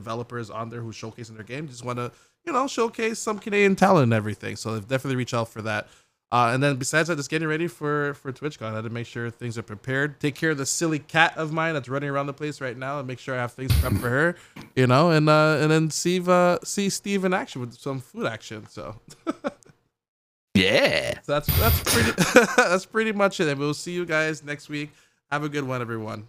developers 0.03 0.49
on 0.49 0.69
there 0.69 0.81
who's 0.81 0.95
showcasing 0.95 1.35
their 1.35 1.43
game. 1.43 1.67
Just 1.67 1.85
want 1.85 1.97
to, 1.97 2.11
you 2.45 2.51
know, 2.51 2.67
showcase 2.67 3.19
some 3.19 3.39
Canadian 3.39 3.75
talent 3.75 4.03
and 4.03 4.13
everything. 4.13 4.55
So 4.55 4.79
definitely 4.79 5.15
reach 5.15 5.33
out 5.33 5.49
for 5.49 5.61
that. 5.61 5.87
Uh, 6.33 6.49
and 6.51 6.63
then 6.63 6.77
besides 6.77 7.09
that, 7.09 7.15
just 7.15 7.29
getting 7.29 7.47
ready 7.47 7.67
for 7.67 8.15
for 8.15 8.33
TwitchCon. 8.33 8.71
I 8.71 8.75
had 8.77 8.85
to 8.85 8.89
make 8.89 9.05
sure 9.05 9.29
things 9.29 9.55
are 9.55 9.63
prepared. 9.63 10.19
Take 10.19 10.33
care 10.33 10.49
of 10.49 10.57
the 10.57 10.65
silly 10.65 10.97
cat 10.97 11.37
of 11.37 11.53
mine 11.53 11.75
that's 11.75 11.87
running 11.87 12.09
around 12.09 12.25
the 12.25 12.33
place 12.33 12.59
right 12.59 12.75
now, 12.75 12.97
and 12.97 13.07
make 13.07 13.19
sure 13.19 13.35
I 13.35 13.37
have 13.37 13.51
things 13.51 13.71
prepped 13.73 14.01
for 14.01 14.09
her. 14.09 14.35
You 14.75 14.87
know, 14.87 15.11
and 15.11 15.29
uh, 15.29 15.59
and 15.61 15.69
then 15.69 15.91
see 15.91 16.19
uh, 16.27 16.57
see 16.63 16.89
Steve 16.89 17.23
in 17.23 17.33
action 17.35 17.61
with 17.61 17.75
some 17.75 17.99
food 17.99 18.25
action. 18.25 18.65
So. 18.67 18.95
yeah. 20.55 21.19
So 21.21 21.33
that's 21.33 21.59
that's 21.59 21.83
pretty 21.83 22.11
that's 22.57 22.85
pretty 22.87 23.11
much 23.11 23.39
it. 23.39 23.47
And 23.47 23.59
we'll 23.59 23.75
see 23.75 23.91
you 23.91 24.03
guys 24.03 24.43
next 24.43 24.69
week. 24.69 24.91
Have 25.29 25.43
a 25.43 25.49
good 25.49 25.63
one, 25.63 25.81
everyone. 25.81 26.27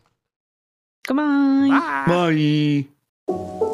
Come 1.06 1.18
on. 1.18 1.70
Bye. 1.70 2.04
Bye 2.06 2.88
you 3.28 3.73